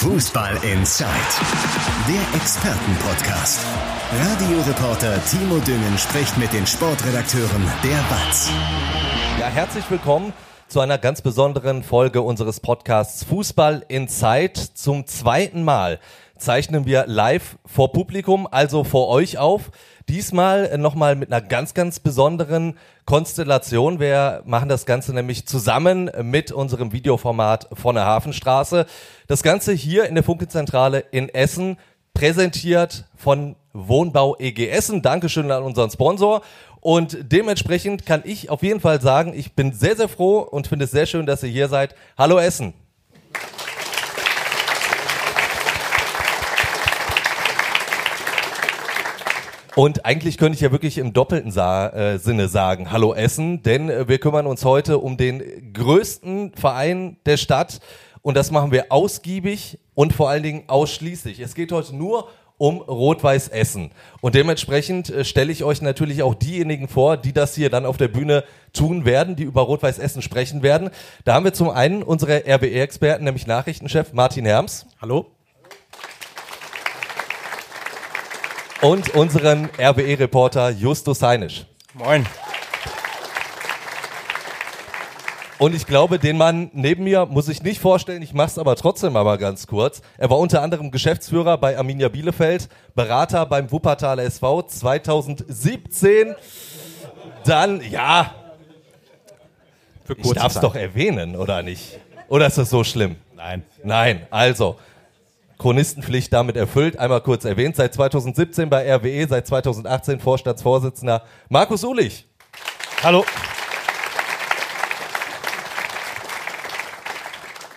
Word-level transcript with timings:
Fußball 0.00 0.54
Inside, 0.64 1.10
der 2.08 2.40
Expertenpodcast. 2.40 3.60
Radioreporter 4.18 5.22
Timo 5.26 5.58
Düngen 5.58 5.98
spricht 5.98 6.38
mit 6.38 6.50
den 6.54 6.66
Sportredakteuren 6.66 7.70
der 7.84 7.98
BATS. 8.08 8.50
Ja, 9.38 9.48
herzlich 9.48 9.84
willkommen 9.90 10.32
zu 10.68 10.80
einer 10.80 10.96
ganz 10.96 11.20
besonderen 11.20 11.82
Folge 11.82 12.22
unseres 12.22 12.60
Podcasts 12.60 13.24
Fußball 13.24 13.84
Inside. 13.88 14.54
Zum 14.72 15.06
zweiten 15.06 15.64
Mal 15.64 16.00
zeichnen 16.40 16.86
wir 16.86 17.04
live 17.06 17.56
vor 17.66 17.92
Publikum, 17.92 18.48
also 18.50 18.84
vor 18.84 19.08
euch 19.08 19.38
auf. 19.38 19.70
Diesmal 20.08 20.76
nochmal 20.78 21.14
mit 21.14 21.32
einer 21.32 21.40
ganz, 21.40 21.74
ganz 21.74 22.00
besonderen 22.00 22.76
Konstellation. 23.04 24.00
Wir 24.00 24.42
machen 24.44 24.68
das 24.68 24.86
Ganze 24.86 25.12
nämlich 25.12 25.46
zusammen 25.46 26.10
mit 26.22 26.50
unserem 26.50 26.92
Videoformat 26.92 27.68
von 27.74 27.94
der 27.94 28.06
Hafenstraße. 28.06 28.86
Das 29.28 29.42
Ganze 29.42 29.72
hier 29.72 30.06
in 30.06 30.14
der 30.14 30.24
Funke-Zentrale 30.24 31.04
in 31.10 31.28
Essen, 31.28 31.76
präsentiert 32.14 33.04
von 33.14 33.56
Wohnbau 33.72 34.36
EG 34.38 34.68
Essen. 34.68 35.02
Dankeschön 35.02 35.50
an 35.50 35.62
unseren 35.62 35.90
Sponsor. 35.90 36.42
Und 36.80 37.18
dementsprechend 37.20 38.06
kann 38.06 38.22
ich 38.24 38.50
auf 38.50 38.62
jeden 38.62 38.80
Fall 38.80 39.00
sagen, 39.00 39.32
ich 39.34 39.52
bin 39.52 39.72
sehr, 39.72 39.96
sehr 39.96 40.08
froh 40.08 40.40
und 40.40 40.66
finde 40.66 40.86
es 40.86 40.90
sehr 40.90 41.06
schön, 41.06 41.26
dass 41.26 41.42
ihr 41.42 41.50
hier 41.50 41.68
seid. 41.68 41.94
Hallo 42.16 42.38
Essen. 42.38 42.74
Und 49.76 50.04
eigentlich 50.04 50.36
könnte 50.36 50.56
ich 50.56 50.60
ja 50.60 50.72
wirklich 50.72 50.98
im 50.98 51.12
doppelten 51.12 51.52
Sa 51.52 51.88
äh, 51.88 52.18
Sinne 52.18 52.48
sagen, 52.48 52.90
hallo 52.90 53.14
Essen, 53.14 53.62
denn 53.62 53.88
äh, 53.88 54.08
wir 54.08 54.18
kümmern 54.18 54.46
uns 54.46 54.64
heute 54.64 54.98
um 54.98 55.16
den 55.16 55.72
größten 55.72 56.52
Verein 56.54 57.18
der 57.24 57.36
Stadt 57.36 57.80
und 58.22 58.36
das 58.36 58.50
machen 58.50 58.72
wir 58.72 58.86
ausgiebig 58.90 59.78
und 59.94 60.12
vor 60.12 60.28
allen 60.28 60.42
Dingen 60.42 60.64
ausschließlich. 60.66 61.38
Es 61.40 61.54
geht 61.54 61.70
heute 61.70 61.94
nur 61.94 62.28
um 62.58 62.82
Rot-Weiß 62.82 63.48
Essen. 63.48 63.90
Und 64.20 64.34
dementsprechend 64.34 65.08
äh, 65.08 65.24
stelle 65.24 65.50
ich 65.50 65.64
euch 65.64 65.80
natürlich 65.80 66.22
auch 66.22 66.34
diejenigen 66.34 66.88
vor, 66.88 67.16
die 67.16 67.32
das 67.32 67.54
hier 67.54 67.70
dann 67.70 67.86
auf 67.86 67.96
der 67.96 68.08
Bühne 68.08 68.44
tun 68.74 69.06
werden, 69.06 69.34
die 69.34 69.44
über 69.44 69.62
Rot-Weiß 69.62 69.98
Essen 69.98 70.20
sprechen 70.20 70.62
werden. 70.62 70.90
Da 71.24 71.34
haben 71.34 71.44
wir 71.44 71.54
zum 71.54 71.70
einen 71.70 72.02
unsere 72.02 72.42
RWE-Experten, 72.46 73.24
nämlich 73.24 73.46
Nachrichtenchef 73.46 74.12
Martin 74.12 74.44
Herms. 74.44 74.86
Hallo. 75.00 75.39
Und 78.82 79.14
unseren 79.14 79.68
RWE-Reporter 79.78 80.70
Justus 80.70 81.22
Heinisch. 81.22 81.66
Moin. 81.94 82.24
Und 85.58 85.74
ich 85.74 85.86
glaube, 85.86 86.18
den 86.18 86.38
Mann 86.38 86.70
neben 86.72 87.04
mir 87.04 87.26
muss 87.26 87.48
ich 87.48 87.62
nicht 87.62 87.80
vorstellen, 87.80 88.22
ich 88.22 88.32
mache 88.32 88.48
es 88.48 88.58
aber 88.58 88.76
trotzdem 88.76 89.14
aber 89.16 89.36
ganz 89.36 89.66
kurz. 89.66 90.00
Er 90.16 90.30
war 90.30 90.38
unter 90.38 90.62
anderem 90.62 90.90
Geschäftsführer 90.90 91.58
bei 91.58 91.76
Arminia 91.76 92.08
Bielefeld, 92.08 92.70
Berater 92.94 93.44
beim 93.44 93.70
Wuppertaler 93.70 94.22
SV 94.22 94.62
2017. 94.62 96.34
Dann, 97.44 97.82
ja, 97.90 98.34
ich 100.16 100.32
darf 100.32 100.54
es 100.54 100.60
doch 100.60 100.74
erwähnen, 100.74 101.36
oder 101.36 101.62
nicht? 101.62 102.00
Oder 102.28 102.46
ist 102.46 102.56
das 102.56 102.70
so 102.70 102.82
schlimm? 102.82 103.16
Nein. 103.36 103.62
Nein, 103.84 104.26
also 104.30 104.76
Chronistenpflicht 105.60 106.32
damit 106.32 106.56
erfüllt. 106.56 106.98
Einmal 106.98 107.20
kurz 107.20 107.44
erwähnt, 107.44 107.76
seit 107.76 107.92
2017 107.92 108.70
bei 108.70 108.92
RWE, 108.92 109.28
seit 109.28 109.46
2018 109.46 110.18
Vorstandsvorsitzender 110.18 111.22
Markus 111.50 111.84
Ulich. 111.84 112.26
Hallo. 113.02 113.24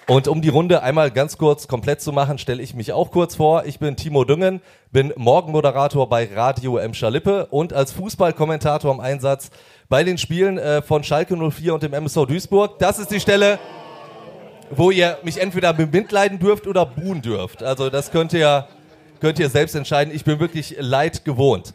Und 0.07 0.27
um 0.27 0.41
die 0.41 0.49
Runde 0.49 0.83
einmal 0.83 1.11
ganz 1.11 1.37
kurz 1.37 1.67
komplett 1.67 2.01
zu 2.01 2.11
machen, 2.11 2.37
stelle 2.37 2.61
ich 2.61 2.73
mich 2.73 2.91
auch 2.91 3.11
kurz 3.11 3.35
vor. 3.35 3.65
Ich 3.65 3.79
bin 3.79 3.95
Timo 3.95 4.25
Düngen, 4.25 4.61
bin 4.91 5.13
Morgenmoderator 5.15 6.07
bei 6.07 6.29
Radio 6.33 6.77
M. 6.77 6.93
Schalippe 6.93 7.47
und 7.47 7.73
als 7.73 7.93
Fußballkommentator 7.93 8.93
im 8.93 8.99
Einsatz 8.99 9.49
bei 9.89 10.03
den 10.03 10.17
Spielen 10.17 10.57
äh, 10.57 10.81
von 10.81 11.03
Schalke 11.03 11.35
04 11.35 11.73
und 11.73 11.83
dem 11.83 11.93
MSV 11.93 12.25
Duisburg. 12.27 12.79
Das 12.79 12.99
ist 12.99 13.11
die 13.11 13.19
Stelle, 13.19 13.59
wo 14.77 14.91
ihr 14.91 15.17
mich 15.23 15.39
entweder 15.39 15.73
bemitleiden 15.73 16.39
dürft 16.39 16.67
oder 16.67 16.85
buhen 16.85 17.21
dürft. 17.21 17.63
Also 17.63 17.89
das 17.89 18.11
könnt 18.11 18.33
ihr, 18.33 18.67
könnt 19.19 19.39
ihr 19.39 19.49
selbst 19.49 19.75
entscheiden. 19.75 20.13
Ich 20.13 20.23
bin 20.23 20.39
wirklich 20.39 20.75
leid 20.79 21.25
gewohnt. 21.25 21.73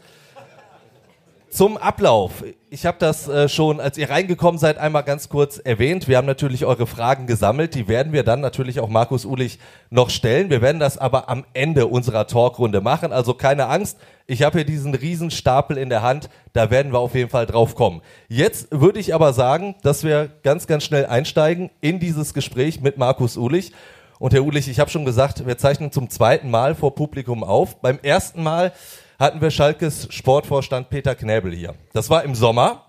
Zum 1.49 1.77
Ablauf. 1.77 2.43
Ich 2.69 2.85
habe 2.85 2.97
das 2.99 3.27
äh, 3.27 3.49
schon, 3.49 3.79
als 3.79 3.97
ihr 3.97 4.11
reingekommen 4.11 4.59
seid, 4.59 4.77
einmal 4.77 5.03
ganz 5.03 5.29
kurz 5.29 5.57
erwähnt. 5.57 6.07
Wir 6.07 6.17
haben 6.17 6.27
natürlich 6.27 6.63
eure 6.63 6.85
Fragen 6.85 7.25
gesammelt. 7.25 7.73
Die 7.73 7.87
werden 7.87 8.13
wir 8.13 8.23
dann 8.23 8.39
natürlich 8.39 8.79
auch 8.79 8.87
Markus 8.87 9.25
Ulich 9.25 9.57
noch 9.89 10.11
stellen. 10.11 10.51
Wir 10.51 10.61
werden 10.61 10.79
das 10.79 10.99
aber 10.99 11.27
am 11.27 11.45
Ende 11.53 11.87
unserer 11.87 12.27
Talkrunde 12.27 12.81
machen. 12.81 13.11
Also 13.11 13.33
keine 13.33 13.65
Angst. 13.65 13.97
Ich 14.27 14.43
habe 14.43 14.59
hier 14.59 14.65
diesen 14.65 14.93
Riesenstapel 14.93 15.75
in 15.77 15.89
der 15.89 16.03
Hand. 16.03 16.29
Da 16.53 16.69
werden 16.69 16.93
wir 16.93 16.99
auf 16.99 17.15
jeden 17.15 17.31
Fall 17.31 17.47
drauf 17.47 17.73
kommen. 17.73 18.01
Jetzt 18.27 18.67
würde 18.69 18.99
ich 18.99 19.15
aber 19.15 19.33
sagen, 19.33 19.73
dass 19.81 20.03
wir 20.03 20.29
ganz, 20.43 20.67
ganz 20.67 20.83
schnell 20.83 21.07
einsteigen 21.07 21.71
in 21.81 21.99
dieses 21.99 22.35
Gespräch 22.35 22.79
mit 22.79 22.99
Markus 22.99 23.37
Ulich. 23.37 23.71
Und 24.19 24.33
Herr 24.33 24.43
Ulich, 24.43 24.69
ich 24.69 24.79
habe 24.79 24.91
schon 24.91 25.05
gesagt, 25.05 25.47
wir 25.47 25.57
zeichnen 25.57 25.91
zum 25.91 26.11
zweiten 26.11 26.51
Mal 26.51 26.75
vor 26.75 26.93
Publikum 26.93 27.43
auf. 27.43 27.81
Beim 27.81 27.97
ersten 28.03 28.43
Mal 28.43 28.71
hatten 29.19 29.41
wir 29.41 29.51
Schalkes 29.51 30.07
Sportvorstand 30.09 30.89
Peter 30.89 31.13
Knäbel 31.13 31.53
hier. 31.53 31.75
Das 31.93 32.09
war 32.09 32.23
im 32.23 32.35
Sommer 32.35 32.85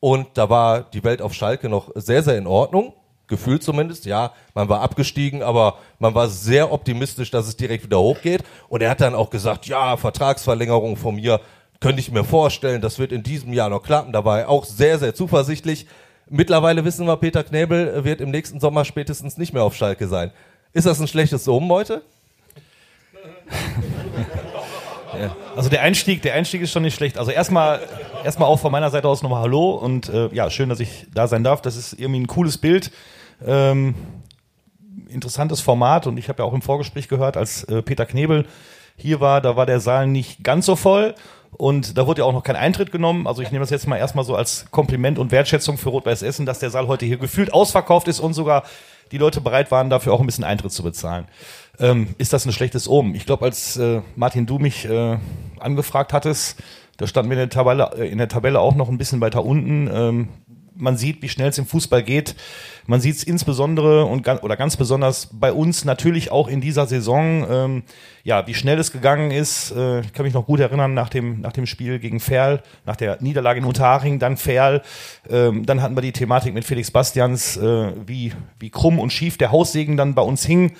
und 0.00 0.28
da 0.34 0.50
war 0.50 0.82
die 0.82 1.02
Welt 1.02 1.22
auf 1.22 1.32
Schalke 1.32 1.70
noch 1.70 1.90
sehr, 1.94 2.22
sehr 2.22 2.36
in 2.36 2.46
Ordnung. 2.46 2.92
Gefühlt 3.26 3.62
zumindest, 3.62 4.04
ja, 4.04 4.32
man 4.54 4.68
war 4.68 4.82
abgestiegen, 4.82 5.42
aber 5.42 5.78
man 5.98 6.14
war 6.14 6.28
sehr 6.28 6.70
optimistisch, 6.70 7.30
dass 7.30 7.48
es 7.48 7.56
direkt 7.56 7.84
wieder 7.84 7.98
hochgeht. 7.98 8.44
Und 8.68 8.82
er 8.82 8.90
hat 8.90 9.00
dann 9.00 9.14
auch 9.14 9.30
gesagt, 9.30 9.66
ja, 9.66 9.96
Vertragsverlängerung 9.96 10.96
von 10.96 11.14
mir 11.14 11.40
könnte 11.80 12.00
ich 12.00 12.12
mir 12.12 12.24
vorstellen, 12.24 12.82
das 12.82 12.98
wird 12.98 13.10
in 13.10 13.22
diesem 13.22 13.54
Jahr 13.54 13.70
noch 13.70 13.82
klappen. 13.82 14.12
Da 14.12 14.26
war 14.26 14.40
er 14.40 14.48
auch 14.50 14.66
sehr, 14.66 14.98
sehr 14.98 15.14
zuversichtlich. 15.14 15.86
Mittlerweile 16.28 16.84
wissen 16.84 17.06
wir, 17.06 17.16
Peter 17.16 17.42
Knäbel 17.42 18.04
wird 18.04 18.20
im 18.20 18.30
nächsten 18.30 18.60
Sommer 18.60 18.84
spätestens 18.84 19.38
nicht 19.38 19.54
mehr 19.54 19.62
auf 19.62 19.74
Schalke 19.74 20.06
sein. 20.06 20.32
Ist 20.74 20.86
das 20.86 21.00
ein 21.00 21.08
schlechtes 21.08 21.48
Omen 21.48 21.70
heute? 21.70 22.02
Ja. 25.14 25.36
Also 25.54 25.68
der 25.68 25.82
Einstieg, 25.82 26.22
der 26.22 26.34
Einstieg 26.34 26.62
ist 26.62 26.72
schon 26.72 26.82
nicht 26.82 26.94
schlecht. 26.94 27.18
Also 27.18 27.30
erstmal, 27.30 27.80
erstmal 28.24 28.48
auch 28.48 28.58
von 28.58 28.72
meiner 28.72 28.90
Seite 28.90 29.08
aus 29.08 29.22
nochmal 29.22 29.42
Hallo 29.42 29.72
und 29.72 30.08
äh, 30.08 30.28
ja, 30.32 30.48
schön, 30.50 30.68
dass 30.68 30.80
ich 30.80 31.06
da 31.14 31.28
sein 31.28 31.44
darf. 31.44 31.60
Das 31.60 31.76
ist 31.76 31.92
irgendwie 31.94 32.20
ein 32.20 32.26
cooles 32.26 32.58
Bild. 32.58 32.90
Ähm, 33.44 33.94
interessantes 35.08 35.60
Format 35.60 36.06
und 36.06 36.16
ich 36.16 36.28
habe 36.28 36.42
ja 36.42 36.48
auch 36.48 36.54
im 36.54 36.62
Vorgespräch 36.62 37.08
gehört, 37.08 37.36
als 37.36 37.64
äh, 37.64 37.82
Peter 37.82 38.06
Knebel 38.06 38.46
hier 38.96 39.20
war, 39.20 39.40
da 39.40 39.56
war 39.56 39.66
der 39.66 39.80
Saal 39.80 40.06
nicht 40.06 40.42
ganz 40.42 40.64
so 40.64 40.76
voll 40.76 41.14
und 41.50 41.98
da 41.98 42.06
wurde 42.06 42.20
ja 42.20 42.24
auch 42.24 42.32
noch 42.32 42.44
kein 42.44 42.56
Eintritt 42.56 42.90
genommen. 42.90 43.26
Also 43.26 43.42
ich 43.42 43.50
nehme 43.50 43.62
das 43.62 43.70
jetzt 43.70 43.86
mal 43.86 43.96
erstmal 43.96 44.24
so 44.24 44.34
als 44.34 44.66
Kompliment 44.70 45.18
und 45.18 45.32
Wertschätzung 45.32 45.76
für 45.76 45.90
Rot-Weiß 45.90 46.22
Essen, 46.22 46.46
dass 46.46 46.60
der 46.60 46.70
Saal 46.70 46.88
heute 46.88 47.04
hier 47.04 47.18
gefühlt 47.18 47.52
ausverkauft 47.52 48.08
ist 48.08 48.20
und 48.20 48.32
sogar 48.32 48.62
die 49.10 49.18
Leute 49.18 49.42
bereit 49.42 49.70
waren, 49.70 49.90
dafür 49.90 50.14
auch 50.14 50.20
ein 50.20 50.26
bisschen 50.26 50.44
Eintritt 50.44 50.72
zu 50.72 50.82
bezahlen. 50.82 51.26
Ähm, 51.78 52.14
ist 52.18 52.32
das 52.32 52.44
ein 52.44 52.52
schlechtes 52.52 52.88
Omen? 52.88 53.14
Ich 53.14 53.26
glaube, 53.26 53.44
als 53.44 53.76
äh, 53.76 54.02
Martin, 54.16 54.46
du 54.46 54.58
mich 54.58 54.84
äh, 54.84 55.18
angefragt 55.58 56.12
hattest, 56.12 56.62
da 56.98 57.06
standen 57.06 57.30
wir 57.30 57.36
in 57.36 57.48
der 57.48 57.50
Tabelle, 57.50 57.90
äh, 57.96 58.08
in 58.08 58.18
der 58.18 58.28
Tabelle 58.28 58.60
auch 58.60 58.74
noch 58.74 58.88
ein 58.88 58.98
bisschen 58.98 59.20
weiter 59.20 59.44
unten. 59.44 59.88
Ähm, 59.92 60.28
man 60.76 60.96
sieht, 60.96 61.22
wie 61.22 61.28
schnell 61.28 61.48
es 61.48 61.58
im 61.58 61.66
Fußball 61.66 62.02
geht. 62.02 62.34
Man 62.86 63.00
sieht 63.00 63.16
es 63.16 63.24
insbesondere 63.24 64.04
und 64.06 64.26
oder 64.26 64.56
ganz 64.56 64.76
besonders 64.76 65.28
bei 65.32 65.52
uns 65.52 65.84
natürlich 65.84 66.32
auch 66.32 66.48
in 66.48 66.60
dieser 66.60 66.86
Saison, 66.86 67.46
ähm, 67.48 67.82
ja, 68.24 68.46
wie 68.46 68.54
schnell 68.54 68.78
es 68.78 68.90
gegangen 68.90 69.30
ist. 69.30 69.70
Äh, 69.70 70.00
ich 70.00 70.12
kann 70.12 70.24
mich 70.24 70.34
noch 70.34 70.46
gut 70.46 70.60
erinnern 70.60 70.94
nach 70.94 71.08
dem 71.08 71.40
nach 71.40 71.52
dem 71.52 71.66
Spiel 71.66 71.98
gegen 71.98 72.18
Ferl, 72.18 72.62
nach 72.84 72.96
der 72.96 73.22
Niederlage 73.22 73.60
in 73.60 73.64
Unterhaching, 73.64 74.18
dann 74.18 74.36
Ferl, 74.36 74.82
ähm, 75.30 75.64
dann 75.64 75.80
hatten 75.80 75.96
wir 75.96 76.02
die 76.02 76.12
Thematik 76.12 76.54
mit 76.54 76.64
Felix 76.64 76.90
Bastians, 76.90 77.56
äh, 77.56 77.92
wie 78.06 78.32
wie 78.58 78.70
krumm 78.70 78.98
und 78.98 79.12
schief 79.12 79.38
der 79.38 79.52
Haussegen 79.52 79.96
dann 79.96 80.14
bei 80.14 80.22
uns 80.22 80.44
hing. 80.44 80.72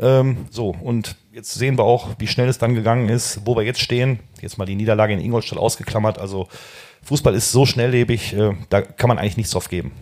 Ähm, 0.00 0.46
so 0.50 0.76
und 0.80 1.16
jetzt 1.32 1.54
sehen 1.54 1.78
wir 1.78 1.84
auch, 1.84 2.10
wie 2.18 2.26
schnell 2.26 2.48
es 2.48 2.58
dann 2.58 2.74
gegangen 2.74 3.08
ist, 3.08 3.40
wo 3.44 3.56
wir 3.56 3.62
jetzt 3.62 3.80
stehen. 3.80 4.20
Jetzt 4.40 4.58
mal 4.58 4.64
die 4.64 4.76
Niederlage 4.76 5.12
in 5.12 5.20
Ingolstadt 5.20 5.58
ausgeklammert. 5.58 6.18
Also 6.18 6.48
Fußball 7.08 7.34
ist 7.34 7.52
so 7.52 7.64
schnelllebig, 7.64 8.34
äh, 8.34 8.52
da 8.68 8.82
kann 8.82 9.08
man 9.08 9.18
eigentlich 9.18 9.38
nichts 9.38 9.52
drauf 9.52 9.70
geben. 9.70 9.92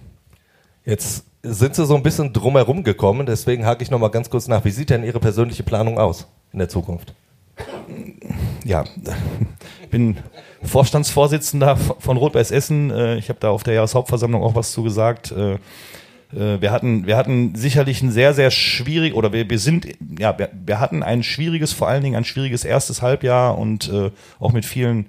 Jetzt 0.84 1.24
sind 1.44 1.76
Sie 1.76 1.86
so 1.86 1.94
ein 1.94 2.02
bisschen 2.02 2.32
drumherum 2.32 2.82
gekommen, 2.82 3.26
deswegen 3.26 3.64
hake 3.64 3.84
ich 3.84 3.92
nochmal 3.92 4.10
ganz 4.10 4.28
kurz 4.28 4.48
nach. 4.48 4.64
Wie 4.64 4.72
sieht 4.72 4.90
denn 4.90 5.04
Ihre 5.04 5.20
persönliche 5.20 5.62
Planung 5.62 6.00
aus 6.00 6.26
in 6.52 6.58
der 6.58 6.68
Zukunft? 6.68 7.14
Ja, 8.64 8.82
ich 9.82 9.88
bin 9.90 10.16
Vorstandsvorsitzender 10.64 11.76
von 11.76 12.16
Rot-Weiß 12.16 12.50
Essen. 12.50 12.90
Äh, 12.90 13.18
ich 13.18 13.28
habe 13.28 13.38
da 13.38 13.50
auf 13.50 13.62
der 13.62 13.74
Jahreshauptversammlung 13.74 14.42
auch 14.42 14.56
was 14.56 14.72
zugesagt. 14.72 15.30
Äh, 15.30 15.58
wir 16.32 16.72
hatten, 16.72 17.06
wir 17.06 17.16
hatten 17.16 17.54
sicherlich 17.54 18.02
ein 18.02 18.10
sehr, 18.10 18.34
sehr 18.34 18.50
schwierig, 18.50 19.14
oder 19.14 19.32
wir, 19.32 19.48
wir 19.48 19.60
sind, 19.60 19.86
ja, 20.18 20.36
wir, 20.36 20.50
wir 20.52 20.80
hatten 20.80 21.04
ein 21.04 21.22
schwieriges, 21.22 21.72
vor 21.72 21.86
allen 21.86 22.02
Dingen 22.02 22.16
ein 22.16 22.24
schwieriges 22.24 22.64
erstes 22.64 23.00
Halbjahr 23.00 23.56
und 23.56 23.92
auch 24.40 24.52
mit 24.52 24.64
vielen 24.64 25.06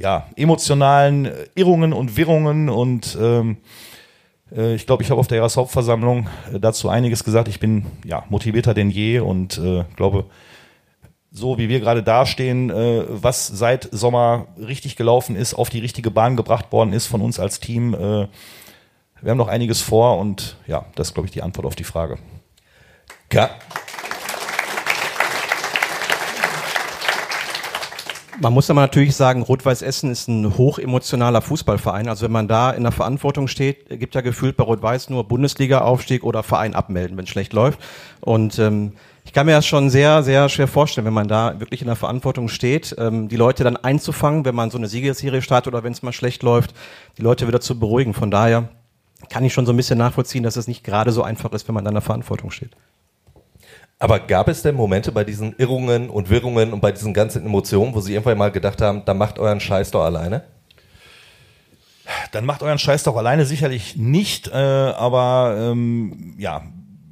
ja, 0.00 0.26
emotionalen 0.34 1.30
Irrungen 1.54 1.92
und 1.92 2.16
Wirrungen 2.16 2.68
und 2.68 3.16
ähm, 3.20 3.58
Äh, 4.54 4.74
ich 4.74 4.86
glaube, 4.86 5.02
ich 5.02 5.10
habe 5.10 5.20
auf 5.20 5.28
der 5.28 5.38
Jahreshauptversammlung 5.38 6.28
äh, 6.52 6.60
dazu 6.60 6.88
einiges 6.88 7.24
gesagt. 7.24 7.48
Ich 7.48 7.60
bin 7.60 7.86
ja 8.04 8.24
motivierter 8.28 8.74
denn 8.74 8.90
je 8.90 9.20
und 9.20 9.58
äh, 9.58 9.84
glaube, 9.96 10.24
so 11.30 11.58
wie 11.58 11.68
wir 11.68 11.80
gerade 11.80 12.02
dastehen, 12.02 12.70
äh, 12.70 13.04
was 13.08 13.46
seit 13.46 13.88
Sommer 13.92 14.48
richtig 14.58 14.96
gelaufen 14.96 15.36
ist, 15.36 15.54
auf 15.54 15.70
die 15.70 15.78
richtige 15.78 16.10
Bahn 16.10 16.36
gebracht 16.36 16.72
worden 16.72 16.92
ist 16.92 17.06
von 17.06 17.20
uns 17.20 17.38
als 17.38 17.60
Team. 17.60 17.94
Äh, 17.94 18.26
wir 19.22 19.30
haben 19.30 19.38
noch 19.38 19.48
einiges 19.48 19.82
vor 19.82 20.18
und 20.18 20.56
ja, 20.66 20.86
das 20.94 21.08
ist, 21.08 21.14
glaube 21.14 21.26
ich, 21.26 21.32
die 21.32 21.42
Antwort 21.42 21.66
auf 21.66 21.76
die 21.76 21.84
Frage. 21.84 22.18
Ja. 23.32 23.50
Man 28.42 28.54
muss 28.54 28.70
aber 28.70 28.80
natürlich 28.80 29.14
sagen, 29.16 29.42
Rot-Weiß 29.42 29.82
Essen 29.82 30.10
ist 30.10 30.26
ein 30.26 30.56
hochemotionaler 30.56 31.42
Fußballverein. 31.42 32.08
Also 32.08 32.24
wenn 32.24 32.32
man 32.32 32.48
da 32.48 32.70
in 32.70 32.84
der 32.84 32.92
Verantwortung 32.92 33.48
steht, 33.48 33.90
gibt 34.00 34.14
ja 34.14 34.22
gefühlt 34.22 34.56
bei 34.56 34.64
Rot-Weiß 34.64 35.10
nur 35.10 35.28
Bundesliga-Aufstieg 35.28 36.24
oder 36.24 36.42
Verein 36.42 36.74
abmelden, 36.74 37.18
wenn 37.18 37.24
es 37.24 37.30
schlecht 37.30 37.52
läuft. 37.52 37.78
Und 38.22 38.58
ähm, 38.58 38.94
ich 39.26 39.34
kann 39.34 39.44
mir 39.44 39.52
das 39.52 39.66
schon 39.66 39.90
sehr, 39.90 40.22
sehr 40.22 40.48
schwer 40.48 40.68
vorstellen, 40.68 41.04
wenn 41.04 41.12
man 41.12 41.28
da 41.28 41.60
wirklich 41.60 41.82
in 41.82 41.86
der 41.88 41.96
Verantwortung 41.96 42.48
steht, 42.48 42.96
ähm, 42.98 43.28
die 43.28 43.36
Leute 43.36 43.62
dann 43.62 43.76
einzufangen, 43.76 44.46
wenn 44.46 44.54
man 44.54 44.70
so 44.70 44.78
eine 44.78 44.88
Siegesserie 44.88 45.42
startet 45.42 45.74
oder 45.74 45.84
wenn 45.84 45.92
es 45.92 46.02
mal 46.02 46.12
schlecht 46.12 46.42
läuft, 46.42 46.72
die 47.18 47.22
Leute 47.22 47.46
wieder 47.46 47.60
zu 47.60 47.78
beruhigen. 47.78 48.14
Von 48.14 48.30
daher 48.30 48.70
kann 49.28 49.44
ich 49.44 49.52
schon 49.52 49.66
so 49.66 49.74
ein 49.74 49.76
bisschen 49.76 49.98
nachvollziehen, 49.98 50.44
dass 50.44 50.56
es 50.56 50.66
nicht 50.66 50.82
gerade 50.82 51.12
so 51.12 51.22
einfach 51.22 51.52
ist, 51.52 51.68
wenn 51.68 51.74
man 51.74 51.84
da 51.84 51.90
in 51.90 51.94
der 51.94 52.00
Verantwortung 52.00 52.50
steht. 52.50 52.74
Aber 54.02 54.18
gab 54.18 54.48
es 54.48 54.62
denn 54.62 54.74
Momente 54.74 55.12
bei 55.12 55.24
diesen 55.24 55.54
Irrungen 55.58 56.08
und 56.08 56.30
Wirrungen 56.30 56.72
und 56.72 56.80
bei 56.80 56.90
diesen 56.90 57.12
ganzen 57.12 57.44
Emotionen, 57.44 57.94
wo 57.94 58.00
Sie 58.00 58.14
irgendwann 58.14 58.38
mal 58.38 58.50
gedacht 58.50 58.80
haben, 58.80 59.04
dann 59.04 59.18
macht 59.18 59.38
euren 59.38 59.60
Scheiß 59.60 59.90
doch 59.90 60.02
alleine? 60.02 60.42
Dann 62.32 62.46
macht 62.46 62.62
euren 62.62 62.78
Scheiß 62.78 63.02
doch 63.02 63.16
alleine 63.16 63.44
sicherlich 63.44 63.96
nicht, 63.96 64.48
äh, 64.48 64.54
aber 64.54 65.54
ähm, 65.58 66.34
ja, 66.38 66.62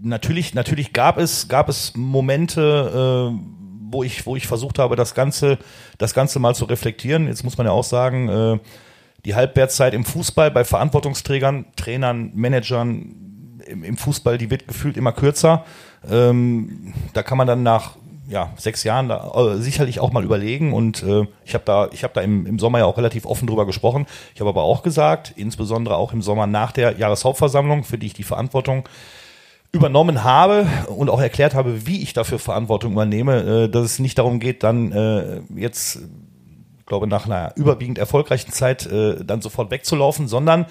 natürlich, 0.00 0.54
natürlich 0.54 0.94
gab 0.94 1.18
es, 1.18 1.48
gab 1.48 1.68
es 1.68 1.92
Momente, 1.94 3.32
äh, 3.32 3.38
wo 3.90 4.02
ich, 4.02 4.24
wo 4.24 4.34
ich 4.34 4.46
versucht 4.46 4.78
habe, 4.78 4.96
das 4.96 5.14
Ganze, 5.14 5.58
das 5.98 6.14
Ganze 6.14 6.38
mal 6.38 6.54
zu 6.54 6.64
reflektieren. 6.64 7.26
Jetzt 7.26 7.44
muss 7.44 7.58
man 7.58 7.66
ja 7.66 7.72
auch 7.72 7.84
sagen, 7.84 8.28
äh, 8.30 8.58
die 9.26 9.34
Halbwertszeit 9.34 9.92
im 9.92 10.06
Fußball 10.06 10.50
bei 10.50 10.64
Verantwortungsträgern, 10.64 11.66
Trainern, 11.76 12.32
Managern 12.34 13.58
im, 13.66 13.84
im 13.84 13.96
Fußball, 13.98 14.38
die 14.38 14.50
wird 14.50 14.66
gefühlt 14.66 14.96
immer 14.96 15.12
kürzer. 15.12 15.64
Ähm, 16.08 16.92
da 17.14 17.22
kann 17.22 17.38
man 17.38 17.46
dann 17.46 17.62
nach 17.62 17.96
ja, 18.28 18.50
sechs 18.56 18.84
Jahren 18.84 19.08
da, 19.08 19.32
äh, 19.34 19.56
sicherlich 19.56 20.00
auch 20.00 20.12
mal 20.12 20.22
überlegen 20.22 20.74
und 20.74 21.02
äh, 21.02 21.26
ich 21.44 21.54
habe 21.54 21.64
da, 21.64 21.88
ich 21.92 22.04
habe 22.04 22.12
da 22.14 22.20
im, 22.20 22.46
im 22.46 22.58
Sommer 22.58 22.80
ja 22.80 22.84
auch 22.84 22.98
relativ 22.98 23.24
offen 23.24 23.46
drüber 23.46 23.64
gesprochen. 23.64 24.06
Ich 24.34 24.40
habe 24.40 24.50
aber 24.50 24.62
auch 24.62 24.82
gesagt, 24.82 25.32
insbesondere 25.36 25.96
auch 25.96 26.12
im 26.12 26.20
Sommer 26.20 26.46
nach 26.46 26.72
der 26.72 26.98
Jahreshauptversammlung, 26.98 27.84
für 27.84 27.96
die 27.96 28.06
ich 28.06 28.14
die 28.14 28.24
Verantwortung 28.24 28.86
übernommen 29.72 30.24
habe 30.24 30.66
und 30.88 31.10
auch 31.10 31.20
erklärt 31.20 31.54
habe, 31.54 31.86
wie 31.86 32.02
ich 32.02 32.12
dafür 32.12 32.38
Verantwortung 32.38 32.92
übernehme, 32.92 33.64
äh, 33.64 33.68
dass 33.68 33.84
es 33.84 33.98
nicht 33.98 34.18
darum 34.18 34.40
geht, 34.40 34.62
dann 34.62 34.92
äh, 34.92 35.40
jetzt, 35.56 36.00
glaube 36.88 37.06
nach 37.06 37.26
einer 37.26 37.52
überwiegend 37.56 37.98
erfolgreichen 37.98 38.52
Zeit 38.52 38.86
äh, 38.86 39.24
dann 39.24 39.40
sofort 39.40 39.70
wegzulaufen, 39.70 40.26
sondern 40.26 40.66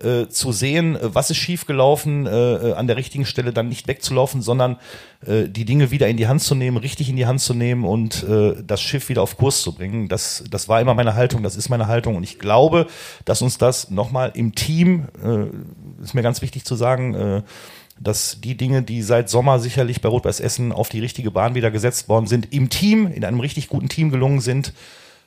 äh, 0.00 0.28
zu 0.28 0.52
sehen, 0.52 0.96
was 1.00 1.30
ist 1.30 1.36
schiefgelaufen, 1.36 2.26
äh, 2.26 2.30
äh, 2.30 2.72
an 2.74 2.86
der 2.86 2.96
richtigen 2.96 3.26
Stelle 3.26 3.52
dann 3.52 3.68
nicht 3.68 3.88
wegzulaufen, 3.88 4.40
sondern 4.40 4.78
äh, 5.26 5.48
die 5.48 5.64
Dinge 5.64 5.90
wieder 5.90 6.08
in 6.08 6.16
die 6.16 6.28
Hand 6.28 6.42
zu 6.42 6.54
nehmen, 6.54 6.76
richtig 6.76 7.08
in 7.08 7.16
die 7.16 7.26
Hand 7.26 7.40
zu 7.40 7.54
nehmen 7.54 7.84
und 7.84 8.22
äh, 8.24 8.54
das 8.64 8.80
Schiff 8.80 9.08
wieder 9.08 9.22
auf 9.22 9.36
Kurs 9.36 9.62
zu 9.62 9.74
bringen. 9.74 10.08
Das, 10.08 10.44
das 10.50 10.68
war 10.68 10.80
immer 10.80 10.94
meine 10.94 11.14
Haltung, 11.14 11.42
das 11.42 11.56
ist 11.56 11.68
meine 11.68 11.88
Haltung 11.88 12.16
und 12.16 12.22
ich 12.22 12.38
glaube, 12.38 12.86
dass 13.24 13.42
uns 13.42 13.58
das 13.58 13.90
nochmal 13.90 14.32
im 14.34 14.54
Team, 14.54 15.08
äh, 15.22 16.02
ist 16.02 16.14
mir 16.14 16.22
ganz 16.22 16.42
wichtig 16.42 16.64
zu 16.64 16.74
sagen, 16.74 17.14
äh, 17.14 17.42
dass 18.00 18.38
die 18.40 18.56
Dinge, 18.56 18.82
die 18.82 19.02
seit 19.02 19.28
Sommer 19.28 19.60
sicherlich 19.60 20.00
bei 20.00 20.08
Rot-Weiß 20.08 20.40
Essen 20.40 20.72
auf 20.72 20.88
die 20.88 21.00
richtige 21.00 21.30
Bahn 21.30 21.54
wieder 21.54 21.70
gesetzt 21.70 22.08
worden 22.08 22.26
sind, 22.26 22.52
im 22.52 22.68
Team, 22.70 23.06
in 23.06 23.24
einem 23.24 23.40
richtig 23.40 23.68
guten 23.68 23.88
Team 23.88 24.10
gelungen 24.10 24.40
sind. 24.40 24.72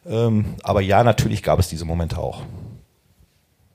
Ähm, 0.06 0.56
aber 0.64 0.82
ja, 0.82 1.04
natürlich 1.04 1.44
gab 1.44 1.60
es 1.60 1.68
diese 1.68 1.86
Momente 1.86 2.18
auch. 2.18 2.44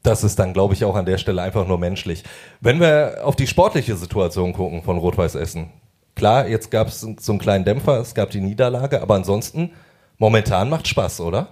Das 0.02 0.24
ist 0.24 0.38
dann, 0.38 0.52
glaube 0.52 0.74
ich, 0.74 0.84
auch 0.84 0.96
an 0.96 1.04
der 1.04 1.18
Stelle 1.18 1.42
einfach 1.42 1.66
nur 1.66 1.78
menschlich. 1.78 2.24
Wenn 2.60 2.80
wir 2.80 3.20
auf 3.22 3.36
die 3.36 3.46
sportliche 3.46 3.96
Situation 3.96 4.52
gucken 4.52 4.82
von 4.82 4.96
Rot-Weiß 4.98 5.34
Essen. 5.34 5.70
Klar, 6.14 6.48
jetzt 6.48 6.70
gab 6.70 6.88
es 6.88 7.00
so 7.00 7.32
einen 7.32 7.38
kleinen 7.38 7.64
Dämpfer, 7.64 8.00
es 8.00 8.14
gab 8.14 8.30
die 8.30 8.40
Niederlage, 8.40 9.00
aber 9.00 9.14
ansonsten, 9.14 9.70
momentan 10.18 10.68
macht 10.68 10.88
Spaß, 10.88 11.20
oder? 11.20 11.48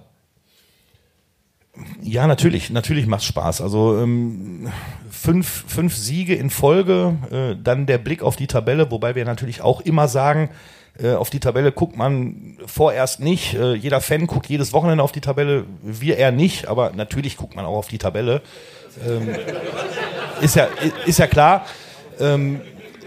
Ja, 2.02 2.26
natürlich, 2.26 2.70
natürlich 2.70 3.06
macht 3.06 3.22
Spaß. 3.24 3.60
Also 3.60 3.98
ähm, 3.98 4.68
fünf, 5.10 5.64
fünf 5.68 5.94
Siege 5.94 6.34
in 6.34 6.50
Folge, 6.50 7.16
äh, 7.30 7.62
dann 7.62 7.86
der 7.86 7.98
Blick 7.98 8.22
auf 8.22 8.36
die 8.36 8.46
Tabelle, 8.46 8.90
wobei 8.90 9.14
wir 9.14 9.24
natürlich 9.24 9.60
auch 9.60 9.80
immer 9.80 10.08
sagen, 10.08 10.50
äh, 11.00 11.14
auf 11.14 11.30
die 11.30 11.40
Tabelle 11.40 11.72
guckt 11.72 11.96
man 11.96 12.56
vorerst 12.66 13.20
nicht. 13.20 13.54
Äh, 13.54 13.74
jeder 13.74 14.00
Fan 14.00 14.26
guckt 14.26 14.48
jedes 14.48 14.72
Wochenende 14.72 15.04
auf 15.04 15.12
die 15.12 15.20
Tabelle, 15.20 15.64
wir 15.82 16.16
eher 16.16 16.32
nicht, 16.32 16.66
aber 16.66 16.90
natürlich 16.90 17.36
guckt 17.36 17.54
man 17.54 17.64
auch 17.64 17.76
auf 17.76 17.88
die 17.88 17.98
Tabelle. 17.98 18.42
Ähm, 19.06 19.28
ist, 20.40 20.56
ja, 20.56 20.68
ist 21.06 21.18
ja 21.18 21.26
klar. 21.26 21.66
Ähm, 22.18 22.60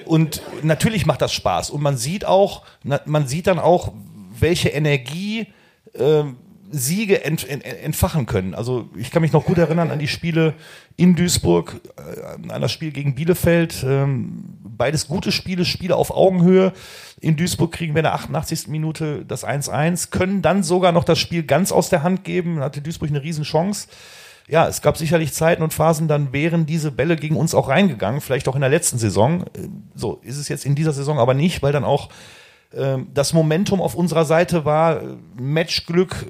und 0.05 0.41
natürlich 0.63 1.05
macht 1.05 1.21
das 1.21 1.33
Spaß. 1.33 1.69
Und 1.69 1.81
man 1.81 1.97
sieht 1.97 2.25
auch, 2.25 2.63
man 3.05 3.27
sieht 3.27 3.47
dann 3.47 3.59
auch, 3.59 3.93
welche 4.39 4.69
Energie 4.69 5.47
ähm, 5.95 6.37
Siege 6.71 7.23
ent, 7.23 7.47
ent, 7.47 7.65
entfachen 7.65 8.25
können. 8.25 8.55
Also 8.55 8.89
ich 8.95 9.11
kann 9.11 9.21
mich 9.21 9.33
noch 9.33 9.45
gut 9.45 9.57
erinnern 9.57 9.91
an 9.91 9.99
die 9.99 10.07
Spiele 10.07 10.53
in 10.95 11.15
Duisburg, 11.15 11.81
äh, 11.97 12.51
an 12.51 12.61
das 12.61 12.71
Spiel 12.71 12.91
gegen 12.91 13.15
Bielefeld. 13.15 13.83
Ähm, 13.85 14.43
beides 14.63 15.07
gute 15.07 15.31
Spiele, 15.31 15.65
Spiele 15.65 15.95
auf 15.95 16.11
Augenhöhe. 16.11 16.73
In 17.21 17.37
Duisburg 17.37 17.71
kriegen 17.71 17.93
wir 17.93 17.99
in 17.99 18.05
der 18.05 18.15
88. 18.15 18.67
Minute 18.67 19.23
das 19.27 19.47
1-1, 19.47 20.09
können 20.09 20.41
dann 20.41 20.63
sogar 20.63 20.91
noch 20.91 21.03
das 21.03 21.19
Spiel 21.19 21.43
ganz 21.43 21.71
aus 21.71 21.89
der 21.89 22.01
Hand 22.01 22.23
geben. 22.23 22.57
Da 22.57 22.63
hatte 22.63 22.81
Duisburg 22.81 23.09
eine 23.09 23.21
Riesenchance. 23.21 23.87
Ja, 24.47 24.67
es 24.67 24.81
gab 24.81 24.97
sicherlich 24.97 25.31
Zeiten 25.31 25.61
und 25.61 25.71
Phasen, 25.73 26.07
dann 26.07 26.33
wären 26.33 26.65
diese 26.65 26.91
Bälle 26.91 27.15
gegen 27.15 27.37
uns 27.37 27.53
auch 27.53 27.69
reingegangen, 27.69 28.21
vielleicht 28.21 28.47
auch 28.47 28.55
in 28.55 28.61
der 28.61 28.71
letzten 28.71 28.97
Saison. 28.97 29.43
Äh, 29.43 29.69
so 29.95 30.19
ist 30.23 30.37
es 30.37 30.49
jetzt 30.49 30.65
in 30.65 30.73
dieser 30.75 30.93
Saison 30.93 31.19
aber 31.19 31.35
nicht, 31.35 31.61
weil 31.61 31.71
dann 31.71 31.85
auch 31.85 32.09
äh, 32.71 32.97
das 33.13 33.33
Momentum 33.33 33.81
auf 33.81 33.93
unserer 33.93 34.25
Seite 34.25 34.65
war, 34.65 35.01
Matchglück, 35.39 36.25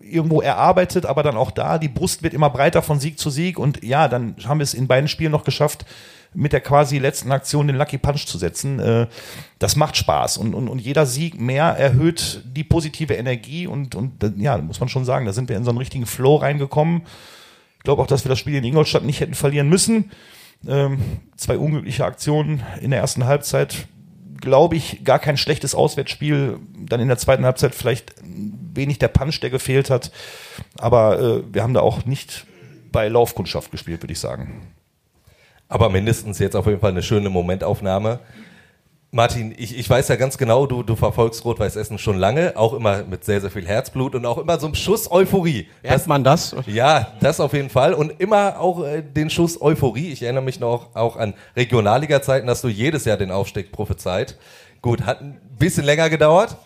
irgendwo 0.00 0.40
erarbeitet, 0.40 1.06
aber 1.06 1.22
dann 1.22 1.36
auch 1.36 1.50
da, 1.50 1.78
die 1.78 1.88
Brust 1.88 2.22
wird 2.22 2.34
immer 2.34 2.50
breiter 2.50 2.82
von 2.82 3.00
Sieg 3.00 3.18
zu 3.18 3.30
Sieg 3.30 3.58
und 3.58 3.82
ja, 3.82 4.08
dann 4.08 4.36
haben 4.44 4.58
wir 4.58 4.64
es 4.64 4.74
in 4.74 4.86
beiden 4.86 5.08
Spielen 5.08 5.32
noch 5.32 5.44
geschafft, 5.44 5.86
mit 6.34 6.52
der 6.52 6.60
quasi 6.60 6.98
letzten 6.98 7.32
Aktion 7.32 7.66
den 7.66 7.76
Lucky 7.76 7.98
Punch 7.98 8.26
zu 8.26 8.38
setzen. 8.38 8.78
Äh, 8.80 9.06
das 9.58 9.76
macht 9.76 9.96
Spaß 9.96 10.36
und, 10.36 10.54
und, 10.54 10.68
und 10.68 10.80
jeder 10.80 11.06
Sieg 11.06 11.40
mehr 11.40 11.64
erhöht 11.64 12.42
die 12.44 12.64
positive 12.64 13.14
Energie 13.14 13.66
und, 13.66 13.94
und 13.94 14.12
ja, 14.36 14.58
muss 14.58 14.80
man 14.80 14.88
schon 14.88 15.04
sagen, 15.04 15.26
da 15.26 15.32
sind 15.32 15.48
wir 15.48 15.56
in 15.56 15.64
so 15.64 15.70
einen 15.70 15.78
richtigen 15.78 16.06
Flow 16.06 16.36
reingekommen. 16.36 17.02
Ich 17.78 17.84
glaube 17.84 18.02
auch, 18.02 18.06
dass 18.06 18.24
wir 18.24 18.28
das 18.28 18.38
Spiel 18.38 18.54
in 18.54 18.64
Ingolstadt 18.64 19.04
nicht 19.04 19.20
hätten 19.20 19.34
verlieren 19.34 19.68
müssen. 19.68 20.10
Ähm, 20.66 20.98
zwei 21.36 21.58
unglückliche 21.58 22.04
Aktionen 22.04 22.62
in 22.80 22.90
der 22.90 23.00
ersten 23.00 23.26
Halbzeit 23.26 23.86
glaube 24.44 24.76
ich, 24.76 25.04
gar 25.04 25.18
kein 25.18 25.36
schlechtes 25.36 25.74
Auswärtsspiel. 25.74 26.58
Dann 26.78 27.00
in 27.00 27.08
der 27.08 27.16
zweiten 27.18 27.44
Halbzeit 27.44 27.74
vielleicht 27.74 28.14
wenig 28.22 28.98
der 28.98 29.08
Punch, 29.08 29.40
der 29.40 29.50
gefehlt 29.50 29.90
hat. 29.90 30.12
Aber 30.78 31.18
äh, 31.18 31.42
wir 31.52 31.62
haben 31.62 31.74
da 31.74 31.80
auch 31.80 32.04
nicht 32.04 32.46
bei 32.92 33.08
Laufkundschaft 33.08 33.70
gespielt, 33.70 34.02
würde 34.02 34.12
ich 34.12 34.20
sagen. 34.20 34.68
Aber 35.68 35.88
mindestens 35.88 36.38
jetzt 36.38 36.56
auf 36.56 36.66
jeden 36.66 36.80
Fall 36.80 36.90
eine 36.90 37.02
schöne 37.02 37.30
Momentaufnahme. 37.30 38.20
Martin, 39.14 39.54
ich, 39.56 39.78
ich 39.78 39.88
weiß 39.88 40.08
ja 40.08 40.16
ganz 40.16 40.36
genau, 40.38 40.66
du, 40.66 40.82
du 40.82 40.96
verfolgst 40.96 41.44
Rot-Weiß 41.44 41.76
Essen 41.76 41.98
schon 41.98 42.18
lange, 42.18 42.56
auch 42.56 42.72
immer 42.72 43.04
mit 43.04 43.24
sehr, 43.24 43.40
sehr 43.40 43.50
viel 43.52 43.64
Herzblut 43.64 44.16
und 44.16 44.26
auch 44.26 44.38
immer 44.38 44.58
so 44.58 44.66
einem 44.66 44.74
Schuss 44.74 45.08
Euphorie. 45.08 45.68
Erst 45.84 46.08
man 46.08 46.24
das? 46.24 46.56
Ja, 46.66 47.12
das 47.20 47.38
auf 47.38 47.52
jeden 47.52 47.70
Fall. 47.70 47.94
Und 47.94 48.20
immer 48.20 48.58
auch 48.58 48.84
äh, 48.84 49.02
den 49.02 49.30
Schuss 49.30 49.62
Euphorie. 49.62 50.10
Ich 50.10 50.24
erinnere 50.24 50.42
mich 50.42 50.58
noch 50.58 50.96
auch 50.96 51.14
an 51.16 51.34
Regionalliga-Zeiten, 51.54 52.48
dass 52.48 52.60
du 52.60 52.66
jedes 52.66 53.04
Jahr 53.04 53.16
den 53.16 53.30
Aufstieg 53.30 53.70
prophezeit. 53.70 54.36
Gut, 54.82 55.06
hat 55.06 55.20
ein 55.20 55.40
bisschen 55.60 55.84
länger 55.84 56.10
gedauert. 56.10 56.56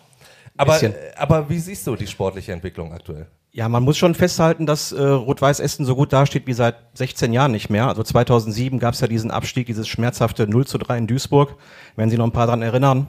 Aber, 0.57 0.81
äh, 0.81 0.91
aber 1.17 1.51
wie 1.51 1.59
siehst 1.59 1.85
du 1.85 1.95
die 1.95 2.07
sportliche 2.07 2.51
Entwicklung 2.51 2.91
aktuell? 2.93 3.27
Ja, 3.51 3.67
man 3.67 3.83
muss 3.83 3.97
schon 3.97 4.13
festhalten, 4.13 4.67
dass 4.67 4.91
äh, 4.91 5.01
Rot-Weiß 5.01 5.59
Essen 5.59 5.83
so 5.83 5.95
gut 5.95 6.13
dasteht 6.13 6.45
wie 6.45 6.53
seit 6.53 6.75
16 6.93 7.33
Jahren 7.33 7.51
nicht 7.51 7.69
mehr. 7.69 7.87
Also 7.87 8.03
2007 8.03 8.77
gab 8.77 8.93
es 8.93 8.99
ja 8.99 9.07
diesen 9.07 9.31
Abstieg, 9.31 9.65
dieses 9.65 9.87
schmerzhafte 9.87 10.47
0 10.47 10.67
zu 10.67 10.77
3 10.77 10.99
in 10.99 11.07
Duisburg, 11.07 11.55
wenn 11.95 12.11
Sie 12.11 12.17
noch 12.17 12.25
ein 12.25 12.31
paar 12.31 12.45
dran 12.45 12.61
erinnern. 12.61 13.07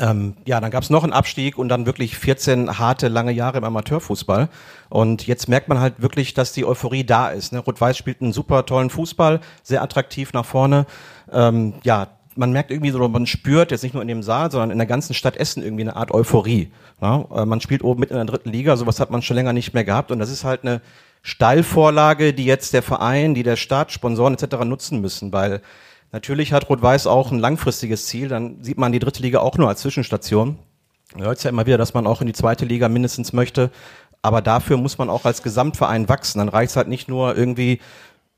Ähm, 0.00 0.36
ja, 0.44 0.60
dann 0.60 0.70
gab 0.70 0.82
es 0.82 0.90
noch 0.90 1.04
einen 1.04 1.12
Abstieg 1.12 1.56
und 1.56 1.68
dann 1.68 1.86
wirklich 1.86 2.18
14 2.18 2.78
harte, 2.78 3.08
lange 3.08 3.32
Jahre 3.32 3.58
im 3.58 3.64
Amateurfußball. 3.64 4.48
Und 4.90 5.26
jetzt 5.26 5.48
merkt 5.48 5.68
man 5.68 5.80
halt 5.80 6.02
wirklich, 6.02 6.34
dass 6.34 6.52
die 6.52 6.64
Euphorie 6.64 7.04
da 7.04 7.30
ist. 7.30 7.52
Ne? 7.52 7.60
Rot-Weiß 7.60 7.96
spielt 7.96 8.20
einen 8.20 8.32
super 8.32 8.66
tollen 8.66 8.90
Fußball, 8.90 9.40
sehr 9.62 9.82
attraktiv 9.82 10.32
nach 10.32 10.44
vorne. 10.44 10.86
Ähm, 11.32 11.74
ja, 11.84 12.17
man 12.38 12.52
merkt 12.52 12.70
irgendwie 12.70 12.90
so, 12.90 13.06
man 13.08 13.26
spürt 13.26 13.70
jetzt 13.70 13.82
nicht 13.82 13.92
nur 13.92 14.02
in 14.02 14.08
dem 14.08 14.22
Saal, 14.22 14.50
sondern 14.50 14.70
in 14.70 14.78
der 14.78 14.86
ganzen 14.86 15.12
Stadt 15.12 15.36
Essen 15.36 15.62
irgendwie 15.62 15.82
eine 15.82 15.96
Art 15.96 16.12
Euphorie. 16.12 16.70
Ja? 17.02 17.24
Äh, 17.34 17.44
man 17.44 17.60
spielt 17.60 17.82
oben 17.82 18.00
mit 18.00 18.10
in 18.10 18.16
der 18.16 18.24
dritten 18.24 18.50
Liga, 18.50 18.76
sowas 18.76 19.00
hat 19.00 19.10
man 19.10 19.22
schon 19.22 19.36
länger 19.36 19.52
nicht 19.52 19.74
mehr 19.74 19.84
gehabt 19.84 20.10
und 20.10 20.18
das 20.18 20.30
ist 20.30 20.44
halt 20.44 20.62
eine 20.62 20.80
Steilvorlage, 21.22 22.32
die 22.32 22.44
jetzt 22.44 22.72
der 22.72 22.82
Verein, 22.82 23.34
die 23.34 23.42
der 23.42 23.56
Staat, 23.56 23.92
Sponsoren 23.92 24.34
etc. 24.34 24.64
nutzen 24.64 25.00
müssen, 25.00 25.32
weil 25.32 25.60
natürlich 26.12 26.52
hat 26.52 26.70
Rot-Weiß 26.70 27.06
auch 27.06 27.32
ein 27.32 27.40
langfristiges 27.40 28.06
Ziel, 28.06 28.28
dann 28.28 28.62
sieht 28.62 28.78
man 28.78 28.92
die 28.92 29.00
dritte 29.00 29.22
Liga 29.22 29.40
auch 29.40 29.58
nur 29.58 29.68
als 29.68 29.80
Zwischenstation. 29.80 30.58
Man 31.14 31.24
hört 31.24 31.42
ja 31.42 31.50
immer 31.50 31.66
wieder, 31.66 31.78
dass 31.78 31.94
man 31.94 32.06
auch 32.06 32.20
in 32.20 32.26
die 32.26 32.32
zweite 32.34 32.64
Liga 32.64 32.88
mindestens 32.88 33.32
möchte, 33.32 33.70
aber 34.22 34.42
dafür 34.42 34.76
muss 34.76 34.98
man 34.98 35.10
auch 35.10 35.24
als 35.24 35.42
Gesamtverein 35.42 36.08
wachsen. 36.08 36.38
Dann 36.38 36.48
reicht 36.48 36.70
es 36.70 36.76
halt 36.76 36.88
nicht 36.88 37.08
nur 37.08 37.36
irgendwie 37.36 37.80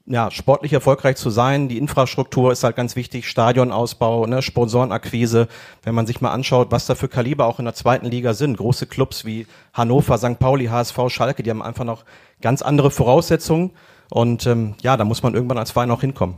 ja, 0.07 0.30
sportlich 0.30 0.73
erfolgreich 0.73 1.16
zu 1.16 1.30
sein. 1.30 1.69
Die 1.69 1.78
Infrastruktur 1.78 2.52
ist 2.52 2.64
halt 2.64 2.76
ganz 2.76 2.97
wichtig, 2.97 3.28
Stadionausbau, 3.28 4.26
ne, 4.26 4.42
Sponsorenakquise. 4.42 5.47
Wenn 5.83 5.95
man 5.95 6.07
sich 6.07 6.21
mal 6.21 6.33
anschaut, 6.33 6.71
was 6.71 6.87
da 6.87 6.95
für 6.95 7.09
Kaliber 7.09 7.47
auch 7.47 7.59
in 7.59 7.64
der 7.64 7.75
zweiten 7.75 8.07
Liga 8.07 8.35
sind. 8.35 8.57
Große 8.57 8.87
Clubs 8.87 9.25
wie 9.25 9.47
Hannover, 9.73 10.19
St. 10.19 10.38
Pauli, 10.38 10.66
HSV, 10.66 10.99
Schalke, 11.09 11.42
die 11.42 11.50
haben 11.50 11.62
einfach 11.62 11.85
noch 11.85 12.04
ganz 12.40 12.62
andere 12.62 12.90
Voraussetzungen. 12.90 13.71
Und 14.11 14.47
ähm, 14.47 14.75
ja, 14.83 14.97
da 14.97 15.04
muss 15.04 15.23
man 15.23 15.35
irgendwann 15.35 15.59
als 15.59 15.71
Verein 15.71 15.90
auch 15.90 16.00
hinkommen. 16.00 16.37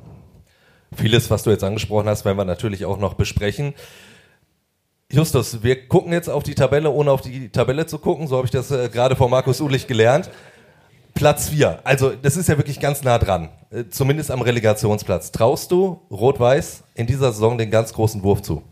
Vieles, 0.95 1.31
was 1.31 1.42
du 1.42 1.50
jetzt 1.50 1.64
angesprochen 1.64 2.09
hast, 2.09 2.25
werden 2.25 2.37
wir 2.37 2.45
natürlich 2.45 2.85
auch 2.85 2.99
noch 2.99 3.14
besprechen. 3.14 3.73
Justus, 5.11 5.62
wir 5.62 5.88
gucken 5.88 6.12
jetzt 6.12 6.28
auf 6.28 6.42
die 6.42 6.54
Tabelle, 6.54 6.90
ohne 6.90 7.11
auf 7.11 7.21
die 7.23 7.49
Tabelle 7.50 7.87
zu 7.87 7.99
gucken. 7.99 8.26
So 8.26 8.37
habe 8.37 8.47
ich 8.47 8.50
das 8.50 8.71
äh, 8.71 8.88
gerade 8.90 9.16
von 9.16 9.31
Markus 9.31 9.61
Ulich 9.61 9.87
gelernt. 9.87 10.31
Platz 11.14 11.49
4. 11.50 11.81
Also, 11.85 12.11
das 12.11 12.37
ist 12.37 12.49
ja 12.49 12.57
wirklich 12.57 12.81
ganz 12.81 13.02
nah 13.02 13.19
dran. 13.19 13.49
Äh, 13.71 13.85
zumindest 13.90 14.31
am 14.31 14.42
Relegationsplatz. 14.42 15.33
Traust 15.33 15.71
du 15.71 16.00
Rot-Weiß 16.11 16.85
in 16.95 17.07
dieser 17.07 17.33
Saison 17.33 17.59
den 17.59 17.71
ganz 17.71 17.92
großen 17.92 18.23
Wurf 18.23 18.42
zu? 18.42 18.62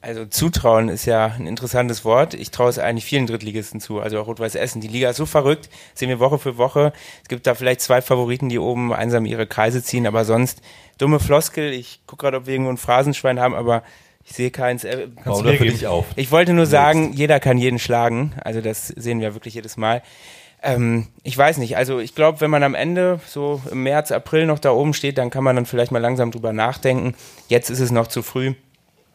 Also 0.00 0.26
zutrauen 0.26 0.88
ist 0.88 1.06
ja 1.06 1.26
ein 1.26 1.48
interessantes 1.48 2.04
Wort. 2.04 2.34
Ich 2.34 2.52
traue 2.52 2.70
es 2.70 2.78
eigentlich 2.78 3.04
vielen 3.04 3.26
Drittligisten 3.26 3.80
zu, 3.80 3.98
also 3.98 4.20
auch 4.20 4.28
Rot-Weiß 4.28 4.54
Essen. 4.54 4.80
Die 4.80 4.86
Liga 4.86 5.10
ist 5.10 5.16
so 5.16 5.26
verrückt, 5.26 5.68
sehen 5.94 6.08
wir 6.08 6.20
Woche 6.20 6.38
für 6.38 6.56
Woche. 6.56 6.92
Es 7.22 7.28
gibt 7.28 7.48
da 7.48 7.56
vielleicht 7.56 7.80
zwei 7.80 8.00
Favoriten, 8.00 8.48
die 8.48 8.60
oben 8.60 8.92
einsam 8.92 9.26
ihre 9.26 9.48
Kreise 9.48 9.82
ziehen, 9.82 10.06
aber 10.06 10.24
sonst 10.24 10.62
dumme 10.98 11.18
Floskel. 11.18 11.72
Ich 11.72 12.00
gucke 12.06 12.22
gerade, 12.22 12.36
ob 12.36 12.46
wir 12.46 12.54
irgendwo 12.54 12.70
ein 12.70 12.76
Phrasenschwein 12.76 13.40
haben, 13.40 13.54
aber 13.54 13.82
ich 14.24 14.36
sehe 14.36 14.52
keins. 14.52 14.84
Äh, 14.84 15.08
Kannst 15.24 15.44
du 15.44 15.52
für 15.52 15.64
dich 15.64 15.88
auf. 15.88 16.06
Ich 16.14 16.30
wollte 16.30 16.52
nur 16.52 16.66
sagen, 16.66 17.12
jeder 17.14 17.40
kann 17.40 17.58
jeden 17.58 17.80
schlagen. 17.80 18.34
Also 18.44 18.60
das 18.60 18.86
sehen 18.88 19.20
wir 19.20 19.34
wirklich 19.34 19.54
jedes 19.54 19.76
Mal. 19.76 20.02
Ähm, 20.62 21.06
ich 21.22 21.36
weiß 21.36 21.58
nicht, 21.58 21.76
also 21.76 22.00
ich 22.00 22.14
glaube, 22.14 22.40
wenn 22.40 22.50
man 22.50 22.62
am 22.62 22.74
Ende 22.74 23.20
so 23.26 23.60
im 23.70 23.82
März, 23.84 24.10
April 24.10 24.46
noch 24.46 24.58
da 24.58 24.70
oben 24.72 24.94
steht, 24.94 25.18
dann 25.18 25.30
kann 25.30 25.44
man 25.44 25.56
dann 25.56 25.66
vielleicht 25.66 25.92
mal 25.92 26.00
langsam 26.00 26.30
drüber 26.30 26.52
nachdenken. 26.52 27.14
Jetzt 27.48 27.70
ist 27.70 27.80
es 27.80 27.90
noch 27.90 28.08
zu 28.08 28.22
früh. 28.22 28.54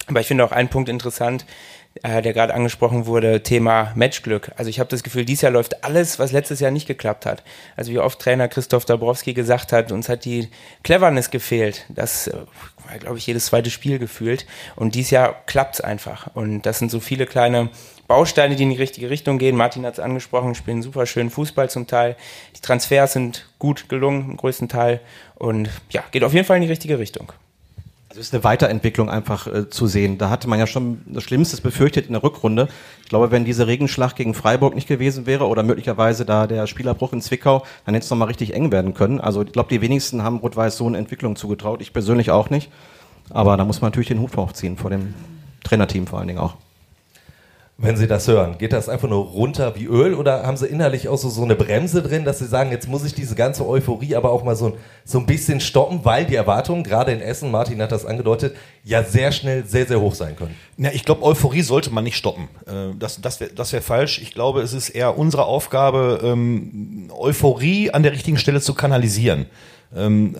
Aber 0.07 0.19
ich 0.19 0.27
finde 0.27 0.43
auch 0.43 0.51
einen 0.51 0.69
Punkt 0.69 0.89
interessant, 0.89 1.45
äh, 2.01 2.21
der 2.21 2.33
gerade 2.33 2.53
angesprochen 2.53 3.05
wurde, 3.05 3.43
Thema 3.43 3.93
Matchglück. 3.95 4.51
Also 4.57 4.69
ich 4.69 4.79
habe 4.79 4.89
das 4.89 5.03
Gefühl, 5.03 5.25
dieses 5.25 5.43
Jahr 5.43 5.51
läuft 5.51 5.83
alles, 5.83 6.19
was 6.19 6.31
letztes 6.31 6.59
Jahr 6.59 6.71
nicht 6.71 6.87
geklappt 6.87 7.25
hat. 7.25 7.43
Also 7.77 7.91
wie 7.91 7.99
oft 7.99 8.19
Trainer 8.19 8.47
Christoph 8.47 8.85
Dabrowski 8.85 9.33
gesagt 9.33 9.71
hat, 9.71 9.91
uns 9.91 10.09
hat 10.09 10.25
die 10.25 10.49
Cleverness 10.83 11.29
gefehlt. 11.29 11.85
Das 11.89 12.27
äh, 12.27 12.33
war, 12.33 12.97
glaube 12.99 13.17
ich, 13.17 13.27
jedes 13.27 13.45
zweite 13.45 13.69
Spiel 13.69 13.99
gefühlt. 13.99 14.45
Und 14.75 14.95
dieses 14.95 15.11
Jahr 15.11 15.41
klappt's 15.45 15.81
einfach. 15.81 16.27
Und 16.33 16.63
das 16.63 16.79
sind 16.79 16.91
so 16.91 16.99
viele 16.99 17.25
kleine 17.25 17.69
Bausteine, 18.13 18.55
die 18.55 18.61
in 18.61 18.69
die 18.69 18.75
richtige 18.75 19.09
Richtung 19.09 19.39
gehen. 19.39 19.55
Martin 19.55 19.87
hat 19.87 19.93
es 19.93 19.99
angesprochen, 19.99 20.53
spielen 20.53 20.83
super 20.83 21.07
schön 21.07 21.31
Fußball 21.31 21.71
zum 21.71 21.87
Teil. 21.87 22.15
Die 22.55 22.61
Transfers 22.61 23.13
sind 23.13 23.49
gut 23.57 23.89
gelungen 23.89 24.29
im 24.29 24.37
größten 24.37 24.69
Teil. 24.69 24.99
Und 25.33 25.71
ja, 25.89 26.03
geht 26.11 26.23
auf 26.23 26.31
jeden 26.31 26.45
Fall 26.45 26.57
in 26.57 26.61
die 26.61 26.69
richtige 26.69 26.99
Richtung. 26.99 27.31
Also 28.09 28.21
ist 28.21 28.31
eine 28.31 28.43
Weiterentwicklung 28.43 29.09
einfach 29.09 29.47
äh, 29.47 29.67
zu 29.67 29.87
sehen. 29.87 30.19
Da 30.19 30.29
hatte 30.29 30.47
man 30.47 30.59
ja 30.59 30.67
schon 30.67 31.01
das 31.07 31.23
Schlimmste 31.23 31.59
befürchtet 31.59 32.05
in 32.05 32.13
der 32.13 32.21
Rückrunde. 32.21 32.67
Ich 33.01 33.09
glaube, 33.09 33.31
wenn 33.31 33.45
diese 33.45 33.65
Regenschlacht 33.65 34.15
gegen 34.15 34.35
Freiburg 34.35 34.75
nicht 34.75 34.87
gewesen 34.87 35.25
wäre 35.25 35.47
oder 35.47 35.63
möglicherweise 35.63 36.23
da 36.23 36.45
der 36.45 36.67
Spielerbruch 36.67 37.13
in 37.13 37.21
Zwickau, 37.21 37.65
dann 37.87 37.95
hätte 37.95 38.03
es 38.03 38.11
nochmal 38.11 38.27
richtig 38.27 38.53
eng 38.53 38.71
werden 38.71 38.93
können. 38.93 39.21
Also 39.21 39.41
ich 39.41 39.53
glaube, 39.53 39.69
die 39.69 39.81
wenigsten 39.81 40.21
haben 40.21 40.37
Rot-Weiß 40.37 40.77
so 40.77 40.85
eine 40.85 40.99
Entwicklung 40.99 41.35
zugetraut. 41.35 41.81
Ich 41.81 41.93
persönlich 41.93 42.29
auch 42.29 42.51
nicht. 42.51 42.69
Aber 43.31 43.57
da 43.57 43.65
muss 43.65 43.81
man 43.81 43.89
natürlich 43.89 44.09
den 44.09 44.19
Hut 44.19 44.37
aufziehen 44.37 44.77
vor 44.77 44.91
dem 44.91 45.15
Trainerteam 45.63 46.05
vor 46.05 46.19
allen 46.19 46.27
Dingen 46.27 46.39
auch 46.39 46.57
wenn 47.83 47.97
Sie 47.97 48.07
das 48.07 48.27
hören? 48.27 48.57
Geht 48.57 48.71
das 48.71 48.87
einfach 48.87 49.09
nur 49.09 49.25
runter 49.25 49.75
wie 49.75 49.85
Öl 49.85 50.13
oder 50.13 50.43
haben 50.43 50.55
Sie 50.55 50.67
innerlich 50.67 51.09
auch 51.09 51.17
so, 51.17 51.29
so 51.29 51.43
eine 51.43 51.55
Bremse 51.55 52.01
drin, 52.01 52.23
dass 52.23 52.39
Sie 52.39 52.45
sagen, 52.45 52.71
jetzt 52.71 52.87
muss 52.87 53.03
ich 53.03 53.13
diese 53.13 53.35
ganze 53.35 53.67
Euphorie 53.67 54.15
aber 54.15 54.31
auch 54.31 54.43
mal 54.43 54.55
so, 54.55 54.77
so 55.03 55.19
ein 55.19 55.25
bisschen 55.25 55.59
stoppen, 55.59 55.99
weil 56.03 56.25
die 56.25 56.35
Erwartungen, 56.35 56.83
gerade 56.83 57.11
in 57.11 57.19
Essen, 57.19 57.51
Martin 57.51 57.81
hat 57.81 57.91
das 57.91 58.05
angedeutet, 58.05 58.55
ja 58.85 59.03
sehr 59.03 59.33
schnell 59.33 59.65
sehr, 59.65 59.85
sehr 59.85 59.99
hoch 59.99 60.15
sein 60.15 60.37
können? 60.37 60.55
Na, 60.77 60.93
ich 60.93 61.03
glaube, 61.03 61.23
Euphorie 61.23 61.61
sollte 61.61 61.91
man 61.91 62.05
nicht 62.05 62.15
stoppen. 62.15 62.47
Äh, 62.65 62.95
das, 62.97 63.19
das 63.19 63.41
wäre 63.41 63.51
das 63.53 63.73
wär 63.73 63.81
falsch. 63.81 64.19
Ich 64.21 64.33
glaube, 64.33 64.61
es 64.61 64.71
ist 64.71 64.89
eher 64.89 65.17
unsere 65.17 65.45
Aufgabe, 65.45 66.21
ähm, 66.23 67.11
Euphorie 67.17 67.91
an 67.91 68.01
der 68.01 68.13
richtigen 68.13 68.37
Stelle 68.37 68.61
zu 68.61 68.73
kanalisieren. 68.73 69.47
Ähm, 69.93 70.37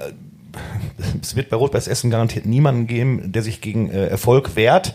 es 1.22 1.36
wird 1.36 1.50
bei 1.50 1.58
Rot-Weiß 1.58 1.88
Essen 1.88 2.10
garantiert 2.10 2.46
niemanden 2.46 2.88
geben, 2.88 3.34
der 3.34 3.42
sich 3.42 3.60
gegen 3.60 3.90
äh, 3.90 4.08
Erfolg 4.08 4.56
wehrt. 4.56 4.94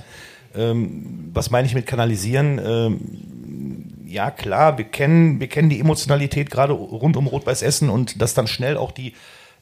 Ähm, 0.54 1.30
was 1.32 1.50
meine 1.50 1.66
ich 1.66 1.74
mit 1.74 1.86
kanalisieren? 1.86 2.60
Ähm, 2.64 4.08
ja, 4.08 4.30
klar, 4.30 4.78
wir 4.78 4.86
kennen, 4.86 5.38
wir 5.40 5.48
kennen 5.48 5.68
die 5.68 5.80
Emotionalität 5.80 6.50
gerade 6.50 6.72
rund 6.72 7.16
um 7.16 7.26
Rot-Weiß 7.26 7.62
Essen 7.62 7.90
und 7.90 8.22
dass 8.22 8.34
dann 8.34 8.46
schnell 8.46 8.76
auch 8.76 8.90
die 8.90 9.12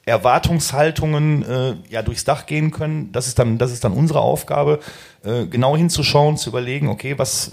Erwartungshaltungen 0.05 1.43
äh, 1.43 1.75
ja 1.91 2.03
durchs 2.03 2.25
Dach 2.25 2.47
gehen 2.47 2.71
können. 2.71 3.11
Das 3.11 3.27
ist 3.27 3.41
dann, 3.41 3.59
das 3.59 3.73
ist 3.73 3.83
dann 3.83 3.93
unsere 3.93 4.21
Aufgabe, 4.21 4.79
äh, 5.25 5.47
genau 5.47 5.77
hinzuschauen, 5.77 6.37
zu 6.37 6.51
überlegen, 6.51 6.89
okay, 6.89 7.19
was, 7.19 7.51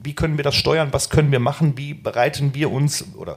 wie 0.00 0.14
können 0.14 0.36
wir 0.36 0.44
das 0.44 0.54
steuern, 0.54 0.88
was 0.92 1.10
können 1.10 1.32
wir 1.32 1.40
machen, 1.40 1.76
wie 1.76 1.92
bereiten 1.94 2.54
wir 2.54 2.70
uns 2.70 3.04
oder 3.16 3.36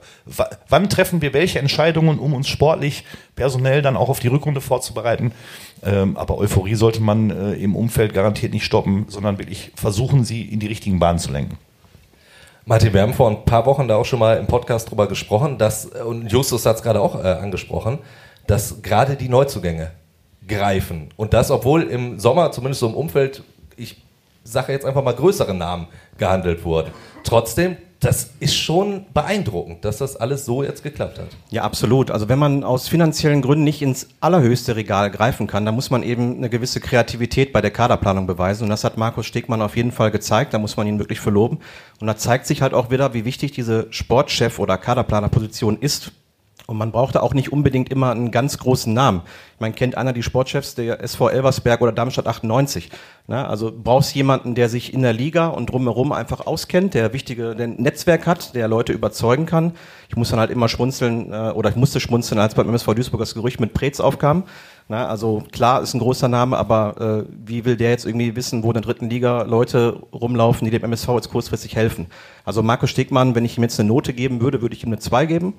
wann 0.68 0.88
treffen 0.88 1.20
wir 1.20 1.32
welche 1.32 1.58
Entscheidungen, 1.58 2.18
um 2.18 2.34
uns 2.34 2.48
sportlich, 2.48 3.04
personell 3.34 3.82
dann 3.82 3.96
auch 3.96 4.08
auf 4.08 4.20
die 4.20 4.28
Rückrunde 4.28 4.60
vorzubereiten. 4.60 5.32
Ähm, 5.82 6.16
aber 6.16 6.38
Euphorie 6.38 6.76
sollte 6.76 7.02
man 7.02 7.30
äh, 7.30 7.54
im 7.54 7.74
Umfeld 7.74 8.14
garantiert 8.14 8.52
nicht 8.52 8.64
stoppen, 8.64 9.06
sondern 9.08 9.38
wirklich 9.38 9.72
versuchen, 9.74 10.24
sie 10.24 10.42
in 10.42 10.60
die 10.60 10.68
richtigen 10.68 11.00
Bahnen 11.00 11.18
zu 11.18 11.32
lenken. 11.32 11.58
Martin, 12.64 12.92
wir 12.94 13.02
haben 13.02 13.14
vor 13.14 13.28
ein 13.28 13.44
paar 13.44 13.66
Wochen 13.66 13.88
da 13.88 13.96
auch 13.96 14.04
schon 14.04 14.20
mal 14.20 14.36
im 14.36 14.46
Podcast 14.46 14.88
drüber 14.88 15.08
gesprochen, 15.08 15.58
dass, 15.58 15.86
und 15.86 16.30
Justus 16.30 16.64
hat 16.64 16.76
es 16.76 16.82
gerade 16.82 17.00
auch 17.00 17.16
äh, 17.16 17.26
angesprochen, 17.26 17.98
dass 18.46 18.82
gerade 18.82 19.16
die 19.16 19.28
Neuzugänge 19.28 19.90
greifen. 20.46 21.10
Und 21.16 21.34
das, 21.34 21.50
obwohl 21.50 21.82
im 21.82 22.20
Sommer, 22.20 22.52
zumindest 22.52 22.80
so 22.80 22.86
im 22.86 22.94
Umfeld, 22.94 23.42
ich 23.76 23.96
sage 24.44 24.72
jetzt 24.72 24.84
einfach 24.84 25.02
mal 25.02 25.14
größere 25.14 25.54
Namen 25.54 25.88
gehandelt 26.18 26.64
wurden. 26.64 26.90
Trotzdem, 27.24 27.76
das 28.02 28.30
ist 28.40 28.56
schon 28.56 29.06
beeindruckend, 29.14 29.84
dass 29.84 29.98
das 29.98 30.16
alles 30.16 30.44
so 30.44 30.64
jetzt 30.64 30.82
geklappt 30.82 31.20
hat. 31.20 31.28
Ja, 31.50 31.62
absolut. 31.62 32.10
Also 32.10 32.28
wenn 32.28 32.38
man 32.38 32.64
aus 32.64 32.88
finanziellen 32.88 33.42
Gründen 33.42 33.62
nicht 33.62 33.80
ins 33.80 34.08
allerhöchste 34.20 34.74
Regal 34.74 35.10
greifen 35.10 35.46
kann, 35.46 35.64
dann 35.64 35.76
muss 35.76 35.90
man 35.90 36.02
eben 36.02 36.36
eine 36.36 36.50
gewisse 36.50 36.80
Kreativität 36.80 37.52
bei 37.52 37.60
der 37.60 37.70
Kaderplanung 37.70 38.26
beweisen. 38.26 38.64
Und 38.64 38.70
das 38.70 38.82
hat 38.82 38.96
Markus 38.98 39.26
Stegmann 39.26 39.62
auf 39.62 39.76
jeden 39.76 39.92
Fall 39.92 40.10
gezeigt. 40.10 40.52
Da 40.52 40.58
muss 40.58 40.76
man 40.76 40.88
ihn 40.88 40.98
wirklich 40.98 41.20
verloben. 41.20 41.60
Und 42.00 42.08
da 42.08 42.16
zeigt 42.16 42.46
sich 42.46 42.60
halt 42.60 42.74
auch 42.74 42.90
wieder, 42.90 43.14
wie 43.14 43.24
wichtig 43.24 43.52
diese 43.52 43.86
Sportchef- 43.90 44.58
oder 44.58 44.78
Kaderplanerposition 44.78 45.78
ist 45.78 46.10
und 46.66 46.78
man 46.78 46.92
brauchte 46.92 47.22
auch 47.22 47.34
nicht 47.34 47.52
unbedingt 47.52 47.90
immer 47.90 48.12
einen 48.12 48.30
ganz 48.30 48.58
großen 48.58 48.92
Namen. 48.92 49.22
Man 49.58 49.74
kennt 49.74 49.96
einer 49.96 50.12
die 50.12 50.22
Sportchefs 50.22 50.74
der 50.74 51.02
SV 51.02 51.28
Elversberg 51.28 51.80
oder 51.80 51.92
Darmstadt 51.92 52.26
98. 52.26 52.90
Ne? 53.26 53.46
Also 53.46 53.72
brauchst 53.76 54.14
jemanden, 54.14 54.54
der 54.54 54.68
sich 54.68 54.94
in 54.94 55.02
der 55.02 55.12
Liga 55.12 55.48
und 55.48 55.70
drumherum 55.70 56.12
einfach 56.12 56.46
auskennt, 56.46 56.94
der 56.94 57.12
wichtige 57.12 57.56
der 57.56 57.66
Netzwerk 57.66 58.26
hat, 58.26 58.54
der 58.54 58.68
Leute 58.68 58.92
überzeugen 58.92 59.44
kann. 59.44 59.72
Ich 60.08 60.16
muss 60.16 60.30
dann 60.30 60.38
halt 60.38 60.50
immer 60.50 60.68
schmunzeln 60.68 61.32
äh, 61.32 61.50
oder 61.50 61.70
ich 61.70 61.76
musste 61.76 61.98
schmunzeln, 61.98 62.40
als 62.40 62.54
beim 62.54 62.68
MSV 62.68 62.94
Duisburg 62.94 63.20
das 63.20 63.34
Gerücht 63.34 63.58
mit 63.60 63.74
Preetz 63.74 63.98
aufkam. 63.98 64.44
Ne? 64.88 65.06
Also 65.06 65.42
klar 65.50 65.82
ist 65.82 65.94
ein 65.94 66.00
großer 66.00 66.28
Name, 66.28 66.56
aber 66.56 67.24
äh, 67.26 67.32
wie 67.44 67.64
will 67.64 67.76
der 67.76 67.90
jetzt 67.90 68.06
irgendwie 68.06 68.36
wissen, 68.36 68.62
wo 68.62 68.68
in 68.68 68.74
der 68.74 68.82
dritten 68.82 69.10
Liga 69.10 69.42
Leute 69.42 70.00
rumlaufen, 70.12 70.64
die 70.64 70.70
dem 70.70 70.84
MSV 70.84 71.08
jetzt 71.08 71.30
kurzfristig 71.30 71.74
helfen? 71.74 72.06
Also 72.44 72.62
Markus 72.62 72.90
Stegmann, 72.90 73.34
wenn 73.34 73.44
ich 73.44 73.58
ihm 73.58 73.64
jetzt 73.64 73.80
eine 73.80 73.88
Note 73.88 74.12
geben 74.12 74.40
würde, 74.40 74.62
würde 74.62 74.76
ich 74.76 74.84
ihm 74.84 74.90
eine 74.90 74.98
2 75.00 75.26
geben 75.26 75.54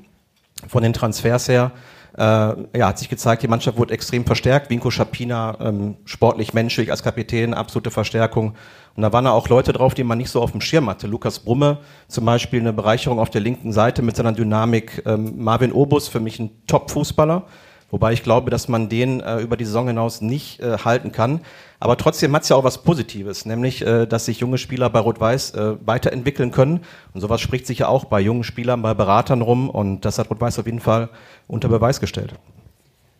von 0.68 0.84
den 0.84 0.94
Transfers 0.94 1.48
her. 1.48 1.72
Äh, 2.16 2.22
ja, 2.22 2.88
hat 2.88 3.00
sich 3.00 3.10
gezeigt, 3.10 3.42
die 3.42 3.48
Mannschaft 3.48 3.78
wurde 3.78 3.94
extrem 3.94 4.24
verstärkt. 4.26 4.70
Vinko 4.70 4.92
Schapina, 4.92 5.58
ähm, 5.60 5.98
sportlich, 6.06 6.54
menschlich 6.54 6.92
als 6.92 7.02
Kapitän, 7.02 7.54
absolute 7.54 7.90
Verstärkung. 7.90 8.54
Und 8.96 9.02
da 9.02 9.12
waren 9.12 9.26
auch 9.26 9.50
Leute 9.50 9.74
drauf, 9.74 9.96
die 9.96 10.04
man 10.04 10.20
nicht 10.20 10.30
so 10.30 10.40
auf 10.42 10.52
dem 10.52 10.62
Schirm 10.62 10.90
hatte. 10.90 11.08
Lukas 11.08 11.40
Brumme 11.40 11.80
zum 12.08 12.26
Beispiel 12.26 12.60
eine 12.60 12.74
Bereicherung 12.74 13.18
auf 13.18 13.32
der 13.32 13.42
linken 13.42 13.72
Seite 13.72 14.04
mit 14.04 14.16
seiner 14.16 14.34
Dynamik. 14.34 15.02
Ähm, 15.08 15.34
Marvin 15.38 15.74
Obus, 15.74 16.08
für 16.08 16.20
mich 16.20 16.40
ein 16.40 16.52
Top-Fußballer. 16.68 17.46
Wobei 17.94 18.12
ich 18.12 18.24
glaube, 18.24 18.50
dass 18.50 18.68
man 18.68 18.90
den 18.90 19.22
äh, 19.22 19.38
über 19.38 19.56
die 19.56 19.66
Saison 19.66 19.86
hinaus 19.86 20.20
nicht 20.20 20.60
äh, 20.60 20.80
halten 20.80 21.12
kann. 21.12 21.42
Aber 21.80 21.96
trotzdem 21.96 22.36
hat 22.36 22.42
es 22.42 22.50
ja 22.50 22.56
auch 22.56 22.64
was 22.64 22.82
Positives, 22.82 23.46
nämlich, 23.46 23.86
äh, 23.86 24.08
dass 24.08 24.26
sich 24.26 24.40
junge 24.40 24.58
Spieler 24.58 24.90
bei 24.90 24.98
Rot-Weiß 24.98 25.52
äh, 25.52 25.76
weiterentwickeln 25.86 26.50
können. 26.50 26.80
Und 27.14 27.22
sowas 27.22 27.40
spricht 27.40 27.68
sich 27.68 27.78
ja 27.78 27.90
auch 27.90 28.06
bei 28.06 28.20
jungen 28.20 28.44
Spielern, 28.44 28.82
bei 28.82 28.96
Beratern 28.96 29.44
rum. 29.44 29.70
Und 29.70 30.06
das 30.06 30.18
hat 30.18 30.32
Rot-Weiß 30.32 30.58
auf 30.58 30.66
jeden 30.66 30.80
Fall 30.80 31.10
unter 31.48 31.70
Beweis 31.70 32.00
gestellt. 32.00 32.34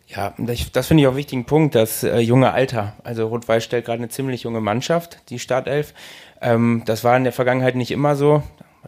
Ja, 0.08 0.34
das 0.72 0.88
finde 0.88 1.02
ich 1.02 1.06
auch 1.06 1.12
einen 1.12 1.18
wichtigen 1.18 1.44
Punkt, 1.44 1.76
das 1.76 2.02
äh, 2.02 2.18
junge 2.18 2.50
Alter. 2.50 2.94
Also 3.04 3.28
Rot-Weiß 3.28 3.62
stellt 3.62 3.84
gerade 3.84 3.98
eine 3.98 4.08
ziemlich 4.08 4.42
junge 4.42 4.60
Mannschaft, 4.60 5.18
die 5.28 5.38
Startelf. 5.38 5.94
Ähm, 6.42 6.82
das 6.84 7.04
war 7.04 7.16
in 7.16 7.22
der 7.22 7.32
Vergangenheit 7.32 7.76
nicht 7.76 7.92
immer 7.92 8.16
so 8.16 8.42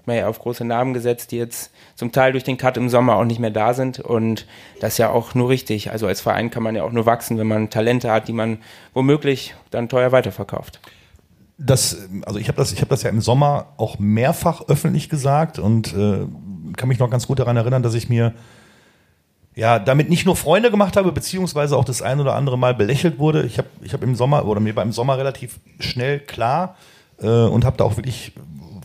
man 0.07 0.17
ja 0.17 0.29
auf 0.29 0.39
große 0.39 0.65
Namen 0.65 0.95
gesetzt, 0.95 1.33
die 1.33 1.37
jetzt 1.37 1.73
zum 1.95 2.13
Teil 2.13 2.33
durch 2.33 2.45
den 2.45 2.57
Cut 2.57 2.77
im 2.77 2.89
Sommer 2.89 3.17
auch 3.17 3.25
nicht 3.25 3.41
mehr 3.41 3.51
da 3.51 3.75
sind. 3.75 4.01
Und 4.01 4.47
das 4.81 4.95
ist 4.95 4.99
ja 4.99 5.11
auch 5.11 5.35
nur 5.35 5.49
richtig. 5.49 5.91
Also 5.91 6.07
als 6.07 6.21
Verein 6.21 6.51
kann 6.51 6.63
man 6.63 6.75
ja 6.75 6.83
auch 6.85 6.93
nur 6.93 7.07
wachsen, 7.07 7.39
wenn 7.39 7.47
man 7.47 7.71
Talente 7.71 8.11
hat, 8.11 8.29
die 8.29 8.33
man 8.33 8.59
womöglich 8.95 9.55
dann 9.71 9.89
teuer 9.89 10.13
weiterverkauft. 10.13 10.81
Das, 11.59 12.09
also 12.27 12.39
ich 12.39 12.49
habe 12.49 12.59
das, 12.59 12.73
ich 12.73 12.81
habe 12.81 12.91
das 12.91 13.03
ja 13.03 13.11
im 13.11 13.21
Sommer 13.21 13.73
auch 13.79 13.99
mehrfach 13.99 14.69
öffentlich 14.69 15.09
gesagt 15.09 15.59
und 15.59 15.95
äh, 15.95 16.27
kann 16.77 16.89
mich 16.89 16.99
noch 16.99 17.11
ganz 17.11 17.27
gut 17.27 17.39
daran 17.39 17.57
erinnern, 17.57 17.83
dass 17.83 17.95
ich 17.95 18.09
mir 18.09 18.35
ja, 19.57 19.79
damit 19.79 20.11
nicht 20.11 20.27
nur 20.27 20.37
Freunde 20.37 20.71
gemacht 20.71 20.99
habe, 20.99 21.13
beziehungsweise 21.13 21.79
auch 21.79 21.85
das 21.87 22.03
ein 22.03 22.21
oder 22.21 22.35
andere 22.35 22.59
Mal 22.59 22.75
belächelt 22.75 23.19
wurde. 23.19 23.43
Ich 23.45 23.57
habe 23.57 23.69
ich 23.81 23.95
hab 23.95 24.03
im 24.03 24.15
Sommer 24.15 24.45
oder 24.45 24.61
mir 24.61 24.77
war 24.77 24.83
im 24.83 24.93
Sommer 24.93 25.17
relativ 25.17 25.59
schnell 25.81 26.21
klar 26.21 26.77
äh, 27.23 27.27
und 27.27 27.65
habe 27.65 27.79
da 27.79 27.85
auch 27.85 27.97
wirklich, 27.97 28.33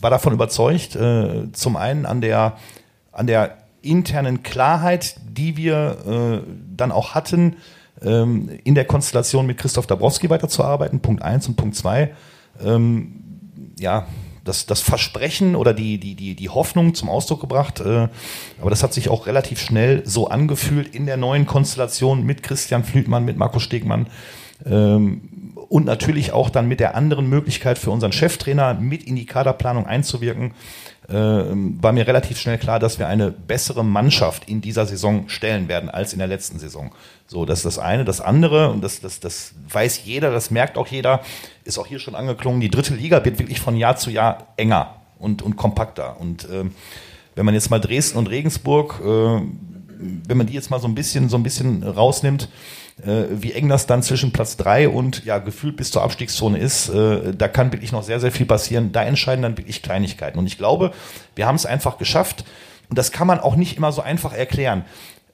war 0.02 0.10
davon 0.10 0.32
überzeugt, 0.32 0.96
äh, 0.96 1.50
zum 1.52 1.76
einen 1.76 2.04
an 2.04 2.20
der, 2.20 2.58
an 3.12 3.26
der 3.26 3.56
internen 3.80 4.42
Klarheit, 4.42 5.16
die 5.26 5.56
wir 5.56 6.42
äh, 6.44 6.50
dann 6.76 6.92
auch 6.92 7.14
hatten, 7.14 7.56
ähm, 8.02 8.50
in 8.64 8.74
der 8.74 8.84
Konstellation 8.84 9.46
mit 9.46 9.58
Christoph 9.58 9.86
Dabrowski 9.86 10.28
weiterzuarbeiten, 10.28 11.00
Punkt 11.00 11.22
eins 11.22 11.48
und 11.48 11.56
Punkt 11.56 11.76
zwei. 11.76 12.12
Ähm, 12.62 13.22
ja, 13.78 14.06
das, 14.44 14.66
das 14.66 14.80
Versprechen 14.80 15.54
oder 15.54 15.72
die, 15.72 15.98
die, 15.98 16.14
die, 16.14 16.34
die 16.34 16.48
Hoffnung 16.48 16.94
zum 16.94 17.08
Ausdruck 17.08 17.40
gebracht. 17.40 17.80
Äh, 17.80 18.08
aber 18.60 18.70
das 18.70 18.82
hat 18.82 18.92
sich 18.92 19.08
auch 19.08 19.26
relativ 19.26 19.60
schnell 19.60 20.02
so 20.04 20.28
angefühlt 20.28 20.94
in 20.94 21.06
der 21.06 21.16
neuen 21.16 21.46
Konstellation 21.46 22.24
mit 22.24 22.42
Christian 22.42 22.84
Flütmann, 22.84 23.24
mit 23.24 23.36
Markus 23.36 23.62
Stegmann. 23.62 24.08
Ähm, 24.66 25.51
und 25.72 25.86
natürlich 25.86 26.32
auch 26.32 26.50
dann 26.50 26.68
mit 26.68 26.80
der 26.80 26.94
anderen 26.94 27.30
Möglichkeit 27.30 27.78
für 27.78 27.90
unseren 27.90 28.12
Cheftrainer 28.12 28.74
mit 28.74 29.04
in 29.04 29.16
die 29.16 29.24
Kaderplanung 29.24 29.86
einzuwirken, 29.86 30.52
äh, 31.08 31.14
war 31.14 31.92
mir 31.92 32.06
relativ 32.06 32.38
schnell 32.38 32.58
klar, 32.58 32.78
dass 32.78 32.98
wir 32.98 33.08
eine 33.08 33.30
bessere 33.30 33.82
Mannschaft 33.82 34.50
in 34.50 34.60
dieser 34.60 34.84
Saison 34.84 35.30
stellen 35.30 35.68
werden 35.68 35.88
als 35.88 36.12
in 36.12 36.18
der 36.18 36.28
letzten 36.28 36.58
Saison. 36.58 36.92
So, 37.26 37.46
das 37.46 37.60
ist 37.60 37.64
das 37.64 37.78
eine. 37.78 38.04
Das 38.04 38.20
andere, 38.20 38.68
und 38.68 38.84
das, 38.84 39.00
das, 39.00 39.18
das 39.18 39.54
weiß 39.70 40.04
jeder, 40.04 40.30
das 40.30 40.50
merkt 40.50 40.76
auch 40.76 40.88
jeder, 40.88 41.22
ist 41.64 41.78
auch 41.78 41.86
hier 41.86 42.00
schon 42.00 42.16
angeklungen, 42.16 42.60
die 42.60 42.68
dritte 42.68 42.94
Liga 42.94 43.24
wird 43.24 43.38
wirklich 43.38 43.60
von 43.60 43.74
Jahr 43.74 43.96
zu 43.96 44.10
Jahr 44.10 44.48
enger 44.58 44.96
und, 45.18 45.40
und 45.40 45.56
kompakter. 45.56 46.20
Und 46.20 46.46
ähm, 46.52 46.74
wenn 47.34 47.46
man 47.46 47.54
jetzt 47.54 47.70
mal 47.70 47.78
Dresden 47.78 48.18
und 48.18 48.28
Regensburg, 48.28 49.00
äh, 49.02 49.40
wenn 50.26 50.36
man 50.36 50.46
die 50.46 50.52
jetzt 50.52 50.70
mal 50.70 50.80
so 50.80 50.86
ein 50.86 50.94
bisschen, 50.94 51.30
so 51.30 51.38
ein 51.38 51.42
bisschen 51.42 51.82
rausnimmt, 51.82 52.50
äh, 53.04 53.24
wie 53.30 53.52
eng 53.52 53.68
das 53.68 53.86
dann 53.86 54.02
zwischen 54.02 54.32
Platz 54.32 54.56
drei 54.56 54.88
und 54.88 55.24
ja 55.24 55.38
gefühlt 55.38 55.76
bis 55.76 55.90
zur 55.90 56.02
Abstiegszone 56.02 56.58
ist, 56.58 56.88
äh, 56.88 57.34
da 57.34 57.48
kann 57.48 57.72
wirklich 57.72 57.92
noch 57.92 58.02
sehr, 58.02 58.20
sehr 58.20 58.32
viel 58.32 58.46
passieren. 58.46 58.92
Da 58.92 59.02
entscheiden 59.02 59.42
dann 59.42 59.58
wirklich 59.58 59.82
Kleinigkeiten. 59.82 60.38
Und 60.38 60.46
ich 60.46 60.58
glaube, 60.58 60.92
wir 61.34 61.46
haben 61.46 61.56
es 61.56 61.66
einfach 61.66 61.98
geschafft. 61.98 62.44
Und 62.88 62.98
das 62.98 63.10
kann 63.10 63.26
man 63.26 63.40
auch 63.40 63.56
nicht 63.56 63.76
immer 63.76 63.90
so 63.90 64.02
einfach 64.02 64.34
erklären. 64.34 64.84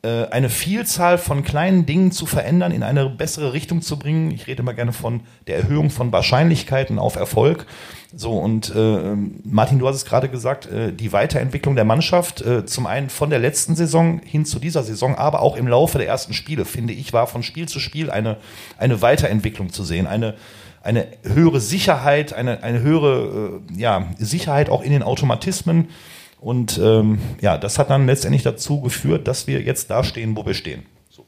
Äh, 0.03 0.27
eine 0.31 0.49
Vielzahl 0.49 1.19
von 1.19 1.43
kleinen 1.43 1.85
Dingen 1.85 2.13
zu 2.13 2.25
verändern, 2.25 2.71
in 2.71 2.85
eine 2.85 3.09
bessere 3.09 3.53
Richtung 3.53 3.83
zu 3.83 3.99
bringen. 3.99 4.31
Ich 4.31 4.47
rede 4.47 4.63
immer 4.63 4.75
gerne 4.75 4.93
von 4.93 5.23
der 5.49 5.57
Erhöhung 5.57 5.91
von 5.91 6.13
Wahrscheinlichkeiten 6.13 7.01
auf 7.01 7.17
Erfolg. 7.17 7.67
So, 8.15 8.39
und 8.39 8.73
äh, 8.77 9.17
Martin, 9.43 9.81
du 9.81 9.89
hast 9.89 9.97
es 9.97 10.05
gerade 10.05 10.29
gesagt, 10.29 10.67
äh, 10.67 10.93
die 10.93 11.13
Weiterentwicklung 11.13 11.75
der 11.75 11.85
Mannschaft, 11.85 12.43
äh, 12.43 12.65
zum 12.65 12.87
einen 12.87 13.11
von 13.11 13.29
der 13.29 13.41
letzten 13.41 13.75
Saison 13.75 14.21
hin 14.25 14.45
zu 14.45 14.61
dieser 14.61 14.85
Saison, 14.85 15.17
aber 15.17 15.43
auch 15.43 15.57
im 15.57 15.67
Laufe 15.67 15.99
der 15.99 16.07
ersten 16.07 16.33
Spiele, 16.33 16.65
finde 16.65 16.93
ich, 16.93 17.13
war 17.13 17.27
von 17.27 17.43
Spiel 17.43 17.67
zu 17.67 17.81
Spiel 17.81 18.09
eine, 18.09 18.37
eine 18.79 19.03
Weiterentwicklung 19.03 19.73
zu 19.73 19.83
sehen, 19.83 20.07
eine, 20.07 20.35
eine 20.81 21.09
höhere 21.25 21.61
Sicherheit, 21.61 22.33
eine, 22.33 22.63
eine 22.63 22.83
höhere 22.83 23.61
äh, 23.69 23.81
ja, 23.81 24.07
Sicherheit 24.17 24.71
auch 24.71 24.83
in 24.83 24.93
den 24.93 25.03
Automatismen. 25.03 25.89
Und 26.41 26.79
ähm, 26.83 27.19
ja, 27.41 27.59
das 27.59 27.79
hat 27.79 27.91
dann 27.91 28.07
letztendlich 28.07 28.43
dazu 28.43 28.81
geführt, 28.81 29.27
dass 29.27 29.47
wir 29.47 29.61
jetzt 29.63 29.91
da 29.91 30.05
stehen, 30.05 30.37
wo 30.37 30.47
wir 30.47 30.55
stehen. 30.55 30.85
So. 31.11 31.27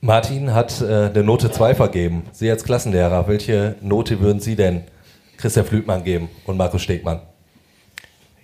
Martin 0.00 0.52
hat 0.52 0.80
äh, 0.82 1.10
eine 1.10 1.22
Note 1.22 1.50
2 1.50 1.74
vergeben. 1.74 2.24
Sie 2.32 2.50
als 2.50 2.64
Klassenlehrer, 2.64 3.28
welche 3.28 3.76
Note 3.80 4.20
würden 4.20 4.40
Sie 4.40 4.56
denn 4.56 4.82
Christian 5.38 5.64
Flügmann 5.64 6.04
geben 6.04 6.28
und 6.44 6.56
Markus 6.56 6.82
Stegmann? 6.82 7.20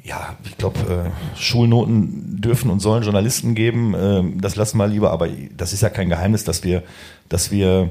Ja, 0.02 0.36
ich 0.44 0.56
glaube, 0.56 0.78
äh, 1.14 1.38
Schulnoten 1.38 2.40
dürfen 2.40 2.70
und 2.70 2.80
sollen 2.80 3.02
Journalisten 3.02 3.54
geben. 3.54 3.94
Äh, 3.94 4.40
das 4.40 4.56
lassen 4.56 4.78
wir 4.78 4.86
lieber, 4.86 5.10
aber 5.10 5.28
das 5.54 5.74
ist 5.74 5.82
ja 5.82 5.90
kein 5.90 6.08
Geheimnis, 6.08 6.44
dass 6.44 6.64
wir, 6.64 6.82
dass 7.28 7.50
wir 7.50 7.90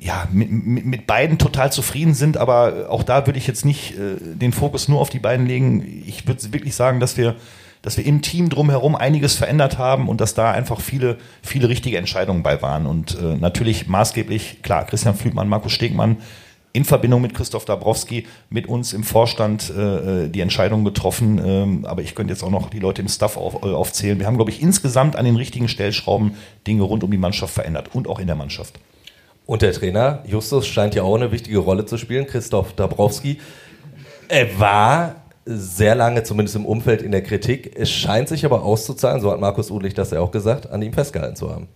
ja, 0.00 0.28
mit, 0.32 0.50
mit, 0.50 1.06
beiden 1.06 1.38
total 1.38 1.72
zufrieden 1.72 2.14
sind, 2.14 2.36
aber 2.36 2.86
auch 2.90 3.02
da 3.02 3.26
würde 3.26 3.38
ich 3.38 3.46
jetzt 3.46 3.64
nicht 3.64 3.98
äh, 3.98 4.16
den 4.20 4.52
Fokus 4.52 4.88
nur 4.88 5.00
auf 5.00 5.10
die 5.10 5.18
beiden 5.18 5.46
legen. 5.46 6.02
Ich 6.06 6.26
würde 6.26 6.52
wirklich 6.52 6.74
sagen, 6.74 7.00
dass 7.00 7.16
wir, 7.16 7.36
dass 7.82 7.96
wir 7.96 8.04
im 8.04 8.22
Team 8.22 8.48
drumherum 8.48 8.94
einiges 8.94 9.34
verändert 9.34 9.78
haben 9.78 10.08
und 10.08 10.20
dass 10.20 10.34
da 10.34 10.50
einfach 10.50 10.80
viele, 10.80 11.18
viele 11.42 11.68
richtige 11.68 11.98
Entscheidungen 11.98 12.42
bei 12.42 12.60
waren. 12.62 12.86
Und 12.86 13.18
äh, 13.18 13.36
natürlich 13.36 13.86
maßgeblich, 13.86 14.62
klar, 14.62 14.84
Christian 14.84 15.14
Flügmann, 15.14 15.48
Markus 15.48 15.72
Stegmann 15.72 16.18
in 16.72 16.84
Verbindung 16.84 17.22
mit 17.22 17.32
Christoph 17.32 17.64
Dabrowski 17.64 18.26
mit 18.50 18.66
uns 18.66 18.92
im 18.92 19.02
Vorstand 19.02 19.72
äh, 19.74 20.24
äh 20.24 20.28
die 20.28 20.40
Entscheidung 20.40 20.84
getroffen. 20.84 21.40
Ähm, 21.42 21.86
aber 21.86 22.02
ich 22.02 22.14
könnte 22.14 22.34
jetzt 22.34 22.42
auch 22.42 22.50
noch 22.50 22.68
die 22.68 22.80
Leute 22.80 23.00
im 23.00 23.08
Staff 23.08 23.38
auf, 23.38 23.62
äh, 23.62 23.72
aufzählen. 23.72 24.18
Wir 24.18 24.26
haben, 24.26 24.36
glaube 24.36 24.50
ich, 24.50 24.60
insgesamt 24.60 25.16
an 25.16 25.24
den 25.24 25.36
richtigen 25.36 25.68
Stellschrauben 25.68 26.32
Dinge 26.66 26.82
rund 26.82 27.02
um 27.02 27.10
die 27.10 27.16
Mannschaft 27.16 27.54
verändert 27.54 27.94
und 27.94 28.08
auch 28.08 28.18
in 28.18 28.26
der 28.26 28.36
Mannschaft. 28.36 28.78
Und 29.46 29.62
der 29.62 29.72
Trainer, 29.72 30.22
Justus, 30.26 30.66
scheint 30.66 30.94
ja 30.94 31.04
auch 31.04 31.14
eine 31.14 31.30
wichtige 31.30 31.58
Rolle 31.58 31.86
zu 31.86 31.98
spielen, 31.98 32.26
Christoph 32.26 32.72
Dabrowski. 32.74 33.38
Er 34.28 34.58
war 34.58 35.16
sehr 35.44 35.94
lange, 35.94 36.24
zumindest 36.24 36.56
im 36.56 36.66
Umfeld, 36.66 37.00
in 37.00 37.12
der 37.12 37.22
Kritik. 37.22 37.78
Es 37.78 37.90
scheint 37.90 38.28
sich 38.28 38.44
aber 38.44 38.64
auszuzahlen, 38.64 39.20
so 39.20 39.30
hat 39.30 39.38
Markus 39.38 39.70
Udlich 39.70 39.94
das 39.94 40.10
ja 40.10 40.18
auch 40.18 40.32
gesagt, 40.32 40.68
an 40.68 40.82
ihm 40.82 40.92
festgehalten 40.92 41.36
zu 41.36 41.50
haben. 41.50 41.68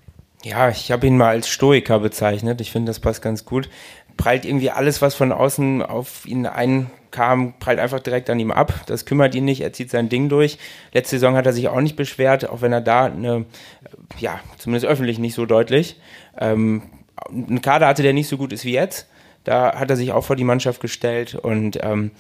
Ja, 0.43 0.71
ich 0.71 0.91
habe 0.91 1.07
ihn 1.07 1.17
mal 1.17 1.29
als 1.29 1.49
Stoiker 1.49 2.01
bezeichnet. 2.01 2.61
Ich 2.61 2.73
finde, 2.73 2.91
das 2.91 2.99
passt 2.99 3.23
ganz 3.23 3.45
gut. 3.45 3.69
Prallt 4.17 4.45
irgendwie 4.45 4.71
alles, 4.71 5.01
was 5.01 5.15
von 5.15 5.31
außen 5.31 5.83
auf 5.83 6.27
ihn 6.27 6.47
einkam, 6.47 7.55
prallt 7.61 7.79
einfach 7.79 8.01
direkt 8.01 8.29
an 8.31 8.41
ihm 8.41 8.51
ab. 8.51 8.73
Das 8.87 9.05
kümmert 9.05 9.35
ihn 9.37 9.45
nicht, 9.45 9.61
er 9.61 9.73
zieht 9.73 9.91
sein 9.91 10.09
Ding 10.09 10.29
durch. 10.29 10.59
Letzte 10.93 11.17
Saison 11.17 11.37
hat 11.37 11.47
er 11.47 11.53
sich 11.53 11.69
auch 11.69 11.81
nicht 11.81 11.95
beschwert, 11.95 12.49
auch 12.49 12.63
wenn 12.63 12.73
er 12.73 12.81
da 12.81 13.05
eine, 13.05 13.45
ja, 14.19 14.41
zumindest 14.59 14.87
öffentlich 14.87 15.19
nicht 15.19 15.35
so 15.35 15.47
deutlich. 15.47 16.01
Ähm, 16.39 16.83
einen 17.29 17.63
Kader 17.63 17.87
hatte, 17.87 18.03
der 18.03 18.13
nicht 18.13 18.29
so 18.29 18.37
gut 18.37 18.53
ist 18.53 18.65
wie 18.65 18.73
jetzt. 18.73 19.07
Da 19.45 19.75
hat 19.75 19.91
er 19.91 19.97
sich 19.97 20.13
auch 20.13 20.25
vor 20.25 20.37
die 20.37 20.45
Mannschaft 20.45 20.81
gestellt 20.81 21.35
und 21.35 21.79
ähm, 21.83 22.11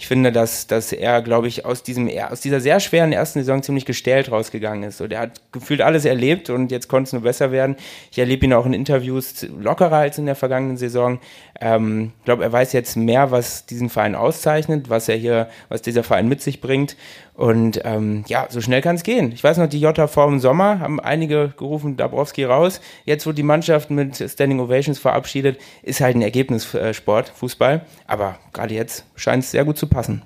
ich 0.00 0.06
finde, 0.06 0.32
dass, 0.32 0.66
dass 0.66 0.94
er, 0.94 1.20
glaube 1.20 1.46
ich, 1.46 1.66
aus, 1.66 1.82
diesem, 1.82 2.08
aus 2.30 2.40
dieser 2.40 2.60
sehr 2.60 2.80
schweren 2.80 3.12
ersten 3.12 3.40
Saison 3.40 3.62
ziemlich 3.62 3.84
gestellt 3.84 4.32
rausgegangen 4.32 4.82
ist. 4.82 5.02
Und 5.02 5.12
er 5.12 5.20
hat 5.20 5.42
gefühlt 5.52 5.82
alles 5.82 6.06
erlebt 6.06 6.48
und 6.48 6.72
jetzt 6.72 6.88
konnte 6.88 7.08
es 7.08 7.12
nur 7.12 7.20
besser 7.20 7.52
werden. 7.52 7.76
Ich 8.10 8.18
erlebe 8.18 8.46
ihn 8.46 8.54
auch 8.54 8.64
in 8.64 8.72
Interviews 8.72 9.46
lockerer 9.60 9.98
als 9.98 10.16
in 10.16 10.24
der 10.24 10.36
vergangenen 10.36 10.78
Saison. 10.78 11.20
Ähm, 11.60 12.12
ich 12.20 12.24
glaube, 12.24 12.44
er 12.44 12.50
weiß 12.50 12.72
jetzt 12.72 12.96
mehr, 12.96 13.30
was 13.30 13.66
diesen 13.66 13.90
Verein 13.90 14.14
auszeichnet, 14.14 14.88
was 14.88 15.06
er 15.10 15.16
hier, 15.16 15.50
was 15.68 15.82
dieser 15.82 16.02
Verein 16.02 16.28
mit 16.28 16.40
sich 16.40 16.62
bringt. 16.62 16.96
Und 17.40 17.80
ähm, 17.84 18.24
ja, 18.26 18.46
so 18.50 18.60
schnell 18.60 18.82
kann 18.82 18.96
es 18.96 19.02
gehen. 19.02 19.32
Ich 19.32 19.42
weiß 19.42 19.56
noch, 19.56 19.66
die 19.66 19.80
JV 19.80 20.28
im 20.28 20.40
Sommer 20.40 20.78
haben 20.78 21.00
einige 21.00 21.54
gerufen, 21.56 21.96
Dabrowski 21.96 22.44
raus. 22.44 22.82
Jetzt, 23.06 23.26
wo 23.26 23.32
die 23.32 23.42
Mannschaft 23.42 23.90
mit 23.90 24.16
Standing 24.16 24.60
Ovations 24.60 24.98
verabschiedet, 24.98 25.58
ist 25.82 26.02
halt 26.02 26.16
ein 26.16 26.22
Ergebnissport, 26.22 27.30
Fußball. 27.30 27.86
Aber 28.06 28.36
gerade 28.52 28.74
jetzt 28.74 29.06
scheint 29.14 29.42
es 29.42 29.52
sehr 29.52 29.64
gut 29.64 29.78
zu 29.78 29.86
passen. 29.90 30.22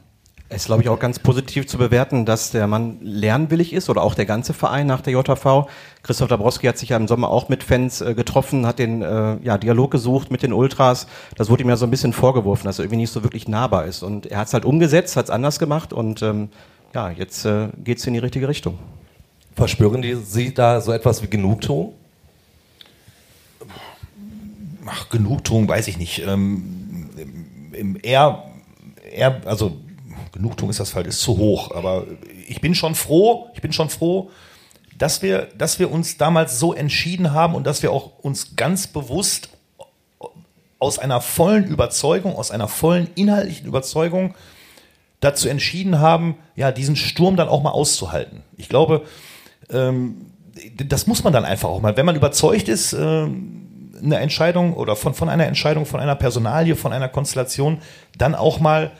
Es 0.50 0.62
ist, 0.62 0.66
glaube 0.66 0.82
ich, 0.82 0.88
auch 0.88 0.98
ganz 0.98 1.18
positiv 1.18 1.66
zu 1.66 1.78
bewerten, 1.78 2.26
dass 2.26 2.50
der 2.50 2.66
Mann 2.66 2.98
lernwillig 3.00 3.72
ist 3.72 3.88
oder 3.88 4.02
auch 4.02 4.14
der 4.14 4.26
ganze 4.26 4.52
Verein 4.52 4.86
nach 4.86 5.00
der 5.00 5.14
JV. 5.14 5.68
Christoph 6.02 6.28
Dabrowski 6.28 6.66
hat 6.66 6.78
sich 6.78 6.90
ja 6.90 6.96
im 6.96 7.08
Sommer 7.08 7.30
auch 7.30 7.48
mit 7.48 7.64
Fans 7.64 8.02
äh, 8.02 8.14
getroffen, 8.14 8.66
hat 8.66 8.78
den 8.78 9.02
äh, 9.02 9.38
ja, 9.42 9.56
Dialog 9.58 9.90
gesucht 9.90 10.30
mit 10.30 10.42
den 10.42 10.52
Ultras. 10.52 11.06
Das 11.36 11.48
wurde 11.48 11.64
ihm 11.64 11.70
ja 11.70 11.76
so 11.76 11.86
ein 11.86 11.90
bisschen 11.90 12.12
vorgeworfen, 12.12 12.66
dass 12.66 12.78
er 12.78 12.84
irgendwie 12.84 12.98
nicht 12.98 13.10
so 13.10 13.22
wirklich 13.22 13.48
nahbar 13.48 13.86
ist. 13.86 14.02
Und 14.02 14.26
er 14.26 14.38
hat 14.38 14.48
es 14.48 14.54
halt 14.54 14.66
umgesetzt, 14.66 15.16
hat 15.16 15.24
es 15.24 15.30
anders 15.30 15.58
gemacht 15.58 15.92
und 15.92 16.22
ähm, 16.22 16.50
ja, 16.94 17.10
jetzt 17.10 17.44
äh, 17.46 17.68
geht 17.82 17.98
es 17.98 18.06
in 18.06 18.12
die 18.12 18.20
richtige 18.20 18.46
Richtung. 18.46 18.78
Verspüren 19.56 20.02
die, 20.02 20.14
Sie 20.14 20.52
da 20.52 20.80
so 20.80 20.92
etwas 20.92 21.22
wie 21.22 21.28
Genugtuung? 21.28 21.94
Ach, 24.86 25.08
Genugtuung 25.08 25.66
weiß 25.66 25.88
ich 25.88 25.96
nicht. 25.96 26.22
Ähm, 26.26 27.08
eher, 28.02 28.44
eher, 29.14 29.40
also 29.44 29.76
Genugtuung 30.32 30.70
ist 30.70 30.80
das 30.80 30.90
Fall, 30.90 31.06
ist 31.06 31.20
zu 31.20 31.38
hoch. 31.38 31.70
Aber 31.74 32.06
ich 32.48 32.60
bin 32.60 32.74
schon 32.74 32.94
froh, 32.94 33.48
ich 33.54 33.62
bin 33.62 33.72
schon 33.72 33.88
froh, 33.88 34.30
dass 34.98 35.22
wir, 35.22 35.48
dass 35.56 35.78
wir 35.78 35.90
uns 35.90 36.16
damals 36.18 36.58
so 36.58 36.74
entschieden 36.74 37.32
haben 37.32 37.54
und 37.54 37.66
dass 37.66 37.82
wir 37.82 37.92
auch 37.92 38.18
uns 38.20 38.56
ganz 38.56 38.86
bewusst 38.86 39.48
aus 40.78 40.98
einer 40.98 41.20
vollen 41.20 41.64
Überzeugung, 41.64 42.36
aus 42.36 42.50
einer 42.50 42.68
vollen 42.68 43.08
inhaltlichen 43.14 43.66
Überzeugung 43.66 44.34
dazu 45.20 45.48
entschieden 45.48 46.00
haben, 46.00 46.36
ja, 46.56 46.70
diesen 46.70 46.96
Sturm 46.96 47.36
dann 47.36 47.48
auch 47.48 47.62
mal 47.62 47.70
auszuhalten. 47.70 48.42
Ich 48.56 48.68
glaube, 48.68 49.02
ähm, 49.70 50.26
das 50.76 51.06
muss 51.06 51.24
man 51.24 51.32
dann 51.32 51.44
einfach 51.44 51.68
auch 51.68 51.80
mal. 51.80 51.96
Wenn 51.96 52.06
man 52.06 52.16
überzeugt 52.16 52.68
ist, 52.68 52.92
ähm, 52.92 53.64
eine 54.02 54.18
Entscheidung 54.18 54.74
oder 54.74 54.96
von, 54.96 55.14
von 55.14 55.28
einer 55.28 55.46
Entscheidung, 55.46 55.86
von 55.86 56.00
einer 56.00 56.14
Personalie, 56.14 56.76
von 56.76 56.92
einer 56.92 57.08
Konstellation, 57.08 57.78
dann 58.18 58.34
auch 58.34 58.60
mal 58.60 58.92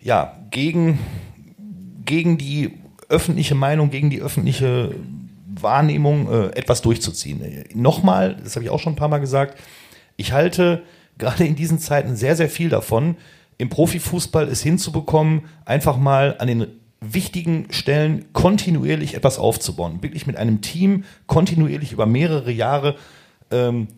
ja, 0.00 0.36
gegen, 0.50 0.98
gegen 2.04 2.38
die 2.38 2.78
öffentliche 3.08 3.54
Meinung, 3.54 3.90
gegen 3.90 4.10
die 4.10 4.20
öffentliche 4.20 4.94
Wahrnehmung 5.46 6.30
äh, 6.30 6.46
etwas 6.56 6.82
durchzuziehen. 6.82 7.64
Nochmal, 7.74 8.36
das 8.42 8.56
habe 8.56 8.64
ich 8.64 8.70
auch 8.70 8.80
schon 8.80 8.94
ein 8.94 8.96
paar 8.96 9.08
Mal 9.08 9.18
gesagt, 9.18 9.58
ich 10.16 10.32
halte 10.32 10.82
gerade 11.18 11.44
in 11.44 11.56
diesen 11.56 11.78
Zeiten 11.78 12.16
sehr, 12.16 12.36
sehr 12.36 12.48
viel 12.48 12.68
davon, 12.68 13.16
im 13.58 13.68
Profifußball 13.68 14.48
es 14.48 14.62
hinzubekommen, 14.62 15.42
einfach 15.66 15.98
mal 15.98 16.36
an 16.38 16.48
den 16.48 16.66
wichtigen 17.00 17.66
Stellen 17.70 18.32
kontinuierlich 18.32 19.14
etwas 19.14 19.38
aufzubauen. 19.38 20.02
Wirklich 20.02 20.26
mit 20.26 20.36
einem 20.36 20.60
Team 20.60 21.04
kontinuierlich 21.26 21.92
über 21.92 22.06
mehrere 22.06 22.50
Jahre 22.50 22.96
ähm, 23.50 23.88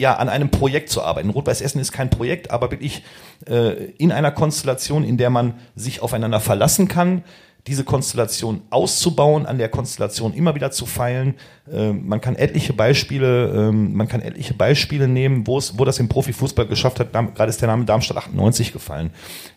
ja, 0.00 0.14
an 0.14 0.30
einem 0.30 0.50
Projekt 0.50 0.88
zu 0.88 1.02
arbeiten. 1.02 1.28
Rot-Weiß 1.28 1.60
Essen 1.60 1.78
ist 1.78 1.92
kein 1.92 2.08
Projekt, 2.08 2.50
aber 2.50 2.70
wirklich 2.70 3.02
äh, 3.46 3.84
in 3.98 4.12
einer 4.12 4.30
Konstellation, 4.30 5.04
in 5.04 5.18
der 5.18 5.28
man 5.28 5.54
sich 5.76 6.00
aufeinander 6.00 6.40
verlassen 6.40 6.88
kann, 6.88 7.22
diese 7.66 7.84
Konstellation 7.84 8.62
auszubauen, 8.70 9.44
an 9.44 9.58
der 9.58 9.68
Konstellation 9.68 10.32
immer 10.32 10.54
wieder 10.54 10.70
zu 10.70 10.86
feilen. 10.86 11.34
Ähm, 11.70 12.08
man 12.08 12.22
kann 12.22 12.34
etliche 12.34 12.72
Beispiele, 12.72 13.52
ähm, 13.54 13.94
man 13.94 14.08
kann 14.08 14.22
etliche 14.22 14.54
Beispiele 14.54 15.06
nehmen, 15.06 15.46
wo 15.46 15.58
es, 15.58 15.78
wo 15.78 15.84
das 15.84 15.98
im 15.98 16.08
Profifußball 16.08 16.66
geschafft 16.66 16.98
hat. 16.98 17.12
Gerade 17.12 17.50
ist 17.50 17.60
der 17.60 17.68
Name 17.68 17.84
Darmstadt 17.84 18.16
98 18.16 18.72
gefallen. 18.72 19.10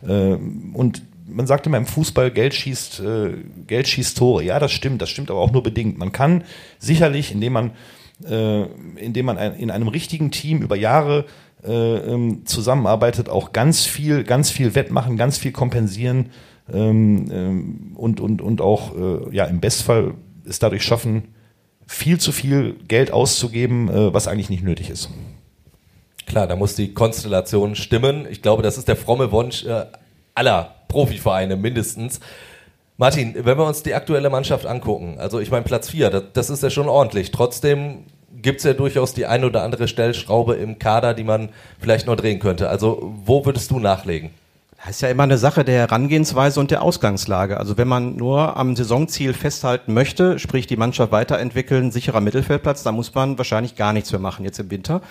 Ähm, 0.05 0.75
und 0.75 1.03
man 1.25 1.47
sagt 1.47 1.65
immer 1.67 1.77
im 1.77 1.85
Fußball, 1.85 2.31
Geld 2.31 2.53
schießt, 2.53 2.99
äh, 2.99 3.33
Geld 3.65 3.87
schießt 3.87 4.17
Tore. 4.17 4.43
Ja, 4.43 4.59
das 4.59 4.73
stimmt, 4.73 5.01
das 5.01 5.09
stimmt 5.09 5.31
aber 5.31 5.39
auch 5.39 5.53
nur 5.53 5.63
bedingt. 5.63 5.97
Man 5.97 6.11
kann 6.11 6.43
sicherlich, 6.79 7.31
indem 7.31 7.53
man, 7.53 7.71
äh, 8.25 8.63
indem 8.95 9.25
man 9.25 9.37
ein, 9.37 9.55
in 9.55 9.71
einem 9.71 9.87
richtigen 9.87 10.31
Team 10.31 10.61
über 10.61 10.75
Jahre 10.75 11.25
äh, 11.63 11.71
ähm, 11.71 12.45
zusammenarbeitet, 12.45 13.29
auch 13.29 13.53
ganz 13.53 13.85
viel, 13.85 14.23
ganz 14.23 14.49
viel 14.49 14.75
wettmachen, 14.75 15.17
ganz 15.17 15.37
viel 15.37 15.51
kompensieren 15.51 16.29
ähm, 16.71 17.29
ähm, 17.31 17.91
und, 17.95 18.19
und, 18.19 18.41
und 18.41 18.61
auch 18.61 18.95
äh, 18.95 19.35
ja, 19.35 19.45
im 19.45 19.59
Bestfall 19.59 20.13
es 20.45 20.59
dadurch 20.59 20.83
schaffen, 20.83 21.33
viel 21.87 22.19
zu 22.19 22.31
viel 22.31 22.75
Geld 22.87 23.11
auszugeben, 23.11 23.89
äh, 23.89 24.13
was 24.13 24.27
eigentlich 24.27 24.49
nicht 24.49 24.63
nötig 24.63 24.89
ist. 24.89 25.09
Klar, 26.25 26.47
da 26.47 26.55
muss 26.55 26.75
die 26.75 26.93
Konstellation 26.93 27.75
stimmen. 27.75 28.25
Ich 28.29 28.41
glaube, 28.41 28.63
das 28.63 28.77
ist 28.77 28.87
der 28.87 28.95
fromme 28.95 29.31
Wunsch 29.31 29.65
äh, 29.65 29.85
aller 30.35 30.75
Profivereine 30.87 31.55
mindestens. 31.55 32.19
Martin, 32.97 33.33
wenn 33.35 33.57
wir 33.57 33.65
uns 33.65 33.81
die 33.81 33.95
aktuelle 33.95 34.29
Mannschaft 34.29 34.65
angucken, 34.65 35.15
also 35.17 35.39
ich 35.39 35.49
meine 35.49 35.63
Platz 35.63 35.89
4, 35.89 36.09
das, 36.11 36.23
das, 36.33 36.49
ist 36.51 36.61
ja 36.61 36.69
schon 36.69 36.87
ordentlich. 36.87 37.31
Trotzdem 37.31 38.05
gibt 38.41 38.59
es 38.59 38.65
ja 38.65 38.73
durchaus 38.73 39.13
die 39.13 39.25
ein 39.25 39.43
oder 39.43 39.63
andere 39.63 39.87
Stellschraube 39.87 40.55
im 40.55 40.77
Kader, 40.77 41.15
die 41.15 41.23
man 41.23 41.49
vielleicht 41.79 42.05
noch 42.05 42.15
drehen 42.15 42.39
könnte. 42.39 42.69
Also 42.69 43.13
wo 43.25 43.45
würdest 43.45 43.71
du 43.71 43.79
nachlegen? 43.79 44.29
Das 44.85 44.97
ist 44.97 45.01
ja 45.01 45.09
immer 45.09 45.23
eine 45.23 45.37
Sache 45.37 45.63
der 45.63 45.79
Herangehensweise 45.79 46.59
und 46.59 46.69
der 46.69 46.81
Ausgangslage. 46.81 47.57
Also 47.57 47.77
wenn 47.77 47.87
man 47.87 48.17
nur 48.17 48.57
am 48.57 48.75
Saisonziel 48.75 49.33
festhalten 49.33 49.93
möchte, 49.93 50.39
sprich 50.39 50.67
die 50.67 50.75
Mannschaft 50.75 51.11
weiterentwickeln, 51.13 51.89
sicherer 51.89 52.19
Mittelfeldplatz, 52.19 52.83
dann 52.83 52.95
muss 52.95 53.15
man 53.15 53.37
wahrscheinlich 53.37 53.75
gar 53.75 53.93
nichts 53.93 54.11
mehr 54.11 54.19
machen 54.19 54.43
jetzt 54.43 54.59
im 54.59 54.69
Winter. 54.69 55.01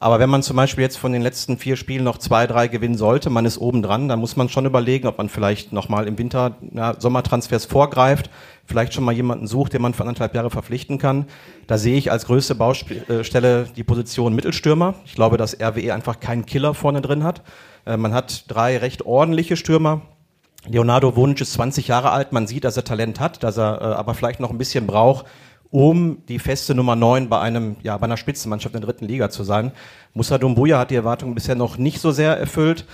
Aber 0.00 0.20
wenn 0.20 0.30
man 0.30 0.44
zum 0.44 0.56
Beispiel 0.56 0.82
jetzt 0.82 0.96
von 0.96 1.12
den 1.12 1.22
letzten 1.22 1.58
vier 1.58 1.76
Spielen 1.76 2.04
noch 2.04 2.18
zwei, 2.18 2.46
drei 2.46 2.68
gewinnen 2.68 2.96
sollte, 2.96 3.30
man 3.30 3.44
ist 3.44 3.58
oben 3.58 3.82
dran, 3.82 4.08
dann 4.08 4.20
muss 4.20 4.36
man 4.36 4.48
schon 4.48 4.64
überlegen, 4.64 5.08
ob 5.08 5.18
man 5.18 5.28
vielleicht 5.28 5.72
nochmal 5.72 6.06
im 6.06 6.16
Winter 6.18 6.56
na, 6.60 6.94
Sommertransfers 7.00 7.64
vorgreift, 7.64 8.30
vielleicht 8.64 8.94
schon 8.94 9.02
mal 9.02 9.12
jemanden 9.12 9.48
sucht, 9.48 9.72
den 9.72 9.82
man 9.82 9.94
für 9.94 10.02
anderthalb 10.02 10.36
Jahre 10.36 10.50
verpflichten 10.50 10.98
kann. 10.98 11.26
Da 11.66 11.78
sehe 11.78 11.96
ich 11.96 12.12
als 12.12 12.26
größte 12.26 12.54
Baustelle 12.54 13.66
die 13.74 13.82
Position 13.82 14.36
Mittelstürmer. 14.36 14.94
Ich 15.04 15.16
glaube, 15.16 15.36
dass 15.36 15.60
RWE 15.60 15.92
einfach 15.92 16.20
keinen 16.20 16.46
Killer 16.46 16.74
vorne 16.74 17.00
drin 17.00 17.24
hat. 17.24 17.42
Äh, 17.84 17.96
man 17.96 18.14
hat 18.14 18.44
drei 18.46 18.78
recht 18.78 19.04
ordentliche 19.04 19.56
Stürmer. 19.56 20.02
Leonardo 20.68 21.16
Wunsch 21.16 21.40
ist 21.40 21.54
20 21.54 21.88
Jahre 21.88 22.10
alt. 22.10 22.32
Man 22.32 22.46
sieht, 22.46 22.64
dass 22.64 22.76
er 22.76 22.84
Talent 22.84 23.18
hat, 23.18 23.42
dass 23.42 23.56
er 23.56 23.80
äh, 23.80 23.84
aber 23.84 24.14
vielleicht 24.14 24.38
noch 24.38 24.50
ein 24.50 24.58
bisschen 24.58 24.86
braucht, 24.86 25.26
um 25.70 26.22
die 26.28 26.38
feste 26.38 26.74
Nummer 26.74 26.96
9 26.96 27.28
bei 27.28 27.40
einem, 27.40 27.76
ja, 27.82 27.96
bei 27.98 28.04
einer 28.04 28.16
Spitzenmannschaft 28.16 28.74
in 28.74 28.80
der 28.80 28.90
dritten 28.90 29.06
Liga 29.06 29.30
zu 29.30 29.44
sein. 29.44 29.72
Musa 30.14 30.38
Dumbuya 30.38 30.78
hat 30.78 30.90
die 30.90 30.96
Erwartungen 30.96 31.34
bisher 31.34 31.54
noch 31.54 31.76
nicht 31.76 32.00
so 32.00 32.10
sehr 32.10 32.38
erfüllt. 32.38 32.86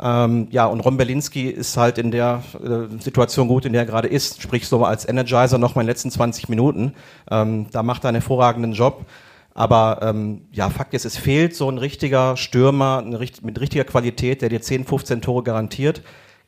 Ähm, 0.00 0.48
ja, 0.50 0.66
und 0.66 0.80
Ron 0.80 0.96
Berlinski 0.96 1.48
ist 1.48 1.76
halt 1.76 1.98
in 1.98 2.10
der 2.10 2.42
äh, 2.62 3.00
Situation 3.00 3.48
gut, 3.48 3.66
in 3.66 3.72
der 3.72 3.82
er 3.82 3.86
gerade 3.86 4.08
ist, 4.08 4.42
sprich 4.42 4.66
so 4.66 4.84
als 4.84 5.08
Energizer 5.08 5.58
noch 5.58 5.74
mal 5.74 5.82
in 5.82 5.86
den 5.86 5.90
letzten 5.92 6.10
20 6.10 6.48
Minuten. 6.48 6.94
Ähm, 7.30 7.66
da 7.70 7.82
macht 7.82 8.04
er 8.04 8.08
einen 8.08 8.16
hervorragenden 8.16 8.72
Job. 8.72 9.06
Aber 9.54 9.98
ähm, 10.02 10.46
ja, 10.50 10.70
Fakt 10.70 10.94
ist, 10.94 11.04
es 11.04 11.18
fehlt 11.18 11.54
so 11.54 11.70
ein 11.70 11.76
richtiger 11.76 12.38
Stürmer 12.38 13.02
mit 13.02 13.60
richtiger 13.60 13.84
Qualität, 13.84 14.40
der 14.40 14.48
dir 14.48 14.62
10, 14.62 14.86
15 14.86 15.20
Tore 15.20 15.42
garantiert. 15.42 16.02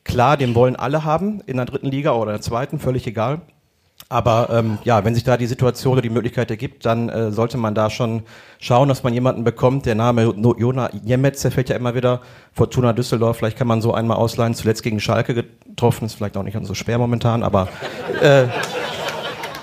Klar, 0.04 0.36
den 0.36 0.54
wollen 0.54 0.74
alle 0.74 1.04
haben 1.04 1.42
in 1.46 1.58
der 1.58 1.66
dritten 1.66 1.88
Liga 1.88 2.12
oder 2.12 2.30
in 2.30 2.36
der 2.36 2.42
zweiten, 2.42 2.78
völlig 2.78 3.06
egal. 3.06 3.42
Aber 4.08 4.48
ähm, 4.52 4.78
ja, 4.84 5.04
wenn 5.04 5.14
sich 5.14 5.24
da 5.24 5.36
die 5.36 5.46
Situation 5.46 5.94
oder 5.94 6.02
die 6.02 6.10
Möglichkeit 6.10 6.50
ergibt, 6.50 6.84
dann 6.84 7.08
äh, 7.08 7.32
sollte 7.32 7.56
man 7.56 7.74
da 7.74 7.88
schon 7.90 8.22
schauen, 8.60 8.88
dass 8.88 9.02
man 9.02 9.14
jemanden 9.14 9.44
bekommt. 9.44 9.86
Der 9.86 9.94
Name 9.94 10.34
Jona 10.58 10.90
Jemetz, 11.04 11.42
der 11.42 11.50
fällt 11.50 11.68
ja 11.68 11.76
immer 11.76 11.94
wieder. 11.94 12.20
Fortuna 12.52 12.92
Düsseldorf, 12.92 13.38
vielleicht 13.38 13.56
kann 13.56 13.66
man 13.66 13.80
so 13.80 13.94
einmal 13.94 14.18
ausleihen. 14.18 14.54
Zuletzt 14.54 14.82
gegen 14.82 15.00
Schalke 15.00 15.34
getroffen, 15.34 16.04
ist 16.04 16.14
vielleicht 16.14 16.36
auch 16.36 16.42
nicht 16.42 16.56
so 16.62 16.74
schwer 16.74 16.98
momentan, 16.98 17.42
aber 17.42 17.68
äh, 18.20 18.44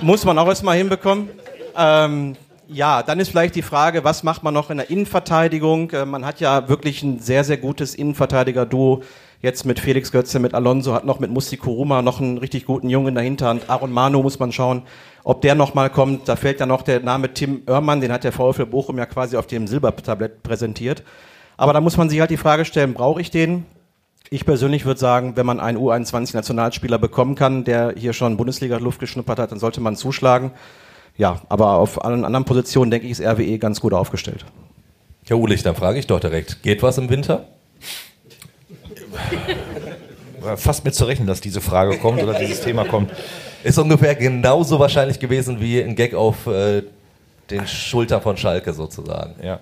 muss 0.01 0.25
man 0.25 0.37
auch 0.39 0.47
erstmal 0.47 0.77
hinbekommen. 0.77 1.29
Ähm, 1.77 2.35
ja, 2.67 3.03
dann 3.03 3.19
ist 3.19 3.29
vielleicht 3.29 3.55
die 3.55 3.61
Frage, 3.61 4.03
was 4.03 4.23
macht 4.23 4.43
man 4.43 4.53
noch 4.53 4.69
in 4.69 4.77
der 4.77 4.89
Innenverteidigung? 4.89 5.91
Äh, 5.91 6.05
man 6.05 6.25
hat 6.25 6.39
ja 6.39 6.67
wirklich 6.69 7.03
ein 7.03 7.19
sehr, 7.19 7.43
sehr 7.43 7.57
gutes 7.57 7.95
Innenverteidiger-Duo 7.95 9.03
jetzt 9.41 9.65
mit 9.65 9.79
Felix 9.79 10.11
Götze, 10.11 10.39
mit 10.39 10.53
Alonso, 10.53 10.93
hat 10.93 11.05
noch 11.05 11.19
mit 11.19 11.31
Musti 11.31 11.57
Kuruma 11.57 12.01
noch 12.01 12.21
einen 12.21 12.37
richtig 12.37 12.65
guten 12.65 12.89
Jungen 12.89 13.15
dahinter. 13.15 13.51
Und 13.51 13.69
Aaron 13.69 13.91
Mano 13.91 14.21
muss 14.21 14.39
man 14.39 14.51
schauen, 14.51 14.83
ob 15.23 15.41
der 15.41 15.55
nochmal 15.55 15.89
kommt. 15.89 16.27
Da 16.27 16.35
fällt 16.35 16.59
ja 16.59 16.65
noch 16.65 16.81
der 16.81 16.99
Name 16.99 17.33
Tim 17.33 17.63
Oermann, 17.67 18.01
den 18.01 18.11
hat 18.11 18.23
der 18.23 18.31
VfL 18.31 18.65
Bochum 18.65 18.97
ja 18.97 19.05
quasi 19.05 19.37
auf 19.37 19.47
dem 19.47 19.67
Silbertablett 19.67 20.43
präsentiert. 20.43 21.03
Aber 21.57 21.73
da 21.73 21.81
muss 21.81 21.97
man 21.97 22.09
sich 22.09 22.19
halt 22.19 22.31
die 22.31 22.37
Frage 22.37 22.65
stellen, 22.65 22.93
brauche 22.93 23.21
ich 23.21 23.31
den? 23.31 23.65
Ich 24.29 24.45
persönlich 24.45 24.85
würde 24.85 24.99
sagen, 24.99 25.35
wenn 25.35 25.45
man 25.45 25.59
einen 25.59 25.77
U21-Nationalspieler 25.77 26.97
bekommen 26.97 27.35
kann, 27.35 27.65
der 27.65 27.93
hier 27.97 28.13
schon 28.13 28.37
Bundesliga-Luft 28.37 28.99
geschnuppert 28.99 29.39
hat, 29.39 29.51
dann 29.51 29.59
sollte 29.59 29.81
man 29.81 29.95
zuschlagen. 29.95 30.51
Ja, 31.17 31.41
aber 31.49 31.73
auf 31.73 32.05
allen 32.05 32.23
anderen 32.23 32.45
Positionen, 32.45 32.91
denke 32.91 33.07
ich, 33.07 33.11
ist 33.11 33.21
RWE 33.21 33.59
ganz 33.59 33.81
gut 33.81 33.93
aufgestellt. 33.93 34.45
Herr 35.27 35.37
Ulich, 35.37 35.63
dann 35.63 35.75
frage 35.75 35.99
ich 35.99 36.07
doch 36.07 36.19
direkt, 36.19 36.63
geht 36.63 36.81
was 36.81 36.97
im 36.97 37.09
Winter? 37.09 37.45
Fast 40.57 40.85
mit 40.85 40.95
zu 40.95 41.05
rechnen, 41.05 41.27
dass 41.27 41.41
diese 41.41 41.61
Frage 41.61 41.97
kommt 41.97 42.21
oder 42.21 42.37
dieses 42.37 42.61
Thema 42.61 42.85
kommt. 42.85 43.11
Ist 43.63 43.77
ungefähr 43.77 44.15
genauso 44.15 44.79
wahrscheinlich 44.79 45.19
gewesen 45.19 45.61
wie 45.61 45.81
ein 45.81 45.95
Gag 45.95 46.13
auf 46.13 46.47
äh, 46.47 46.83
den 47.49 47.67
Schulter 47.67 48.21
von 48.21 48.37
Schalke 48.37 48.73
sozusagen. 48.73 49.35
Ja. 49.43 49.59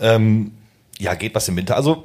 Ähm, 0.00 0.52
ja, 0.98 1.14
geht 1.14 1.34
was 1.34 1.48
im 1.48 1.56
Winter. 1.56 1.76
Also 1.76 2.04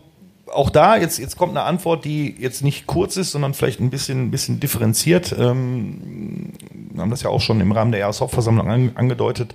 auch 0.51 0.69
da, 0.69 0.97
jetzt, 0.97 1.19
jetzt 1.19 1.37
kommt 1.37 1.51
eine 1.51 1.63
Antwort, 1.63 2.05
die 2.05 2.35
jetzt 2.39 2.63
nicht 2.63 2.87
kurz 2.87 3.17
ist, 3.17 3.31
sondern 3.31 3.53
vielleicht 3.53 3.79
ein 3.79 3.89
bisschen, 3.89 4.25
ein 4.25 4.31
bisschen 4.31 4.59
differenziert. 4.59 5.33
Ähm, 5.37 6.53
wir 6.91 7.01
haben 7.01 7.11
das 7.11 7.21
ja 7.21 7.29
auch 7.29 7.41
schon 7.41 7.61
im 7.61 7.71
Rahmen 7.71 7.91
der 7.91 8.01
Jahreshauptversammlung 8.01 8.69
an, 8.69 8.91
angedeutet. 8.95 9.53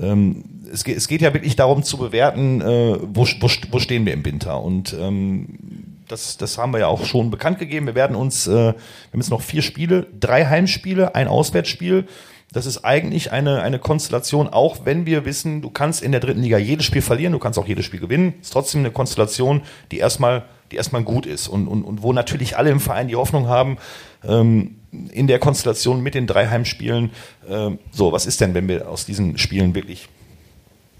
Ähm, 0.00 0.44
es, 0.72 0.84
geht, 0.84 0.96
es 0.96 1.06
geht 1.08 1.22
ja 1.22 1.32
wirklich 1.32 1.56
darum 1.56 1.82
zu 1.84 1.96
bewerten, 1.96 2.60
äh, 2.60 2.98
wo, 3.00 3.26
wo, 3.40 3.48
wo 3.70 3.78
stehen 3.78 4.06
wir 4.06 4.12
im 4.12 4.24
Winter. 4.24 4.60
Und 4.60 4.94
ähm, 4.98 5.93
das, 6.08 6.36
das 6.36 6.58
haben 6.58 6.72
wir 6.72 6.80
ja 6.80 6.86
auch 6.86 7.04
schon 7.04 7.30
bekannt 7.30 7.58
gegeben. 7.58 7.86
Wir 7.86 7.94
werden 7.94 8.16
uns, 8.16 8.46
äh, 8.46 8.50
wir 8.50 8.74
haben 8.74 9.20
jetzt 9.20 9.30
noch 9.30 9.42
vier 9.42 9.62
Spiele, 9.62 10.06
drei 10.18 10.46
Heimspiele, 10.46 11.14
ein 11.14 11.28
Auswärtsspiel. 11.28 12.06
Das 12.52 12.66
ist 12.66 12.84
eigentlich 12.84 13.32
eine, 13.32 13.62
eine 13.62 13.80
Konstellation, 13.80 14.48
auch 14.48 14.84
wenn 14.84 15.06
wir 15.06 15.24
wissen, 15.24 15.60
du 15.60 15.70
kannst 15.70 16.02
in 16.02 16.12
der 16.12 16.20
dritten 16.20 16.42
Liga 16.42 16.56
jedes 16.56 16.86
Spiel 16.86 17.02
verlieren, 17.02 17.32
du 17.32 17.40
kannst 17.40 17.58
auch 17.58 17.66
jedes 17.66 17.84
Spiel 17.84 17.98
gewinnen. 17.98 18.34
Ist 18.40 18.52
trotzdem 18.52 18.80
eine 18.80 18.92
Konstellation, 18.92 19.62
die 19.90 19.98
erstmal, 19.98 20.44
die 20.70 20.76
erstmal 20.76 21.02
gut 21.02 21.26
ist 21.26 21.48
und, 21.48 21.66
und, 21.66 21.82
und 21.82 22.02
wo 22.02 22.12
natürlich 22.12 22.56
alle 22.56 22.70
im 22.70 22.78
Verein 22.78 23.08
die 23.08 23.16
Hoffnung 23.16 23.48
haben, 23.48 23.78
ähm, 24.22 24.76
in 25.10 25.26
der 25.26 25.40
Konstellation 25.40 26.00
mit 26.00 26.14
den 26.14 26.28
drei 26.28 26.46
Heimspielen, 26.46 27.10
äh, 27.48 27.70
so, 27.90 28.12
was 28.12 28.26
ist 28.26 28.40
denn, 28.40 28.54
wenn 28.54 28.68
wir 28.68 28.88
aus 28.88 29.04
diesen 29.04 29.36
Spielen 29.38 29.74
wirklich 29.74 30.08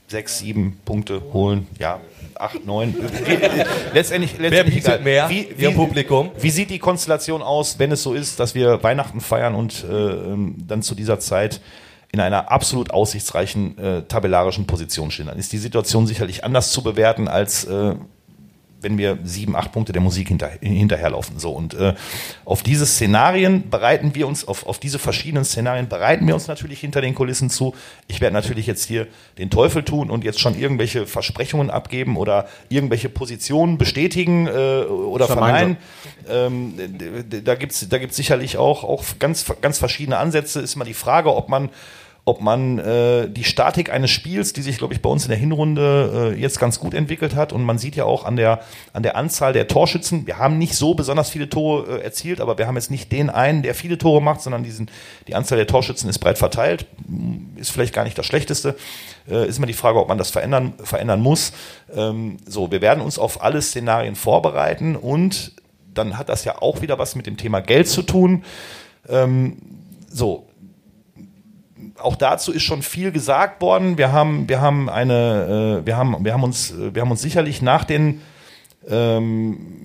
sechs, 0.09 0.41
sieben 0.41 0.79
Punkte 0.85 1.23
holen? 1.33 1.69
Ja, 1.79 2.01
acht, 2.41 2.65
neun. 2.65 2.95
letztendlich, 3.93 4.39
letztendlich 4.39 4.85
Wer 4.85 4.99
mehr 5.01 5.29
wie, 5.29 5.49
wie, 5.57 5.69
Publikum? 5.71 6.31
Wie 6.39 6.51
sieht 6.51 6.71
die 6.71 6.79
Konstellation 6.79 7.43
aus, 7.43 7.79
wenn 7.79 7.93
es 7.93 8.03
so 8.03 8.15
ist, 8.15 8.41
dass 8.41 8.55
wir 8.55 8.83
Weihnachten 8.83 9.21
feiern 9.21 9.55
und 9.55 9.85
äh, 9.85 9.93
ähm, 9.93 10.57
dann 10.67 10.83
zu 10.83 10.95
dieser 10.95 11.19
Zeit 11.21 11.61
in 12.13 12.21
einer 12.21 12.51
absolut 12.51 12.91
aussichtsreichen 12.91 13.79
äh, 13.79 14.03
tabellarischen 14.03 14.67
Position 14.67 15.11
stehen? 15.11 15.27
Dann 15.27 15.39
ist 15.39 15.53
die 15.53 15.59
Situation 15.59 16.07
sicherlich 16.07 16.45
anders 16.45 16.73
zu 16.73 16.83
bewerten, 16.83 17.29
als 17.29 17.65
äh, 17.65 17.95
wenn 18.85 18.99
wir 18.99 19.19
sieben, 19.25 19.57
acht 19.57 19.73
Punkte 19.73 19.93
der 19.93 20.03
Musik 20.03 20.29
hinter, 20.29 20.51
hinterherlaufen. 20.61 21.39
So 21.39 21.51
und 21.51 21.75
äh, 21.75 21.95
auf 22.45 22.63
diese 22.63 22.87
Szenarien 22.87 23.69
bereiten 23.71 24.15
wir 24.15 24.29
uns, 24.29 24.47
auf, 24.47 24.67
auf 24.67 24.79
diese 24.79 24.99
verschiedenen 24.99 25.45
Szenarien 25.45 25.89
bereiten 25.89 26.27
wir 26.27 26.35
uns 26.35 26.47
natürlich 26.47 26.81
hinter 26.81 27.01
den 27.01 27.15
Kulissen 27.15 27.51
zu. 27.51 27.75
Ich 28.07 28.21
werde 28.21 28.35
natürlich 28.35 28.67
jetzt 28.67 28.85
hier 28.85 29.07
den 29.39 29.51
Teufel 29.51 29.83
tun 29.83 30.11
und 30.11 30.23
jetzt 30.23 30.39
schon 30.39 30.57
irgendwelche 30.57 31.07
Versprechungen 31.07 31.71
abgeben 31.71 32.17
oder 32.17 32.47
irgendwelche 32.69 33.09
Positionen 33.09 33.79
bestätigen 33.79 34.47
äh, 34.47 34.85
oder 34.85 35.27
verneinen. 35.27 35.77
Ähm, 36.29 36.75
da 37.45 37.55
gibt's 37.55 37.89
da 37.89 37.99
gibt's 37.99 38.17
sicherlich 38.17 38.57
auch, 38.57 38.85
auch 38.85 39.05
ganz, 39.19 39.47
ganz 39.61 39.79
verschiedene 39.79 40.19
Ansätze. 40.19 40.61
Ist 40.61 40.77
mal 40.77 40.85
die 40.85 40.95
Frage, 40.95 41.35
ob 41.35 41.49
man 41.49 41.71
ob 42.27 42.41
man 42.41 42.79
äh, 42.79 43.29
die 43.29 43.45
Statik 43.45 43.93
eines 43.93 44.11
Spiels, 44.11 44.55
die 44.55 44.63
sich, 44.63 44.79
glaube 44.79 44.95
ich, 44.95 45.03
bei 45.03 45.11
uns 45.11 45.25
in 45.25 45.29
der 45.29 45.39
Hinrunde 45.39 46.33
äh, 46.35 46.41
jetzt 46.41 46.59
ganz 46.59 46.81
gut 46.81 46.95
entwickelt 46.95 47.35
hat. 47.35 47.53
Und 47.53 47.63
man 47.63 47.77
sieht 47.77 47.97
ja 47.97 48.05
auch 48.05 48.25
an 48.25 48.37
der, 48.37 48.61
an 48.95 49.03
der 49.03 49.17
Anzahl 49.17 49.53
der 49.53 49.69
Torschützen, 49.69 50.27
wir 50.27 50.39
haben 50.39 50.57
nicht 50.57 50.75
so 50.75 50.95
besonders 50.95 51.29
viele 51.29 51.51
Tore 51.51 51.99
äh, 51.99 52.03
erzielt, 52.03 52.41
aber 52.41 52.57
wir 52.57 52.67
haben 52.67 52.77
jetzt 52.77 52.91
nicht 52.91 53.13
den 53.13 53.29
einen, 53.29 53.63
der 53.63 53.75
viele 53.75 53.99
Tore 53.99 54.23
macht, 54.23 54.41
sondern 54.41 54.65
diesen, 54.65 54.91
die 55.29 55.35
Anzahl 55.35 55.59
der 55.59 55.67
Torschützen 55.67 56.09
ist 56.09 56.19
breit 56.19 56.39
verteilt. 56.39 56.87
Ist 57.57 57.71
vielleicht 57.71 57.93
gar 57.93 58.05
nicht 58.05 58.17
das 58.17 58.25
Schlechteste. 58.25 58.75
Äh, 59.29 59.47
ist 59.47 59.59
immer 59.59 59.67
die 59.67 59.75
Frage, 59.75 60.01
ob 60.01 60.09
man 60.09 60.17
das 60.17 60.31
verändern, 60.31 60.73
verändern 60.83 61.21
muss. 61.21 61.53
Ähm, 61.95 62.39
so, 62.47 62.71
wir 62.71 62.81
werden 62.81 63.03
uns 63.03 63.19
auf 63.19 63.43
alle 63.43 63.61
Szenarien 63.61 64.17
vorbereiten 64.17 64.97
und 64.97 65.53
dann 65.93 66.17
hat 66.17 66.31
das 66.31 66.45
ja 66.45 66.61
auch 66.63 66.81
wieder 66.81 66.99
was 66.99 67.17
mit 67.17 67.27
dem 67.27 67.37
Thema 67.37 67.61
Geld 67.61 67.87
zu 67.87 68.01
tun. 68.03 68.45
Ähm, 69.09 69.59
so, 70.11 70.47
auch 72.05 72.17
dazu 72.17 72.53
ist 72.53 72.63
schon 72.63 72.83
viel 72.83 73.13
gesagt 73.13 73.61
worden. 73.63 73.99
Wir 73.99 74.13
haben, 74.13 74.49
wir 74.49 74.61
haben 74.61 74.89
eine, 74.89 75.81
äh, 75.83 75.87
wir 75.87 75.97
haben, 75.97 76.25
wir 76.25 76.33
haben 76.33 76.45
uns, 76.45 76.75
wir 76.77 77.03
haben 77.03 77.11
uns 77.11 77.23
sicherlich 77.23 77.63
nach 77.63 77.85
den 77.85 78.21
ähm, 78.89 79.85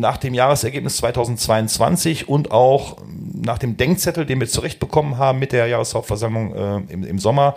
nach 0.00 0.16
dem 0.16 0.34
Jahresergebnis 0.34 0.98
2022 0.98 2.28
und 2.28 2.50
auch 2.50 2.96
nach 3.34 3.58
dem 3.58 3.76
Denkzettel, 3.76 4.26
den 4.26 4.40
wir 4.40 4.48
zurechtbekommen 4.48 5.18
haben 5.18 5.38
mit 5.38 5.52
der 5.52 5.66
Jahreshauptversammlung 5.66 6.54
äh, 6.54 6.92
im, 6.92 7.04
im 7.04 7.18
Sommer, 7.18 7.54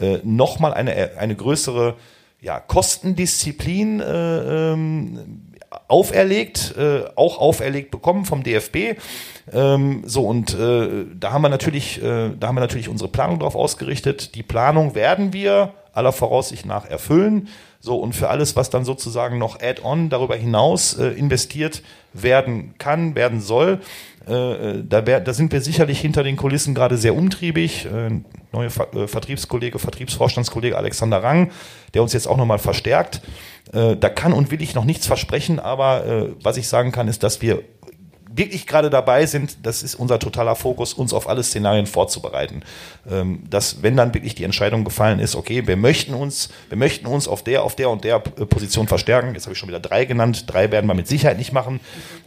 äh, 0.00 0.18
nochmal 0.24 0.74
eine, 0.74 1.12
eine 1.18 1.36
größere 1.36 1.94
ja, 2.40 2.60
Kostendisziplin 2.60 4.00
äh, 4.00 4.72
ähm, 4.72 5.42
auferlegt, 5.88 6.74
äh, 6.76 7.04
auch 7.14 7.38
auferlegt 7.38 7.90
bekommen 7.90 8.24
vom 8.24 8.42
DFB. 8.42 8.98
Ähm, 9.52 10.02
so 10.04 10.26
und 10.26 10.54
äh, 10.54 11.06
da 11.18 11.32
haben 11.32 11.42
wir 11.42 11.48
natürlich, 11.48 12.02
äh, 12.02 12.30
da 12.38 12.48
haben 12.48 12.56
wir 12.56 12.60
natürlich 12.60 12.88
unsere 12.88 13.10
Planung 13.10 13.38
darauf 13.38 13.54
ausgerichtet. 13.54 14.34
Die 14.34 14.42
Planung 14.42 14.94
werden 14.94 15.32
wir 15.32 15.72
aller 15.92 16.12
Voraussicht 16.12 16.66
nach 16.66 16.88
erfüllen. 16.88 17.48
So 17.80 17.96
und 17.96 18.14
für 18.14 18.28
alles, 18.28 18.56
was 18.56 18.70
dann 18.70 18.84
sozusagen 18.84 19.38
noch 19.38 19.60
Add-on 19.60 20.10
darüber 20.10 20.36
hinaus 20.36 20.94
äh, 20.98 21.08
investiert 21.08 21.82
werden 22.12 22.74
kann, 22.78 23.14
werden 23.14 23.40
soll, 23.40 23.80
äh, 24.28 24.32
äh, 24.32 24.84
da, 24.86 25.06
wär, 25.06 25.20
da 25.20 25.32
sind 25.32 25.52
wir 25.52 25.60
sicherlich 25.60 26.00
hinter 26.00 26.24
den 26.24 26.36
Kulissen 26.36 26.74
gerade 26.74 26.96
sehr 26.96 27.14
umtriebig. 27.14 27.86
Äh, 27.86 28.20
neue 28.52 28.70
Ver 28.70 28.92
äh, 28.94 29.06
Vertriebskollege, 29.06 29.78
Vertriebsvorstandskollege 29.78 30.76
Alexander 30.76 31.22
Rang, 31.22 31.50
der 31.94 32.02
uns 32.02 32.12
jetzt 32.12 32.26
auch 32.26 32.36
nochmal 32.36 32.58
verstärkt. 32.58 33.22
Äh, 33.72 33.96
da 33.96 34.08
kann 34.08 34.32
und 34.32 34.50
will 34.50 34.62
ich 34.62 34.74
noch 34.74 34.84
nichts 34.84 35.06
versprechen, 35.06 35.58
aber 35.58 36.06
äh, 36.06 36.28
was 36.42 36.56
ich 36.56 36.68
sagen 36.68 36.92
kann, 36.92 37.08
ist, 37.08 37.22
dass 37.22 37.42
wir 37.42 37.62
wirklich 38.36 38.66
gerade 38.66 38.90
dabei 38.90 39.26
sind, 39.26 39.64
das 39.64 39.82
ist 39.82 39.94
unser 39.94 40.18
totaler 40.18 40.56
Fokus, 40.56 40.92
uns 40.92 41.12
auf 41.12 41.28
alle 41.28 41.42
Szenarien 41.42 41.86
vorzubereiten. 41.86 42.62
Ähm, 43.10 43.42
dass, 43.48 43.82
wenn 43.82 43.96
dann 43.96 44.12
wirklich 44.14 44.34
die 44.34 44.44
Entscheidung 44.44 44.84
gefallen 44.84 45.20
ist, 45.20 45.34
okay, 45.34 45.66
wir 45.66 45.76
möchten 45.76 46.14
uns, 46.14 46.50
wir 46.68 46.76
möchten 46.76 47.06
uns 47.06 47.28
auf 47.28 47.42
der, 47.42 47.62
auf 47.62 47.76
der 47.76 47.90
und 47.90 48.04
der 48.04 48.16
äh, 48.16 48.44
Position 48.44 48.88
verstärken, 48.88 49.34
jetzt 49.34 49.44
habe 49.44 49.54
ich 49.54 49.58
schon 49.58 49.68
wieder 49.68 49.80
drei 49.80 50.04
genannt, 50.04 50.44
drei 50.46 50.70
werden 50.70 50.86
wir 50.86 50.94
mit 50.94 51.08
Sicherheit 51.08 51.38
nicht 51.38 51.52
machen, 51.52 51.80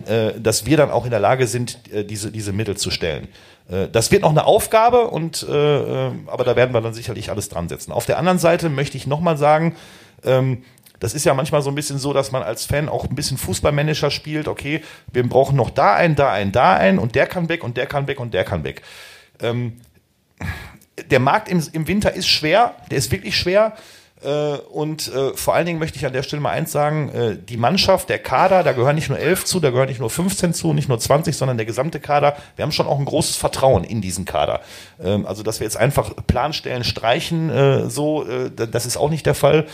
äh, 0.07 0.31
dass 0.39 0.65
wir 0.65 0.77
dann 0.77 0.89
auch 0.89 1.05
in 1.05 1.11
der 1.11 1.19
Lage 1.19 1.47
sind, 1.47 1.79
diese, 2.09 2.31
diese 2.31 2.53
Mittel 2.53 2.77
zu 2.77 2.91
stellen. 2.91 3.27
Das 3.91 4.11
wird 4.11 4.23
noch 4.23 4.31
eine 4.31 4.45
Aufgabe 4.45 5.07
und 5.07 5.43
aber 5.47 6.43
da 6.43 6.55
werden 6.55 6.73
wir 6.73 6.81
dann 6.81 6.93
sicherlich 6.93 7.29
alles 7.29 7.49
dran 7.49 7.69
setzen. 7.69 7.91
Auf 7.91 8.07
der 8.07 8.17
anderen 8.17 8.39
Seite 8.39 8.69
möchte 8.69 8.97
ich 8.97 9.05
nochmal 9.05 9.37
sagen, 9.37 9.75
ähm, 10.25 10.63
das 10.99 11.13
ist 11.13 11.25
ja 11.25 11.33
manchmal 11.33 11.61
so 11.61 11.69
ein 11.69 11.75
bisschen 11.75 11.97
so, 11.97 12.13
dass 12.13 12.31
man 12.31 12.43
als 12.43 12.65
Fan 12.65 12.89
auch 12.89 13.05
ein 13.05 13.15
bisschen 13.15 13.37
Fußballmanager 13.37 14.11
spielt. 14.11 14.47
Okay, 14.47 14.81
wir 15.11 15.27
brauchen 15.27 15.55
noch 15.55 15.69
da 15.69 15.95
einen, 15.95 16.15
da 16.15 16.31
einen, 16.31 16.51
da 16.51 16.75
einen 16.75 16.99
und 16.99 17.15
der 17.15 17.27
kann 17.27 17.49
weg 17.49 17.63
und 17.63 17.77
der 17.77 17.85
kann 17.85 18.07
weg 18.07 18.19
und 18.19 18.33
der 18.33 18.43
kann 18.43 18.63
weg. 18.63 18.81
Ähm, 19.41 19.79
der 21.09 21.19
Markt 21.19 21.49
im, 21.49 21.63
im 21.71 21.87
Winter 21.87 22.13
ist 22.13 22.27
schwer, 22.27 22.75
der 22.91 22.97
ist 22.97 23.11
wirklich 23.11 23.37
schwer. 23.37 23.73
Äh, 24.21 24.57
und 24.71 25.07
äh, 25.13 25.33
vor 25.33 25.55
allen 25.55 25.65
Dingen 25.65 25.79
möchte 25.79 25.97
ich 25.97 26.05
an 26.05 26.11
der 26.11 26.23
Stelle 26.23 26.41
mal 26.41 26.51
eins 26.51 26.73
sagen, 26.73 27.09
äh, 27.09 27.37
die 27.37 27.55
Mannschaft, 27.55 28.09
der 28.09 28.19
Kader, 28.19 28.63
da 28.63 28.73
gehören 28.73 28.95
nicht 28.95 29.07
nur 29.07 29.17
elf 29.17 29.45
zu, 29.45 29.61
da 29.61 29.69
gehören 29.69 29.87
nicht 29.87 30.01
nur 30.01 30.09
15 30.09 30.53
zu, 30.53 30.73
nicht 30.73 30.89
nur 30.89 30.99
20, 30.99 31.37
sondern 31.37 31.55
der 31.55 31.65
gesamte 31.65 32.01
Kader. 32.01 32.35
Wir 32.57 32.63
haben 32.63 32.73
schon 32.73 32.87
auch 32.87 32.99
ein 32.99 33.05
großes 33.05 33.37
Vertrauen 33.37 33.85
in 33.85 34.01
diesen 34.01 34.25
Kader. 34.25 34.59
Ähm, 35.01 35.25
also, 35.25 35.41
dass 35.41 35.61
wir 35.61 35.65
jetzt 35.65 35.77
einfach 35.77 36.11
Planstellen 36.27 36.83
streichen, 36.83 37.49
äh, 37.49 37.89
so, 37.89 38.27
äh, 38.27 38.51
das 38.51 38.85
ist 38.85 38.97
auch 38.97 39.09
nicht 39.09 39.25
der 39.25 39.35
Fall. 39.35 39.67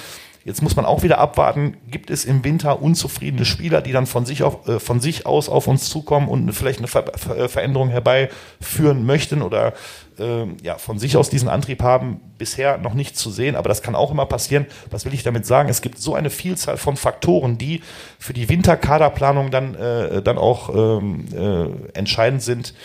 Jetzt 0.46 0.62
muss 0.62 0.76
man 0.76 0.86
auch 0.86 1.02
wieder 1.02 1.18
abwarten, 1.18 1.76
gibt 1.90 2.12
es 2.12 2.24
im 2.24 2.44
Winter 2.44 2.80
unzufriedene 2.80 3.46
Spieler, 3.46 3.82
die 3.82 3.92
dann 3.92 4.06
von 4.06 4.28
sich, 4.28 4.44
auf, 4.44 4.68
äh, 4.68 4.80
von 4.80 5.00
sich 5.00 5.26
aus 5.26 5.50
auf 5.50 5.66
uns 5.66 5.90
zukommen 5.90 6.28
und 6.28 6.54
vielleicht 6.54 6.78
eine 6.78 6.88
Ver 6.88 7.06
Ver 7.16 7.36
äh, 7.36 7.50
Veränderung 7.50 7.90
herbeiführen 7.90 9.08
möchten 9.08 9.42
oder 9.42 9.74
äh, 10.20 10.46
ja, 10.62 10.78
von 10.78 11.00
sich 11.00 11.18
aus 11.18 11.32
diesen 11.32 11.50
Antrieb 11.50 11.82
haben, 11.82 12.22
bisher 12.38 12.78
noch 12.78 12.94
nicht 12.94 13.18
zu 13.18 13.32
sehen, 13.32 13.56
aber 13.56 13.70
das 13.70 13.82
kann 13.82 13.96
auch 13.96 14.12
immer 14.12 14.28
passieren. 14.28 14.68
Was 14.92 15.04
will 15.06 15.16
ich 15.16 15.24
damit 15.24 15.48
sagen? 15.48 15.68
Es 15.68 15.82
gibt 15.82 15.98
so 15.98 16.14
eine 16.14 16.30
Vielzahl 16.30 16.78
von 16.78 16.96
Faktoren, 16.96 17.58
die 17.58 17.82
für 18.20 18.34
die 18.34 18.48
Winterkaderplanung 18.48 19.50
dann, 19.50 19.74
äh, 19.74 20.22
dann 20.22 20.38
auch 20.38 20.70
ähm, 20.70 21.26
äh, 21.34 21.98
entscheidend 21.98 22.44
sind. 22.44 22.76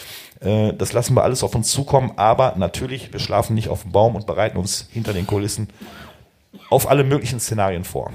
Äh, 0.41 0.73
das 0.73 0.95
lassen 0.95 1.13
wir 1.13 1.25
alles 1.25 1.43
auf 1.43 1.55
uns 1.55 1.71
zukommen, 1.71 2.13
aber 2.17 2.55
natürlich, 2.57 3.13
wir 3.13 3.21
schlafen 3.21 3.55
nicht 3.55 3.69
auf 3.69 3.83
dem 3.83 3.93
Baum 3.93 4.17
und 4.17 4.27
bereiten 4.27 4.57
uns 4.57 4.89
hinter 4.91 5.13
den 5.13 5.27
Kulissen 5.27 5.69
auf 6.71 6.89
alle 6.89 7.05
möglichen 7.05 7.41
Szenarien 7.41 7.85
vor. 7.85 8.11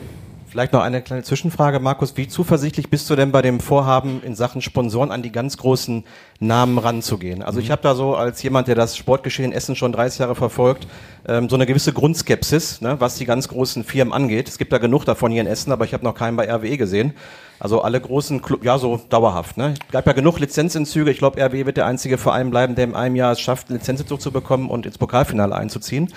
Vielleicht 0.55 0.71
noch 0.71 0.83
eine 0.83 1.01
kleine 1.01 1.21
Zwischenfrage, 1.21 1.81
Markus. 1.81 2.15
Wie 2.15 2.29
zuversichtlich 2.29 2.89
bist 2.89 3.09
du 3.09 3.17
denn 3.17 3.33
bei 3.33 3.41
dem 3.41 3.59
Vorhaben, 3.59 4.23
in 4.23 4.35
Sachen 4.35 4.61
Sponsoren 4.61 5.11
an 5.11 5.21
die 5.21 5.33
ganz 5.33 5.57
großen 5.57 6.05
Namen 6.39 6.77
ranzugehen? 6.77 7.43
Also 7.43 7.59
ich 7.59 7.67
mhm. 7.67 7.71
habe 7.73 7.81
da 7.81 7.93
so 7.93 8.15
als 8.15 8.41
jemand, 8.41 8.69
der 8.69 8.75
das 8.75 8.95
Sportgeschehen 8.95 9.51
in 9.51 9.57
Essen 9.57 9.75
schon 9.75 9.91
30 9.91 10.19
Jahre 10.19 10.33
verfolgt, 10.33 10.87
ähm, 11.27 11.49
so 11.49 11.57
eine 11.57 11.65
gewisse 11.65 11.91
Grundskepsis, 11.91 12.79
ne, 12.79 12.95
was 12.99 13.15
die 13.15 13.25
ganz 13.25 13.49
großen 13.49 13.83
Firmen 13.83 14.13
angeht. 14.13 14.47
Es 14.47 14.57
gibt 14.57 14.71
da 14.71 14.77
genug 14.77 15.03
davon 15.03 15.29
hier 15.29 15.41
in 15.41 15.47
Essen, 15.47 15.73
aber 15.73 15.83
ich 15.83 15.93
habe 15.93 16.05
noch 16.05 16.15
keinen 16.15 16.37
bei 16.37 16.49
RWE 16.49 16.77
gesehen. 16.77 17.15
Also 17.59 17.81
alle 17.81 17.99
großen 17.99 18.41
Club, 18.41 18.63
ja 18.63 18.77
so 18.77 19.01
dauerhaft. 19.09 19.57
Ne? 19.57 19.73
Es 19.87 19.91
gab 19.91 20.07
ja 20.07 20.13
genug 20.13 20.39
Lizenzentzüge. 20.39 21.11
Ich 21.11 21.17
glaube, 21.17 21.37
RWE 21.41 21.65
wird 21.65 21.75
der 21.75 21.85
einzige 21.85 22.17
Verein 22.17 22.49
bleiben, 22.49 22.75
der 22.75 22.85
in 22.85 22.95
einem 22.95 23.17
Jahr 23.17 23.33
es 23.33 23.41
schafft, 23.41 23.67
einen 23.67 23.79
Lizenzentzug 23.79 24.21
zu 24.21 24.31
bekommen 24.31 24.69
und 24.69 24.85
ins 24.85 24.97
Pokalfinale 24.97 25.53
einzuziehen. 25.53 26.13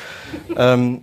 ähm, 0.57 1.01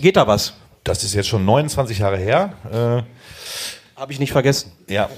Geht 0.00 0.16
da 0.16 0.26
was? 0.26 0.54
Das 0.84 1.04
ist 1.04 1.14
jetzt 1.14 1.28
schon 1.28 1.44
29 1.44 1.98
Jahre 1.98 2.16
her. 2.16 2.52
Äh, 2.70 3.98
Habe 4.00 4.12
ich 4.12 4.18
nicht 4.18 4.32
vergessen. 4.32 4.72
Ja. 4.88 5.08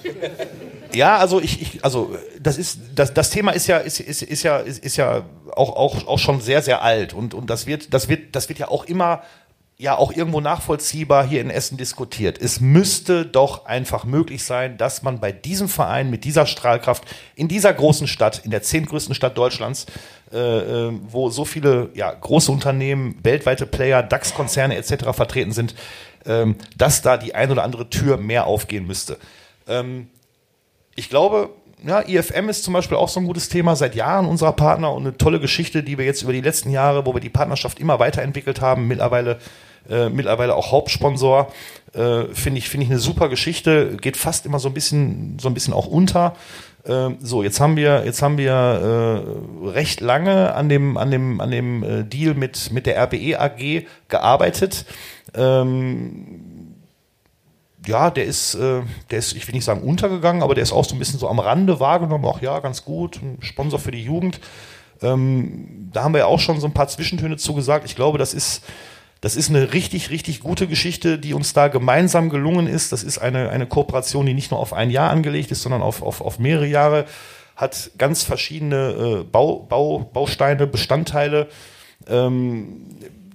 Ja, 0.93 1.19
also 1.19 1.41
ich, 1.41 1.63
ich 1.63 1.85
also 1.85 2.17
das 2.41 2.59
ist 2.59 2.81
das, 2.95 3.15
das 3.15 3.31
Thema 3.31 3.53
ist 3.53 3.69
ja 3.69 3.79
ist, 3.79 4.01
ist, 4.01 4.23
ist 4.23 4.43
ja 4.43 4.59
ist, 4.59 4.85
ist 4.85 4.97
ja 4.97 5.23
auch, 5.53 5.77
auch 5.77 6.07
auch 6.09 6.19
schon 6.19 6.41
sehr 6.41 6.63
sehr 6.63 6.83
alt 6.83 7.15
und 7.15 7.33
und 7.33 7.49
das 7.49 7.67
wird 7.67 7.95
das 7.95 8.09
wird 8.09 8.35
das 8.35 8.49
wird 8.49 8.59
ja 8.59 8.69
auch 8.69 8.85
immer 8.87 9.23
ja 9.81 9.97
auch 9.97 10.13
irgendwo 10.13 10.41
nachvollziehbar 10.41 11.27
hier 11.27 11.41
in 11.41 11.49
Essen 11.49 11.79
diskutiert. 11.79 12.39
Es 12.39 12.61
müsste 12.61 13.25
doch 13.25 13.65
einfach 13.65 14.05
möglich 14.05 14.45
sein, 14.45 14.77
dass 14.77 15.03
man 15.03 15.21
bei 15.21 15.33
diesem 15.33 15.69
Verein 15.69 16.11
mit 16.11 16.25
dieser 16.25 16.47
Strahlkraft 16.47 17.05
in 17.35 17.49
dieser 17.49 17.73
großen 17.73 18.07
Stadt, 18.07 18.43
in 18.45 18.51
der 18.51 18.63
zehntgrößten 18.63 19.15
Stadt 19.15 19.39
Deutschlands, 19.39 19.87
äh, 20.33 20.89
äh, 20.89 20.93
wo 21.09 21.31
so 21.31 21.45
viele 21.45 21.91
ja, 21.95 22.13
große 22.13 22.53
Unternehmen, 22.53 23.17
weltweite 23.23 23.67
Player, 23.67 24.03
DAX-Konzerne 24.03 24.77
etc. 24.77 25.13
vertreten 25.13 25.53
sind, 25.53 25.75
ähm, 26.27 26.57
dass 26.77 27.03
da 27.03 27.17
die 27.17 27.35
ein 27.35 27.51
oder 27.51 27.65
andere 27.65 27.91
Tür 27.91 28.17
mehr 28.17 28.47
aufgehen 28.47 28.87
müsste. 28.87 29.19
Ähm, 29.67 30.09
ich 30.95 31.09
glaube, 31.09 31.51
ja, 31.85 32.01
IFM 32.07 32.49
ist 32.49 32.63
zum 32.63 32.75
Beispiel 32.75 32.97
auch 32.97 33.09
so 33.09 33.21
ein 33.21 33.27
gutes 33.27 33.49
Thema, 33.49 33.75
seit 33.75 33.95
Jahren 33.95 34.27
unserer 34.27 34.53
Partner 34.53 34.93
und 34.93 35.03
eine 35.03 35.17
tolle 35.17 35.41
Geschichte, 35.41 35.83
die 35.83 35.97
wir 35.99 36.05
jetzt 36.05 36.23
über 36.23 36.33
die 36.33 36.43
letzten 36.43 36.71
Jahre, 36.71 37.07
wo 37.07 37.15
wir 37.15 37.21
die 37.21 37.31
Partnerschaft 37.31 37.81
immer 37.81 37.99
weiterentwickelt 37.99 38.61
haben, 38.61 38.87
mittlerweile 38.87 39.39
äh, 39.89 40.09
mittlerweile 40.09 40.55
auch 40.55 40.73
Hauptsponsor. 40.73 41.53
Äh, 41.95 42.27
Finde 42.33 42.59
ich, 42.59 42.69
finde 42.69 42.85
ich 42.85 42.91
eine 42.91 43.01
super 43.01 43.29
Geschichte, 43.29 43.97
geht 44.01 44.17
fast 44.17 44.47
immer 44.47 44.59
so 44.59 44.69
ein 44.69 44.75
bisschen, 44.75 45.39
so 45.41 45.49
ein 45.49 45.55
bisschen 45.55 45.75
auch 45.75 45.87
unter. 45.87 46.37
Äh, 46.85 47.11
so, 47.21 47.43
jetzt 47.43 47.61
haben 47.61 47.77
wir, 47.77 48.05
jetzt 48.05 48.23
haben 48.23 48.39
wir 48.39 48.53
äh, 48.53 49.69
recht 49.69 50.01
lange 50.01 50.55
an 50.55 50.69
dem, 50.69 50.97
an 50.97 51.11
dem, 51.11 51.41
an 51.41 51.51
dem 51.51 51.83
äh, 51.83 52.05
Deal 52.05 52.35
mit, 52.35 52.73
mit 52.73 52.87
der 52.87 53.03
RBE 53.03 53.39
AG 53.39 53.87
gearbeitet. 54.09 54.87
Ähm, 55.35 56.77
ja, 57.87 58.11
der 58.11 58.25
ist, 58.25 58.55
äh, 58.55 58.83
der 59.11 59.19
ist, 59.19 59.35
ich 59.35 59.47
will 59.47 59.55
nicht 59.55 59.65
sagen 59.65 59.83
untergegangen, 59.83 60.43
aber 60.43 60.55
der 60.55 60.63
ist 60.63 60.73
auch 60.73 60.85
so 60.85 60.95
ein 60.95 60.99
bisschen 60.99 61.19
so 61.19 61.29
am 61.29 61.39
Rande 61.39 61.81
wahrgenommen. 61.81 62.25
Auch 62.25 62.41
ja, 62.43 62.59
ganz 62.61 62.85
gut, 62.85 63.21
Sponsor 63.41 63.79
für 63.79 63.91
die 63.91 64.05
Jugend. 64.05 64.41
Ähm, 65.03 65.89
da 65.93 66.05
haben 66.05 66.13
wir 66.13 66.19
ja 66.19 66.27
auch 66.27 66.41
schon 66.41 66.61
so 66.61 66.67
ein 66.67 66.75
paar 66.75 66.89
Zwischentöne 66.89 67.37
zugesagt. 67.37 67.87
Ich 67.87 67.97
glaube, 67.97 68.19
das 68.19 68.35
ist, 68.35 68.63
Das 69.21 69.37
ist 69.37 69.51
eine 69.51 69.75
richtig, 69.75 70.11
richtig 70.11 70.41
gute 70.41 70.67
Geschichte, 70.67 71.19
die 71.19 71.35
uns 71.35 71.53
da 71.53 71.69
gemeinsam 71.69 72.31
gelungen 72.31 72.67
ist. 72.67 72.93
Das 72.93 73.03
ist 73.03 73.19
eine, 73.19 73.51
eine 73.51 73.67
Kooperation, 73.67 74.25
die 74.25 74.33
nicht 74.35 74.51
nur 74.51 74.61
auf 74.61 74.73
ein 74.73 74.91
Jahr 74.91 75.11
angelegt 75.11 75.51
ist, 75.51 75.63
sondern 75.63 75.83
auf, 75.83 76.03
auf, 76.03 76.23
auf 76.23 76.39
mehrere 76.39 76.67
Jahre, 76.67 77.05
hat 77.55 77.91
ganz 77.99 78.23
verschiedene 78.23 79.21
äh, 79.21 79.25
Bau, 79.25 79.59
Bau, 79.59 79.99
Bausteine, 79.99 80.67
Bestandteile. 80.67 81.49
Ähm, 82.09 82.87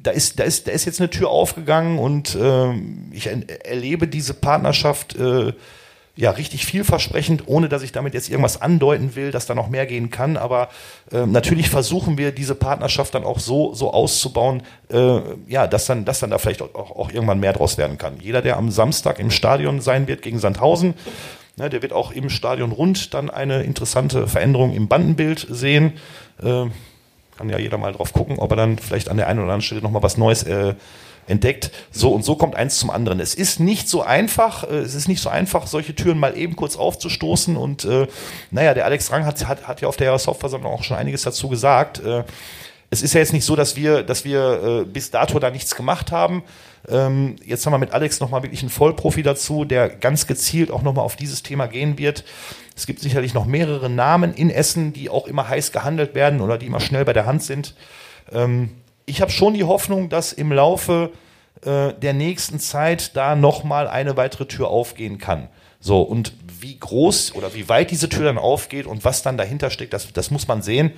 da 0.01 0.11
ist, 0.11 0.39
da 0.39 0.43
ist, 0.43 0.67
da 0.67 0.71
ist 0.71 0.85
jetzt 0.85 0.99
eine 0.99 1.09
Tür 1.11 1.29
aufgegangen 1.29 1.99
und 1.99 2.35
ähm, 2.39 3.11
ich 3.11 3.27
erlebe 3.27 4.07
diese 4.07 4.33
Partnerschaft 4.33 5.15
äh, 5.15 5.53
ja 6.15 6.31
richtig 6.31 6.65
vielversprechend, 6.65 7.43
ohne 7.47 7.67
dass 7.67 7.81
ich 7.81 7.91
damit 7.91 8.13
jetzt 8.13 8.29
irgendwas 8.29 8.61
andeuten 8.61 9.15
will, 9.15 9.31
dass 9.31 9.45
da 9.45 9.55
noch 9.55 9.69
mehr 9.69 9.85
gehen 9.85 10.09
kann. 10.09 10.37
Aber 10.37 10.69
äh, 11.11 11.25
natürlich 11.25 11.69
versuchen 11.69 12.17
wir 12.17 12.31
diese 12.31 12.55
Partnerschaft 12.55 13.13
dann 13.15 13.25
auch 13.25 13.39
so 13.39 13.73
so 13.73 13.91
auszubauen, 13.91 14.63
äh, 14.91 15.19
ja, 15.47 15.67
dass 15.67 15.85
dann 15.85 16.05
dass 16.05 16.19
dann 16.19 16.29
da 16.29 16.37
vielleicht 16.37 16.61
auch, 16.61 16.73
auch 16.73 17.11
irgendwann 17.11 17.39
mehr 17.39 17.53
draus 17.53 17.77
werden 17.77 17.97
kann. 17.97 18.17
Jeder, 18.19 18.41
der 18.41 18.57
am 18.57 18.71
Samstag 18.71 19.19
im 19.19 19.31
Stadion 19.31 19.81
sein 19.81 20.07
wird 20.07 20.21
gegen 20.21 20.39
Sandhausen, 20.39 20.93
ne, 21.57 21.69
der 21.69 21.81
wird 21.81 21.91
auch 21.91 22.11
im 22.11 22.29
Stadion 22.29 22.71
rund 22.71 23.13
dann 23.13 23.29
eine 23.29 23.63
interessante 23.63 24.27
Veränderung 24.27 24.73
im 24.73 24.87
Bandenbild 24.87 25.45
sehen. 25.49 25.93
Äh, 26.41 26.67
kann 27.37 27.49
ja 27.49 27.59
jeder 27.59 27.77
mal 27.77 27.91
drauf 27.91 28.13
gucken, 28.13 28.39
ob 28.39 28.51
er 28.51 28.55
dann 28.55 28.77
vielleicht 28.77 29.09
an 29.09 29.17
der 29.17 29.27
einen 29.27 29.39
oder 29.39 29.47
anderen 29.47 29.61
Stelle 29.61 29.81
nochmal 29.81 30.03
was 30.03 30.17
Neues 30.17 30.43
äh, 30.43 30.75
entdeckt. 31.27 31.71
So 31.91 32.11
und 32.11 32.23
so 32.23 32.35
kommt 32.35 32.55
eins 32.55 32.77
zum 32.77 32.89
anderen. 32.89 33.19
Es 33.19 33.33
ist 33.33 33.59
nicht 33.59 33.89
so 33.89 34.01
einfach, 34.01 34.63
äh, 34.63 34.77
es 34.77 34.95
ist 34.95 35.07
nicht 35.07 35.21
so 35.21 35.29
einfach, 35.29 35.67
solche 35.67 35.95
Türen 35.95 36.19
mal 36.19 36.37
eben 36.37 36.55
kurz 36.55 36.75
aufzustoßen. 36.75 37.57
Und 37.57 37.85
äh, 37.85 38.07
naja, 38.51 38.73
der 38.73 38.85
Alex 38.85 39.11
Rang 39.11 39.25
hat, 39.25 39.47
hat, 39.47 39.67
hat 39.67 39.81
ja 39.81 39.87
auf 39.87 39.97
der 39.97 40.07
Jahreshauptversammlung 40.07 40.71
auch 40.71 40.83
schon 40.83 40.97
einiges 40.97 41.23
dazu 41.23 41.49
gesagt. 41.49 42.03
Äh, 42.03 42.23
es 42.91 43.01
ist 43.01 43.13
ja 43.13 43.19
jetzt 43.19 43.33
nicht 43.33 43.45
so, 43.45 43.55
dass 43.55 43.75
wir, 43.75 44.03
dass 44.03 44.25
wir 44.25 44.83
äh, 44.83 44.85
bis 44.85 45.11
dato 45.11 45.39
da 45.39 45.49
nichts 45.49 45.75
gemacht 45.75 46.11
haben. 46.11 46.43
Ähm, 46.87 47.35
jetzt 47.43 47.65
haben 47.65 47.73
wir 47.73 47.79
mit 47.79 47.91
Alex 47.91 48.19
nochmal 48.19 48.43
wirklich 48.43 48.61
einen 48.61 48.69
Vollprofi 48.69 49.23
dazu, 49.23 49.65
der 49.65 49.89
ganz 49.89 50.27
gezielt 50.27 50.71
auch 50.71 50.83
nochmal 50.83 51.03
auf 51.03 51.15
dieses 51.15 51.41
Thema 51.41 51.67
gehen 51.67 51.97
wird. 51.97 52.23
Es 52.75 52.85
gibt 52.85 52.99
sicherlich 52.99 53.33
noch 53.33 53.45
mehrere 53.45 53.89
Namen 53.89 54.33
in 54.33 54.49
Essen, 54.49 54.93
die 54.93 55.09
auch 55.09 55.27
immer 55.27 55.49
heiß 55.49 55.71
gehandelt 55.71 56.13
werden 56.13 56.41
oder 56.41 56.57
die 56.57 56.67
immer 56.67 56.79
schnell 56.79 57.05
bei 57.05 57.13
der 57.13 57.25
Hand 57.25 57.41
sind. 57.43 57.75
Ähm, 58.31 58.69
ich 59.05 59.21
habe 59.21 59.31
schon 59.31 59.53
die 59.53 59.63
Hoffnung, 59.63 60.09
dass 60.09 60.33
im 60.33 60.51
Laufe 60.51 61.11
äh, 61.63 61.93
der 61.93 62.13
nächsten 62.13 62.59
Zeit 62.59 63.15
da 63.15 63.35
nochmal 63.35 63.87
eine 63.87 64.17
weitere 64.17 64.45
Tür 64.45 64.69
aufgehen 64.69 65.17
kann. 65.17 65.49
So, 65.79 66.01
und 66.01 66.33
wie 66.59 66.77
groß 66.79 67.35
oder 67.35 67.53
wie 67.53 67.69
weit 67.69 67.91
diese 67.91 68.09
Tür 68.09 68.25
dann 68.25 68.37
aufgeht 68.37 68.87
und 68.87 69.05
was 69.05 69.21
dann 69.21 69.37
dahinter 69.37 69.69
steckt, 69.69 69.93
das, 69.93 70.11
das 70.13 70.31
muss 70.31 70.47
man 70.47 70.61
sehen. 70.61 70.93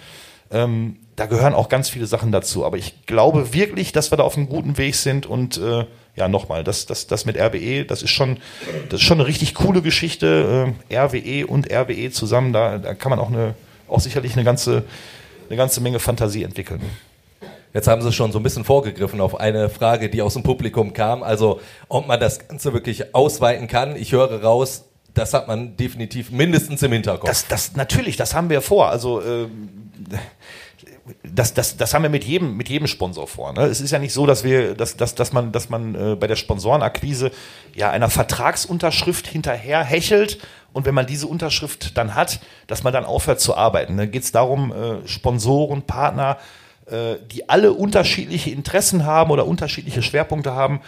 Ähm, 0.49 0.97
da 1.17 1.25
gehören 1.25 1.53
auch 1.53 1.67
ganz 1.67 1.89
viele 1.89 2.05
Sachen 2.05 2.31
dazu. 2.31 2.65
Aber 2.65 2.77
ich 2.77 3.05
glaube 3.05 3.53
wirklich, 3.53 3.91
dass 3.91 4.11
wir 4.11 4.17
da 4.17 4.23
auf 4.23 4.37
einem 4.37 4.47
guten 4.47 4.77
Weg 4.77 4.95
sind 4.95 5.25
und 5.25 5.57
äh, 5.57 5.85
ja, 6.15 6.27
nochmal, 6.27 6.63
das, 6.63 6.85
das, 6.85 7.05
das 7.07 7.25
mit 7.25 7.37
RWE, 7.37 7.85
das 7.85 8.01
ist 8.01 8.11
schon, 8.11 8.37
das 8.89 9.01
ist 9.01 9.05
schon 9.05 9.19
eine 9.19 9.27
richtig 9.27 9.55
coole 9.55 9.81
Geschichte. 9.81 10.73
Äh, 10.89 10.97
RWE 10.97 11.47
und 11.47 11.71
RWE 11.71 12.11
zusammen, 12.11 12.53
da, 12.53 12.77
da 12.77 12.93
kann 12.93 13.09
man 13.09 13.19
auch 13.19 13.29
eine, 13.29 13.55
auch 13.87 13.99
sicherlich 13.99 14.33
eine 14.33 14.43
ganze, 14.43 14.83
eine 15.49 15.57
ganze 15.57 15.81
Menge 15.81 15.99
Fantasie 15.99 16.43
entwickeln. 16.43 16.81
Jetzt 17.77 17.87
haben 17.87 18.01
Sie 18.01 18.11
schon 18.11 18.31
so 18.31 18.39
ein 18.39 18.43
bisschen 18.43 18.63
vorgegriffen 18.63 19.21
auf 19.21 19.39
eine 19.39 19.69
Frage, 19.69 20.09
die 20.09 20.23
aus 20.23 20.33
dem 20.33 20.41
Publikum 20.41 20.93
kam. 20.93 21.21
Also, 21.21 21.61
ob 21.89 22.07
man 22.07 22.19
das 22.19 22.47
Ganze 22.47 22.73
wirklich 22.73 23.13
ausweiten 23.13 23.67
kann. 23.67 23.95
Ich 23.95 24.13
höre 24.13 24.41
raus, 24.41 24.85
das 25.13 25.35
hat 25.35 25.47
man 25.47 25.77
definitiv 25.77 26.31
mindestens 26.31 26.81
im 26.81 26.91
Hinterkopf. 26.91 27.29
Das, 27.29 27.47
das 27.47 27.75
natürlich, 27.75 28.17
das 28.17 28.33
haben 28.33 28.49
wir 28.49 28.63
vor. 28.63 28.89
Also 28.89 29.21
äh, 29.21 29.47
das, 31.23 31.53
das, 31.53 31.77
das 31.77 31.93
haben 31.93 32.01
wir 32.01 32.09
mit 32.09 32.23
jedem, 32.23 32.57
mit 32.57 32.67
jedem 32.67 32.87
Sponsor 32.87 33.27
vor. 33.27 33.53
Ne? 33.53 33.65
Es 33.65 33.79
ist 33.79 33.91
ja 33.91 33.99
nicht 33.99 34.11
so, 34.11 34.25
dass 34.25 34.43
wir, 34.43 34.73
dass, 34.73 34.97
dass, 34.97 35.13
dass 35.13 35.31
man, 35.31 35.51
dass 35.51 35.69
man 35.69 35.93
äh, 35.93 36.15
bei 36.15 36.25
der 36.25 36.35
Sponsorenakquise 36.35 37.29
ja 37.75 37.91
einer 37.91 38.09
Vertragsunterschrift 38.09 39.27
hinterher 39.27 39.83
hechelt 39.83 40.39
und 40.73 40.87
wenn 40.87 40.95
man 40.95 41.05
diese 41.05 41.27
Unterschrift 41.27 41.95
dann 41.95 42.15
hat, 42.15 42.39
dass 42.65 42.81
man 42.81 42.91
dann 42.91 43.05
aufhört 43.05 43.39
zu 43.39 43.55
arbeiten. 43.55 43.97
Da 43.97 44.05
ne? 44.05 44.09
geht 44.09 44.23
es 44.23 44.31
darum, 44.31 44.73
äh, 44.73 45.07
Sponsoren, 45.07 45.83
Partner 45.83 46.37
die 46.89 47.49
alle 47.49 47.73
unterschiedliche 47.73 48.49
Interessen 48.49 49.05
haben 49.05 49.31
oder 49.31 49.45
unterschiedliche 49.45 50.01
Schwerpunkte 50.01 50.53
haben, 50.53 50.79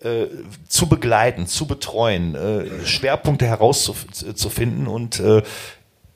äh, 0.00 0.26
zu 0.68 0.88
begleiten, 0.88 1.46
zu 1.46 1.66
betreuen, 1.66 2.34
äh, 2.34 2.86
Schwerpunkte 2.86 3.46
herauszufinden 3.46 4.86
und 4.86 5.20
äh, 5.20 5.42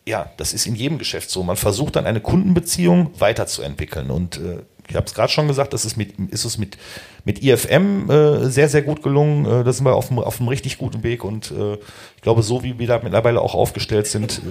ja, 0.07 0.31
das 0.37 0.53
ist 0.53 0.66
in 0.66 0.74
jedem 0.74 0.98
Geschäft 0.98 1.31
so. 1.31 1.42
Man 1.42 1.57
versucht 1.57 1.96
dann 1.96 2.07
eine 2.07 2.20
Kundenbeziehung 2.20 3.11
weiterzuentwickeln 3.18 4.11
und 4.11 4.37
äh, 4.37 4.59
ich 4.88 4.96
habe 4.96 5.07
es 5.07 5.14
gerade 5.14 5.33
schon 5.33 5.46
gesagt, 5.46 5.72
das 5.72 5.85
ist, 5.85 5.96
mit, 5.96 6.18
ist 6.31 6.44
es 6.44 6.59
mit, 6.59 6.76
mit 7.24 7.42
IFM 7.42 8.11
äh, 8.11 8.50
sehr, 8.50 8.68
sehr 8.68 8.83
gut 8.83 9.03
gelungen. 9.03 9.46
Äh, 9.46 9.64
da 9.64 9.72
sind 9.72 9.87
wir 9.87 9.94
auf 9.94 10.11
einem, 10.11 10.18
auf 10.18 10.40
einem 10.40 10.48
richtig 10.48 10.79
guten 10.79 11.03
Weg 11.03 11.24
und 11.24 11.53
äh, 11.53 11.74
ich 12.16 12.22
glaube, 12.22 12.42
so 12.42 12.64
wie 12.64 12.79
wir 12.79 12.88
da 12.88 13.00
mittlerweile 13.03 13.40
auch 13.40 13.55
aufgestellt 13.55 14.09
sind, 14.09 14.42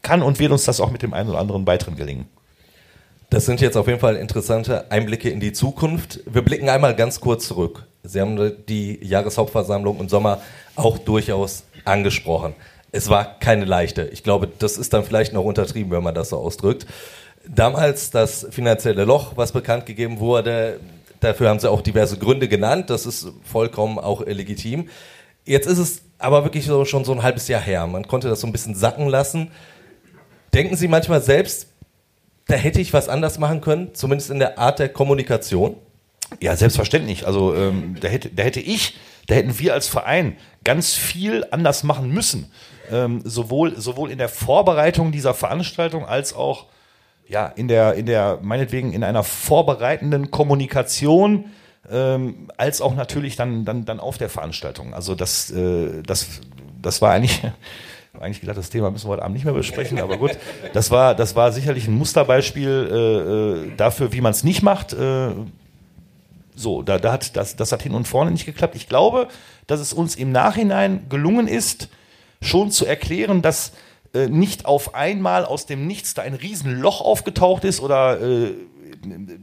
kann 0.00 0.22
und 0.22 0.38
wird 0.38 0.52
uns 0.52 0.64
das 0.64 0.80
auch 0.80 0.92
mit 0.92 1.02
dem 1.02 1.12
einen 1.12 1.28
oder 1.28 1.40
anderen 1.40 1.66
weiteren 1.66 1.96
gelingen. 1.96 2.28
Das 3.30 3.44
sind 3.44 3.60
jetzt 3.60 3.76
auf 3.76 3.86
jeden 3.86 4.00
Fall 4.00 4.16
interessante 4.16 4.90
Einblicke 4.90 5.28
in 5.28 5.38
die 5.38 5.52
Zukunft. 5.52 6.20
Wir 6.24 6.40
blicken 6.40 6.70
einmal 6.70 6.96
ganz 6.96 7.20
kurz 7.20 7.46
zurück. 7.46 7.86
Sie 8.02 8.22
haben 8.22 8.64
die 8.68 8.98
Jahreshauptversammlung 9.04 10.00
im 10.00 10.08
Sommer 10.08 10.40
auch 10.76 10.96
durchaus 10.96 11.64
angesprochen. 11.84 12.54
Es 12.90 13.10
war 13.10 13.38
keine 13.38 13.66
leichte. 13.66 14.04
Ich 14.12 14.22
glaube, 14.22 14.48
das 14.58 14.78
ist 14.78 14.94
dann 14.94 15.04
vielleicht 15.04 15.34
noch 15.34 15.44
untertrieben, 15.44 15.90
wenn 15.90 16.02
man 16.02 16.14
das 16.14 16.30
so 16.30 16.38
ausdrückt. 16.38 16.86
Damals 17.46 18.10
das 18.10 18.46
finanzielle 18.50 19.04
Loch, 19.04 19.36
was 19.36 19.52
bekannt 19.52 19.84
gegeben 19.84 20.20
wurde, 20.20 20.80
dafür 21.20 21.50
haben 21.50 21.60
Sie 21.60 21.70
auch 21.70 21.82
diverse 21.82 22.16
Gründe 22.16 22.48
genannt. 22.48 22.88
Das 22.88 23.04
ist 23.04 23.28
vollkommen 23.44 23.98
auch 23.98 24.24
legitim. 24.24 24.88
Jetzt 25.44 25.66
ist 25.66 25.78
es 25.78 26.02
aber 26.18 26.44
wirklich 26.44 26.64
so, 26.64 26.86
schon 26.86 27.04
so 27.04 27.12
ein 27.12 27.22
halbes 27.22 27.46
Jahr 27.46 27.60
her. 27.60 27.86
Man 27.86 28.08
konnte 28.08 28.30
das 28.30 28.40
so 28.40 28.46
ein 28.46 28.52
bisschen 28.52 28.74
sacken 28.74 29.06
lassen. 29.06 29.50
Denken 30.54 30.76
Sie 30.76 30.88
manchmal 30.88 31.20
selbst, 31.20 31.67
da 32.48 32.56
hätte 32.56 32.80
ich 32.80 32.92
was 32.92 33.08
anders 33.08 33.38
machen 33.38 33.60
können, 33.60 33.94
zumindest 33.94 34.30
in 34.30 34.38
der 34.38 34.58
Art 34.58 34.78
der 34.78 34.88
Kommunikation? 34.88 35.76
Ja, 36.40 36.56
selbstverständlich. 36.56 37.26
Also 37.26 37.54
ähm, 37.54 37.96
da, 38.00 38.08
hätte, 38.08 38.30
da 38.30 38.42
hätte 38.42 38.60
ich, 38.60 38.98
da 39.26 39.34
hätten 39.34 39.58
wir 39.58 39.74
als 39.74 39.86
Verein 39.86 40.36
ganz 40.64 40.94
viel 40.94 41.46
anders 41.50 41.84
machen 41.84 42.10
müssen. 42.10 42.50
Ähm, 42.90 43.20
sowohl, 43.24 43.78
sowohl 43.78 44.10
in 44.10 44.18
der 44.18 44.30
Vorbereitung 44.30 45.12
dieser 45.12 45.34
Veranstaltung 45.34 46.06
als 46.06 46.34
auch 46.34 46.66
ja, 47.28 47.46
in 47.46 47.68
der, 47.68 47.94
in 47.94 48.06
der, 48.06 48.38
meinetwegen 48.42 48.94
in 48.94 49.04
einer 49.04 49.22
vorbereitenden 49.22 50.30
Kommunikation, 50.30 51.50
ähm, 51.90 52.48
als 52.56 52.80
auch 52.80 52.94
natürlich 52.94 53.36
dann, 53.36 53.66
dann, 53.66 53.84
dann 53.84 54.00
auf 54.00 54.16
der 54.16 54.30
Veranstaltung. 54.30 54.94
Also 54.94 55.14
das, 55.14 55.50
äh, 55.50 56.02
das, 56.02 56.40
das 56.80 57.02
war 57.02 57.12
eigentlich 57.12 57.42
eigentlich 58.20 58.40
gedacht, 58.40 58.58
das 58.58 58.70
Thema 58.70 58.90
müssen 58.90 59.06
wir 59.06 59.12
heute 59.12 59.22
Abend 59.22 59.34
nicht 59.34 59.44
mehr 59.44 59.54
besprechen, 59.54 60.00
aber 60.00 60.16
gut. 60.16 60.32
Das 60.72 60.90
war, 60.90 61.14
das 61.14 61.36
war 61.36 61.52
sicherlich 61.52 61.88
ein 61.88 61.94
Musterbeispiel 61.94 62.88
äh, 62.90 63.70
äh 63.70 63.76
dafür, 63.76 64.12
wie 64.12 64.20
man 64.20 64.32
es 64.32 64.44
nicht 64.44 64.62
macht. 64.62 64.92
Äh, 64.92 65.30
so, 66.54 66.82
da, 66.82 66.98
da 66.98 67.12
hat 67.12 67.36
das, 67.36 67.56
das 67.56 67.72
hat 67.72 67.82
hin 67.82 67.94
und 67.94 68.08
vorne 68.08 68.30
nicht 68.30 68.46
geklappt. 68.46 68.74
Ich 68.74 68.88
glaube, 68.88 69.28
dass 69.66 69.80
es 69.80 69.92
uns 69.92 70.16
im 70.16 70.32
Nachhinein 70.32 71.08
gelungen 71.08 71.46
ist, 71.46 71.88
schon 72.40 72.70
zu 72.70 72.84
erklären, 72.84 73.42
dass 73.42 73.72
äh, 74.14 74.28
nicht 74.28 74.64
auf 74.64 74.94
einmal 74.94 75.44
aus 75.44 75.66
dem 75.66 75.86
Nichts 75.86 76.14
da 76.14 76.22
ein 76.22 76.34
Riesenloch 76.34 77.00
aufgetaucht 77.00 77.64
ist 77.64 77.80
oder 77.80 78.20
äh, 78.20 78.54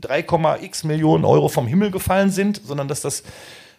3,x 0.02 0.84
Millionen 0.84 1.24
Euro 1.24 1.48
vom 1.48 1.68
Himmel 1.68 1.92
gefallen 1.92 2.32
sind, 2.32 2.62
sondern 2.66 2.88
dass 2.88 3.02
das 3.02 3.24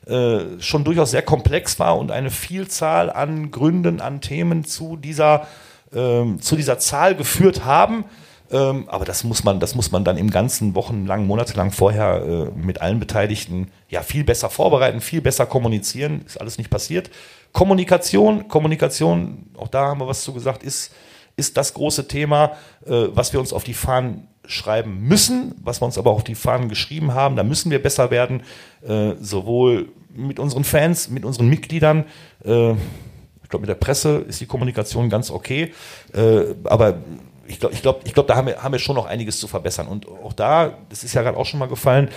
äh, 0.06 0.60
schon 0.60 0.84
durchaus 0.84 1.10
sehr 1.10 1.22
komplex 1.22 1.78
war 1.78 1.98
und 1.98 2.10
eine 2.10 2.30
Vielzahl 2.30 3.10
an 3.10 3.50
Gründen, 3.50 4.00
an 4.00 4.20
Themen 4.20 4.64
zu 4.64 4.96
dieser, 4.96 5.46
ähm, 5.92 6.40
zu 6.40 6.56
dieser 6.56 6.78
Zahl 6.78 7.16
geführt 7.16 7.64
haben. 7.64 8.04
Ähm, 8.52 8.88
aber 8.88 9.04
das 9.04 9.24
muss 9.24 9.42
man, 9.42 9.58
das 9.58 9.74
muss 9.74 9.90
man 9.90 10.04
dann 10.04 10.16
im 10.16 10.30
ganzen 10.30 10.76
wochenlang, 10.76 11.26
monatelang 11.26 11.72
vorher 11.72 12.22
äh, 12.54 12.58
mit 12.58 12.80
allen 12.80 13.00
Beteiligten 13.00 13.72
ja 13.88 14.02
viel 14.02 14.22
besser 14.22 14.48
vorbereiten, 14.48 15.00
viel 15.00 15.20
besser 15.20 15.46
kommunizieren. 15.46 16.22
Ist 16.24 16.40
alles 16.40 16.56
nicht 16.58 16.70
passiert. 16.70 17.10
Kommunikation, 17.52 18.46
Kommunikation, 18.46 19.50
auch 19.56 19.68
da 19.68 19.86
haben 19.86 19.98
wir 19.98 20.06
was 20.06 20.22
zu 20.22 20.32
gesagt, 20.32 20.62
ist, 20.62 20.92
ist 21.36 21.56
das 21.56 21.74
große 21.74 22.06
Thema, 22.06 22.52
äh, 22.86 23.08
was 23.10 23.32
wir 23.32 23.40
uns 23.40 23.52
auf 23.52 23.64
die 23.64 23.74
Fahnen 23.74 24.28
schreiben 24.46 25.02
müssen, 25.02 25.54
was 25.62 25.80
wir 25.80 25.86
uns 25.86 25.98
aber 25.98 26.10
auch 26.10 26.16
auf 26.16 26.24
die 26.24 26.34
Fahnen 26.34 26.68
geschrieben 26.68 27.14
haben. 27.14 27.36
Da 27.36 27.42
müssen 27.42 27.70
wir 27.70 27.82
besser 27.82 28.10
werden, 28.10 28.42
äh, 28.86 29.12
sowohl 29.20 29.88
mit 30.14 30.38
unseren 30.38 30.64
Fans, 30.64 31.08
mit 31.10 31.24
unseren 31.24 31.48
Mitgliedern. 31.48 32.04
Äh, 32.44 32.72
ich 32.72 33.50
glaube, 33.50 33.62
mit 33.62 33.68
der 33.68 33.74
Presse 33.74 34.24
ist 34.28 34.40
die 34.40 34.46
Kommunikation 34.46 35.08
ganz 35.08 35.30
okay. 35.30 35.72
Äh, 36.12 36.54
aber 36.64 36.98
ich 37.46 37.60
glaube, 37.60 37.74
ich 37.74 37.82
glaube, 37.82 38.00
ich 38.04 38.12
glaube, 38.12 38.26
da 38.28 38.36
haben 38.36 38.48
wir, 38.48 38.62
haben 38.62 38.72
wir 38.72 38.78
schon 38.78 38.96
noch 38.96 39.06
einiges 39.06 39.38
zu 39.38 39.46
verbessern. 39.46 39.86
Und 39.86 40.08
auch 40.08 40.32
da, 40.32 40.78
das 40.88 41.04
ist 41.04 41.14
ja 41.14 41.22
gerade 41.22 41.36
auch 41.36 41.46
schon 41.46 41.60
mal 41.60 41.68
gefallen, 41.68 42.08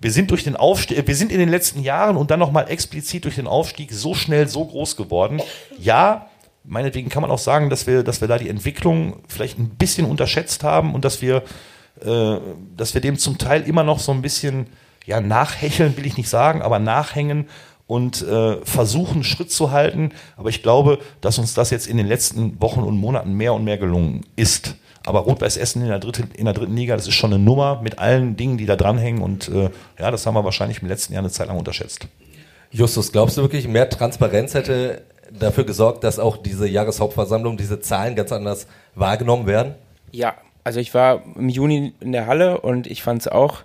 wir 0.00 0.10
sind 0.10 0.30
durch 0.30 0.44
den 0.44 0.56
Aufstieg, 0.56 1.06
wir 1.06 1.16
sind 1.16 1.30
in 1.30 1.38
den 1.38 1.50
letzten 1.50 1.82
Jahren 1.82 2.16
und 2.16 2.30
dann 2.30 2.40
nochmal 2.40 2.70
explizit 2.70 3.24
durch 3.24 3.34
den 3.34 3.46
Aufstieg 3.46 3.92
so 3.92 4.14
schnell, 4.14 4.48
so 4.48 4.64
groß 4.64 4.96
geworden. 4.96 5.42
Ja, 5.78 6.29
meinetwegen 6.64 7.08
kann 7.08 7.22
man 7.22 7.30
auch 7.30 7.38
sagen, 7.38 7.70
dass 7.70 7.86
wir, 7.86 8.02
dass 8.02 8.20
wir 8.20 8.28
da 8.28 8.38
die 8.38 8.48
Entwicklung 8.48 9.20
vielleicht 9.28 9.58
ein 9.58 9.70
bisschen 9.70 10.06
unterschätzt 10.06 10.64
haben 10.64 10.94
und 10.94 11.04
dass 11.04 11.22
wir, 11.22 11.42
äh, 12.02 12.36
dass 12.76 12.94
wir 12.94 13.00
dem 13.00 13.18
zum 13.18 13.38
Teil 13.38 13.62
immer 13.62 13.82
noch 13.82 13.98
so 13.98 14.12
ein 14.12 14.22
bisschen 14.22 14.66
ja, 15.06 15.20
nachhecheln 15.20 15.96
will 15.96 16.06
ich 16.06 16.16
nicht 16.16 16.28
sagen, 16.28 16.62
aber 16.62 16.78
nachhängen 16.78 17.48
und 17.86 18.22
äh, 18.22 18.64
versuchen, 18.64 19.24
Schritt 19.24 19.50
zu 19.50 19.72
halten. 19.72 20.10
Aber 20.36 20.48
ich 20.48 20.62
glaube, 20.62 21.00
dass 21.20 21.38
uns 21.38 21.54
das 21.54 21.70
jetzt 21.70 21.88
in 21.88 21.96
den 21.96 22.06
letzten 22.06 22.60
Wochen 22.60 22.82
und 22.82 22.96
Monaten 22.96 23.32
mehr 23.32 23.52
und 23.52 23.64
mehr 23.64 23.78
gelungen 23.78 24.20
ist. 24.36 24.76
Aber 25.06 25.20
Rot-Weiß 25.20 25.56
Essen 25.56 25.82
in 25.82 25.88
der, 25.88 25.98
dritte, 25.98 26.28
in 26.34 26.44
der 26.44 26.54
dritten 26.54 26.76
Liga, 26.76 26.94
das 26.94 27.08
ist 27.08 27.14
schon 27.14 27.32
eine 27.32 27.42
Nummer 27.42 27.80
mit 27.82 27.98
allen 27.98 28.36
Dingen, 28.36 28.58
die 28.58 28.66
da 28.66 28.76
dranhängen. 28.76 29.22
Und 29.22 29.48
äh, 29.48 29.70
ja, 29.98 30.10
das 30.10 30.26
haben 30.26 30.34
wir 30.34 30.44
wahrscheinlich 30.44 30.82
im 30.82 30.88
letzten 30.88 31.14
Jahr 31.14 31.22
eine 31.22 31.32
Zeit 31.32 31.48
lang 31.48 31.58
unterschätzt. 31.58 32.06
Justus, 32.70 33.10
glaubst 33.10 33.36
du 33.36 33.42
wirklich, 33.42 33.66
mehr 33.66 33.88
Transparenz 33.88 34.54
hätte 34.54 35.02
dafür 35.38 35.64
gesorgt, 35.64 36.04
dass 36.04 36.18
auch 36.18 36.36
diese 36.36 36.66
Jahreshauptversammlung, 36.66 37.56
diese 37.56 37.80
Zahlen 37.80 38.16
ganz 38.16 38.32
anders 38.32 38.66
wahrgenommen 38.94 39.46
werden? 39.46 39.74
Ja, 40.12 40.34
also 40.64 40.80
ich 40.80 40.94
war 40.94 41.22
im 41.36 41.48
Juni 41.48 41.92
in 42.00 42.12
der 42.12 42.26
Halle 42.26 42.60
und 42.60 42.86
ich 42.86 43.02
fand 43.02 43.22
es 43.22 43.28
auch 43.28 43.58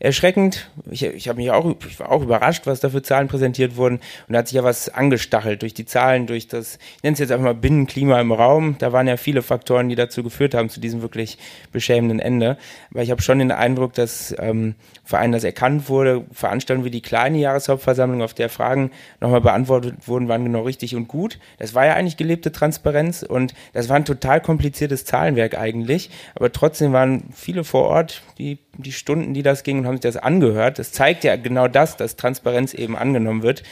erschreckend. 0.00 0.70
Ich, 0.90 1.04
ich 1.04 1.28
habe 1.28 1.36
mich 1.36 1.50
auch, 1.50 1.76
ich 1.86 2.00
war 2.00 2.10
auch 2.10 2.22
überrascht, 2.22 2.66
was 2.66 2.80
da 2.80 2.88
für 2.88 3.02
Zahlen 3.02 3.28
präsentiert 3.28 3.76
wurden. 3.76 3.96
Und 4.26 4.32
da 4.32 4.38
hat 4.38 4.48
sich 4.48 4.56
ja 4.56 4.64
was 4.64 4.88
angestachelt 4.88 5.62
durch 5.62 5.74
die 5.74 5.84
Zahlen, 5.84 6.26
durch 6.26 6.48
das, 6.48 6.78
ich 6.96 7.02
nenne 7.02 7.12
es 7.12 7.20
jetzt 7.20 7.30
einfach 7.30 7.44
mal 7.44 7.54
Binnenklima 7.54 8.18
im 8.20 8.32
Raum. 8.32 8.76
Da 8.78 8.92
waren 8.92 9.06
ja 9.06 9.18
viele 9.18 9.42
Faktoren, 9.42 9.90
die 9.90 9.94
dazu 9.94 10.22
geführt 10.22 10.54
haben, 10.54 10.70
zu 10.70 10.80
diesem 10.80 11.02
wirklich 11.02 11.38
beschämenden 11.70 12.18
Ende. 12.18 12.56
Aber 12.90 13.02
ich 13.02 13.10
habe 13.10 13.20
schon 13.20 13.38
den 13.38 13.52
Eindruck, 13.52 13.92
dass 13.92 14.34
ähm, 14.38 14.74
vor 15.04 15.18
allem 15.18 15.32
das 15.32 15.44
erkannt 15.44 15.88
wurde, 15.90 16.24
Veranstaltungen 16.32 16.86
wie 16.86 16.90
die 16.90 17.02
kleine 17.02 17.38
Jahreshauptversammlung, 17.38 18.22
auf 18.22 18.32
der 18.32 18.48
Fragen 18.48 18.90
nochmal 19.20 19.42
beantwortet 19.42 19.96
wurden, 20.06 20.28
waren 20.28 20.44
genau 20.44 20.62
richtig 20.62 20.96
und 20.96 21.08
gut. 21.08 21.38
Das 21.58 21.74
war 21.74 21.84
ja 21.84 21.94
eigentlich 21.94 22.16
gelebte 22.16 22.52
Transparenz 22.52 23.22
und 23.22 23.52
das 23.74 23.90
war 23.90 23.96
ein 23.96 24.04
total 24.06 24.40
kompliziertes 24.40 25.04
Zahlenwerk 25.04 25.58
eigentlich. 25.58 26.10
Aber 26.34 26.50
trotzdem 26.52 26.92
waren 26.92 27.24
viele 27.34 27.64
vor 27.64 27.84
Ort, 27.84 28.22
die, 28.38 28.58
die 28.78 28.92
Stunden, 28.92 29.34
die 29.34 29.42
das 29.42 29.62
ging 29.62 29.78
und 29.78 29.89
haben 29.90 29.96
sich 29.96 30.12
das 30.12 30.16
angehört. 30.16 30.78
Das 30.78 30.92
zeigt 30.92 31.24
ja 31.24 31.36
genau 31.36 31.68
das, 31.68 31.96
dass 31.96 32.16
Transparenz 32.16 32.74
eben 32.74 32.96
angenommen 32.96 33.42
wird. 33.42 33.62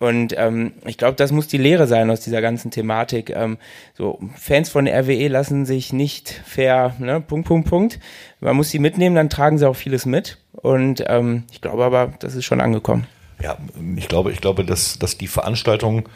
Und 0.00 0.34
ähm, 0.38 0.72
ich 0.86 0.96
glaube, 0.96 1.16
das 1.16 1.30
muss 1.30 1.46
die 1.46 1.58
Lehre 1.58 1.86
sein 1.86 2.10
aus 2.10 2.20
dieser 2.20 2.40
ganzen 2.40 2.70
Thematik. 2.70 3.28
Ähm, 3.28 3.58
so 3.92 4.18
Fans 4.34 4.70
von 4.70 4.88
RWE 4.88 5.28
lassen 5.28 5.66
sich 5.66 5.92
nicht 5.92 6.40
fair, 6.46 6.96
ne, 6.98 7.20
Punkt, 7.20 7.46
Punkt, 7.46 7.68
Punkt. 7.68 8.00
Man 8.40 8.56
muss 8.56 8.70
sie 8.70 8.78
mitnehmen, 8.78 9.14
dann 9.14 9.28
tragen 9.28 9.58
sie 9.58 9.68
auch 9.68 9.76
vieles 9.76 10.06
mit. 10.06 10.38
Und 10.52 11.04
ähm, 11.06 11.44
ich 11.52 11.60
glaube 11.60 11.84
aber, 11.84 12.14
das 12.18 12.34
ist 12.34 12.46
schon 12.46 12.62
angekommen. 12.62 13.06
Ja, 13.42 13.58
ich 13.96 14.08
glaube, 14.08 14.32
ich 14.32 14.40
glaube, 14.40 14.64
dass, 14.64 14.98
dass 14.98 15.18
die 15.18 15.26
Veranstaltung 15.26 16.08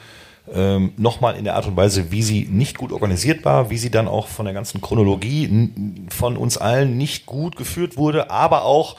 ähm, 0.53 0.93
nochmal 0.97 1.37
in 1.37 1.45
der 1.45 1.55
Art 1.55 1.67
und 1.67 1.77
Weise, 1.77 2.11
wie 2.11 2.23
sie 2.23 2.49
nicht 2.51 2.79
gut 2.79 2.91
organisiert 2.91 3.45
war, 3.45 3.69
wie 3.69 3.79
sie 3.79 3.91
dann 3.91 4.09
auch 4.09 4.29
von 4.29 4.47
der 4.47 4.55
ganzen 4.55 4.81
Chronologie 4.81 5.71
von 6.09 6.39
uns 6.39 6.57
allen 6.57 6.97
nicht 6.97 7.27
gut 7.27 7.57
geführt 7.57 7.99
wurde, 7.99 8.31
aber 8.31 8.65
auch 8.65 8.97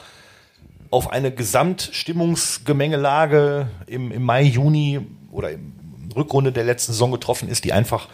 auf 0.90 1.10
eine 1.10 1.32
Gesamtstimmungsgemengelage 1.32 3.68
im, 3.86 4.12
im 4.12 4.22
Mai, 4.22 4.42
Juni 4.42 5.00
oder 5.30 5.52
im 5.52 5.72
Rückrunde 6.14 6.52
der 6.52 6.64
letzten 6.64 6.92
Saison 6.92 7.12
getroffen 7.12 7.48
ist, 7.48 7.64
die 7.64 7.72
einfach 7.72 8.08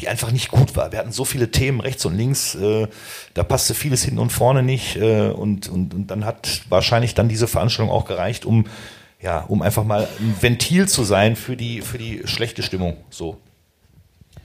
die 0.00 0.08
einfach 0.08 0.30
nicht 0.30 0.50
gut 0.50 0.76
war. 0.76 0.92
Wir 0.92 0.98
hatten 0.98 1.12
so 1.12 1.24
viele 1.24 1.50
Themen 1.50 1.80
rechts 1.80 2.04
und 2.04 2.18
links, 2.18 2.54
äh, 2.54 2.86
da 3.32 3.42
passte 3.42 3.72
vieles 3.72 4.02
hinten 4.02 4.18
und 4.18 4.30
vorne 4.30 4.62
nicht 4.62 4.96
äh, 4.96 5.30
und, 5.30 5.70
und, 5.70 5.94
und 5.94 6.10
dann 6.10 6.26
hat 6.26 6.60
wahrscheinlich 6.68 7.14
dann 7.14 7.30
diese 7.30 7.48
Veranstaltung 7.48 7.90
auch 7.90 8.04
gereicht, 8.04 8.44
um 8.44 8.66
ja, 9.20 9.40
um 9.40 9.62
einfach 9.62 9.84
mal 9.84 10.08
ein 10.20 10.36
Ventil 10.40 10.88
zu 10.88 11.04
sein 11.04 11.36
für 11.36 11.56
die, 11.56 11.80
für 11.80 11.98
die 11.98 12.22
schlechte 12.26 12.62
Stimmung. 12.62 12.96
So. 13.10 13.38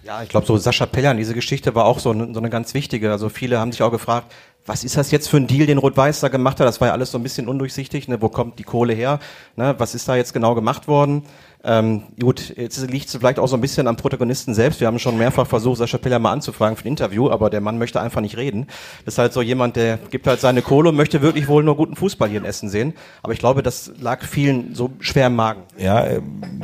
Ja, 0.04 0.24
ich 0.24 0.30
glaube, 0.30 0.48
so 0.48 0.58
Sascha 0.58 0.86
Pellern, 0.86 1.18
diese 1.18 1.34
Geschichte 1.34 1.76
war 1.76 1.86
auch 1.86 2.00
so, 2.00 2.14
so 2.14 2.40
eine 2.40 2.50
ganz 2.50 2.74
wichtige. 2.74 3.12
Also 3.12 3.30
viele 3.30 3.60
haben 3.60 3.72
sich 3.72 3.84
auch 3.84 3.92
gefragt, 3.92 4.34
was 4.66 4.84
ist 4.84 4.96
das 4.96 5.12
jetzt 5.12 5.28
für 5.28 5.38
ein 5.38 5.48
Deal, 5.48 5.66
den 5.66 5.78
Rot-Weiß 5.78 6.20
da 6.20 6.28
gemacht 6.28 6.60
hat? 6.60 6.68
Das 6.68 6.80
war 6.80 6.90
ja 6.90 6.94
alles 6.94 7.12
so 7.12 7.18
ein 7.18 7.24
bisschen 7.24 7.48
undurchsichtig. 7.48 8.08
Ne? 8.08 8.22
Wo 8.22 8.30
kommt 8.30 8.60
die 8.60 8.64
Kohle 8.64 8.94
her? 8.94 9.20
Ne? 9.56 9.76
Was 9.78 9.96
ist 9.96 10.08
da 10.08 10.16
jetzt 10.16 10.34
genau 10.34 10.54
gemacht 10.54 10.88
worden? 10.88 11.24
Ähm, 11.64 12.04
gut, 12.20 12.56
jetzt 12.58 12.80
liegt 12.90 13.08
es 13.08 13.16
vielleicht 13.16 13.38
auch 13.38 13.48
so 13.48 13.56
ein 13.56 13.62
bisschen 13.62 13.88
am 13.88 13.96
Protagonisten 13.96 14.54
selbst. 14.54 14.80
Wir 14.80 14.88
haben 14.88 14.98
schon 14.98 15.18
mehrfach 15.18 15.46
versucht, 15.46 15.78
Sascha 15.78 15.98
Piller 15.98 16.18
mal 16.20 16.32
anzufragen 16.32 16.76
für 16.76 16.86
ein 16.86 16.88
Interview, 16.88 17.30
aber 17.30 17.50
der 17.50 17.62
Mann 17.62 17.78
möchte 17.78 18.02
einfach 18.02 18.22
nicht 18.22 18.38
reden. 18.38 18.68
Das 19.06 19.16
ist 19.16 19.18
halt 19.20 19.34
so 19.34 19.42
jemand, 19.42 19.76
der 19.76 19.98
gibt 19.98 20.26
halt 20.26 20.40
seine 20.40 20.62
Kohle 20.62 20.90
und 20.90 20.96
möchte 20.96 21.22
wirklich 21.22 21.48
wohl 21.48 21.64
nur 21.64 21.76
guten 21.76 21.96
Fußball 21.96 22.30
hier 22.30 22.40
in 22.40 22.46
Essen 22.46 22.70
sehen. 22.70 22.94
Aber 23.22 23.34
ich 23.34 23.40
glaube, 23.40 23.62
das 23.62 23.92
lag 24.00 24.24
vielen 24.24 24.74
so 24.74 24.92
schwer 25.00 25.28
im 25.28 25.36
Magen. 25.36 25.64
Ja, 25.78 26.00
er 26.00 26.22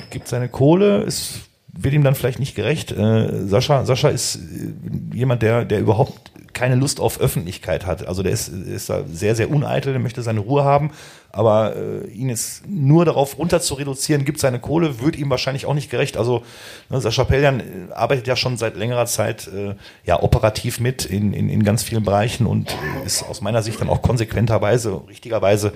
gibt 0.09 0.27
seine 0.27 0.49
Kohle, 0.49 1.03
ist 1.03 1.46
wird 1.77 1.93
ihm 1.93 2.03
dann 2.03 2.15
vielleicht 2.15 2.39
nicht 2.39 2.55
gerecht. 2.55 2.91
Äh, 2.91 3.47
Sascha, 3.47 3.85
Sascha 3.85 4.09
ist 4.09 4.35
äh, 4.35 5.15
jemand, 5.15 5.41
der, 5.41 5.65
der 5.65 5.79
überhaupt 5.79 6.31
keine 6.57 6.75
Lust 6.75 6.99
auf 6.99 7.19
Öffentlichkeit 7.19 7.85
hat. 7.85 8.07
Also 8.07 8.23
der 8.23 8.31
ist, 8.31 8.47
ist 8.47 8.89
da 8.89 9.03
sehr, 9.07 9.35
sehr 9.35 9.51
uneitel, 9.51 9.93
der 9.93 10.01
möchte 10.01 10.23
seine 10.23 10.39
Ruhe 10.39 10.63
haben. 10.63 10.91
Aber 11.31 11.75
äh, 11.75 12.07
ihn 12.07 12.29
jetzt 12.29 12.67
nur 12.67 13.05
darauf 13.05 13.37
runter 13.37 13.61
zu 13.61 13.75
reduzieren, 13.75 14.25
gibt 14.25 14.39
seine 14.39 14.59
Kohle, 14.59 14.99
wird 14.99 15.17
ihm 15.17 15.29
wahrscheinlich 15.29 15.67
auch 15.67 15.75
nicht 15.75 15.91
gerecht. 15.91 16.17
Also 16.17 16.41
ne, 16.89 16.99
Sascha 16.99 17.25
Pellian 17.25 17.59
äh, 17.59 17.63
arbeitet 17.93 18.25
ja 18.25 18.35
schon 18.35 18.57
seit 18.57 18.75
längerer 18.75 19.05
Zeit 19.05 19.47
äh, 19.47 19.75
ja 20.03 20.23
operativ 20.23 20.79
mit 20.79 21.05
in, 21.05 21.31
in, 21.31 21.49
in 21.49 21.63
ganz 21.63 21.83
vielen 21.83 22.03
Bereichen 22.03 22.47
und 22.47 22.71
äh, 22.71 23.05
ist 23.05 23.23
aus 23.23 23.41
meiner 23.41 23.61
Sicht 23.61 23.79
dann 23.79 23.89
auch 23.89 24.01
konsequenterweise, 24.01 25.01
richtigerweise 25.07 25.73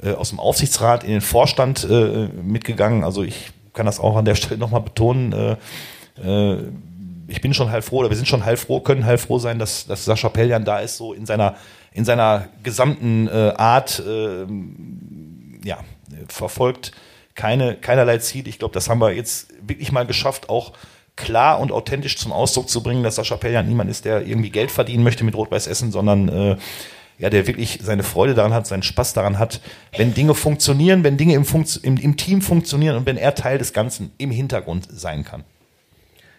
äh, 0.00 0.12
aus 0.12 0.28
dem 0.28 0.38
Aufsichtsrat 0.38 1.02
in 1.02 1.10
den 1.10 1.22
Vorstand 1.22 1.84
äh, 1.90 2.28
mitgegangen. 2.40 3.02
Also 3.02 3.24
ich 3.24 3.50
kann 3.72 3.86
das 3.86 4.00
auch 4.00 4.16
an 4.16 4.24
der 4.24 4.34
Stelle 4.34 4.58
nochmal 4.58 4.82
betonen. 4.82 5.32
Äh, 5.32 5.56
äh, 6.22 6.58
ich 7.28 7.40
bin 7.40 7.54
schon 7.54 7.70
heilfroh, 7.70 7.98
oder 7.98 8.10
wir 8.10 8.16
sind 8.16 8.26
schon 8.26 8.44
heilfroh, 8.44 8.80
können 8.80 9.04
heilfroh 9.04 9.38
sein, 9.38 9.58
dass, 9.58 9.86
dass 9.86 10.04
Sascha 10.04 10.28
Pellian 10.28 10.64
da 10.64 10.80
ist, 10.80 10.96
so 10.96 11.12
in 11.12 11.26
seiner, 11.26 11.54
in 11.92 12.04
seiner 12.04 12.48
gesamten 12.62 13.28
äh, 13.28 13.52
Art, 13.56 14.02
äh, 14.04 14.46
ja, 15.64 15.78
verfolgt 16.28 16.92
keine, 17.34 17.76
keinerlei 17.76 18.18
Ziel. 18.18 18.48
Ich 18.48 18.58
glaube, 18.58 18.74
das 18.74 18.88
haben 18.88 19.00
wir 19.00 19.12
jetzt 19.12 19.48
wirklich 19.66 19.92
mal 19.92 20.06
geschafft, 20.06 20.48
auch 20.48 20.72
klar 21.16 21.60
und 21.60 21.70
authentisch 21.72 22.16
zum 22.16 22.32
Ausdruck 22.32 22.68
zu 22.68 22.82
bringen, 22.82 23.02
dass 23.02 23.16
Sascha 23.16 23.36
Pellian 23.36 23.68
niemand 23.68 23.90
ist, 23.90 24.04
der 24.04 24.26
irgendwie 24.26 24.50
Geld 24.50 24.70
verdienen 24.70 25.04
möchte 25.04 25.24
mit 25.24 25.34
Rot-Weiß 25.34 25.66
Essen, 25.66 25.92
sondern 25.92 26.28
äh, 26.28 26.56
ja, 27.20 27.28
der 27.28 27.46
wirklich 27.46 27.80
seine 27.82 28.02
Freude 28.02 28.34
daran 28.34 28.54
hat, 28.54 28.66
seinen 28.66 28.82
Spaß 28.82 29.12
daran 29.12 29.38
hat, 29.38 29.60
wenn 29.96 30.14
Dinge 30.14 30.34
funktionieren, 30.34 31.04
wenn 31.04 31.18
Dinge 31.18 31.34
im, 31.34 31.44
Funkt 31.44 31.78
im, 31.82 31.98
im 31.98 32.16
Team 32.16 32.40
funktionieren 32.40 32.96
und 32.96 33.06
wenn 33.06 33.18
er 33.18 33.34
Teil 33.34 33.58
des 33.58 33.72
Ganzen 33.72 34.10
im 34.16 34.30
Hintergrund 34.30 34.88
sein 34.90 35.24
kann. 35.24 35.44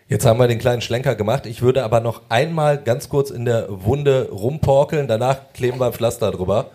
Jetzt 0.10 0.26
haben 0.26 0.40
wir 0.40 0.48
den 0.48 0.60
kleinen 0.60 0.82
Schlenker 0.82 1.16
gemacht. 1.16 1.46
Ich 1.46 1.62
würde 1.62 1.84
aber 1.84 2.02
noch 2.02 2.24
einmal 2.30 2.78
ganz 2.78 3.08
kurz 3.08 3.30
in 3.30 3.46
der 3.46 3.68
Wunde 3.70 4.30
rumporkeln. 4.30 5.08
Danach 5.08 5.54
kleben 5.54 5.80
wir 5.80 5.86
ein 5.86 5.94
Pflaster 5.94 6.32
drüber. 6.32 6.72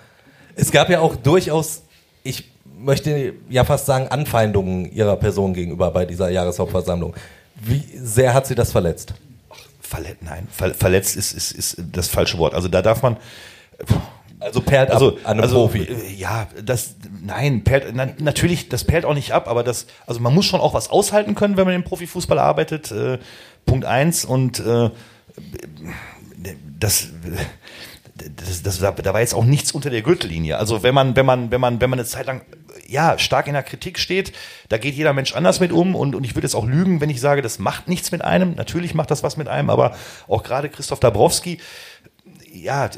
Es 0.54 0.70
gab 0.70 0.88
ja 0.88 1.00
auch 1.00 1.16
durchaus, 1.16 1.82
ich 2.22 2.50
möchte 2.78 3.34
ja 3.50 3.64
fast 3.64 3.86
sagen, 3.86 4.08
Anfeindungen 4.08 4.90
ihrer 4.90 5.16
Person 5.16 5.52
gegenüber 5.52 5.90
bei 5.90 6.06
dieser 6.06 6.30
Jahreshauptversammlung. 6.30 7.14
Wie 7.56 7.84
sehr 7.98 8.32
hat 8.32 8.46
sie 8.46 8.54
das 8.54 8.72
verletzt? 8.72 9.14
Verletzt, 9.80 10.22
nein, 10.22 10.48
verletzt 10.50 11.16
ist, 11.16 11.32
ist, 11.32 11.52
ist 11.52 11.76
das 11.92 12.08
falsche 12.08 12.38
Wort. 12.38 12.54
Also 12.54 12.68
da 12.68 12.80
darf 12.80 13.02
man, 13.02 13.18
also 14.40 14.60
perlt 14.60 14.90
also, 14.90 15.18
an 15.24 15.32
einem 15.32 15.40
also, 15.40 15.56
Profi. 15.56 15.82
Äh, 15.82 16.12
ja, 16.14 16.46
das, 16.62 16.96
nein, 17.22 17.64
perlt, 17.64 17.94
na, 17.94 18.08
natürlich, 18.18 18.68
das 18.68 18.84
perlt 18.84 19.04
auch 19.04 19.14
nicht 19.14 19.32
ab, 19.32 19.48
aber 19.48 19.62
das, 19.62 19.86
also 20.06 20.20
man 20.20 20.34
muss 20.34 20.46
schon 20.46 20.60
auch 20.60 20.74
was 20.74 20.90
aushalten 20.90 21.34
können, 21.34 21.56
wenn 21.56 21.66
man 21.66 21.74
im 21.74 21.84
Profifußball 21.84 22.38
arbeitet. 22.38 22.90
Äh, 22.92 23.18
Punkt 23.64 23.84
eins 23.84 24.24
und 24.24 24.60
äh, 24.60 24.90
das, 26.78 27.08
das, 28.14 28.62
das, 28.62 28.78
da 28.78 29.12
war 29.12 29.20
jetzt 29.20 29.34
auch 29.34 29.44
nichts 29.44 29.72
unter 29.72 29.90
der 29.90 30.02
Gürtellinie. 30.02 30.58
Also 30.58 30.82
wenn 30.82 30.94
man, 30.94 31.16
wenn 31.16 31.26
man, 31.26 31.50
wenn 31.50 31.60
man, 31.60 31.80
wenn 31.80 31.90
man 31.90 31.98
eine 31.98 32.06
Zeit 32.06 32.26
lang 32.26 32.42
ja 32.86 33.18
stark 33.18 33.46
in 33.48 33.54
der 33.54 33.62
Kritik 33.62 33.98
steht, 33.98 34.32
da 34.68 34.78
geht 34.78 34.94
jeder 34.94 35.12
Mensch 35.12 35.34
anders 35.34 35.60
mit 35.60 35.72
um 35.72 35.94
und, 35.94 36.14
und 36.14 36.24
ich 36.24 36.34
würde 36.34 36.46
jetzt 36.46 36.54
auch 36.54 36.66
lügen, 36.66 37.00
wenn 37.00 37.10
ich 37.10 37.20
sage, 37.20 37.42
das 37.42 37.58
macht 37.58 37.88
nichts 37.88 38.12
mit 38.12 38.22
einem. 38.22 38.54
Natürlich 38.54 38.94
macht 38.94 39.10
das 39.10 39.22
was 39.22 39.36
mit 39.36 39.48
einem, 39.48 39.70
aber 39.70 39.96
auch 40.28 40.42
gerade 40.42 40.68
Christoph 40.68 41.00
Dabrowski, 41.00 41.58
ja, 42.62 42.90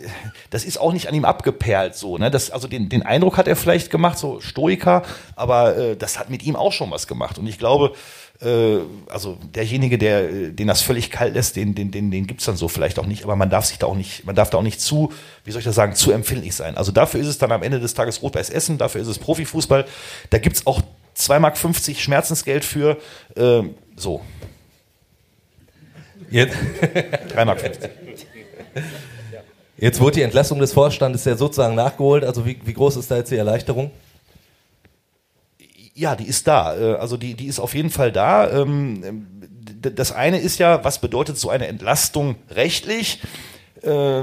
das 0.51 0.65
ist 0.65 0.79
auch 0.79 0.93
nicht 0.93 1.09
an 1.09 1.15
ihm 1.15 1.25
abgeperlt 1.25 1.95
so. 1.95 2.19
Ne? 2.19 2.31
Das, 2.31 2.51
also 2.51 2.69
den, 2.69 2.89
den 2.89 3.03
Eindruck 3.03 3.37
hat 3.37 3.49
er 3.49 3.57
vielleicht 3.57 3.91
gemacht, 3.91 4.19
so 4.19 4.41
Stoiker, 4.41 5.03
aber 5.37 5.77
äh, 5.77 5.97
das 5.97 6.19
hat 6.19 6.31
mit 6.31 6.43
ihm 6.43 6.57
auch 6.57 6.73
schon 6.73 6.91
was 6.91 7.07
gemacht. 7.07 7.39
Und 7.39 7.47
ich 7.47 7.59
glaube, 7.59 7.93
äh, 8.41 8.79
also 9.09 9.37
derjenige, 9.55 9.99
der, 9.99 10.31
äh, 10.31 10.51
den 10.53 10.69
das 10.69 10.83
völlig 10.83 11.11
kalt 11.11 11.35
lässt, 11.35 11.57
den, 11.57 11.75
den, 11.75 11.91
den, 11.91 12.11
den 12.11 12.27
gibt's 12.27 12.45
dann 12.45 12.57
so 12.57 12.69
vielleicht 12.69 12.99
auch 12.99 13.07
nicht, 13.07 13.25
aber 13.25 13.37
man 13.37 13.51
darf 13.51 13.65
sich 13.65 13.79
da 13.79 13.87
auch 13.87 13.97
nicht, 13.97 14.25
man 14.25 14.37
darf 14.37 14.51
da 14.51 14.59
auch 14.59 14.63
nicht 14.63 14.81
zu, 14.81 15.13
wie 15.45 15.51
soll 15.51 15.61
ich 15.61 15.65
das 15.65 15.75
sagen, 15.75 15.95
zu 15.95 16.13
empfindlich 16.13 16.55
sein. 16.55 16.77
Also 16.77 16.93
dafür 16.93 17.21
ist 17.21 17.27
es 17.27 17.39
dann 17.39 17.51
am 17.51 17.63
Ende 17.63 17.81
des 17.81 17.95
Tages 17.95 18.23
Rot-Weiß 18.23 18.51
Essen, 18.51 18.79
dafür 18.79 19.01
ist 19.01 19.09
es 19.09 19.19
Profifußball. 19.19 19.87
Da 20.31 20.39
gibt's 20.39 20.67
auch 20.67 20.83
2,50 21.17 21.39
Mark 21.41 21.57
Schmerzensgeld 21.99 22.65
für 22.65 22.99
äh, 23.35 23.63
so. 23.97 24.21
Jetzt 26.31 26.55
3,50 27.35 27.45
Mark. 27.45 27.59
Jetzt 29.81 30.01
wurde 30.01 30.17
die 30.17 30.23
Entlassung 30.23 30.59
des 30.59 30.73
Vorstandes 30.73 31.25
ja 31.25 31.37
sozusagen 31.37 31.77
nachgeholt. 31.77 32.25
Also 32.25 32.45
wie, 32.45 32.59
wie 32.65 32.75
groß 32.75 32.97
ist 32.97 33.11
da 33.11 33.17
jetzt 33.17 33.31
die 33.31 33.37
Erleichterung? 33.37 33.93
Ja, 35.95 36.17
die 36.17 36.27
ist 36.27 36.49
da. 36.49 36.77
Äh, 36.77 36.95
also 36.97 37.17
die, 37.17 37.35
die 37.35 37.47
ist 37.47 37.61
auf 37.61 37.75
jeden 37.75 37.91
Fall 37.91 38.11
da. 38.11 38.51
Ähm, 38.51 39.27
das 39.81 40.11
eine 40.11 40.39
ist 40.39 40.59
ja, 40.59 40.85
was 40.85 41.01
bedeutet 41.01 41.39
so 41.39 41.49
eine 41.49 41.69
Entlastung 41.69 42.35
rechtlich? 42.51 43.21
Äh, 43.83 44.23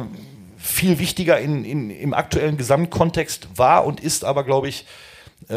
viel 0.58 1.00
wichtiger 1.00 1.40
in, 1.40 1.64
in, 1.64 1.90
im 1.90 2.14
aktuellen 2.14 2.58
Gesamtkontext 2.58 3.48
war 3.56 3.86
und 3.86 4.02
ist 4.02 4.26
aber, 4.26 4.44
glaube 4.44 4.68
ich, 4.68 4.86
äh, 5.48 5.56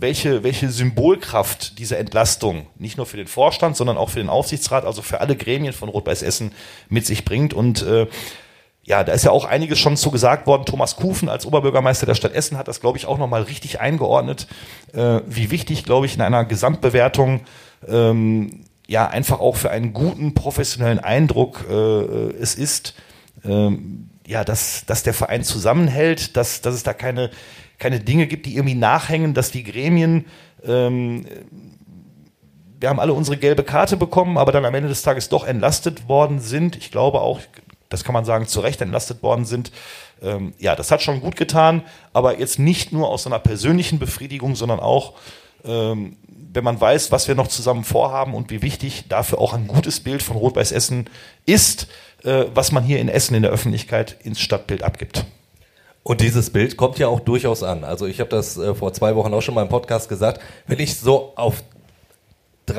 welche, 0.00 0.42
welche 0.42 0.70
Symbolkraft 0.70 1.78
diese 1.78 1.98
Entlastung 1.98 2.66
nicht 2.78 2.96
nur 2.96 3.06
für 3.06 3.16
den 3.16 3.28
Vorstand, 3.28 3.76
sondern 3.76 3.96
auch 3.96 4.10
für 4.10 4.18
den 4.18 4.28
Aufsichtsrat, 4.28 4.84
also 4.84 5.02
für 5.02 5.20
alle 5.20 5.36
Gremien 5.36 5.72
von 5.72 5.88
Rot-Weiß 5.88 6.22
Essen 6.22 6.52
mit 6.88 7.06
sich 7.06 7.24
bringt. 7.24 7.54
Und 7.54 7.82
äh, 7.82 8.06
ja, 8.86 9.02
da 9.02 9.12
ist 9.12 9.24
ja 9.24 9.32
auch 9.32 9.44
einiges 9.44 9.80
schon 9.80 9.96
zu 9.96 10.12
gesagt 10.12 10.46
worden. 10.46 10.64
Thomas 10.64 10.94
Kufen 10.94 11.28
als 11.28 11.44
Oberbürgermeister 11.44 12.06
der 12.06 12.14
Stadt 12.14 12.32
Essen 12.32 12.56
hat 12.56 12.68
das, 12.68 12.80
glaube 12.80 12.96
ich, 12.96 13.06
auch 13.06 13.18
nochmal 13.18 13.42
richtig 13.42 13.80
eingeordnet, 13.80 14.46
äh, 14.94 15.20
wie 15.26 15.50
wichtig, 15.50 15.82
glaube 15.82 16.06
ich, 16.06 16.14
in 16.14 16.22
einer 16.22 16.44
Gesamtbewertung 16.44 17.40
ähm, 17.88 18.64
ja 18.86 19.08
einfach 19.08 19.40
auch 19.40 19.56
für 19.56 19.70
einen 19.70 19.92
guten 19.92 20.34
professionellen 20.34 21.00
Eindruck 21.00 21.66
äh, 21.68 21.74
es 22.40 22.54
ist, 22.54 22.94
ähm, 23.44 24.08
ja, 24.24 24.44
dass, 24.44 24.86
dass 24.86 25.02
der 25.02 25.14
Verein 25.14 25.42
zusammenhält, 25.42 26.36
dass, 26.36 26.60
dass 26.60 26.74
es 26.74 26.84
da 26.84 26.92
keine, 26.92 27.30
keine 27.80 27.98
Dinge 27.98 28.28
gibt, 28.28 28.46
die 28.46 28.54
irgendwie 28.54 28.76
nachhängen, 28.76 29.34
dass 29.34 29.50
die 29.50 29.64
Gremien 29.64 30.26
ähm, 30.64 31.26
wir 32.78 32.90
haben 32.90 33.00
alle 33.00 33.14
unsere 33.14 33.36
gelbe 33.36 33.64
Karte 33.64 33.96
bekommen, 33.96 34.36
aber 34.36 34.52
dann 34.52 34.64
am 34.64 34.74
Ende 34.74 34.90
des 34.90 35.02
Tages 35.02 35.28
doch 35.28 35.46
entlastet 35.46 36.08
worden 36.08 36.40
sind. 36.40 36.76
Ich 36.76 36.90
glaube 36.90 37.20
auch, 37.20 37.40
das 37.88 38.04
kann 38.04 38.12
man 38.12 38.24
sagen, 38.24 38.46
zu 38.46 38.60
Recht 38.60 38.80
entlastet 38.80 39.22
worden 39.22 39.44
sind. 39.44 39.72
Ähm, 40.22 40.54
ja, 40.58 40.74
das 40.74 40.90
hat 40.90 41.02
schon 41.02 41.20
gut 41.20 41.36
getan, 41.36 41.82
aber 42.12 42.38
jetzt 42.38 42.58
nicht 42.58 42.92
nur 42.92 43.08
aus 43.08 43.26
einer 43.26 43.38
persönlichen 43.38 43.98
Befriedigung, 43.98 44.56
sondern 44.56 44.80
auch, 44.80 45.14
ähm, 45.64 46.16
wenn 46.28 46.64
man 46.64 46.80
weiß, 46.80 47.12
was 47.12 47.28
wir 47.28 47.34
noch 47.34 47.48
zusammen 47.48 47.84
vorhaben 47.84 48.34
und 48.34 48.50
wie 48.50 48.62
wichtig 48.62 49.04
dafür 49.08 49.38
auch 49.40 49.52
ein 49.52 49.66
gutes 49.66 50.00
Bild 50.00 50.22
von 50.22 50.36
Rot-Weiß 50.36 50.72
Essen 50.72 51.10
ist, 51.44 51.88
äh, 52.24 52.46
was 52.54 52.72
man 52.72 52.82
hier 52.82 52.98
in 52.98 53.08
Essen 53.08 53.34
in 53.34 53.42
der 53.42 53.50
Öffentlichkeit 53.50 54.16
ins 54.22 54.40
Stadtbild 54.40 54.82
abgibt. 54.82 55.24
Und 56.02 56.20
dieses 56.20 56.50
Bild 56.50 56.76
kommt 56.76 56.98
ja 56.98 57.08
auch 57.08 57.18
durchaus 57.18 57.64
an. 57.64 57.82
Also 57.82 58.06
ich 58.06 58.20
habe 58.20 58.30
das 58.30 58.56
äh, 58.56 58.74
vor 58.74 58.92
zwei 58.92 59.16
Wochen 59.16 59.34
auch 59.34 59.42
schon 59.42 59.54
mal 59.54 59.62
im 59.62 59.68
Podcast 59.68 60.08
gesagt. 60.08 60.40
Wenn 60.66 60.78
ich 60.78 60.96
so 60.98 61.32
auf 61.34 61.64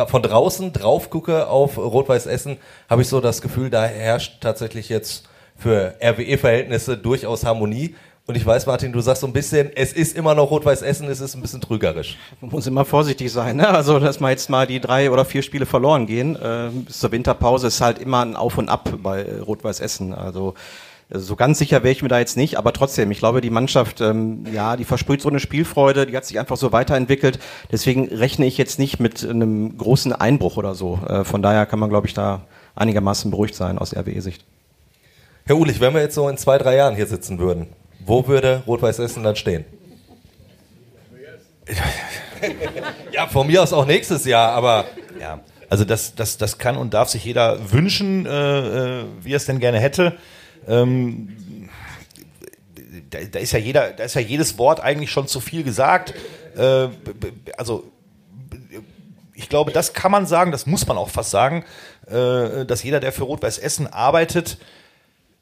von 0.07 0.21
draußen 0.21 0.73
drauf 0.73 1.09
gucke 1.09 1.47
auf 1.47 1.77
Rot-Weiß 1.77 2.25
Essen, 2.25 2.57
habe 2.89 3.01
ich 3.01 3.07
so 3.07 3.21
das 3.21 3.41
Gefühl, 3.41 3.69
da 3.69 3.85
herrscht 3.85 4.41
tatsächlich 4.41 4.89
jetzt 4.89 5.27
für 5.55 5.95
RWE-Verhältnisse 6.01 6.97
durchaus 6.97 7.45
Harmonie. 7.45 7.95
Und 8.25 8.35
ich 8.35 8.45
weiß, 8.45 8.65
Martin, 8.65 8.91
du 8.91 8.99
sagst 8.99 9.21
so 9.21 9.27
ein 9.27 9.31
bisschen, 9.31 9.71
es 9.73 9.93
ist 9.93 10.17
immer 10.17 10.35
noch 10.35 10.51
Rot-Weiß 10.51 10.81
Essen, 10.81 11.07
es 11.07 11.21
ist 11.21 11.33
ein 11.35 11.41
bisschen 11.41 11.61
trügerisch. 11.61 12.17
Man 12.41 12.51
muss 12.51 12.67
immer 12.67 12.83
vorsichtig 12.83 13.31
sein. 13.31 13.55
Ne? 13.55 13.69
Also, 13.69 13.99
dass 13.99 14.19
mal 14.19 14.31
jetzt 14.31 14.49
mal 14.49 14.67
die 14.67 14.81
drei 14.81 15.09
oder 15.09 15.23
vier 15.23 15.41
Spiele 15.41 15.65
verloren 15.65 16.05
gehen, 16.05 16.35
äh, 16.35 16.69
bis 16.73 16.99
zur 16.99 17.13
Winterpause 17.13 17.67
ist 17.67 17.79
halt 17.79 17.99
immer 17.99 18.25
ein 18.25 18.35
Auf 18.35 18.57
und 18.57 18.67
Ab 18.67 18.89
bei 19.01 19.25
Rot-Weiß 19.39 19.79
Essen. 19.79 20.13
Also, 20.13 20.55
so 21.09 21.37
ganz 21.37 21.57
sicher 21.57 21.83
wäre 21.83 21.91
ich 21.91 22.01
mir 22.01 22.09
da 22.09 22.19
jetzt 22.19 22.35
nicht, 22.35 22.57
aber 22.57 22.73
trotzdem, 22.73 23.11
ich 23.11 23.19
glaube, 23.19 23.39
die 23.39 23.49
Mannschaft, 23.49 24.01
ähm, 24.01 24.45
ja, 24.51 24.75
die 24.75 24.83
versprüht 24.83 25.21
so 25.21 25.29
eine 25.29 25.39
Spielfreude, 25.39 26.05
die 26.05 26.17
hat 26.17 26.25
sich 26.25 26.37
einfach 26.37 26.57
so 26.57 26.73
weiterentwickelt. 26.73 27.39
Deswegen 27.71 28.09
rechne 28.09 28.45
ich 28.45 28.57
jetzt 28.57 28.77
nicht 28.77 28.99
mit 28.99 29.23
einem 29.23 29.77
großen 29.77 30.11
Einbruch 30.11 30.57
oder 30.57 30.75
so. 30.75 30.99
Äh, 31.07 31.23
von 31.23 31.41
daher 31.41 31.65
kann 31.65 31.79
man, 31.79 31.89
glaube 31.89 32.07
ich, 32.07 32.13
da 32.13 32.45
einigermaßen 32.75 33.31
beruhigt 33.31 33.55
sein 33.55 33.77
aus 33.77 33.95
RWE-Sicht. 33.95 34.43
Herr 35.45 35.55
Ulich, 35.55 35.79
wenn 35.79 35.93
wir 35.93 36.01
jetzt 36.01 36.15
so 36.15 36.27
in 36.27 36.37
zwei, 36.37 36.57
drei 36.57 36.75
Jahren 36.75 36.95
hier 36.95 37.07
sitzen 37.07 37.39
würden, 37.39 37.67
wo 38.05 38.27
würde 38.27 38.63
Rot-Weiß 38.67 38.99
Essen 38.99 39.23
dann 39.23 39.37
stehen? 39.37 39.63
ja, 43.11 43.27
von 43.27 43.47
mir 43.47 43.63
aus 43.63 43.71
auch 43.71 43.85
nächstes 43.85 44.25
Jahr, 44.25 44.51
aber. 44.51 44.85
Ja, 45.19 45.39
also 45.69 45.83
das, 45.83 46.15
das, 46.15 46.37
das 46.37 46.57
kann 46.57 46.77
und 46.77 46.93
darf 46.93 47.09
sich 47.09 47.25
jeder 47.25 47.71
wünschen, 47.71 48.25
äh, 48.25 48.99
äh 48.99 49.03
wie 49.21 49.33
er 49.33 49.37
es 49.37 49.45
denn 49.45 49.59
gerne 49.59 49.79
hätte. 49.79 50.17
Ähm, 50.68 51.70
da, 53.09 53.20
da, 53.32 53.39
ist 53.39 53.51
ja 53.51 53.59
jeder, 53.59 53.91
da 53.91 54.03
ist 54.03 54.15
ja 54.15 54.22
jedes 54.22 54.57
Wort 54.57 54.80
eigentlich 54.80 55.11
schon 55.11 55.28
zu 55.28 55.39
viel 55.39 55.63
gesagt. 55.63 56.13
Äh, 56.55 56.89
also 57.57 57.91
ich 59.34 59.49
glaube, 59.49 59.72
das 59.72 59.93
kann 59.93 60.11
man 60.11 60.26
sagen, 60.26 60.51
das 60.51 60.65
muss 60.65 60.88
man 60.88 60.97
auch 60.97 61.09
fast 61.09 61.30
sagen, 61.30 61.63
äh, 62.07 62.65
dass 62.65 62.84
jeder, 62.84 62.99
der 62.99 63.11
für 63.11 63.24
Rot-Weiß 63.24 63.59
Essen 63.59 63.88
arbeitet, 63.88 64.57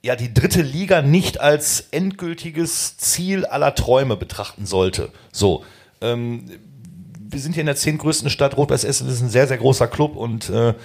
ja 0.01 0.15
die 0.15 0.33
dritte 0.33 0.61
Liga 0.61 1.01
nicht 1.01 1.39
als 1.39 1.87
endgültiges 1.91 2.97
Ziel 2.97 3.45
aller 3.45 3.73
Träume 3.73 4.17
betrachten 4.17 4.65
sollte. 4.65 5.09
So, 5.31 5.63
ähm, 6.01 6.51
wir 7.17 7.39
sind 7.39 7.53
hier 7.53 7.61
in 7.61 7.67
der 7.67 7.75
zehntgrößten 7.75 8.29
Stadt. 8.29 8.55
Rot-Weiß 8.55 8.83
Essen 8.83 9.09
ist 9.09 9.21
ein 9.21 9.29
sehr, 9.29 9.47
sehr 9.47 9.57
großer 9.57 9.87
Club 9.87 10.15
und 10.15 10.49
äh, 10.49 10.75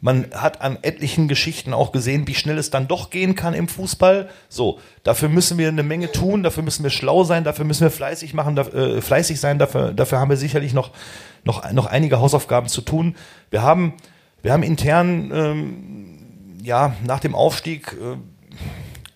man 0.00 0.26
hat 0.34 0.60
an 0.60 0.78
etlichen 0.82 1.26
Geschichten 1.26 1.72
auch 1.72 1.90
gesehen, 1.90 2.26
wie 2.26 2.34
schnell 2.34 2.58
es 2.58 2.70
dann 2.70 2.86
doch 2.86 3.10
gehen 3.10 3.34
kann 3.34 3.54
im 3.54 3.66
Fußball. 3.66 4.28
So, 4.48 4.78
dafür 5.02 5.28
müssen 5.28 5.56
wir 5.56 5.68
eine 5.68 5.82
Menge 5.82 6.12
tun, 6.12 6.42
dafür 6.42 6.62
müssen 6.62 6.82
wir 6.82 6.90
schlau 6.90 7.24
sein, 7.24 7.44
dafür 7.44 7.64
müssen 7.64 7.82
wir 7.82 7.90
fleißig 7.90 8.34
machen, 8.34 8.56
äh, 8.58 9.00
fleißig 9.00 9.40
sein, 9.40 9.58
dafür, 9.58 9.92
dafür 9.92 10.20
haben 10.20 10.28
wir 10.28 10.36
sicherlich 10.36 10.74
noch, 10.74 10.90
noch, 11.44 11.70
noch 11.72 11.86
einige 11.86 12.20
Hausaufgaben 12.20 12.68
zu 12.68 12.82
tun. 12.82 13.16
Wir 13.50 13.62
haben, 13.62 13.94
wir 14.42 14.52
haben 14.52 14.62
intern, 14.62 15.30
ähm, 15.32 16.58
ja, 16.62 16.94
nach 17.04 17.20
dem 17.20 17.34
Aufstieg, 17.34 17.92
äh, 17.92 18.16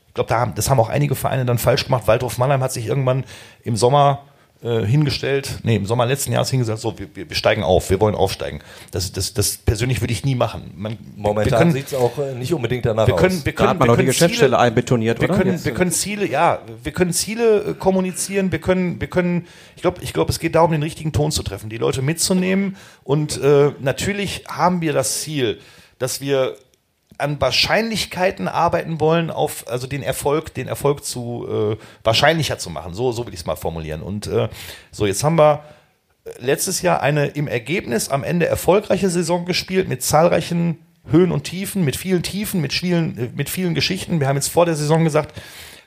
ich 0.09 0.15
glaube, 0.15 0.29
da, 0.29 0.47
das 0.47 0.71
haben 0.71 0.81
auch 0.81 0.89
einige 0.89 1.15
Vereine 1.15 1.45
dann 1.45 1.59
falsch 1.59 1.85
gemacht. 1.85 2.07
Waldhof 2.07 2.39
Mannheim 2.39 2.63
hat 2.63 2.73
sich 2.73 2.87
irgendwann 2.87 3.25
im 3.63 3.77
Sommer 3.77 4.25
äh, 4.63 4.85
hingestellt, 4.85 5.61
nee, 5.63 5.77
im 5.77 5.87
Sommer 5.87 6.05
letzten 6.05 6.33
Jahres 6.33 6.51
hingesagt, 6.51 6.81
so, 6.81 6.95
wir, 6.99 7.09
wir 7.15 7.35
steigen 7.35 7.63
auf, 7.63 7.89
wir 7.89 7.99
wollen 8.01 8.15
aufsteigen. 8.15 8.61
Das, 8.91 9.11
das, 9.11 9.33
das 9.33 9.57
persönlich 9.57 10.03
würde 10.03 10.13
ich 10.13 10.25
nie 10.25 10.35
machen. 10.35 10.73
Man, 10.77 10.99
Momentan 11.17 11.73
sieht 11.73 11.87
es 11.87 11.95
auch 11.95 12.19
äh, 12.19 12.35
nicht 12.35 12.53
unbedingt 12.53 12.85
danach 12.85 13.07
wir 13.07 13.17
können, 13.17 13.39
aus. 13.39 13.47
Wir 13.47 13.53
können, 13.55 13.67
da 13.67 13.71
hat 13.71 13.79
man 13.79 13.89
wir 13.89 13.93
auch 13.95 13.99
die 13.99 14.05
Geschäftsstelle 14.05 14.59
einbetoniert, 14.59 15.21
wir 15.21 15.31
oder? 15.31 15.39
Können, 15.39 15.65
wir 15.65 15.73
können 15.73 15.93
Ziele, 15.93 16.29
ja, 16.29 16.61
wir 16.83 16.93
können 16.93 17.13
Ziele 17.13 17.71
äh, 17.71 17.75
kommunizieren, 17.75 18.53
wir 18.53 18.61
können, 18.61 19.01
wir 19.01 19.09
können, 19.09 19.47
ich 19.77 19.83
glaube, 19.83 20.03
ich 20.03 20.13
glaube, 20.13 20.31
es 20.31 20.39
geht 20.39 20.55
darum, 20.55 20.73
den 20.73 20.83
richtigen 20.83 21.13
Ton 21.13 21.33
zu 21.33 21.43
treffen, 21.43 21.71
die 21.71 21.79
Leute 21.79 22.03
mitzunehmen 22.03 22.77
und 23.03 23.41
äh, 23.41 23.73
natürlich 23.81 24.45
haben 24.47 24.83
wir 24.83 24.93
das 24.93 25.23
Ziel, 25.23 25.59
dass 25.99 26.21
wir 26.21 26.57
an 27.21 27.41
Wahrscheinlichkeiten 27.41 28.49
arbeiten 28.49 29.01
wollen, 29.01 29.31
auf 29.31 29.67
also 29.69 29.87
den 29.87 30.03
Erfolg, 30.03 30.55
den 30.55 30.69
Erfolg 30.69 31.05
zu 31.05 31.47
äh, 31.49 31.77
wahrscheinlicher 32.05 32.59
zu 32.59 32.71
machen. 32.71 32.95
So, 32.95 33.13
so 33.13 33.27
will 33.27 33.35
ich 33.35 33.41
es 33.41 33.47
mal 33.47 33.57
formulieren. 33.57 34.03
Und 34.03 34.27
äh, 34.27 34.49
so, 34.91 35.07
jetzt 35.07 35.23
haben 35.23 35.39
wir 35.39 35.63
letztes 36.39 36.83
Jahr 36.83 37.03
eine 37.03 37.27
im 37.29 37.49
Ergebnis 37.49 38.09
am 38.09 38.25
Ende 38.25 38.47
erfolgreiche 38.47 39.11
Saison 39.11 39.45
gespielt 39.45 39.89
mit 39.89 40.03
zahlreichen 40.03 40.79
Höhen 41.09 41.33
und 41.33 41.45
Tiefen, 41.45 41.85
mit 41.85 41.97
vielen 41.97 42.23
Tiefen, 42.23 42.61
mit 42.61 42.73
vielen, 42.73 43.33
mit 43.35 43.49
vielen 43.49 43.75
Geschichten. 43.75 44.21
Wir 44.21 44.29
haben 44.29 44.37
jetzt 44.37 44.51
vor 44.51 44.67
der 44.67 44.77
Saison 44.77 45.05
gesagt, 45.05 45.35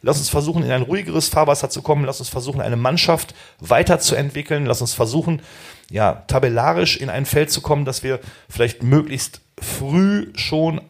lass 0.01 0.17
uns 0.17 0.29
versuchen, 0.29 0.63
in 0.63 0.71
ein 0.71 0.81
ruhigeres 0.81 1.29
Fahrwasser 1.29 1.69
zu 1.69 1.81
kommen, 1.81 2.05
lass 2.05 2.19
uns 2.19 2.29
versuchen, 2.29 2.61
eine 2.61 2.75
Mannschaft 2.75 3.33
weiterzuentwickeln, 3.59 4.65
lass 4.65 4.81
uns 4.81 4.93
versuchen, 4.93 5.41
ja, 5.89 6.23
tabellarisch 6.27 6.97
in 6.97 7.09
ein 7.09 7.25
Feld 7.25 7.51
zu 7.51 7.61
kommen, 7.61 7.85
dass 7.85 8.03
wir 8.03 8.19
vielleicht 8.49 8.83
möglichst 8.83 9.41
früh 9.59 10.31
schon 10.35 10.81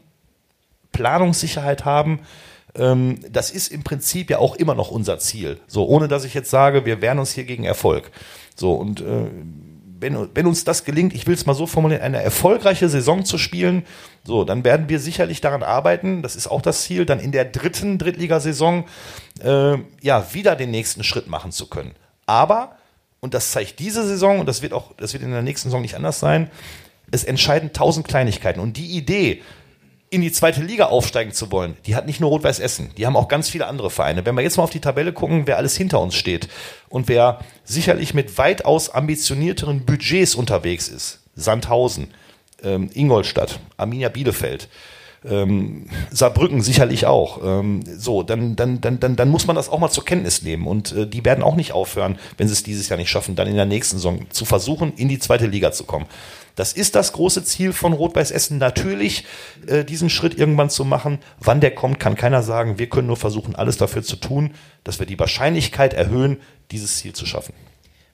Planungssicherheit 0.93 1.83
haben. 1.83 2.21
Ähm, 2.75 3.19
das 3.29 3.51
ist 3.51 3.67
im 3.67 3.83
Prinzip 3.83 4.29
ja 4.29 4.39
auch 4.39 4.55
immer 4.55 4.75
noch 4.75 4.89
unser 4.89 5.19
Ziel. 5.19 5.59
So, 5.67 5.85
ohne 5.85 6.07
dass 6.07 6.23
ich 6.23 6.33
jetzt 6.33 6.49
sage, 6.49 6.85
wir 6.85 7.01
wehren 7.01 7.19
uns 7.19 7.33
hier 7.33 7.43
gegen 7.43 7.65
Erfolg. 7.65 8.11
So, 8.55 8.73
und 8.73 9.01
äh, 9.01 9.25
wenn, 10.03 10.29
wenn 10.35 10.45
uns 10.45 10.63
das 10.63 10.83
gelingt, 10.83 11.13
ich 11.13 11.25
will 11.27 11.33
es 11.33 11.45
mal 11.45 11.53
so 11.53 11.65
formulieren, 11.65 12.01
eine 12.01 12.21
erfolgreiche 12.21 12.89
Saison 12.89 13.25
zu 13.25 13.37
spielen, 13.37 13.85
so, 14.23 14.43
dann 14.43 14.63
werden 14.63 14.89
wir 14.89 14.99
sicherlich 14.99 15.41
daran 15.41 15.63
arbeiten, 15.63 16.21
das 16.21 16.35
ist 16.35 16.47
auch 16.47 16.61
das 16.61 16.83
Ziel, 16.83 17.05
dann 17.05 17.19
in 17.19 17.31
der 17.31 17.45
dritten 17.45 17.97
Drittligasaison 17.97 18.85
äh, 19.41 19.77
ja 20.01 20.33
wieder 20.33 20.55
den 20.55 20.71
nächsten 20.71 21.03
Schritt 21.03 21.27
machen 21.27 21.51
zu 21.51 21.67
können. 21.67 21.93
Aber, 22.25 22.75
und 23.21 23.33
das 23.33 23.51
zeigt 23.51 23.79
diese 23.79 24.05
Saison, 24.05 24.39
und 24.39 24.45
das 24.45 24.61
wird 24.61 24.73
auch, 24.73 24.93
das 24.97 25.13
wird 25.13 25.23
in 25.23 25.31
der 25.31 25.41
nächsten 25.41 25.69
Saison 25.69 25.81
nicht 25.81 25.95
anders 25.95 26.19
sein, 26.19 26.51
es 27.11 27.23
entscheiden 27.23 27.73
tausend 27.73 28.07
Kleinigkeiten. 28.07 28.59
Und 28.59 28.75
die 28.75 28.97
Idee, 28.97 29.41
in 30.13 30.21
die 30.21 30.31
zweite 30.31 30.61
Liga 30.61 30.85
aufsteigen 30.85 31.33
zu 31.33 31.51
wollen, 31.51 31.75
die 31.87 31.95
hat 31.95 32.05
nicht 32.05 32.19
nur 32.19 32.29
Rot-Weiß 32.29 32.59
Essen, 32.59 32.91
die 32.97 33.07
haben 33.07 33.15
auch 33.15 33.27
ganz 33.27 33.49
viele 33.49 33.65
andere 33.65 33.89
Vereine. 33.89 34.25
Wenn 34.25 34.35
wir 34.35 34.43
jetzt 34.43 34.57
mal 34.57 34.63
auf 34.63 34.69
die 34.69 34.79
Tabelle 34.79 35.11
gucken, 35.11 35.47
wer 35.47 35.57
alles 35.57 35.75
hinter 35.75 35.99
uns 35.99 36.15
steht 36.15 36.47
und 36.87 37.07
wer 37.07 37.39
sicherlich 37.63 38.13
mit 38.13 38.37
weitaus 38.37 38.89
ambitionierteren 38.89 39.85
Budgets 39.85 40.35
unterwegs 40.35 40.87
ist, 40.87 41.21
Sandhausen, 41.35 42.13
ähm, 42.63 42.91
Ingolstadt, 42.93 43.59
Arminia 43.75 44.09
Bielefeld, 44.09 44.69
ähm, 45.25 45.87
Saarbrücken 46.11 46.61
sicherlich 46.61 47.05
auch. 47.05 47.41
Ähm, 47.43 47.81
so, 47.97 48.23
dann, 48.23 48.55
dann, 48.55 48.81
dann, 48.81 48.99
dann, 48.99 49.15
dann 49.15 49.29
muss 49.29 49.47
man 49.47 49.55
das 49.55 49.69
auch 49.69 49.79
mal 49.79 49.89
zur 49.89 50.05
Kenntnis 50.05 50.43
nehmen. 50.43 50.67
Und 50.67 50.91
äh, 50.91 51.07
die 51.07 51.23
werden 51.25 51.43
auch 51.43 51.55
nicht 51.55 51.71
aufhören, 51.71 52.19
wenn 52.37 52.47
sie 52.47 52.53
es 52.53 52.63
dieses 52.63 52.89
Jahr 52.89 52.97
nicht 52.97 53.09
schaffen, 53.09 53.35
dann 53.35 53.47
in 53.47 53.55
der 53.55 53.65
nächsten 53.65 53.97
Saison 53.97 54.29
zu 54.29 54.45
versuchen, 54.45 54.93
in 54.95 55.09
die 55.09 55.19
zweite 55.19 55.47
Liga 55.47 55.71
zu 55.71 55.85
kommen. 55.85 56.05
Das 56.55 56.73
ist 56.73 56.95
das 56.95 57.13
große 57.13 57.43
Ziel 57.43 57.73
von 57.73 57.93
Rot-Weiß 57.93 58.31
Essen, 58.31 58.57
natürlich 58.57 59.25
äh, 59.67 59.83
diesen 59.83 60.09
Schritt 60.09 60.37
irgendwann 60.37 60.69
zu 60.69 60.85
machen. 60.85 61.19
Wann 61.39 61.61
der 61.61 61.73
kommt, 61.73 61.99
kann 61.99 62.15
keiner 62.15 62.43
sagen. 62.43 62.77
Wir 62.77 62.89
können 62.89 63.07
nur 63.07 63.17
versuchen, 63.17 63.55
alles 63.55 63.77
dafür 63.77 64.03
zu 64.03 64.15
tun, 64.15 64.51
dass 64.83 64.99
wir 64.99 65.07
die 65.07 65.19
Wahrscheinlichkeit 65.19 65.93
erhöhen, 65.93 66.37
dieses 66.71 66.97
Ziel 66.97 67.13
zu 67.13 67.25
schaffen. 67.25 67.53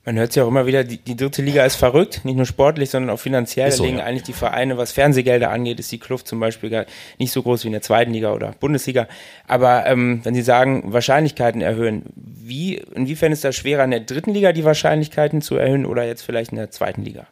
Man 0.06 0.18
hört 0.18 0.30
es 0.30 0.36
ja 0.36 0.44
auch 0.44 0.48
immer 0.48 0.66
wieder, 0.66 0.86
die, 0.86 0.98
die, 0.98 1.16
dritte 1.16 1.42
Liga 1.42 1.66
ist 1.66 1.76
verrückt, 1.76 2.22
nicht 2.24 2.36
nur 2.36 2.46
sportlich, 2.46 2.90
sondern 2.90 3.10
auch 3.14 3.20
finanziell. 3.20 3.72
so, 3.72 3.84
da 3.84 3.88
legen 3.88 4.00
ja. 4.00 4.06
eigentlich 4.06 4.24
die 4.24 4.34
Vereine, 4.34 4.78
was 4.78 4.94
Fernsehgelder 4.94 5.52
angeht, 5.52 5.80
ist 5.80 5.92
die 5.92 6.00
Kluft 6.00 6.28
zum 6.28 6.40
Beispiel 6.40 6.70
gar 6.70 6.86
nicht 7.20 7.32
so 7.32 7.44
groß 7.44 7.64
wie 7.64 7.68
in 7.68 7.74
der 7.74 7.82
zweiten 7.82 8.14
Liga 8.14 8.34
oder 8.34 8.56
Bundesliga. 8.60 9.08
Aber 9.46 9.86
ähm, 9.86 10.22
wenn 10.24 10.34
Sie 10.34 10.42
sagen, 10.42 10.94
Wahrscheinlichkeiten 10.94 11.62
erhöhen, 11.62 12.06
wie, 12.16 12.78
inwiefern 12.96 13.34
ist 13.34 13.44
das 13.44 13.58
schwerer, 13.58 13.84
in 13.84 13.92
der 13.92 14.00
dritten 14.00 14.32
Liga 14.34 14.54
die 14.54 14.64
Wahrscheinlichkeiten 14.64 15.42
zu 15.42 15.58
erhöhen 15.58 15.86
oder 15.86 16.06
jetzt 16.06 16.22
vielleicht 16.22 16.52
in 16.52 16.58
der 16.58 16.72
zweiten 16.72 17.04
Liga? 17.04 17.28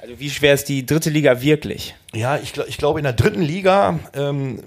Also 0.00 0.20
wie 0.20 0.30
schwer 0.30 0.54
ist 0.54 0.68
die 0.68 0.86
dritte 0.86 1.10
Liga 1.10 1.42
wirklich? 1.42 1.94
Ja, 2.14 2.38
ich, 2.38 2.52
glaub- 2.52 2.68
glaube, 2.68 3.00
in 3.00 3.04
der 3.04 3.12
dritten 3.12 3.42
Liga, 3.42 3.98
ähm, 4.14 4.62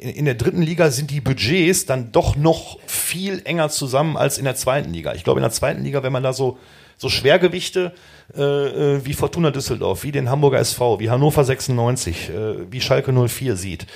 in, 0.00 0.10
in 0.10 0.24
der 0.24 0.34
dritten 0.34 0.62
Liga 0.62 0.90
sind 0.90 1.10
die 1.10 1.20
Budgets 1.20 1.84
dann 1.86 2.10
doch 2.10 2.36
noch 2.36 2.78
viel 2.86 3.42
enger 3.44 3.68
zusammen 3.68 4.16
als 4.16 4.38
in 4.38 4.44
der 4.44 4.56
zweiten 4.56 4.92
Liga. 4.92 5.14
Ich 5.14 5.24
glaube, 5.24 5.40
in 5.40 5.42
der 5.42 5.52
zweiten 5.52 5.82
Liga, 5.84 6.02
wenn 6.02 6.12
man 6.12 6.22
da 6.22 6.32
so, 6.32 6.58
so 6.96 7.08
Schwergewichte 7.08 7.92
äh, 8.34 8.42
äh, 8.42 9.04
wie 9.04 9.12
Fortuna 9.12 9.50
Düsseldorf, 9.50 10.04
wie 10.04 10.12
den 10.12 10.30
Hamburger 10.30 10.58
SV, 10.58 10.98
wie 11.00 11.10
Hannover 11.10 11.44
96, 11.44 12.30
äh, 12.30 12.72
wie 12.72 12.80
Schalke 12.80 13.12
04 13.12 13.56
sieht, 13.56 13.86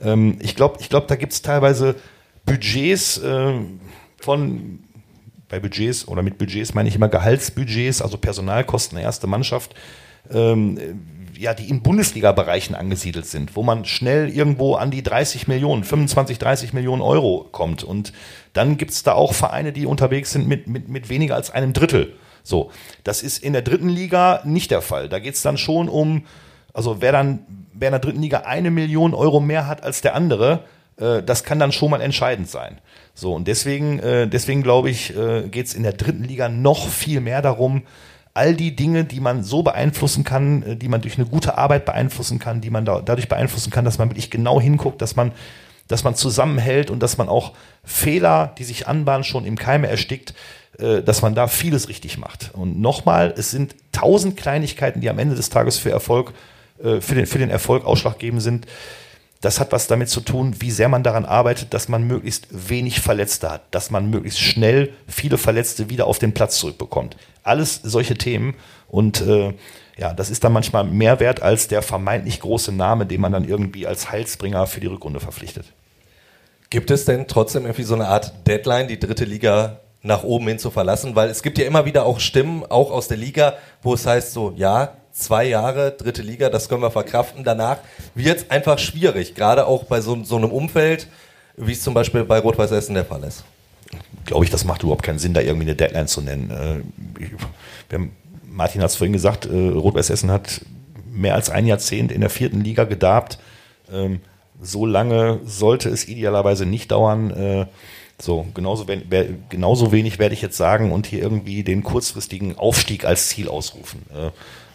ähm, 0.00 0.38
ich 0.40 0.56
glaube, 0.56 0.78
ich 0.80 0.88
glaub, 0.88 1.06
da 1.06 1.14
gibt 1.16 1.32
es 1.32 1.42
teilweise 1.42 1.94
Budgets 2.44 3.18
äh, 3.18 3.54
von 4.20 4.80
bei 5.54 5.60
Budgets 5.60 6.08
oder 6.08 6.22
mit 6.22 6.36
Budgets 6.36 6.74
meine 6.74 6.88
ich 6.88 6.96
immer 6.96 7.08
Gehaltsbudgets, 7.08 8.02
also 8.02 8.18
Personalkosten 8.18 8.98
erste 8.98 9.28
Mannschaft, 9.28 9.74
ähm, 10.32 10.78
ja, 11.38 11.54
die 11.54 11.68
in 11.68 11.82
Bundesliga-Bereichen 11.82 12.74
angesiedelt 12.74 13.26
sind, 13.26 13.54
wo 13.54 13.62
man 13.62 13.84
schnell 13.84 14.28
irgendwo 14.28 14.74
an 14.74 14.90
die 14.90 15.02
30 15.02 15.46
Millionen, 15.46 15.84
25, 15.84 16.38
30 16.38 16.72
Millionen 16.72 17.02
Euro 17.02 17.48
kommt. 17.52 17.84
Und 17.84 18.12
dann 18.52 18.76
gibt 18.78 18.90
es 18.90 19.04
da 19.04 19.12
auch 19.12 19.32
Vereine, 19.32 19.72
die 19.72 19.86
unterwegs 19.86 20.32
sind 20.32 20.48
mit, 20.48 20.66
mit, 20.66 20.88
mit 20.88 21.08
weniger 21.08 21.36
als 21.36 21.50
einem 21.50 21.72
Drittel. 21.72 22.14
So, 22.42 22.70
das 23.04 23.22
ist 23.22 23.42
in 23.42 23.52
der 23.52 23.62
dritten 23.62 23.88
Liga 23.88 24.42
nicht 24.44 24.70
der 24.70 24.82
Fall. 24.82 25.08
Da 25.08 25.18
geht 25.18 25.34
es 25.34 25.42
dann 25.42 25.56
schon 25.56 25.88
um, 25.88 26.26
also 26.72 27.00
wer 27.00 27.12
dann, 27.12 27.46
wer 27.72 27.88
in 27.88 27.92
der 27.92 28.00
dritten 28.00 28.22
Liga 28.22 28.40
eine 28.40 28.70
Million 28.70 29.14
Euro 29.14 29.40
mehr 29.40 29.66
hat 29.66 29.82
als 29.84 30.00
der 30.00 30.14
andere, 30.14 30.64
das 30.96 31.42
kann 31.42 31.58
dann 31.58 31.72
schon 31.72 31.90
mal 31.90 32.00
entscheidend 32.00 32.48
sein. 32.48 32.78
So, 33.14 33.32
und 33.32 33.46
deswegen, 33.46 34.00
äh, 34.00 34.26
deswegen 34.28 34.62
glaube 34.62 34.90
ich, 34.90 35.16
äh, 35.16 35.48
geht 35.48 35.66
es 35.66 35.74
in 35.74 35.84
der 35.84 35.92
dritten 35.92 36.24
Liga 36.24 36.48
noch 36.48 36.88
viel 36.88 37.20
mehr 37.20 37.42
darum, 37.42 37.82
all 38.34 38.54
die 38.56 38.74
Dinge, 38.74 39.04
die 39.04 39.20
man 39.20 39.44
so 39.44 39.62
beeinflussen 39.62 40.24
kann, 40.24 40.62
äh, 40.64 40.76
die 40.76 40.88
man 40.88 41.00
durch 41.00 41.16
eine 41.16 41.26
gute 41.26 41.56
Arbeit 41.56 41.84
beeinflussen 41.84 42.40
kann, 42.40 42.60
die 42.60 42.70
man 42.70 42.84
da, 42.84 43.00
dadurch 43.00 43.28
beeinflussen 43.28 43.70
kann, 43.70 43.84
dass 43.84 43.98
man 43.98 44.10
wirklich 44.10 44.30
genau 44.30 44.60
hinguckt, 44.60 45.00
dass 45.00 45.14
man, 45.14 45.30
dass 45.86 46.02
man 46.02 46.16
zusammenhält 46.16 46.90
und 46.90 47.00
dass 47.00 47.16
man 47.16 47.28
auch 47.28 47.52
Fehler, 47.84 48.52
die 48.58 48.64
sich 48.64 48.88
anbahnen, 48.88 49.22
schon 49.22 49.44
im 49.44 49.56
Keime 49.56 49.86
erstickt, 49.86 50.34
äh, 50.78 51.02
dass 51.02 51.22
man 51.22 51.36
da 51.36 51.46
vieles 51.46 51.88
richtig 51.88 52.18
macht. 52.18 52.50
Und 52.52 52.80
nochmal, 52.80 53.32
es 53.36 53.52
sind 53.52 53.76
tausend 53.92 54.36
Kleinigkeiten, 54.36 55.00
die 55.00 55.08
am 55.08 55.20
Ende 55.20 55.36
des 55.36 55.50
Tages 55.50 55.78
für 55.78 55.90
Erfolg, 55.90 56.32
äh, 56.82 57.00
für 57.00 57.14
den, 57.14 57.26
für 57.26 57.38
den 57.38 57.50
Erfolg 57.50 57.84
ausschlaggebend 57.84 58.42
sind. 58.42 58.66
Das 59.44 59.60
hat 59.60 59.72
was 59.72 59.88
damit 59.88 60.08
zu 60.08 60.22
tun, 60.22 60.56
wie 60.60 60.70
sehr 60.70 60.88
man 60.88 61.02
daran 61.02 61.26
arbeitet, 61.26 61.74
dass 61.74 61.90
man 61.90 62.06
möglichst 62.06 62.46
wenig 62.50 63.00
Verletzte 63.00 63.50
hat, 63.50 63.62
dass 63.72 63.90
man 63.90 64.08
möglichst 64.08 64.40
schnell 64.40 64.94
viele 65.06 65.36
Verletzte 65.36 65.90
wieder 65.90 66.06
auf 66.06 66.18
den 66.18 66.32
Platz 66.32 66.56
zurückbekommt. 66.58 67.18
Alles 67.42 67.78
solche 67.82 68.14
Themen 68.14 68.54
und 68.88 69.20
äh, 69.20 69.52
ja, 69.98 70.14
das 70.14 70.30
ist 70.30 70.44
dann 70.44 70.54
manchmal 70.54 70.84
mehr 70.84 71.20
wert 71.20 71.42
als 71.42 71.68
der 71.68 71.82
vermeintlich 71.82 72.40
große 72.40 72.72
Name, 72.72 73.04
den 73.04 73.20
man 73.20 73.32
dann 73.32 73.46
irgendwie 73.46 73.86
als 73.86 74.10
Heilsbringer 74.10 74.66
für 74.66 74.80
die 74.80 74.86
Rückrunde 74.86 75.20
verpflichtet. 75.20 75.66
Gibt 76.70 76.90
es 76.90 77.04
denn 77.04 77.26
trotzdem 77.28 77.64
irgendwie 77.64 77.82
so 77.82 77.94
eine 77.94 78.08
Art 78.08 78.46
Deadline, 78.46 78.88
die 78.88 78.98
dritte 78.98 79.26
Liga 79.26 79.80
nach 80.00 80.22
oben 80.22 80.48
hin 80.48 80.58
zu 80.58 80.70
verlassen? 80.70 81.16
Weil 81.16 81.28
es 81.28 81.42
gibt 81.42 81.58
ja 81.58 81.66
immer 81.66 81.84
wieder 81.84 82.06
auch 82.06 82.18
Stimmen, 82.18 82.64
auch 82.66 82.90
aus 82.90 83.08
der 83.08 83.18
Liga, 83.18 83.58
wo 83.82 83.92
es 83.92 84.06
heißt 84.06 84.32
so, 84.32 84.54
ja, 84.56 84.94
zwei 85.14 85.46
Jahre 85.46 85.92
dritte 85.92 86.22
Liga, 86.22 86.50
das 86.50 86.68
können 86.68 86.82
wir 86.82 86.90
verkraften. 86.90 87.44
Danach 87.44 87.78
wird 88.14 88.38
es 88.38 88.50
einfach 88.50 88.78
schwierig, 88.78 89.34
gerade 89.34 89.66
auch 89.66 89.84
bei 89.84 90.00
so, 90.00 90.22
so 90.24 90.36
einem 90.36 90.50
Umfeld, 90.50 91.06
wie 91.56 91.72
es 91.72 91.82
zum 91.82 91.94
Beispiel 91.94 92.24
bei 92.24 92.40
Rot-Weiß 92.40 92.72
Essen 92.72 92.94
der 92.94 93.04
Fall 93.04 93.22
ist. 93.22 93.44
glaube 94.26 94.44
ich, 94.44 94.50
das 94.50 94.64
macht 94.64 94.82
überhaupt 94.82 95.04
keinen 95.04 95.20
Sinn, 95.20 95.32
da 95.32 95.40
irgendwie 95.40 95.66
eine 95.66 95.76
Deadline 95.76 96.08
zu 96.08 96.20
nennen. 96.20 96.50
Äh, 96.50 97.28
wir 97.88 97.98
haben, 97.98 98.16
Martin 98.46 98.82
hat 98.82 98.90
es 98.90 98.96
vorhin 98.96 99.12
gesagt, 99.12 99.46
äh, 99.46 99.68
Rot-Weiß 99.68 100.10
Essen 100.10 100.30
hat 100.30 100.60
mehr 101.10 101.34
als 101.34 101.48
ein 101.48 101.66
Jahrzehnt 101.66 102.10
in 102.10 102.20
der 102.20 102.30
vierten 102.30 102.60
Liga 102.60 102.84
gedarbt. 102.84 103.38
Ähm, 103.92 104.20
so 104.60 104.84
lange 104.84 105.40
sollte 105.44 105.88
es 105.90 106.08
idealerweise 106.08 106.66
nicht 106.66 106.90
dauern. 106.90 107.68
So, 108.20 108.46
genauso, 108.54 108.86
wenn, 108.86 109.02
wer, 109.08 109.26
genauso 109.48 109.90
wenig 109.90 110.18
werde 110.18 110.34
ich 110.34 110.42
jetzt 110.42 110.56
sagen 110.56 110.92
und 110.92 111.06
hier 111.06 111.20
irgendwie 111.20 111.64
den 111.64 111.82
kurzfristigen 111.82 112.56
Aufstieg 112.56 113.04
als 113.04 113.28
Ziel 113.28 113.48
ausrufen. 113.48 114.02
Äh, 114.14 114.30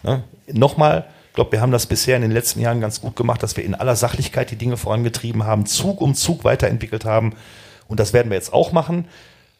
ne? 0.06 0.24
Nochmal, 0.52 1.06
ich 1.28 1.34
glaube, 1.34 1.52
wir 1.52 1.60
haben 1.60 1.72
das 1.72 1.86
bisher 1.86 2.16
in 2.16 2.22
den 2.22 2.32
letzten 2.32 2.60
Jahren 2.60 2.80
ganz 2.80 3.00
gut 3.00 3.16
gemacht, 3.16 3.42
dass 3.42 3.56
wir 3.56 3.64
in 3.64 3.74
aller 3.74 3.96
Sachlichkeit 3.96 4.50
die 4.50 4.56
Dinge 4.56 4.76
vorangetrieben 4.76 5.44
haben, 5.44 5.64
Zug 5.64 6.00
um 6.00 6.14
Zug 6.14 6.44
weiterentwickelt 6.44 7.04
haben. 7.04 7.34
Und 7.88 7.98
das 7.98 8.12
werden 8.12 8.30
wir 8.30 8.36
jetzt 8.36 8.52
auch 8.52 8.72
machen. 8.72 9.06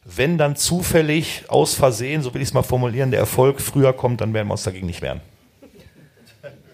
Wenn 0.04 0.38
dann 0.38 0.56
zufällig 0.56 1.44
aus 1.48 1.74
Versehen, 1.74 2.22
so 2.22 2.34
will 2.34 2.42
ich 2.42 2.48
es 2.48 2.54
mal 2.54 2.62
formulieren, 2.62 3.10
der 3.10 3.20
Erfolg 3.20 3.60
früher 3.60 3.92
kommt, 3.92 4.20
dann 4.20 4.34
werden 4.34 4.48
wir 4.48 4.52
uns 4.52 4.62
dagegen 4.62 4.86
nicht 4.86 5.02
wehren. 5.02 5.20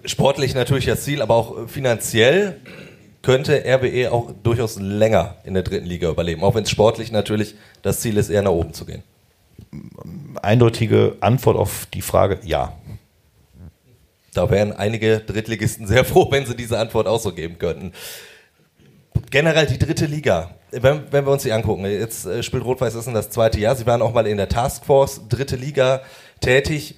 Sportlich 0.05 0.55
natürlich 0.55 0.87
das 0.87 1.03
Ziel, 1.03 1.21
aber 1.21 1.35
auch 1.35 1.65
äh, 1.65 1.69
finanziell 1.69 2.61
könnte 3.27 3.65
RWE 3.67 4.13
auch 4.13 4.31
durchaus 4.45 4.79
länger 4.79 5.35
in 5.43 5.55
der 5.55 5.65
dritten 5.65 5.87
Liga 5.87 6.09
überleben, 6.09 6.45
auch 6.45 6.55
wenn 6.55 6.63
es 6.63 6.71
sportlich 6.71 7.11
natürlich 7.11 7.57
das 7.83 7.99
Ziel 7.99 8.19
ist, 8.19 8.31
eher 8.31 8.43
nach 8.43 8.53
oben 8.53 8.73
zu 8.73 8.87
gehen. 8.87 9.03
Eindeutige 10.43 11.17
Antwort 11.19 11.57
auf 11.57 11.89
die 11.93 12.03
Frage, 12.03 12.39
ja. 12.45 12.75
Da 14.33 14.49
wären 14.49 14.73
einige 14.73 15.19
Drittligisten 15.19 15.89
sehr 15.89 16.05
froh, 16.11 16.29
wenn 16.31 16.47
sie 16.47 16.55
diese 16.55 16.79
Antwort 16.79 17.09
auch 17.09 17.19
so 17.19 17.33
geben 17.33 17.59
könnten. 17.59 17.91
Generell 19.33 19.67
die 19.67 19.79
dritte 19.79 20.07
Liga. 20.07 20.55
Wenn, 20.71 21.11
wenn 21.11 21.27
wir 21.27 21.33
uns 21.33 21.43
die 21.43 21.53
angucken, 21.53 21.85
jetzt 21.85 22.27
äh, 22.27 22.45
spielt 22.45 22.65
Rot-Weiß 22.65 22.95
Essen 22.95 23.13
das 23.13 23.31
zweite 23.31 23.59
Jahr. 23.59 23.75
Sie 23.75 23.87
waren 23.87 24.03
auch 24.03 24.15
mal 24.15 24.29
in 24.29 24.37
der 24.37 24.49
Taskforce 24.49 25.23
dritte 25.29 25.57
Liga 25.57 26.03
tätig. 26.41 26.95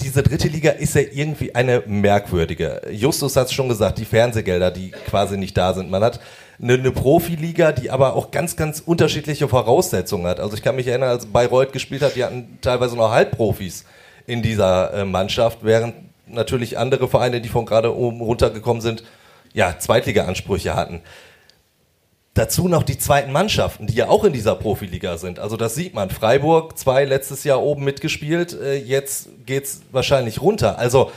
Diese 0.00 0.22
dritte 0.22 0.48
Liga 0.48 0.70
ist 0.70 0.94
ja 0.94 1.02
irgendwie 1.02 1.54
eine 1.54 1.82
merkwürdige. 1.86 2.80
Justus 2.90 3.36
hat 3.36 3.48
es 3.48 3.52
schon 3.52 3.68
gesagt, 3.68 3.98
die 3.98 4.04
Fernsehgelder, 4.04 4.70
die 4.70 4.90
quasi 4.90 5.36
nicht 5.36 5.56
da 5.56 5.74
sind. 5.74 5.90
Man 5.90 6.02
hat 6.02 6.20
eine, 6.60 6.74
eine 6.74 6.92
Profiliga, 6.92 7.72
die 7.72 7.90
aber 7.90 8.14
auch 8.14 8.30
ganz, 8.30 8.56
ganz 8.56 8.80
unterschiedliche 8.80 9.48
Voraussetzungen 9.48 10.26
hat. 10.26 10.40
Also 10.40 10.54
ich 10.56 10.62
kann 10.62 10.76
mich 10.76 10.86
erinnern, 10.86 11.10
als 11.10 11.26
Bayreuth 11.26 11.72
gespielt 11.72 12.02
hat, 12.02 12.16
die 12.16 12.24
hatten 12.24 12.58
teilweise 12.62 12.96
noch 12.96 13.10
Halbprofis 13.10 13.84
in 14.26 14.42
dieser 14.42 14.94
äh, 14.94 15.04
Mannschaft, 15.04 15.58
während 15.62 15.94
natürlich 16.26 16.78
andere 16.78 17.08
Vereine, 17.08 17.40
die 17.40 17.48
von 17.48 17.66
gerade 17.66 17.94
oben 17.94 18.20
runtergekommen 18.20 18.80
sind, 18.80 19.02
ja, 19.52 19.78
Zweitliga-Ansprüche 19.78 20.74
hatten. 20.74 21.02
Dazu 22.34 22.66
noch 22.66 22.82
die 22.82 22.96
zweiten 22.96 23.30
Mannschaften, 23.30 23.86
die 23.86 23.94
ja 23.94 24.08
auch 24.08 24.24
in 24.24 24.32
dieser 24.32 24.54
Profiliga 24.54 25.18
sind. 25.18 25.38
Also 25.38 25.58
das 25.58 25.74
sieht 25.74 25.94
man. 25.94 26.08
Freiburg, 26.08 26.78
zwei 26.78 27.04
letztes 27.04 27.44
Jahr 27.44 27.62
oben 27.62 27.84
mitgespielt, 27.84 28.58
äh, 28.58 28.76
jetzt 28.76 29.28
geht's 29.44 29.82
wahrscheinlich 29.92 30.40
runter. 30.40 30.78
Also 30.78 31.12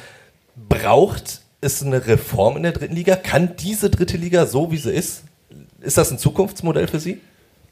braucht 0.55 1.41
es 1.61 1.81
eine 1.81 2.05
Reform 2.05 2.57
in 2.57 2.63
der 2.63 2.73
dritten 2.73 2.95
Liga? 2.95 3.15
Kann 3.15 3.55
diese 3.57 3.89
dritte 3.89 4.17
Liga 4.17 4.45
so, 4.45 4.71
wie 4.71 4.77
sie 4.77 4.91
ist, 4.91 5.23
ist 5.85 5.97
das 5.97 6.11
ein 6.11 6.17
Zukunftsmodell 6.17 6.87
für 6.87 6.99
Sie? 6.99 7.21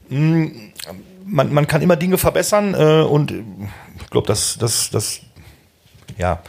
Man, 0.10 1.54
man 1.54 1.68
kann 1.68 1.82
immer 1.82 1.96
Dinge 1.96 2.18
verbessern 2.18 2.74
äh, 2.74 3.02
und 3.02 3.32
ich 3.32 4.10
glaube, 4.10 4.28
dass 4.28 4.58
das, 4.58 4.90
das, 4.90 5.22
ja, 6.18 6.42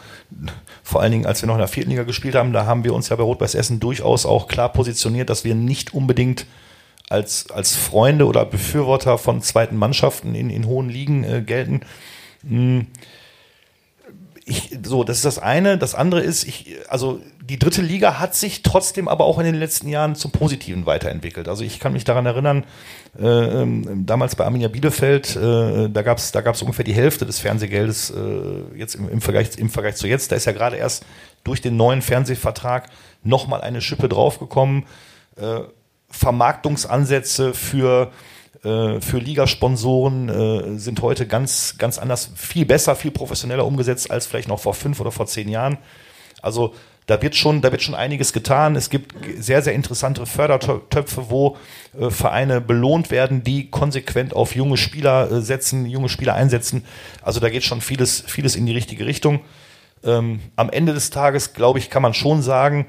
vor 0.83 1.01
allen 1.01 1.13
Dingen, 1.13 1.27
als 1.27 1.43
wir 1.43 1.47
noch 1.47 1.55
in 1.55 1.61
der 1.61 1.69
vierten 1.69 1.91
Liga 1.91 2.03
gespielt 2.03 2.35
haben, 2.35 2.53
da 2.53 2.67
haben 2.67 2.85
wir 2.85 2.93
uns 2.93 3.09
ja 3.09 3.17
bei 3.17 3.23
Rot-Weiß 3.23 3.55
Essen 3.55 3.81
durchaus 3.81 4.27
auch 4.27 4.49
klar 4.49 4.73
positioniert, 4.73 5.31
dass 5.31 5.45
wir 5.45 5.55
nicht 5.55 5.95
unbedingt 5.95 6.47
als, 7.15 7.51
als 7.51 7.77
Freunde 7.77 8.27
oder 8.27 8.45
Befürworter 8.45 9.19
von 9.19 9.41
zweiten 9.41 9.77
Mannschaften 9.77 10.35
in, 10.35 10.51
in 10.51 10.67
hohen 10.67 10.89
Ligen 10.89 11.25
äh, 11.25 11.43
gelten. 11.43 11.81
Hm. 12.47 12.89
Ich, 14.47 14.77
so, 14.83 15.05
das 15.05 15.19
ist 15.19 15.25
das 15.25 15.39
eine. 15.39 15.79
Das 15.79 15.95
andere 15.95 16.21
ist, 16.21 16.45
ich, 16.45 16.77
also 16.89 17.21
die 17.41 17.59
dritte 17.59 17.81
Liga 17.81 18.19
hat 18.19 18.35
sich 18.35 18.63
trotzdem 18.63 19.09
aber 19.09 19.25
auch 19.25 19.39
in 19.39 19.47
den 19.47 19.55
letzten 19.55 19.89
Jahren 19.89 20.17
zum 20.17 20.33
Positiven 20.33 20.85
weiterentwickelt. 20.85 21.49
Also 21.49 21.65
ich 21.65 21.81
kann 21.81 21.95
mich 21.95 22.05
daran 22.05 22.27
erinnern, 22.27 22.65
äh, 23.19 23.27
ähm, 23.27 24.05
damals 24.05 24.37
bei 24.37 24.45
Arminia 24.45 24.69
Bielefeld, 24.69 25.35
äh, 25.37 25.89
da 25.89 26.03
gab 26.03 26.19
es 26.19 26.33
da 26.33 26.43
gab's 26.43 26.61
ungefähr 26.61 26.85
die 26.85 26.93
Hälfte 26.93 27.25
des 27.25 27.39
Fernsehgeldes 27.39 28.11
äh, 28.11 28.77
jetzt 28.77 28.97
im, 28.97 29.09
im, 29.09 29.23
Vergleich, 29.23 29.57
im 29.57 29.71
Vergleich 29.71 29.97
zu 29.97 30.07
jetzt. 30.07 30.31
Da 30.31 30.37
ist 30.37 30.45
ja 30.45 30.53
gerade 30.53 30.77
erst 30.77 31.07
durch 31.43 31.63
den 31.63 31.79
neuen 31.79 32.03
Fernsehvertrag 32.03 32.91
nochmal 33.23 33.63
eine 33.63 33.81
Schippe 33.81 34.11
draufgekommen. 34.11 34.85
Äh, 35.37 35.61
Vermarktungsansätze 36.15 37.55
für 37.55 38.13
äh, 38.65 39.01
für 39.01 39.19
Ligasponsoren 39.19 40.29
äh, 40.29 40.79
sind 40.79 41.03
heute 41.03 41.27
ganz, 41.27 41.77
ganz 41.77 41.99
anders, 41.99 42.31
viel 42.35 42.65
besser, 42.65 42.97
viel 42.97 43.11
professioneller 43.11 43.67
umgesetzt 43.67 44.11
als 44.11 44.27
vielleicht 44.27 44.49
noch 44.49 44.61
vor 44.61 44.75
fünf 44.75 45.01
oder 45.01 45.11
vor 45.11 45.27
zehn 45.27 45.49
Jahren. 45.49 45.79
Also 46.41 46.75
da 47.07 47.21
wird 47.21 47.37
schon, 47.37 47.61
da 47.61 47.71
wird 47.71 47.83
schon 47.83 47.95
einiges 47.95 48.33
getan. 48.33 48.77
Es 48.77 48.89
gibt 48.89 49.15
sehr, 49.39 49.61
sehr 49.61 49.75
interessante 49.75 50.25
Fördertöpfe, 50.25 51.29
wo 51.29 51.59
äh, 51.99 52.09
Vereine 52.11 52.63
belohnt 52.63 53.11
werden, 53.11 53.45
die 53.45 53.71
konsequent 53.71 54.35
auf 54.35 54.55
junge 54.55 54.79
Spieler 54.79 55.31
äh, 55.31 55.43
setzen, 55.43 55.85
junge 55.85 56.09
Spieler 56.09 56.35
einsetzen. 56.35 56.85
Also 57.21 57.41
da 57.41 57.51
geht 57.51 57.65
schon 57.65 57.83
vieles, 57.83 58.25
vieles 58.27 58.57
in 58.57 58.65
die 58.65 58.73
richtige 58.73 59.05
Richtung. 59.05 59.41
Ähm, 60.03 60.41
am 60.57 60.71
Ende 60.71 60.95
des 60.95 61.11
Tages, 61.11 61.53
glaube 61.53 61.79
ich, 61.79 61.91
kann 61.91 62.03
man 62.03 62.15
schon 62.15 62.41
sagen, 62.41 62.87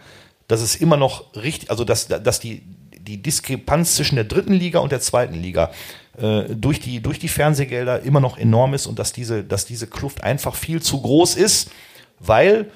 dass 0.48 0.62
es 0.62 0.76
immer 0.76 0.96
noch 0.96 1.36
richtig, 1.36 1.70
also 1.70 1.84
dass, 1.84 2.08
dass 2.08 2.40
die, 2.40 2.62
die 3.06 3.22
Diskrepanz 3.22 3.96
zwischen 3.96 4.16
der 4.16 4.26
dritten 4.26 4.54
Liga 4.54 4.80
und 4.80 4.92
der 4.92 5.02
zweiten 5.02 5.36
Liga 5.36 5.72
äh, 6.18 6.44
durch, 6.50 6.80
die, 6.80 7.02
durch 7.02 7.20
die 7.20 7.28
Fernsehgelder 7.28 8.02
immer 8.02 8.20
noch 8.20 8.38
enorm 8.38 8.74
ist 8.74 8.88
und 8.88 9.00
dass 9.00 9.14
diese, 9.14 9.44
dass 9.44 9.66
diese 9.66 9.88
Kluft 9.88 10.24
einfach 10.24 10.56
viel 10.56 10.82
zu 10.82 11.02
groß 11.02 11.36
ist, 11.36 11.72
weil 12.20 12.72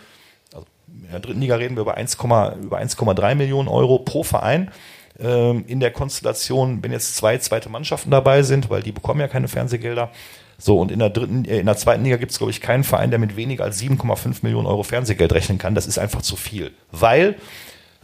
in 1.09 1.11
der 1.11 1.19
dritten 1.19 1.41
Liga 1.41 1.55
reden 1.55 1.75
wir 1.75 1.82
über 1.82 1.97
1,3 1.97 3.36
Millionen 3.36 3.67
Euro 3.67 3.99
pro 3.99 4.23
Verein. 4.23 4.71
Ähm, 5.19 5.65
in 5.67 5.80
der 5.80 5.91
Konstellation, 5.91 6.82
wenn 6.82 6.91
jetzt 6.91 7.15
zwei 7.15 7.38
zweite 7.39 7.69
Mannschaften 7.69 8.11
dabei 8.11 8.43
sind, 8.43 8.69
weil 8.69 8.82
die 8.82 8.91
bekommen 8.91 9.19
ja 9.19 9.27
keine 9.27 9.47
Fernsehgelder. 9.47 10.11
So, 10.57 10.80
und 10.80 10.91
in 10.91 10.99
der 10.99 11.09
dritten, 11.09 11.45
äh, 11.45 11.59
in 11.59 11.65
der 11.65 11.77
zweiten 11.77 12.03
Liga 12.03 12.17
gibt 12.17 12.32
es, 12.32 12.38
glaube 12.38 12.51
ich, 12.51 12.61
keinen 12.61 12.84
Verein, 12.84 13.09
der 13.09 13.19
mit 13.19 13.36
weniger 13.36 13.63
als 13.63 13.82
7,5 13.82 14.38
Millionen 14.43 14.67
Euro 14.67 14.84
Fernsehgeld 14.84 15.34
rechnen 15.34 15.57
kann. 15.57 15.75
Das 15.75 15.88
ist 15.88 15.97
einfach 15.97 16.21
zu 16.21 16.36
viel. 16.36 16.71
Weil, 16.91 17.36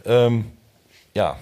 ähm, 0.04 0.46
ja, 1.14 1.38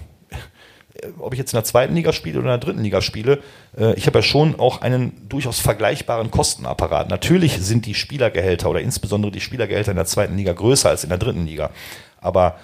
ob 1.18 1.32
ich 1.32 1.38
jetzt 1.38 1.52
in 1.52 1.56
der 1.56 1.64
zweiten 1.64 1.94
Liga 1.94 2.12
spiele 2.12 2.38
oder 2.38 2.54
in 2.54 2.60
der 2.60 2.66
dritten 2.66 2.82
Liga 2.82 3.00
spiele, 3.00 3.42
äh, 3.76 3.94
ich 3.94 4.06
habe 4.06 4.18
ja 4.18 4.22
schon 4.22 4.58
auch 4.58 4.80
einen 4.80 5.28
durchaus 5.28 5.60
vergleichbaren 5.60 6.30
Kostenapparat. 6.30 7.10
Natürlich 7.10 7.58
sind 7.58 7.86
die 7.86 7.94
Spielergehälter 7.94 8.70
oder 8.70 8.80
insbesondere 8.80 9.32
die 9.32 9.40
Spielergehälter 9.40 9.90
in 9.90 9.96
der 9.96 10.06
zweiten 10.06 10.36
Liga 10.36 10.52
größer 10.52 10.88
als 10.88 11.02
in 11.02 11.10
der 11.10 11.18
dritten 11.18 11.46
Liga. 11.46 11.70
Aber 12.20 12.56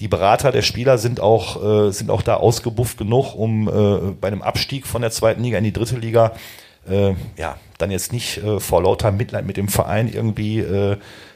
die 0.00 0.08
Berater 0.08 0.50
der 0.50 0.62
Spieler 0.62 0.98
sind 0.98 1.20
auch, 1.20 1.62
äh, 1.88 1.92
sind 1.92 2.10
auch 2.10 2.22
da 2.22 2.36
ausgebufft 2.36 2.98
genug, 2.98 3.34
um 3.34 3.68
äh, 3.68 4.12
bei 4.20 4.28
einem 4.28 4.42
Abstieg 4.42 4.86
von 4.86 5.02
der 5.02 5.10
zweiten 5.10 5.42
Liga 5.42 5.58
in 5.58 5.64
die 5.64 5.72
dritte 5.72 5.96
Liga 5.96 6.32
ja, 7.38 7.56
dann 7.78 7.90
jetzt 7.90 8.12
nicht 8.12 8.42
vor 8.58 8.82
lauter 8.82 9.10
Mitleid 9.10 9.46
mit 9.46 9.56
dem 9.56 9.68
Verein 9.68 10.06
irgendwie 10.06 10.62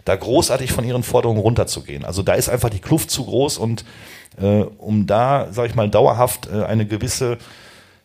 da 0.08 0.16
großartig 0.16 0.72
von 0.72 0.84
ihren 0.84 1.02
Forderungen 1.02 1.40
runterzugehen. 1.40 2.04
Also 2.04 2.22
da 2.22 2.34
ist 2.34 2.48
einfach 2.48 2.70
die 2.70 2.80
Kluft 2.80 3.10
zu 3.10 3.24
groß 3.24 3.58
und 3.58 3.84
äh, 4.40 4.62
um 4.62 5.06
da, 5.06 5.48
sage 5.50 5.68
ich 5.68 5.74
mal, 5.74 5.90
dauerhaft 5.90 6.48
äh, 6.52 6.64
eine 6.64 6.86
gewisse, 6.86 7.38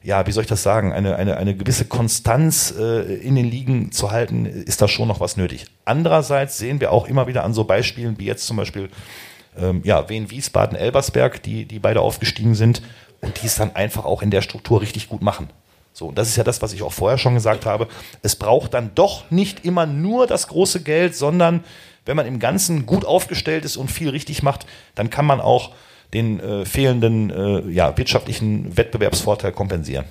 ja, 0.02 0.28
wie 0.28 0.32
soll 0.32 0.44
ich 0.44 0.50
das 0.50 0.64
sagen, 0.64 0.92
eine, 0.92 1.16
eine, 1.16 1.38
eine 1.38 1.56
gewisse 1.56 1.86
Konstanz 1.86 2.74
äh, 2.78 3.16
in 3.16 3.36
den 3.36 3.50
Ligen 3.50 3.92
zu 3.92 4.12
halten, 4.12 4.46
ist 4.46 4.82
da 4.82 4.88
schon 4.88 5.08
noch 5.08 5.20
was 5.20 5.38
nötig. 5.38 5.68
Andererseits 5.86 6.58
sehen 6.58 6.82
wir 6.82 6.92
auch 6.92 7.08
immer 7.08 7.28
wieder 7.28 7.44
an 7.44 7.54
so 7.54 7.64
Beispielen 7.64 8.20
wie 8.20 8.26
jetzt 8.26 8.46
zum 8.46 8.58
Beispiel 8.58 8.90
ähm, 9.58 9.82
ja, 9.84 10.10
Wien, 10.10 10.30
Wiesbaden, 10.30 10.78
Elbersberg, 10.78 11.42
die, 11.44 11.66
die 11.66 11.80
beide 11.80 12.02
aufgestiegen 12.02 12.56
sind 12.56 12.82
und 13.22 13.42
die 13.42 13.48
es 13.48 13.56
dann 13.56 13.76
einfach 13.76 14.06
auch 14.06 14.22
in 14.22 14.32
der 14.32 14.42
Struktur 14.42 14.82
richtig 14.82 15.10
gut 15.10 15.22
machen. 15.22 15.50
So, 15.94 16.08
und 16.08 16.18
das 16.18 16.28
ist 16.28 16.38
ja 16.38 16.44
das, 16.44 16.62
was 16.62 16.74
ich 16.74 16.82
auch 16.82 16.92
vorher 16.92 17.20
schon 17.20 17.36
gesagt 17.36 17.68
habe. 17.68 17.88
Es 18.24 18.36
braucht 18.36 18.74
dann 18.74 18.92
doch 18.96 19.30
nicht 19.30 19.64
immer 19.64 19.86
nur 19.86 20.26
das 20.26 20.48
große 20.48 20.82
Geld, 20.82 21.16
sondern 21.16 21.64
wenn 22.06 22.18
man 22.18 22.26
im 22.26 22.40
Ganzen 22.40 22.86
gut 22.86 23.06
aufgestellt 23.06 23.66
ist 23.66 23.78
und 23.78 23.90
viel 23.90 24.10
richtig 24.10 24.44
macht, 24.44 24.66
dann 24.96 25.10
kann 25.10 25.26
man 25.26 25.40
auch 25.40 25.72
den 26.14 26.40
äh, 26.40 26.66
fehlenden 26.66 27.30
äh, 27.30 27.70
ja, 27.72 27.98
wirtschaftlichen 27.98 28.78
Wettbewerbsvorteil 28.78 29.52
kompensieren. 29.52 30.06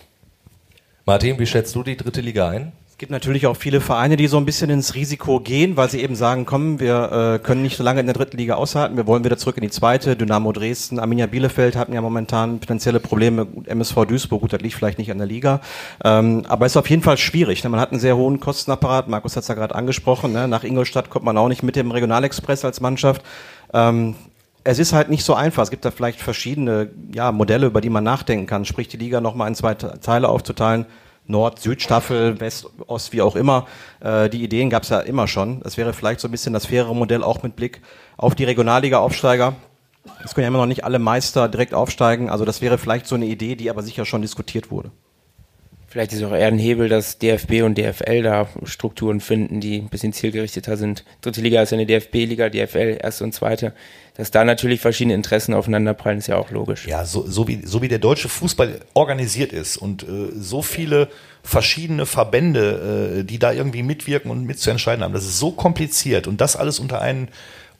Martin, 1.05 1.39
wie 1.39 1.47
schätzt 1.47 1.75
du 1.75 1.83
die 1.83 1.97
dritte 1.97 2.21
Liga 2.21 2.49
ein? 2.49 2.73
Es 2.93 2.99
gibt 2.99 3.11
natürlich 3.11 3.49
auch 3.49 3.57
viele 3.57 3.81
Vereine, 3.81 4.17
die 4.17 4.29
so 4.29 4.37
ein 4.37 4.45
bisschen 4.45 4.71
ins 4.71 4.95
Risiko 4.95 5.41
gehen, 5.41 5.77
weil 5.77 5.91
sie 5.91 6.03
eben 6.03 6.15
sagen, 6.15 6.45
komm, 6.45 6.79
wir 6.79 7.41
äh, 7.41 7.45
können 7.45 7.63
nicht 7.63 7.77
so 7.77 7.83
lange 7.83 7.99
in 7.99 8.07
der 8.07 8.15
dritten 8.15 8.37
Liga 8.37 8.55
aushalten, 8.55 8.97
wir 8.97 9.07
wollen 9.09 9.25
wieder 9.25 9.39
zurück 9.39 9.57
in 9.57 9.63
die 9.63 9.71
zweite. 9.71 10.15
Dynamo 10.15 10.53
Dresden, 10.53 11.01
Arminia 11.01 11.27
Bielefeld 11.27 11.75
hatten 11.75 11.95
ja 11.95 12.01
momentan 12.01 12.61
finanzielle 12.61 13.01
Probleme. 13.01 13.49
MSV 13.65 14.05
Duisburg, 14.05 14.43
gut, 14.43 14.53
das 14.53 14.61
liegt 14.61 14.75
vielleicht 14.75 14.99
nicht 14.99 15.11
an 15.11 15.19
der 15.19 15.27
Liga. 15.27 15.63
Ähm, 16.05 16.45
aber 16.47 16.67
es 16.67 16.73
ist 16.73 16.77
auf 16.77 16.89
jeden 16.91 17.03
Fall 17.03 17.17
schwierig. 17.17 17.65
Ne? 17.65 17.71
Man 17.71 17.81
hat 17.81 17.91
einen 17.91 17.99
sehr 17.99 18.17
hohen 18.17 18.39
Kostenapparat, 18.39 19.09
Markus 19.09 19.35
hat 19.35 19.43
es 19.43 19.49
ja 19.49 19.55
gerade 19.55 19.75
angesprochen. 19.75 20.33
Ne? 20.33 20.47
Nach 20.47 20.63
Ingolstadt 20.63 21.11
kommt 21.11 21.25
man 21.25 21.37
auch 21.39 21.49
nicht 21.49 21.63
mit 21.65 21.75
dem 21.75 21.91
Regionalexpress 21.91 22.65
als 22.65 22.81
Mannschaft. 22.81 23.23
Ähm, 23.73 24.15
es 24.65 24.79
ist 24.79 24.93
halt 24.93 25.09
nicht 25.09 25.25
so 25.25 25.35
einfach. 25.35 25.65
Es 25.65 25.71
gibt 25.71 25.85
da 25.85 25.91
vielleicht 25.91 26.21
verschiedene 26.21 26.91
ja, 27.13 27.33
Modelle, 27.33 27.67
über 27.67 27.81
die 27.81 27.91
man 27.91 28.05
nachdenken 28.05 28.47
kann. 28.47 28.65
Sprich, 28.65 28.87
die 28.87 28.99
Liga 28.99 29.21
nochmal 29.21 29.49
in 29.49 29.55
zwei 29.57 29.75
Teile 29.75 30.29
aufzuteilen. 30.29 30.87
Nord, 31.27 31.61
Südstaffel, 31.61 32.41
West, 32.41 32.69
Ost, 32.87 33.13
wie 33.13 33.23
auch 33.23 33.37
immer. 33.37 33.67
Äh, 34.01 34.29
die 34.29 34.43
Ideen 34.43 34.71
gab 34.71 34.83
es 34.83 34.89
ja 34.89 35.01
immer 35.01 35.29
schon. 35.29 35.61
Das 35.61 35.77
wäre 35.77 35.93
vielleicht 35.93 36.21
so 36.21 36.29
ein 36.29 36.31
bisschen 36.31 36.53
das 36.53 36.67
faire 36.67 36.95
Modell 36.95 37.23
auch 37.23 37.43
mit 37.43 37.57
Blick 37.57 37.81
auf 38.17 38.35
die 38.35 38.45
Regionalliga-Aufsteiger. 38.45 39.55
Es 40.25 40.35
können 40.35 40.45
ja 40.45 40.49
immer 40.49 40.59
noch 40.59 40.67
nicht 40.67 40.85
alle 40.85 40.99
Meister 40.99 41.49
direkt 41.49 41.75
aufsteigen. 41.75 42.29
Also 42.29 42.45
das 42.45 42.61
wäre 42.61 42.79
vielleicht 42.79 43.07
so 43.07 43.15
eine 43.15 43.27
Idee, 43.27 43.55
die 43.55 43.71
aber 43.71 43.83
sicher 43.83 44.05
schon 44.05 44.23
diskutiert 44.23 44.71
wurde. 44.71 44.91
Vielleicht 45.93 46.15
ist 46.15 46.23
auch 46.23 46.33
eher 46.33 46.47
ein 46.47 46.59
Hebel, 46.59 46.89
dass 46.89 47.19
DFB 47.19 47.61
und 47.65 47.77
DFL 47.77 48.23
da 48.23 48.49
Strukturen 48.65 49.21
finden, 49.21 49.61
die 49.61 49.77
ein 49.77 49.91
bisschen 49.91 50.15
zielgerichteter 50.15 50.79
sind. 50.79 51.05
Dritte 51.21 51.43
Liga 51.43 51.61
ist 51.61 51.71
ja 51.71 51.77
eine 51.77 51.85
DFB-Liga, 51.85 52.49
DFL 52.49 52.97
erste 53.03 53.25
und 53.25 53.35
zweite. 53.35 53.75
Dass 54.17 54.31
da 54.31 54.43
natürlich 54.43 54.81
verschiedene 54.81 55.13
Interessen 55.13 55.53
aufeinanderprallen, 55.53 56.19
ist 56.19 56.29
ja 56.29 56.39
auch 56.39 56.51
logisch. 56.51 56.87
Ja, 56.87 57.05
so, 57.05 57.27
so, 57.27 57.47
wie, 57.47 57.61
so 57.67 57.83
wie 57.83 57.89
der 57.89 57.99
deutsche 57.99 58.31
Fußball 58.31 58.81
organisiert 58.95 59.53
ist 59.53 59.77
und 59.77 60.05
äh, 60.05 60.31
so 60.35 60.63
viele 60.63 61.09
verschiedene 61.43 62.07
Verbände, 62.07 63.19
äh, 63.19 63.25
die 63.25 63.39
da 63.39 63.53
irgendwie 63.53 63.83
mitwirken 63.83 64.31
und 64.31 64.47
mitzuentscheiden 64.47 65.05
haben, 65.05 65.13
das 65.13 65.27
ist 65.27 65.39
so 65.39 65.51
kompliziert 65.51 66.27
und 66.27 66.41
das 66.41 66.57
alles 66.57 66.79
unter 66.79 67.03
einen 67.03 67.29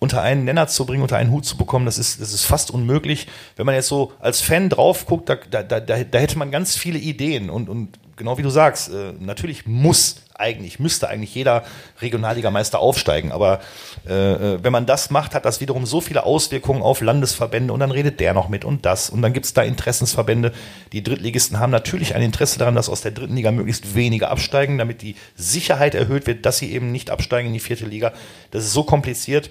unter 0.01 0.21
einen 0.21 0.45
Nenner 0.45 0.67
zu 0.67 0.85
bringen, 0.85 1.03
unter 1.03 1.17
einen 1.17 1.31
Hut 1.31 1.47
zu 1.47 1.57
bekommen, 1.57 1.87
das 1.87 1.97
ist, 1.97 2.21
das 2.21 2.33
ist 2.33 2.45
fast 2.45 2.73
unmöglich. 2.73 3.29
Wenn 3.55 3.67
man 3.67 3.77
jetzt 3.77 3.87
so 3.87 4.13
als 4.19 4.41
Fan 4.41 4.69
drauf 4.69 5.07
guckt, 5.07 5.29
da, 5.29 5.37
da, 5.37 5.63
da, 5.63 5.79
da 5.79 6.19
hätte 6.19 6.39
man 6.39 6.51
ganz 6.51 6.77
viele 6.77 6.99
Ideen 6.99 7.49
und, 7.49 7.69
und 7.69 8.01
genau 8.17 8.39
wie 8.39 8.43
du 8.43 8.51
sagst, 8.51 8.89
äh, 8.91 9.13
natürlich 9.19 9.67
muss 9.67 10.23
eigentlich, 10.35 10.79
müsste 10.79 11.09
eigentlich 11.09 11.35
jeder 11.35 11.63
Regionalligameister 12.01 12.79
aufsteigen. 12.79 13.33
Aber 13.33 13.61
äh, 14.09 14.13
äh, 14.13 14.59
wenn 14.63 14.73
man 14.73 14.87
das 14.87 15.11
macht, 15.11 15.35
hat 15.35 15.45
das 15.45 15.61
wiederum 15.61 15.87
so 15.87 16.01
viele 16.01 16.25
Auswirkungen 16.25 16.83
auf 16.83 17.01
Landesverbände 17.01 17.73
und 17.73 17.81
dann 17.81 17.91
redet 17.91 18.21
der 18.21 18.35
noch 18.35 18.49
mit 18.49 18.65
und 18.65 18.85
das. 18.85 19.11
Und 19.11 19.23
dann 19.23 19.33
gibt 19.33 19.47
es 19.47 19.55
da 19.55 19.63
Interessensverbände. 19.63 20.53
Die 20.93 21.03
Drittligisten 21.03 21.59
haben 21.59 21.71
natürlich 21.71 22.15
ein 22.15 22.23
Interesse 22.23 22.59
daran, 22.59 22.75
dass 22.75 22.89
aus 22.89 23.03
der 23.03 23.13
dritten 23.13 23.37
Liga 23.37 23.53
möglichst 23.53 23.95
wenige 23.95 24.29
absteigen, 24.29 24.79
damit 24.79 25.03
die 25.03 25.17
Sicherheit 25.37 25.95
erhöht 25.95 26.27
wird, 26.27 26.45
dass 26.45 26.59
sie 26.59 26.73
eben 26.73 26.93
nicht 26.93 27.11
absteigen 27.11 27.49
in 27.49 27.55
die 27.55 27.61
vierte 27.61 27.87
Liga. 27.87 28.13
Das 28.51 28.65
ist 28.65 28.73
so 28.73 28.85
kompliziert 28.85 29.51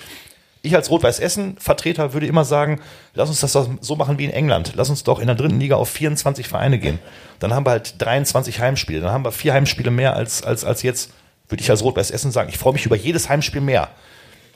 ich 0.63 0.75
als 0.75 0.91
Rot-Weiß-Essen-Vertreter 0.91 2.13
würde 2.13 2.27
immer 2.27 2.45
sagen, 2.45 2.81
lass 3.15 3.29
uns 3.29 3.39
das 3.39 3.69
so 3.81 3.95
machen 3.95 4.19
wie 4.19 4.25
in 4.25 4.31
England. 4.31 4.73
Lass 4.75 4.89
uns 4.89 5.03
doch 5.03 5.19
in 5.19 5.27
der 5.27 5.35
dritten 5.35 5.59
Liga 5.59 5.75
auf 5.75 5.89
24 5.89 6.47
Vereine 6.47 6.77
gehen. 6.77 6.99
Dann 7.39 7.53
haben 7.53 7.65
wir 7.65 7.71
halt 7.71 7.95
23 7.99 8.59
Heimspiele. 8.59 9.01
Dann 9.01 9.11
haben 9.11 9.25
wir 9.25 9.31
vier 9.31 9.53
Heimspiele 9.53 9.89
mehr 9.89 10.15
als, 10.15 10.43
als, 10.43 10.63
als 10.63 10.83
jetzt. 10.83 11.11
Würde 11.49 11.63
ich 11.63 11.69
als 11.69 11.83
Rot-Weiß-Essen 11.83 12.31
sagen. 12.31 12.49
Ich 12.49 12.57
freue 12.57 12.73
mich 12.73 12.85
über 12.85 12.95
jedes 12.95 13.27
Heimspiel 13.27 13.61
mehr. 13.61 13.89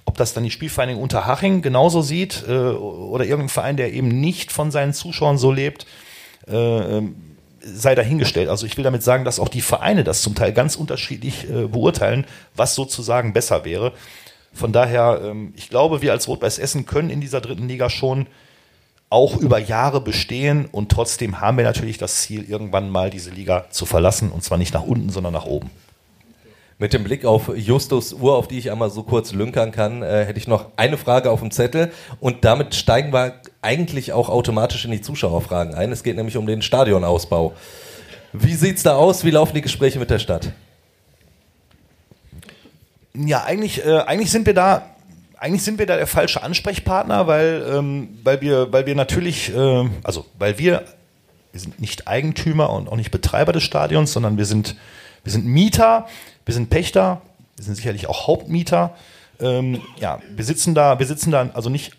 Ob 0.05 0.15
das 0.17 0.33
dann 0.33 0.43
die 0.43 0.51
Spielvereinigung 0.51 1.01
Unterhaching 1.01 1.61
genauso 1.61 2.01
sieht 2.01 2.45
äh, 2.47 2.51
oder 2.51 3.25
irgendein 3.25 3.49
Verein, 3.49 3.75
der 3.75 3.91
eben 3.91 4.07
nicht 4.07 4.51
von 4.51 4.71
seinen 4.71 4.93
Zuschauern 4.93 5.37
so 5.37 5.51
lebt, 5.51 5.87
äh, 6.47 6.55
ähm, 6.55 7.15
sei 7.59 7.95
dahingestellt. 7.95 8.47
Also 8.47 8.67
ich 8.67 8.77
will 8.77 8.83
damit 8.83 9.01
sagen, 9.01 9.25
dass 9.25 9.39
auch 9.39 9.49
die 9.49 9.61
Vereine 9.61 10.03
das 10.03 10.21
zum 10.21 10.35
Teil 10.35 10.53
ganz 10.53 10.75
unterschiedlich 10.75 11.49
äh, 11.49 11.67
beurteilen, 11.67 12.25
was 12.55 12.75
sozusagen 12.75 13.33
besser 13.33 13.65
wäre. 13.65 13.91
Von 14.55 14.71
daher, 14.71 15.21
ähm, 15.23 15.53
ich 15.55 15.69
glaube, 15.69 16.01
wir 16.01 16.13
als 16.13 16.27
Rot-Weiß 16.29 16.59
Essen 16.59 16.85
können 16.85 17.09
in 17.09 17.19
dieser 17.19 17.41
dritten 17.41 17.67
Liga 17.67 17.89
schon 17.89 18.27
auch 19.09 19.37
über 19.37 19.59
Jahre 19.59 20.01
bestehen 20.01 20.67
und 20.71 20.91
trotzdem 20.91 21.41
haben 21.41 21.57
wir 21.57 21.65
natürlich 21.65 21.97
das 21.97 22.21
Ziel, 22.21 22.49
irgendwann 22.49 22.89
mal 22.89 23.09
diese 23.09 23.29
Liga 23.29 23.65
zu 23.69 23.85
verlassen 23.85 24.31
und 24.31 24.43
zwar 24.43 24.57
nicht 24.57 24.73
nach 24.73 24.83
unten, 24.83 25.09
sondern 25.09 25.33
nach 25.33 25.45
oben. 25.45 25.69
Mit 26.79 26.93
dem 26.93 27.03
Blick 27.03 27.23
auf 27.25 27.55
Justus 27.55 28.13
Uhr, 28.13 28.35
auf 28.35 28.47
die 28.47 28.57
ich 28.57 28.71
einmal 28.71 28.89
so 28.89 29.03
kurz 29.03 29.33
lünkern 29.33 29.71
kann, 29.71 30.01
äh, 30.01 30.25
hätte 30.25 30.39
ich 30.39 30.47
noch 30.47 30.71
eine 30.77 30.97
Frage 30.97 31.31
auf 31.31 31.41
dem 31.41 31.51
Zettel 31.51 31.91
und 32.19 32.45
damit 32.45 32.75
steigen 32.75 33.13
wir 33.13 33.41
eigentlich 33.61 34.13
auch 34.13 34.29
automatisch 34.29 34.85
in 34.85 34.91
die 34.91 35.01
Zuschauerfragen 35.01 35.75
ein. 35.75 35.91
Es 35.91 36.03
geht 36.03 36.15
nämlich 36.15 36.37
um 36.37 36.47
den 36.47 36.61
Stadionausbau. 36.61 37.53
Wie 38.33 38.55
sieht 38.55 38.77
es 38.77 38.83
da 38.83 38.95
aus? 38.95 39.23
Wie 39.25 39.31
laufen 39.31 39.55
die 39.55 39.61
Gespräche 39.61 39.99
mit 39.99 40.09
der 40.09 40.19
Stadt? 40.19 40.51
Ja, 43.17 43.43
eigentlich, 43.43 43.85
äh, 43.85 43.99
eigentlich 43.99 44.31
sind 44.31 44.45
wir 44.45 44.53
da, 44.53 44.83
eigentlich 45.37 45.63
sind 45.63 45.79
wir 45.79 45.85
da 45.85 45.95
der 45.95 46.07
falsche 46.07 46.43
Ansprechpartner, 46.43 47.27
weil, 47.27 47.65
ähm, 47.71 48.17
weil 48.23 48.41
wir, 48.41 48.71
weil 48.71 48.85
wir 48.85 48.95
natürlich, 48.95 49.53
äh, 49.55 49.89
also 50.03 50.25
weil 50.37 50.57
wir, 50.57 50.83
wir 51.51 51.61
sind 51.61 51.79
nicht 51.79 52.07
Eigentümer 52.07 52.71
und 52.71 52.89
auch 52.89 52.97
nicht 52.97 53.11
Betreiber 53.11 53.53
des 53.53 53.63
Stadions, 53.63 54.11
sondern 54.11 54.37
wir 54.37 54.45
sind, 54.45 54.75
wir 55.23 55.31
sind 55.31 55.45
Mieter, 55.45 56.07
wir 56.45 56.53
sind 56.53 56.69
Pächter, 56.69 57.21
wir 57.55 57.63
sind 57.63 57.75
sicherlich 57.75 58.07
auch 58.07 58.27
Hauptmieter. 58.27 58.95
Ähm, 59.39 59.81
ja, 59.99 60.19
wir 60.35 60.45
sitzen 60.45 60.75
da, 60.75 60.99
wir 60.99 61.05
sitzen 61.05 61.31
da 61.31 61.49
also 61.53 61.69
nicht 61.69 61.93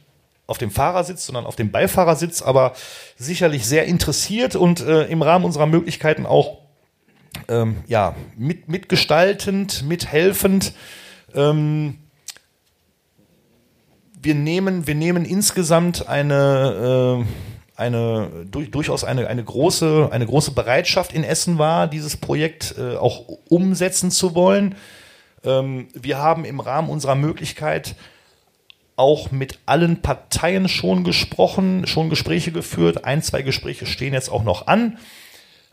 auf 0.46 0.58
dem 0.58 0.70
Fahrersitz, 0.70 1.26
sondern 1.26 1.46
auf 1.46 1.56
dem 1.56 1.70
Beifahrersitz, 1.70 2.42
aber 2.42 2.74
sicherlich 3.16 3.66
sehr 3.66 3.86
interessiert 3.86 4.56
und 4.56 4.80
äh, 4.80 5.04
im 5.04 5.22
Rahmen 5.22 5.44
unserer 5.44 5.66
Möglichkeiten 5.66 6.24
auch 6.24 6.58
ähm, 7.48 7.78
ja, 7.86 8.14
mit, 8.36 8.68
mitgestaltend, 8.68 9.84
mithelfend. 9.84 10.72
Ähm, 11.36 11.98
wir 14.20 14.34
nehmen, 14.34 14.86
wir 14.86 14.94
nehmen 14.96 15.24
insgesamt 15.24 16.08
eine, 16.08 17.24
äh, 17.24 17.80
eine 17.80 18.46
durch, 18.50 18.70
durchaus 18.70 19.04
eine, 19.04 19.28
eine, 19.28 19.44
große, 19.44 20.08
eine 20.10 20.26
große 20.26 20.50
Bereitschaft 20.50 21.12
in 21.12 21.22
Essen 21.22 21.58
wahr, 21.58 21.86
dieses 21.86 22.16
Projekt 22.16 22.74
äh, 22.78 22.96
auch 22.96 23.28
umsetzen 23.48 24.10
zu 24.10 24.34
wollen. 24.34 24.74
Ähm, 25.44 25.88
wir 25.94 26.18
haben 26.18 26.44
im 26.44 26.58
Rahmen 26.58 26.88
unserer 26.88 27.14
Möglichkeit 27.14 27.94
auch 28.96 29.30
mit 29.30 29.58
allen 29.66 30.00
Parteien 30.00 30.68
schon 30.68 31.04
gesprochen, 31.04 31.86
schon 31.86 32.08
Gespräche 32.08 32.50
geführt. 32.50 33.04
Ein, 33.04 33.22
zwei 33.22 33.42
Gespräche 33.42 33.84
stehen 33.86 34.14
jetzt 34.14 34.30
auch 34.30 34.42
noch 34.42 34.66
an, 34.66 34.98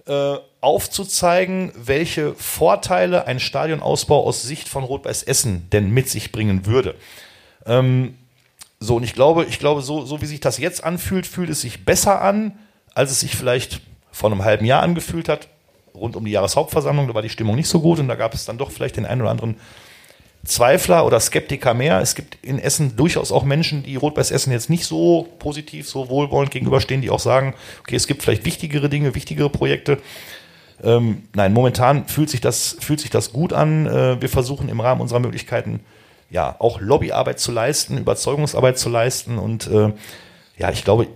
äh, 0.05 0.36
aufzuzeigen, 0.64 1.72
welche 1.76 2.34
Vorteile 2.36 3.28
ein 3.28 3.39
Stadionausbau 3.39 4.26
aus 4.26 4.43
Sicht 4.43 4.70
von 4.70 4.84
Rot-Weiß 4.84 5.24
Essen 5.24 5.68
denn 5.72 5.91
mit 5.91 6.09
sich 6.09 6.32
bringen 6.32 6.66
würde. 6.66 6.95
Ähm, 7.66 8.16
so, 8.80 8.95
und 8.95 9.03
ich 9.03 9.14
glaube, 9.14 9.45
ich 9.45 9.59
glaube, 9.59 9.82
so, 9.82 10.05
so 10.05 10.22
wie 10.22 10.26
sich 10.26 10.39
das 10.39 10.57
jetzt 10.57 10.84
anfühlt, 10.84 11.28
fühlt 11.28 11.49
es 11.49 11.61
sich 11.61 11.86
besser 11.86 12.22
an, 12.22 12.57
als 12.95 13.11
es 13.11 13.20
sich 13.20 13.36
vielleicht 13.36 13.82
vor 14.11 14.32
einem 14.32 14.43
halben 14.43 14.66
Jahr 14.66 14.82
angefühlt 14.82 15.28
hat. 15.28 15.49
Rund 15.93 16.16
um 16.16 16.26
die 16.26 16.32
Jahreshauptversammlung, 16.32 17.07
da 17.07 17.14
war 17.14 17.22
die 17.22 17.30
Stimmung 17.30 17.55
nicht 17.55 17.68
so 17.68 17.82
gut 17.82 17.99
und 17.99 18.07
da 18.07 18.16
gab 18.16 18.34
es 18.34 18.45
dann 18.45 18.57
doch 18.57 18.72
vielleicht 18.72 18.95
den 18.95 19.05
einen 19.05 19.22
oder 19.22 19.32
anderen 19.32 19.57
Zweifler 20.45 21.05
oder 21.05 21.20
Skeptiker 21.20 21.74
mehr. 21.74 21.99
Es 21.99 22.16
gibt 22.16 22.38
in 22.41 22.59
Essen 22.59 22.95
durchaus 22.95 23.32
auch 23.32 23.43
Menschen, 23.43 23.84
die 23.84 23.95
Rot-Weiß 23.95 24.32
Essen 24.32 24.51
jetzt 24.51 24.70
nicht 24.70 24.86
so 24.86 25.28
positiv, 25.39 25.88
so 25.88 26.09
wohlwollend 26.09 26.51
gegenüberstehen, 26.51 27.01
die 27.01 27.09
auch 27.09 27.20
sagen, 27.20 27.53
okay, 27.82 27.95
es 27.95 28.07
gibt 28.07 28.24
vielleicht 28.24 28.45
wichtigere 28.45 28.89
Dinge, 28.89 29.16
wichtigere 29.16 29.49
Projekte. 29.49 29.99
Ähm, 30.84 31.23
nein, 31.34 31.53
momentan 31.53 32.07
fühlt 32.07 32.29
sich 32.29 32.41
das, 32.41 32.75
fühlt 32.79 32.99
sich 32.99 33.09
das 33.09 33.31
gut 33.31 33.53
an. 33.53 33.88
Äh, 33.88 34.21
wir 34.21 34.29
versuchen 34.29 34.69
im 34.69 34.79
Rahmen 34.79 35.01
unserer 35.01 35.19
Möglichkeiten 35.19 35.79
ja 36.29 36.55
auch 36.59 36.81
Lobbyarbeit 36.81 37.39
zu 37.39 37.51
leisten, 37.51 37.97
Überzeugungsarbeit 37.97 38.77
zu 38.77 38.89
leisten 38.89 39.38
und 39.38 39.67
äh, 39.67 39.93
ja, 40.57 40.71
ich 40.71 40.84
glaube, 40.84 41.07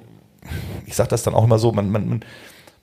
ich 0.85 0.95
sage 0.95 1.09
das 1.09 1.23
dann 1.23 1.33
auch 1.33 1.43
immer 1.43 1.59
so, 1.59 1.71
man, 1.71 1.89
man, 1.89 2.23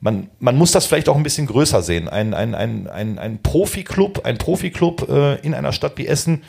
man, 0.00 0.30
man 0.38 0.56
muss 0.56 0.72
das 0.72 0.86
vielleicht 0.86 1.08
auch 1.08 1.16
ein 1.16 1.22
bisschen 1.22 1.46
größer 1.46 1.82
sehen. 1.82 2.08
Ein, 2.08 2.34
ein, 2.34 2.54
ein, 2.54 2.88
ein, 2.88 3.18
ein 3.18 3.42
Profi-Club, 3.42 4.24
ein 4.24 4.38
Profi-Club 4.38 5.08
äh, 5.08 5.34
in 5.40 5.54
einer 5.54 5.72
Stadt 5.72 5.96
wie 5.96 6.06
Essen, 6.06 6.42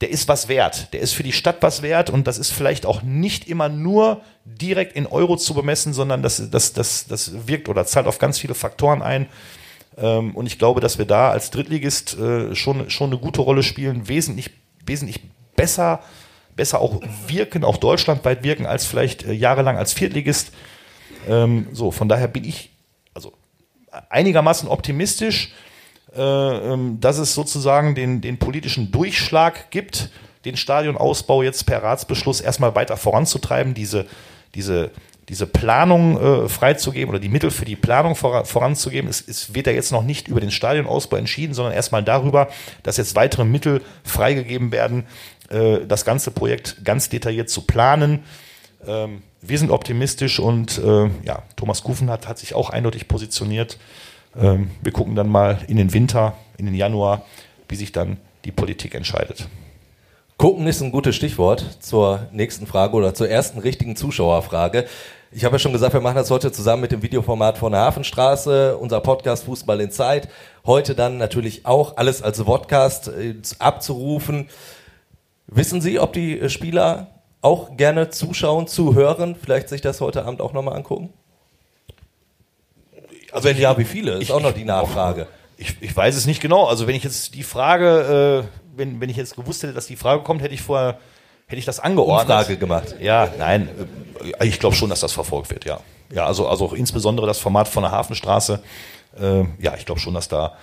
der 0.00 0.10
ist 0.10 0.28
was 0.28 0.48
wert. 0.48 0.92
Der 0.92 1.00
ist 1.00 1.12
für 1.12 1.22
die 1.22 1.32
Stadt 1.32 1.56
was 1.60 1.82
wert 1.82 2.10
und 2.10 2.26
das 2.26 2.38
ist 2.38 2.52
vielleicht 2.52 2.84
auch 2.84 3.02
nicht 3.02 3.48
immer 3.48 3.68
nur 3.68 4.20
direkt 4.44 4.94
in 4.94 5.06
Euro 5.06 5.36
zu 5.36 5.54
bemessen, 5.54 5.94
sondern 5.94 6.22
das, 6.22 6.50
das, 6.50 6.74
das, 6.74 7.06
das 7.06 7.48
wirkt 7.48 7.68
oder 7.68 7.86
zahlt 7.86 8.06
auf 8.06 8.18
ganz 8.18 8.38
viele 8.38 8.54
Faktoren 8.54 9.02
ein. 9.02 9.26
Ähm, 9.96 10.34
und 10.34 10.46
ich 10.46 10.58
glaube, 10.58 10.80
dass 10.80 10.98
wir 10.98 11.06
da 11.06 11.30
als 11.30 11.50
Drittligist 11.50 12.18
äh, 12.18 12.54
schon, 12.54 12.90
schon 12.90 13.10
eine 13.10 13.18
gute 13.18 13.40
Rolle 13.40 13.62
spielen, 13.62 14.08
wesentlich, 14.08 14.50
wesentlich 14.84 15.20
besser, 15.56 16.00
besser 16.54 16.80
auch 16.80 17.00
wirken, 17.26 17.64
auch 17.64 17.78
deutschlandweit 17.78 18.42
wirken, 18.42 18.66
als 18.66 18.86
vielleicht 18.86 19.24
äh, 19.24 19.32
jahrelang 19.32 19.76
als 19.76 19.92
Viertligist. 19.92 20.52
Ähm, 21.28 21.68
so, 21.72 21.90
von 21.90 22.08
daher 22.08 22.28
bin 22.28 22.44
ich 22.44 22.70
also 23.14 23.32
einigermaßen 24.10 24.68
optimistisch, 24.68 25.52
äh, 26.14 26.20
ähm, 26.20 27.00
dass 27.00 27.18
es 27.18 27.34
sozusagen 27.34 27.94
den, 27.94 28.20
den 28.20 28.38
politischen 28.38 28.92
Durchschlag 28.92 29.70
gibt, 29.70 30.10
den 30.44 30.56
Stadionausbau 30.56 31.42
jetzt 31.42 31.66
per 31.66 31.82
Ratsbeschluss 31.82 32.40
erstmal 32.40 32.74
weiter 32.74 32.96
voranzutreiben, 32.96 33.74
diese, 33.74 34.06
diese, 34.54 34.92
diese 35.28 35.46
Planung 35.46 36.20
äh, 36.20 36.48
freizugeben 36.48 37.10
oder 37.10 37.18
die 37.18 37.28
Mittel 37.28 37.50
für 37.50 37.64
die 37.64 37.76
Planung 37.76 38.14
vor, 38.14 38.44
voranzugeben. 38.44 39.10
Es, 39.10 39.26
es 39.26 39.54
wird 39.54 39.66
ja 39.66 39.72
jetzt 39.72 39.90
noch 39.90 40.04
nicht 40.04 40.28
über 40.28 40.40
den 40.40 40.52
Stadionausbau 40.52 41.16
entschieden, 41.16 41.52
sondern 41.52 41.74
erstmal 41.74 42.04
darüber, 42.04 42.48
dass 42.82 42.96
jetzt 42.96 43.16
weitere 43.16 43.44
Mittel 43.44 43.82
freigegeben 44.04 44.70
werden, 44.70 45.04
äh, 45.50 45.78
das 45.86 46.04
ganze 46.04 46.30
Projekt 46.30 46.84
ganz 46.84 47.08
detailliert 47.08 47.50
zu 47.50 47.62
planen. 47.62 48.22
Ähm, 48.86 49.22
wir 49.42 49.58
sind 49.58 49.70
optimistisch 49.70 50.38
und 50.38 50.78
äh, 50.78 51.10
ja, 51.24 51.42
Thomas 51.56 51.82
Kufen 51.82 52.10
hat, 52.10 52.28
hat 52.28 52.38
sich 52.38 52.54
auch 52.54 52.70
eindeutig 52.70 53.08
positioniert. 53.08 53.78
Ähm, 54.38 54.70
wir 54.82 54.92
gucken 54.92 55.16
dann 55.16 55.28
mal 55.28 55.58
in 55.66 55.76
den 55.76 55.92
Winter, 55.92 56.34
in 56.56 56.66
den 56.66 56.74
Januar, 56.74 57.24
wie 57.68 57.76
sich 57.76 57.90
dann 57.90 58.18
die 58.44 58.52
Politik 58.52 58.94
entscheidet. 58.94 59.48
Gucken 60.36 60.66
ist 60.66 60.82
ein 60.82 60.92
gutes 60.92 61.16
Stichwort 61.16 61.78
zur 61.80 62.26
nächsten 62.30 62.66
Frage 62.66 62.94
oder 62.94 63.14
zur 63.14 63.28
ersten 63.28 63.58
richtigen 63.58 63.96
Zuschauerfrage. 63.96 64.86
Ich 65.36 65.44
habe 65.44 65.56
ja 65.56 65.58
schon 65.58 65.74
gesagt, 65.74 65.92
wir 65.92 66.00
machen 66.00 66.16
das 66.16 66.30
heute 66.30 66.50
zusammen 66.50 66.80
mit 66.80 66.92
dem 66.92 67.02
Videoformat 67.02 67.58
von 67.58 67.72
der 67.72 67.82
Hafenstraße, 67.82 68.78
unser 68.78 69.02
Podcast 69.02 69.44
Fußball 69.44 69.82
in 69.82 69.90
Zeit. 69.90 70.30
Heute 70.64 70.94
dann 70.94 71.18
natürlich 71.18 71.66
auch 71.66 71.98
alles 71.98 72.22
als 72.22 72.42
Podcast 72.42 73.08
äh, 73.08 73.34
abzurufen. 73.58 74.48
Wissen 75.46 75.82
Sie, 75.82 76.00
ob 76.00 76.14
die 76.14 76.48
Spieler 76.48 77.08
auch 77.42 77.76
gerne 77.76 78.08
zuschauen, 78.08 78.66
zuhören, 78.66 79.36
vielleicht 79.36 79.68
sich 79.68 79.82
das 79.82 80.00
heute 80.00 80.24
Abend 80.24 80.40
auch 80.40 80.54
nochmal 80.54 80.74
angucken? 80.74 81.12
Also 83.30 83.46
wenn 83.46 83.58
ja, 83.58 83.76
wie 83.76 83.84
viele? 83.84 84.12
Ist 84.12 84.22
ich, 84.22 84.32
auch 84.32 84.40
noch 84.40 84.52
die 84.52 84.64
Nachfrage. 84.64 85.26
Ich, 85.58 85.76
ich, 85.82 85.94
weiß 85.94 86.16
es 86.16 86.24
nicht 86.24 86.40
genau. 86.40 86.64
Also 86.64 86.86
wenn 86.86 86.94
ich 86.94 87.04
jetzt 87.04 87.34
die 87.34 87.42
Frage, 87.42 88.46
äh, 88.46 88.74
wenn, 88.74 89.02
wenn 89.02 89.10
ich 89.10 89.18
jetzt 89.18 89.36
gewusst 89.36 89.62
hätte, 89.62 89.74
dass 89.74 89.86
die 89.86 89.96
Frage 89.96 90.22
kommt, 90.22 90.40
hätte 90.40 90.54
ich 90.54 90.62
vorher, 90.62 90.98
hätte 91.46 91.58
ich 91.58 91.64
das 91.64 91.80
angeordnet. 91.80 92.26
Frage 92.26 92.56
gemacht. 92.56 92.96
Ja, 93.00 93.28
nein. 93.38 93.68
Äh, 94.38 94.46
ich 94.46 94.58
glaube 94.58 94.76
schon, 94.76 94.90
dass 94.90 95.00
das 95.00 95.12
verfolgt 95.12 95.50
wird, 95.50 95.64
ja. 95.64 95.80
Ja, 96.12 96.26
also, 96.26 96.48
also 96.48 96.72
insbesondere 96.74 97.26
das 97.26 97.38
Format 97.38 97.68
von 97.68 97.82
der 97.82 97.92
Hafenstraße. 97.92 98.62
Äh, 99.20 99.44
ja, 99.58 99.74
ich 99.76 99.86
glaube 99.86 100.00
schon, 100.00 100.14
dass 100.14 100.28
da 100.28 100.56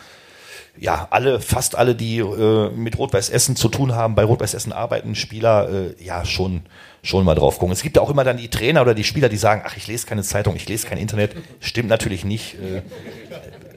ja, 0.77 1.07
alle, 1.11 1.39
fast 1.39 1.75
alle, 1.75 1.93
die 1.93 2.17
äh, 2.17 2.69
mit 2.71 2.97
Rot-Weiß 2.97 3.29
Essen 3.29 3.55
zu 3.55 3.69
tun 3.69 3.93
haben, 3.93 4.15
bei 4.15 4.23
Rot-Weiß 4.23 4.55
Essen 4.55 4.73
arbeiten, 4.73 5.13
Spieler, 5.13 5.69
äh, 5.69 6.03
ja, 6.03 6.25
schon, 6.25 6.63
schon 7.03 7.25
mal 7.25 7.36
drauf 7.36 7.59
gucken. 7.59 7.73
Es 7.73 7.84
gibt 7.84 7.95
ja 7.95 8.01
auch 8.01 8.09
immer 8.09 8.23
dann 8.23 8.38
die 8.38 8.49
Trainer 8.49 8.81
oder 8.81 8.95
die 8.95 9.03
Spieler, 9.03 9.29
die 9.29 9.38
sagen, 9.38 9.61
ach, 9.65 9.77
ich 9.77 9.86
lese 9.88 10.07
keine 10.07 10.23
Zeitung, 10.23 10.55
ich 10.55 10.67
lese 10.67 10.88
kein 10.88 10.97
Internet. 10.97 11.36
Stimmt 11.59 11.89
natürlich 11.89 12.25
nicht. 12.25 12.55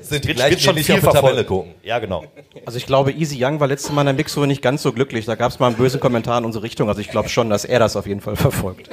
Sind 0.06 0.24
die 0.24 0.38
wird 0.38 0.60
schon 0.60 0.74
nicht 0.74 0.90
auf 0.92 1.00
die 1.00 1.06
Tabelle 1.06 1.44
gucken. 1.44 1.74
Ja, 1.82 1.98
genau. 1.98 2.24
Also 2.64 2.78
ich 2.78 2.86
glaube, 2.86 3.12
Easy 3.12 3.42
Young 3.44 3.58
war 3.58 3.66
letztes 3.66 3.90
Mal 3.92 4.02
in 4.02 4.06
der 4.06 4.14
Mixo 4.14 4.46
nicht 4.46 4.62
ganz 4.62 4.82
so 4.82 4.92
glücklich. 4.92 5.24
Da 5.26 5.34
gab 5.34 5.50
es 5.50 5.58
mal 5.58 5.66
einen 5.66 5.76
bösen 5.76 6.00
Kommentar 6.00 6.38
in 6.38 6.44
unsere 6.44 6.62
Richtung. 6.64 6.88
Also 6.88 7.00
ich 7.00 7.08
glaube 7.08 7.28
schon, 7.28 7.50
dass 7.50 7.64
er 7.64 7.78
das 7.78 7.96
auf 7.96 8.06
jeden 8.06 8.20
Fall 8.20 8.36
verfolgt. 8.36 8.88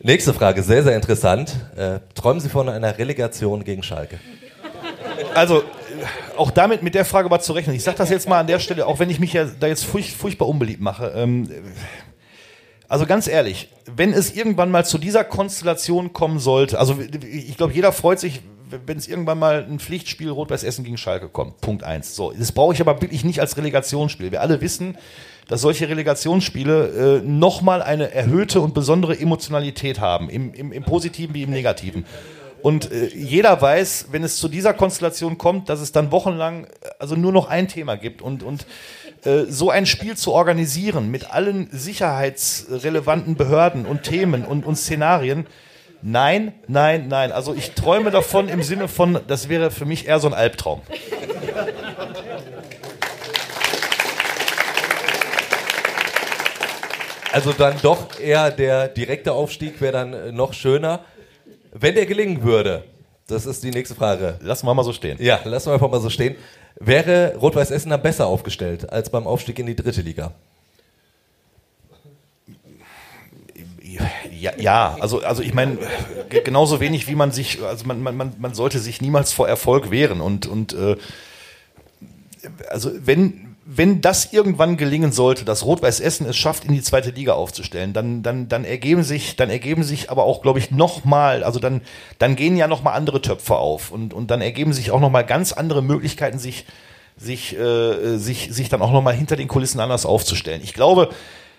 Nächste 0.00 0.34
Frage, 0.34 0.62
sehr, 0.62 0.82
sehr 0.82 0.96
interessant. 0.96 1.54
Äh, 1.76 2.00
träumen 2.14 2.40
Sie 2.40 2.48
von 2.48 2.68
einer 2.68 2.98
Relegation 2.98 3.62
gegen 3.62 3.82
Schalke? 3.82 4.18
also 5.34 5.62
auch 6.36 6.50
damit 6.50 6.82
mit 6.82 6.94
der 6.94 7.04
Frage 7.04 7.30
war 7.30 7.40
zu 7.40 7.52
rechnen. 7.52 7.76
Ich 7.76 7.84
sage 7.84 7.98
das 7.98 8.10
jetzt 8.10 8.28
mal 8.28 8.40
an 8.40 8.46
der 8.46 8.58
Stelle, 8.58 8.86
auch 8.86 8.98
wenn 8.98 9.10
ich 9.10 9.20
mich 9.20 9.32
ja 9.32 9.44
da 9.44 9.66
jetzt 9.66 9.84
furch, 9.84 10.16
furchtbar 10.16 10.48
unbeliebt 10.48 10.80
mache. 10.80 11.12
Ähm, 11.14 11.48
also 12.92 13.06
ganz 13.06 13.26
ehrlich, 13.26 13.68
wenn 13.96 14.12
es 14.12 14.36
irgendwann 14.36 14.70
mal 14.70 14.84
zu 14.84 14.98
dieser 14.98 15.24
Konstellation 15.24 16.12
kommen 16.12 16.38
sollte, 16.38 16.78
also 16.78 16.98
ich 17.00 17.56
glaube, 17.56 17.72
jeder 17.72 17.90
freut 17.90 18.20
sich, 18.20 18.42
wenn 18.84 18.98
es 18.98 19.08
irgendwann 19.08 19.38
mal 19.38 19.64
ein 19.66 19.78
Pflichtspiel 19.78 20.28
Rot-Weiß 20.28 20.62
Essen 20.62 20.84
gegen 20.84 20.98
Schalke 20.98 21.30
kommt. 21.30 21.62
Punkt 21.62 21.84
eins. 21.84 22.14
So, 22.14 22.34
das 22.38 22.52
brauche 22.52 22.74
ich 22.74 22.82
aber 22.82 23.00
wirklich 23.00 23.24
nicht 23.24 23.40
als 23.40 23.56
Relegationsspiel. 23.56 24.30
Wir 24.30 24.42
alle 24.42 24.60
wissen, 24.60 24.98
dass 25.48 25.62
solche 25.62 25.88
Relegationsspiele 25.88 27.22
äh, 27.22 27.26
nochmal 27.26 27.80
eine 27.80 28.12
erhöhte 28.12 28.60
und 28.60 28.74
besondere 28.74 29.18
Emotionalität 29.18 29.98
haben, 29.98 30.28
im, 30.28 30.52
im, 30.52 30.70
im 30.70 30.82
Positiven 30.82 31.34
wie 31.34 31.44
im 31.44 31.50
Negativen. 31.50 32.04
Und 32.62 32.92
äh, 32.92 33.08
jeder 33.08 33.60
weiß, 33.60 34.08
wenn 34.12 34.22
es 34.22 34.36
zu 34.36 34.48
dieser 34.48 34.72
Konstellation 34.72 35.36
kommt, 35.36 35.68
dass 35.68 35.80
es 35.80 35.92
dann 35.92 36.12
wochenlang 36.12 36.66
also 36.98 37.16
nur 37.16 37.32
noch 37.32 37.48
ein 37.48 37.68
Thema 37.68 37.96
gibt. 37.96 38.22
Und, 38.22 38.42
und 38.42 38.62
äh, 38.62 39.01
so 39.22 39.70
ein 39.70 39.86
Spiel 39.86 40.16
zu 40.16 40.32
organisieren 40.32 41.10
mit 41.10 41.30
allen 41.30 41.68
sicherheitsrelevanten 41.70 43.36
Behörden 43.36 43.86
und 43.86 44.02
Themen 44.02 44.44
und, 44.44 44.66
und 44.66 44.76
Szenarien, 44.76 45.46
nein, 46.02 46.52
nein, 46.66 47.06
nein. 47.08 47.30
Also 47.30 47.54
ich 47.54 47.72
träume 47.72 48.10
davon 48.10 48.48
im 48.48 48.62
Sinne 48.62 48.88
von, 48.88 49.20
das 49.28 49.48
wäre 49.48 49.70
für 49.70 49.84
mich 49.84 50.08
eher 50.08 50.18
so 50.18 50.26
ein 50.26 50.34
Albtraum. 50.34 50.82
Also 57.32 57.52
dann 57.52 57.76
doch 57.80 58.20
eher 58.20 58.50
der 58.50 58.88
direkte 58.88 59.32
Aufstieg 59.32 59.80
wäre 59.80 59.92
dann 59.92 60.12
äh, 60.12 60.32
noch 60.32 60.52
schöner. 60.52 61.00
Wenn 61.72 61.94
der 61.94 62.04
gelingen 62.04 62.42
würde, 62.42 62.84
das 63.26 63.46
ist 63.46 63.62
die 63.62 63.70
nächste 63.70 63.94
Frage. 63.94 64.38
Lassen 64.42 64.66
wir 64.66 64.74
mal 64.74 64.84
so 64.84 64.92
stehen. 64.92 65.16
Ja, 65.18 65.40
lassen 65.44 65.68
wir 65.68 65.74
einfach 65.74 65.90
mal 65.90 66.00
so 66.00 66.10
stehen. 66.10 66.36
Wäre 66.84 67.36
Rot-Weiß 67.36 67.70
Essen 67.70 67.90
dann 67.90 68.02
besser 68.02 68.26
aufgestellt 68.26 68.90
als 68.90 69.08
beim 69.08 69.26
Aufstieg 69.26 69.58
in 69.58 69.66
die 69.66 69.76
dritte 69.76 70.00
Liga? 70.00 70.32
Ja, 74.32 74.52
ja, 74.58 74.96
also, 74.98 75.22
also 75.22 75.42
ich 75.42 75.54
meine, 75.54 75.78
genauso 76.28 76.80
wenig 76.80 77.06
wie 77.06 77.14
man 77.14 77.30
sich, 77.30 77.62
also 77.62 77.86
man, 77.86 78.02
man, 78.02 78.34
man 78.36 78.54
sollte 78.54 78.80
sich 78.80 79.00
niemals 79.00 79.32
vor 79.32 79.46
Erfolg 79.46 79.92
wehren. 79.92 80.20
Und, 80.20 80.46
und 80.46 80.72
äh, 80.72 80.96
also 82.68 82.90
wenn, 83.06 83.51
wenn 83.64 84.00
das 84.00 84.32
irgendwann 84.32 84.76
gelingen 84.76 85.12
sollte, 85.12 85.44
dass 85.44 85.64
Rot-Weiß 85.64 86.00
Essen 86.00 86.26
es 86.26 86.36
schafft, 86.36 86.64
in 86.64 86.72
die 86.72 86.82
zweite 86.82 87.10
Liga 87.10 87.34
aufzustellen, 87.34 87.92
dann, 87.92 88.22
dann, 88.22 88.48
dann 88.48 88.64
ergeben 88.64 89.04
sich, 89.04 89.36
dann 89.36 89.50
ergeben 89.50 89.84
sich 89.84 90.10
aber 90.10 90.24
auch, 90.24 90.42
glaube 90.42 90.58
ich, 90.58 90.70
nochmal, 90.70 91.44
also 91.44 91.60
dann, 91.60 91.82
dann 92.18 92.34
gehen 92.34 92.56
ja 92.56 92.66
nochmal 92.66 92.94
andere 92.94 93.22
Töpfe 93.22 93.56
auf 93.56 93.92
und, 93.92 94.14
und 94.14 94.30
dann 94.30 94.40
ergeben 94.40 94.72
sich 94.72 94.90
auch 94.90 95.00
nochmal 95.00 95.24
ganz 95.24 95.52
andere 95.52 95.80
Möglichkeiten, 95.80 96.38
sich, 96.38 96.66
sich, 97.16 97.56
äh, 97.56 98.16
sich, 98.16 98.48
sich 98.52 98.68
dann 98.68 98.82
auch 98.82 98.92
nochmal 98.92 99.14
hinter 99.14 99.36
den 99.36 99.48
Kulissen 99.48 99.78
anders 99.78 100.06
aufzustellen. 100.06 100.60
Ich 100.64 100.74
glaube, 100.74 101.10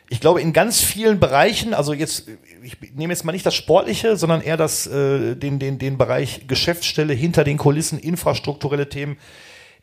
ich 0.10 0.20
glaube, 0.20 0.42
in 0.42 0.52
ganz 0.52 0.82
vielen 0.82 1.20
Bereichen, 1.22 1.74
also 1.74 1.94
jetzt, 1.94 2.28
ich 2.62 2.78
nehme 2.94 3.14
jetzt 3.14 3.24
mal 3.24 3.32
nicht 3.32 3.46
das 3.46 3.56
Sportliche, 3.56 4.18
sondern 4.18 4.42
eher 4.42 4.58
das, 4.58 4.88
äh, 4.88 5.36
den, 5.36 5.58
den, 5.58 5.80
den 5.80 5.98
Bereich 5.98 6.48
Geschäftsstelle 6.48 7.14
hinter 7.14 7.46
den 7.46 7.58
Kulissen, 7.58 7.98
infrastrukturelle 7.98 8.90
Themen. 8.90 9.18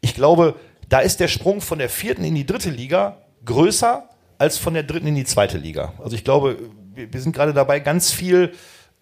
Ich 0.02 0.14
glaube, 0.14 0.54
da 0.90 0.98
ist 0.98 1.20
der 1.20 1.28
Sprung 1.28 1.62
von 1.62 1.78
der 1.78 1.88
vierten 1.88 2.24
in 2.24 2.34
die 2.34 2.44
dritte 2.44 2.68
Liga 2.68 3.16
größer 3.46 4.08
als 4.36 4.58
von 4.58 4.74
der 4.74 4.82
dritten 4.82 5.06
in 5.06 5.14
die 5.14 5.24
zweite 5.24 5.56
Liga. 5.56 5.94
Also 6.02 6.16
ich 6.16 6.24
glaube, 6.24 6.58
wir, 6.94 7.20
sind 7.20 7.34
gerade 7.34 7.54
dabei, 7.54 7.80
ganz 7.80 8.10
viel 8.10 8.52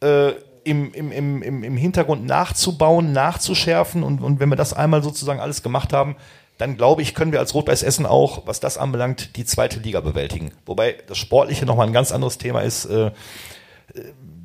äh, 0.00 0.32
im, 0.64 0.92
im, 0.92 1.10
im, 1.42 1.64
im 1.64 1.76
Hintergrund 1.76 2.26
nachzubauen, 2.26 3.12
nachzuschärfen 3.12 4.02
und, 4.02 4.20
und 4.20 4.38
wenn 4.38 4.50
wir 4.50 4.56
das 4.56 4.74
einmal 4.74 5.02
sozusagen 5.02 5.40
alles 5.40 5.62
gemacht 5.62 5.92
haben, 5.92 6.16
dann 6.58 6.76
glaube 6.76 7.02
ich, 7.02 7.14
können 7.14 7.32
wir 7.32 7.38
als 7.38 7.54
Rot-Weiß 7.54 7.82
Essen 7.82 8.04
auch, 8.04 8.46
was 8.46 8.60
das 8.60 8.76
anbelangt, 8.76 9.36
die 9.36 9.44
zweite 9.44 9.78
Liga 9.78 10.00
bewältigen. 10.00 10.50
Wobei 10.66 10.96
das 11.06 11.16
Sportliche 11.16 11.64
nochmal 11.64 11.86
ein 11.86 11.92
ganz 11.92 12.12
anderes 12.12 12.36
Thema 12.36 12.60
ist. 12.60 12.84
Äh, 12.84 13.12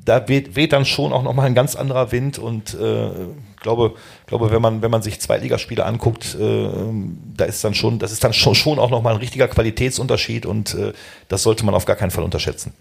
da 0.04 0.28
weht, 0.28 0.56
weht 0.56 0.72
dann 0.72 0.84
schon 0.84 1.12
auch 1.12 1.22
nochmal 1.22 1.46
ein 1.46 1.54
ganz 1.54 1.76
anderer 1.76 2.12
Wind 2.12 2.38
und 2.38 2.74
äh, 2.74 3.08
glaube, 3.60 3.94
glaube, 4.26 4.50
wenn 4.50 4.60
man, 4.60 4.82
wenn 4.82 4.90
man 4.90 5.02
sich 5.02 5.20
Zweitligaspiele 5.20 5.84
anguckt, 5.84 6.36
äh, 6.38 6.68
da 7.36 7.44
ist 7.44 7.64
dann 7.64 7.74
schon, 7.74 7.98
das 7.98 8.12
ist 8.12 8.22
dann 8.22 8.32
schon, 8.32 8.54
schon 8.54 8.78
auch 8.78 8.90
nochmal 8.90 9.14
ein 9.14 9.20
richtiger 9.20 9.48
Qualitätsunterschied 9.48 10.46
und 10.46 10.74
äh, 10.74 10.92
das 11.28 11.42
sollte 11.42 11.64
man 11.64 11.74
auf 11.74 11.86
gar 11.86 11.96
keinen 11.96 12.10
Fall 12.10 12.24
unterschätzen. 12.24 12.74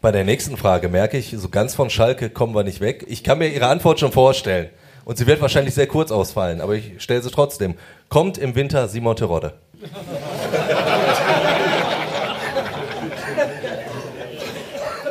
Bei 0.00 0.12
der 0.12 0.24
nächsten 0.24 0.56
Frage 0.56 0.88
merke 0.88 1.16
ich, 1.16 1.34
so 1.36 1.48
ganz 1.48 1.74
von 1.74 1.90
Schalke 1.90 2.30
kommen 2.30 2.54
wir 2.54 2.62
nicht 2.62 2.80
weg. 2.80 3.06
Ich 3.08 3.24
kann 3.24 3.38
mir 3.38 3.48
Ihre 3.48 3.66
Antwort 3.66 3.98
schon 3.98 4.12
vorstellen. 4.12 4.68
Und 5.06 5.18
sie 5.18 5.26
wird 5.26 5.40
wahrscheinlich 5.40 5.74
sehr 5.74 5.86
kurz 5.86 6.10
ausfallen, 6.10 6.60
aber 6.60 6.74
ich 6.74 7.02
stelle 7.02 7.22
sie 7.22 7.30
trotzdem. 7.30 7.74
Kommt 8.08 8.38
im 8.38 8.54
Winter 8.54 8.88
Simon 8.88 9.16
Terodde? 9.16 9.54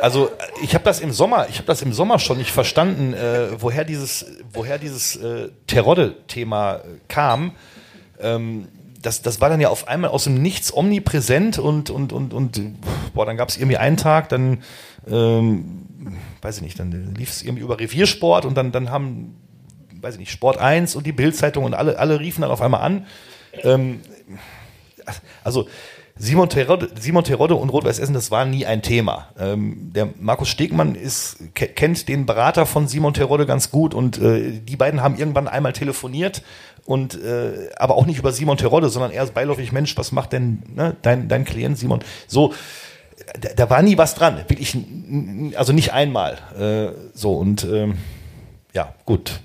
Also 0.00 0.30
ich 0.64 0.74
habe 0.74 0.84
das 0.84 1.00
im 1.00 1.12
Sommer, 1.12 1.46
ich 1.50 1.58
habe 1.58 1.66
das 1.66 1.82
im 1.82 1.92
Sommer 1.92 2.18
schon 2.18 2.38
nicht 2.38 2.50
verstanden, 2.50 3.12
äh, 3.12 3.60
woher 3.60 3.84
dieses, 3.84 4.26
woher 4.52 4.78
dieses 4.78 5.14
äh, 5.16 5.50
Terodde-Thema 5.66 6.80
kam. 7.06 7.52
Ähm, 8.18 8.68
das, 9.02 9.20
das 9.20 9.42
war 9.42 9.50
dann 9.50 9.60
ja 9.60 9.68
auf 9.68 9.88
einmal 9.88 10.08
aus 10.10 10.24
dem 10.24 10.40
Nichts 10.40 10.74
omnipräsent 10.74 11.58
und, 11.58 11.90
und, 11.90 12.14
und, 12.14 12.32
und 12.32 12.60
boah, 13.12 13.26
dann 13.26 13.36
gab 13.36 13.50
es 13.50 13.58
irgendwie 13.58 13.76
einen 13.76 13.98
Tag, 13.98 14.30
dann, 14.30 14.62
ähm, 15.06 15.86
weiß 16.40 16.56
ich 16.56 16.62
nicht, 16.62 16.78
dann 16.78 17.14
lief 17.14 17.28
es 17.28 17.42
irgendwie 17.42 17.62
über 17.62 17.78
Reviersport 17.78 18.46
und 18.46 18.56
dann, 18.56 18.72
dann 18.72 18.90
haben 18.90 19.36
weiß 20.00 20.14
ich 20.14 20.20
nicht, 20.20 20.32
Sport 20.32 20.58
1 20.58 20.96
und 20.96 21.06
die 21.06 21.12
Bildzeitung 21.12 21.64
und 21.64 21.74
alle, 21.74 21.98
alle 21.98 22.20
riefen 22.20 22.42
dann 22.42 22.50
auf 22.50 22.62
einmal 22.62 22.80
an. 22.80 23.06
Ähm, 23.62 24.00
also 25.42 25.68
Simon 26.16 26.48
Terodde, 26.48 26.90
Simon 26.98 27.24
Terodde 27.24 27.56
und 27.56 27.70
Rot-Weiß 27.70 27.98
Essen, 27.98 28.14
das 28.14 28.30
war 28.30 28.44
nie 28.44 28.66
ein 28.66 28.82
Thema. 28.82 29.28
Ähm, 29.38 29.90
der 29.92 30.10
Markus 30.20 30.48
Stegmann 30.48 30.94
ist, 30.94 31.38
kennt 31.54 32.08
den 32.08 32.24
Berater 32.24 32.66
von 32.66 32.86
Simon 32.86 33.14
Terodde 33.14 33.46
ganz 33.46 33.72
gut 33.72 33.94
und 33.94 34.18
äh, 34.18 34.60
die 34.60 34.76
beiden 34.76 35.02
haben 35.02 35.16
irgendwann 35.16 35.48
einmal 35.48 35.72
telefoniert 35.72 36.42
und 36.84 37.20
äh, 37.20 37.68
aber 37.76 37.96
auch 37.96 38.06
nicht 38.06 38.18
über 38.18 38.30
Simon 38.30 38.56
Terodde, 38.56 38.90
sondern 38.90 39.10
eher 39.10 39.26
beiläufig, 39.26 39.72
Mensch, 39.72 39.96
was 39.96 40.12
macht 40.12 40.32
denn 40.32 40.62
ne, 40.72 40.96
dein, 41.02 41.28
dein 41.28 41.44
Klient 41.44 41.78
Simon? 41.78 42.00
So, 42.28 42.54
da, 43.40 43.48
da 43.56 43.70
war 43.70 43.82
nie 43.82 43.98
was 43.98 44.14
dran, 44.14 44.38
wirklich, 44.46 44.76
also 45.56 45.72
nicht 45.72 45.92
einmal. 45.92 46.38
Äh, 46.56 46.96
so 47.12 47.32
und 47.32 47.64
ähm, 47.64 47.98
ja, 48.72 48.94
gut 49.04 49.40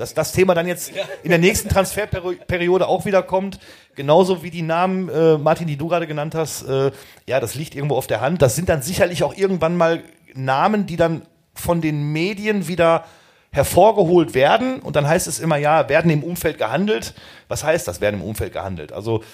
dass 0.00 0.14
das 0.14 0.32
Thema 0.32 0.54
dann 0.54 0.66
jetzt 0.66 0.92
in 1.22 1.30
der 1.30 1.38
nächsten 1.38 1.68
Transferperiode 1.68 2.88
auch 2.88 3.04
wieder 3.04 3.22
kommt. 3.22 3.58
Genauso 3.94 4.42
wie 4.42 4.50
die 4.50 4.62
Namen, 4.62 5.08
äh, 5.08 5.38
Martin, 5.38 5.66
die 5.66 5.76
du 5.76 5.88
gerade 5.88 6.06
genannt 6.06 6.34
hast, 6.34 6.62
äh, 6.62 6.90
ja, 7.26 7.40
das 7.40 7.54
liegt 7.54 7.74
irgendwo 7.74 7.96
auf 7.96 8.06
der 8.06 8.20
Hand. 8.20 8.42
Das 8.42 8.56
sind 8.56 8.68
dann 8.68 8.82
sicherlich 8.82 9.22
auch 9.22 9.36
irgendwann 9.36 9.76
mal 9.76 10.02
Namen, 10.34 10.86
die 10.86 10.96
dann 10.96 11.22
von 11.54 11.80
den 11.80 12.12
Medien 12.12 12.68
wieder 12.68 13.04
hervorgeholt 13.52 14.34
werden 14.34 14.78
und 14.80 14.94
dann 14.94 15.06
heißt 15.08 15.26
es 15.26 15.40
immer, 15.40 15.56
ja, 15.56 15.88
werden 15.88 16.10
im 16.10 16.22
Umfeld 16.22 16.58
gehandelt. 16.58 17.14
Was 17.48 17.64
heißt 17.64 17.88
das, 17.88 18.00
werden 18.00 18.20
im 18.20 18.26
Umfeld 18.26 18.52
gehandelt? 18.52 18.92
Also, 18.92 19.24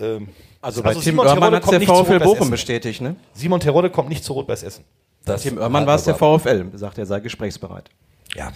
ähm, 0.00 0.28
also 0.60 0.82
bei 0.82 0.90
also 0.90 1.00
Tim 1.00 1.18
Oermann 1.18 1.54
hat 1.54 1.70
der 1.70 1.80
VfL 1.82 2.18
Bochum 2.18 2.50
bestätigt, 2.50 3.00
ne? 3.00 3.16
Simon 3.34 3.60
Terodde 3.60 3.90
kommt 3.90 4.08
nicht 4.08 4.24
zu 4.24 4.32
Rot-Weiß 4.32 4.62
Essen. 4.62 4.84
Das 5.24 5.42
Tim 5.42 5.58
Oermann 5.58 5.86
war 5.86 5.96
es 5.96 6.04
der 6.04 6.14
VfL, 6.14 6.70
sagt 6.74 6.98
er 6.98 7.06
sei 7.06 7.20
gesprächsbereit. 7.20 7.90
Ja. 8.34 8.52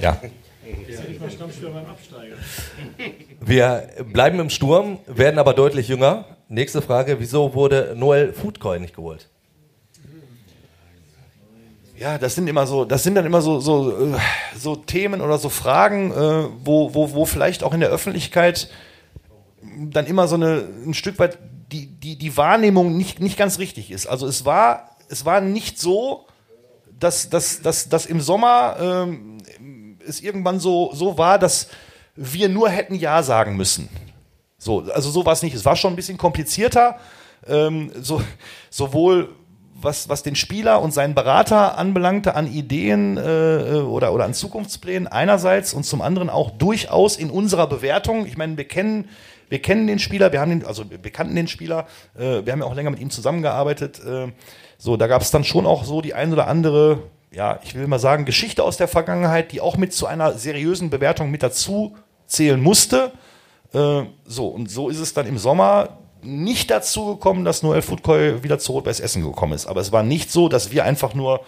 Ja. 0.00 0.20
Wir 3.40 3.88
bleiben 4.12 4.40
im 4.40 4.50
Sturm, 4.50 4.98
werden 5.06 5.38
aber 5.38 5.54
deutlich 5.54 5.88
jünger. 5.88 6.24
Nächste 6.48 6.82
Frage: 6.82 7.20
Wieso 7.20 7.54
wurde 7.54 7.94
Noel 7.96 8.32
Foodcoin 8.32 8.82
nicht 8.82 8.94
geholt? 8.94 9.28
Ja, 11.98 12.16
das 12.16 12.34
sind 12.34 12.48
immer 12.48 12.66
so, 12.66 12.86
das 12.86 13.02
sind 13.02 13.14
dann 13.14 13.26
immer 13.26 13.42
so, 13.42 13.60
so, 13.60 13.90
äh, 13.90 14.18
so 14.56 14.74
Themen 14.74 15.20
oder 15.20 15.36
so 15.36 15.50
Fragen, 15.50 16.10
äh, 16.12 16.48
wo, 16.64 16.94
wo, 16.94 17.12
wo 17.12 17.26
vielleicht 17.26 17.62
auch 17.62 17.74
in 17.74 17.80
der 17.80 17.90
Öffentlichkeit 17.90 18.70
dann 19.62 20.06
immer 20.06 20.26
so 20.26 20.36
eine, 20.36 20.64
ein 20.86 20.94
Stück 20.94 21.18
weit 21.18 21.36
die, 21.70 21.86
die, 21.86 22.16
die 22.16 22.36
Wahrnehmung 22.38 22.96
nicht, 22.96 23.20
nicht 23.20 23.36
ganz 23.36 23.58
richtig 23.58 23.90
ist. 23.90 24.06
Also 24.06 24.26
es 24.26 24.46
war, 24.46 24.96
es 25.10 25.26
war 25.26 25.42
nicht 25.42 25.78
so, 25.78 26.24
dass, 26.98 27.28
dass, 27.28 27.62
dass, 27.62 27.88
dass 27.88 28.06
im 28.06 28.20
Sommer 28.20 28.76
ähm, 28.80 29.38
es 30.10 30.20
irgendwann 30.20 30.60
so, 30.60 30.92
so 30.92 31.16
war, 31.16 31.38
dass 31.38 31.68
wir 32.16 32.48
nur 32.48 32.68
hätten 32.68 32.94
Ja 32.94 33.22
sagen 33.22 33.56
müssen. 33.56 33.88
So, 34.58 34.80
also 34.92 35.10
so 35.10 35.24
war 35.24 35.32
es 35.32 35.42
nicht. 35.42 35.54
Es 35.54 35.64
war 35.64 35.76
schon 35.76 35.92
ein 35.92 35.96
bisschen 35.96 36.18
komplizierter, 36.18 36.98
ähm, 37.46 37.90
so, 38.00 38.20
sowohl 38.68 39.30
was, 39.82 40.08
was 40.08 40.22
den 40.22 40.36
Spieler 40.36 40.82
und 40.82 40.92
seinen 40.92 41.14
Berater 41.14 41.78
anbelangte 41.78 42.34
an 42.34 42.46
Ideen 42.46 43.16
äh, 43.16 43.80
oder, 43.80 44.12
oder 44.12 44.24
an 44.24 44.34
Zukunftsplänen 44.34 45.08
einerseits 45.08 45.72
und 45.72 45.84
zum 45.84 46.02
anderen 46.02 46.28
auch 46.28 46.50
durchaus 46.50 47.16
in 47.16 47.30
unserer 47.30 47.66
Bewertung. 47.66 48.26
Ich 48.26 48.36
meine, 48.36 48.58
wir 48.58 48.68
kennen, 48.68 49.08
wir 49.48 49.62
kennen 49.62 49.86
den 49.86 49.98
Spieler, 49.98 50.32
wir 50.32 50.40
haben 50.40 50.50
den, 50.50 50.66
also 50.66 50.84
wir 50.90 51.10
kannten 51.10 51.34
den 51.34 51.48
Spieler, 51.48 51.86
äh, 52.14 52.44
wir 52.44 52.52
haben 52.52 52.60
ja 52.60 52.66
auch 52.66 52.74
länger 52.74 52.90
mit 52.90 53.00
ihm 53.00 53.10
zusammengearbeitet. 53.10 54.00
Äh, 54.04 54.32
so, 54.76 54.96
da 54.96 55.06
gab 55.06 55.22
es 55.22 55.30
dann 55.30 55.44
schon 55.44 55.66
auch 55.66 55.84
so 55.84 56.02
die 56.02 56.14
ein 56.14 56.32
oder 56.32 56.46
andere 56.46 57.02
ja, 57.32 57.60
ich 57.62 57.74
will 57.74 57.86
mal 57.86 57.98
sagen, 57.98 58.24
Geschichte 58.24 58.64
aus 58.64 58.76
der 58.76 58.88
Vergangenheit, 58.88 59.52
die 59.52 59.60
auch 59.60 59.76
mit 59.76 59.92
zu 59.92 60.06
einer 60.06 60.32
seriösen 60.32 60.90
Bewertung 60.90 61.30
mit 61.30 61.42
dazu 61.42 61.96
zählen 62.26 62.60
musste. 62.60 63.12
Äh, 63.72 64.02
so, 64.24 64.48
und 64.48 64.70
so 64.70 64.88
ist 64.88 64.98
es 64.98 65.14
dann 65.14 65.26
im 65.26 65.38
Sommer 65.38 65.98
nicht 66.22 66.70
dazu 66.70 67.06
gekommen, 67.06 67.44
dass 67.44 67.62
Noel 67.62 67.82
Foodcoy 67.82 68.42
wieder 68.42 68.58
zu 68.58 68.72
Rot-Weiß 68.72 69.00
Essen 69.00 69.22
gekommen 69.22 69.52
ist. 69.52 69.66
Aber 69.66 69.80
es 69.80 69.92
war 69.92 70.02
nicht 70.02 70.30
so, 70.30 70.48
dass 70.48 70.70
wir 70.70 70.84
einfach 70.84 71.14
nur 71.14 71.40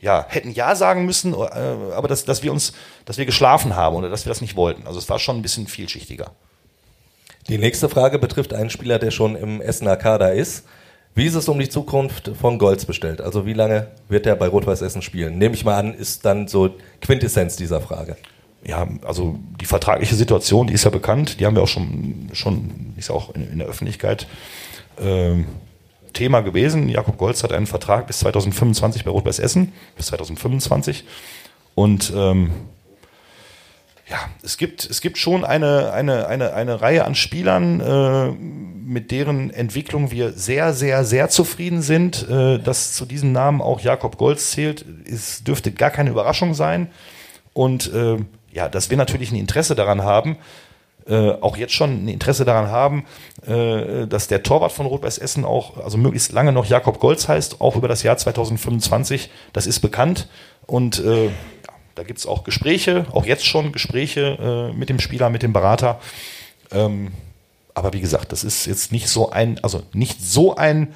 ja, 0.00 0.26
hätten 0.28 0.50
Ja 0.50 0.76
sagen 0.76 1.04
müssen, 1.06 1.32
äh, 1.32 1.36
aber 1.36 2.08
dass, 2.08 2.24
dass 2.24 2.42
wir 2.42 2.52
uns, 2.52 2.72
dass 3.04 3.16
wir 3.16 3.26
geschlafen 3.26 3.74
haben 3.74 3.96
oder 3.96 4.10
dass 4.10 4.24
wir 4.24 4.30
das 4.30 4.40
nicht 4.40 4.56
wollten. 4.56 4.86
Also 4.86 4.98
es 4.98 5.08
war 5.08 5.18
schon 5.18 5.36
ein 5.36 5.42
bisschen 5.42 5.66
vielschichtiger. 5.66 6.32
Die 7.48 7.58
nächste 7.58 7.88
Frage 7.88 8.18
betrifft 8.18 8.54
einen 8.54 8.70
Spieler, 8.70 8.98
der 8.98 9.10
schon 9.10 9.36
im 9.36 9.60
Essener 9.60 9.96
Kader 9.96 10.32
ist. 10.32 10.64
Wie 11.14 11.26
ist 11.26 11.34
es 11.34 11.48
um 11.48 11.58
die 11.58 11.68
Zukunft 11.68 12.32
von 12.40 12.58
Golds 12.58 12.86
bestellt? 12.86 13.20
Also 13.20 13.46
wie 13.46 13.52
lange 13.52 13.88
wird 14.08 14.26
er 14.26 14.34
bei 14.34 14.48
Rot-Weiß 14.48 14.82
Essen 14.82 15.00
spielen? 15.00 15.38
Nehme 15.38 15.54
ich 15.54 15.64
mal 15.64 15.78
an, 15.78 15.94
ist 15.94 16.24
dann 16.24 16.48
so 16.48 16.70
Quintessenz 17.00 17.56
dieser 17.56 17.80
Frage. 17.80 18.16
Ja, 18.66 18.88
also 19.04 19.38
die 19.60 19.66
vertragliche 19.66 20.16
Situation, 20.16 20.66
die 20.66 20.72
ist 20.72 20.84
ja 20.84 20.90
bekannt, 20.90 21.38
die 21.38 21.46
haben 21.46 21.54
wir 21.54 21.62
auch 21.62 21.68
schon, 21.68 22.30
schon 22.32 22.94
ist 22.96 23.10
auch 23.10 23.34
in, 23.34 23.52
in 23.52 23.58
der 23.58 23.68
Öffentlichkeit 23.68 24.26
äh, 25.00 25.44
Thema 26.14 26.40
gewesen. 26.40 26.88
Jakob 26.88 27.18
Golds 27.18 27.44
hat 27.44 27.52
einen 27.52 27.66
Vertrag 27.66 28.06
bis 28.06 28.20
2025 28.20 29.04
bei 29.04 29.10
Rot-Weiß 29.10 29.38
Essen, 29.38 29.72
bis 29.96 30.06
2025. 30.06 31.04
Und 31.74 32.12
ähm, 32.16 32.50
ja, 34.08 34.18
es 34.42 34.58
gibt, 34.58 34.84
es 34.84 35.00
gibt 35.00 35.16
schon 35.16 35.44
eine, 35.44 35.92
eine, 35.92 36.26
eine, 36.26 36.52
eine 36.52 36.80
Reihe 36.80 37.04
an 37.04 37.14
Spielern, 37.14 37.80
äh, 37.80 38.30
mit 38.30 39.10
deren 39.10 39.50
Entwicklung 39.50 40.10
wir 40.10 40.32
sehr, 40.32 40.74
sehr, 40.74 41.04
sehr 41.04 41.30
zufrieden 41.30 41.80
sind. 41.80 42.28
Äh, 42.28 42.58
dass 42.58 42.92
zu 42.92 43.06
diesen 43.06 43.32
Namen 43.32 43.62
auch 43.62 43.80
Jakob 43.80 44.18
Golz 44.18 44.50
zählt, 44.50 44.82
ist, 45.04 45.48
dürfte 45.48 45.72
gar 45.72 45.90
keine 45.90 46.10
Überraschung 46.10 46.52
sein. 46.52 46.90
Und 47.54 47.92
äh, 47.94 48.18
ja, 48.52 48.68
dass 48.68 48.90
wir 48.90 48.96
natürlich 48.96 49.32
ein 49.32 49.36
Interesse 49.36 49.74
daran 49.74 50.02
haben, 50.02 50.36
äh, 51.06 51.30
auch 51.32 51.56
jetzt 51.56 51.72
schon 51.72 52.04
ein 52.04 52.08
Interesse 52.08 52.44
daran 52.44 52.68
haben, 52.68 53.04
äh, 53.46 54.06
dass 54.06 54.28
der 54.28 54.42
Torwart 54.42 54.72
von 54.72 54.86
Rot-Weiß 54.86 55.18
Essen 55.18 55.44
auch, 55.44 55.78
also 55.82 55.96
möglichst 55.96 56.32
lange 56.32 56.52
noch 56.52 56.66
Jakob 56.66 56.98
Golz 56.98 57.28
heißt, 57.28 57.60
auch 57.60 57.76
über 57.76 57.88
das 57.88 58.02
Jahr 58.02 58.16
2025. 58.16 59.30
Das 59.52 59.66
ist 59.66 59.80
bekannt. 59.80 60.28
Und 60.66 61.04
äh, 61.04 61.30
da 61.94 62.02
gibt 62.02 62.18
es 62.18 62.26
auch 62.26 62.44
Gespräche, 62.44 63.06
auch 63.12 63.26
jetzt 63.26 63.46
schon 63.46 63.72
Gespräche 63.72 64.70
äh, 64.72 64.76
mit 64.76 64.88
dem 64.88 65.00
Spieler, 65.00 65.30
mit 65.30 65.42
dem 65.42 65.52
Berater. 65.52 66.00
Ähm, 66.72 67.12
aber 67.74 67.92
wie 67.92 68.00
gesagt, 68.00 68.32
das 68.32 68.44
ist 68.44 68.66
jetzt 68.66 68.92
nicht 68.92 69.08
so 69.08 69.30
ein, 69.30 69.58
also 69.62 69.82
nicht 69.92 70.22
so 70.22 70.56
ein 70.56 70.94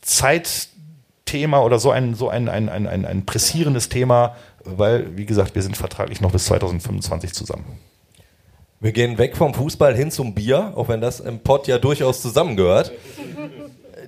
Zeitthema 0.00 1.60
oder 1.60 1.78
so 1.78 1.90
ein, 1.90 2.14
so 2.14 2.28
ein, 2.28 2.48
ein, 2.48 2.68
ein, 2.68 2.86
ein, 2.86 3.04
ein 3.04 3.26
pressierendes 3.26 3.88
Thema, 3.88 4.36
weil, 4.64 5.16
wie 5.16 5.26
gesagt, 5.26 5.54
wir 5.54 5.62
sind 5.62 5.76
vertraglich 5.76 6.20
noch 6.20 6.32
bis 6.32 6.46
2025 6.46 7.32
zusammen. 7.32 7.78
Wir 8.80 8.92
gehen 8.92 9.18
weg 9.18 9.36
vom 9.36 9.54
Fußball 9.54 9.96
hin 9.96 10.10
zum 10.10 10.34
Bier, 10.34 10.72
auch 10.76 10.88
wenn 10.88 11.00
das 11.00 11.18
im 11.20 11.40
Pott 11.40 11.66
ja 11.66 11.78
durchaus 11.78 12.22
zusammengehört. 12.22 12.92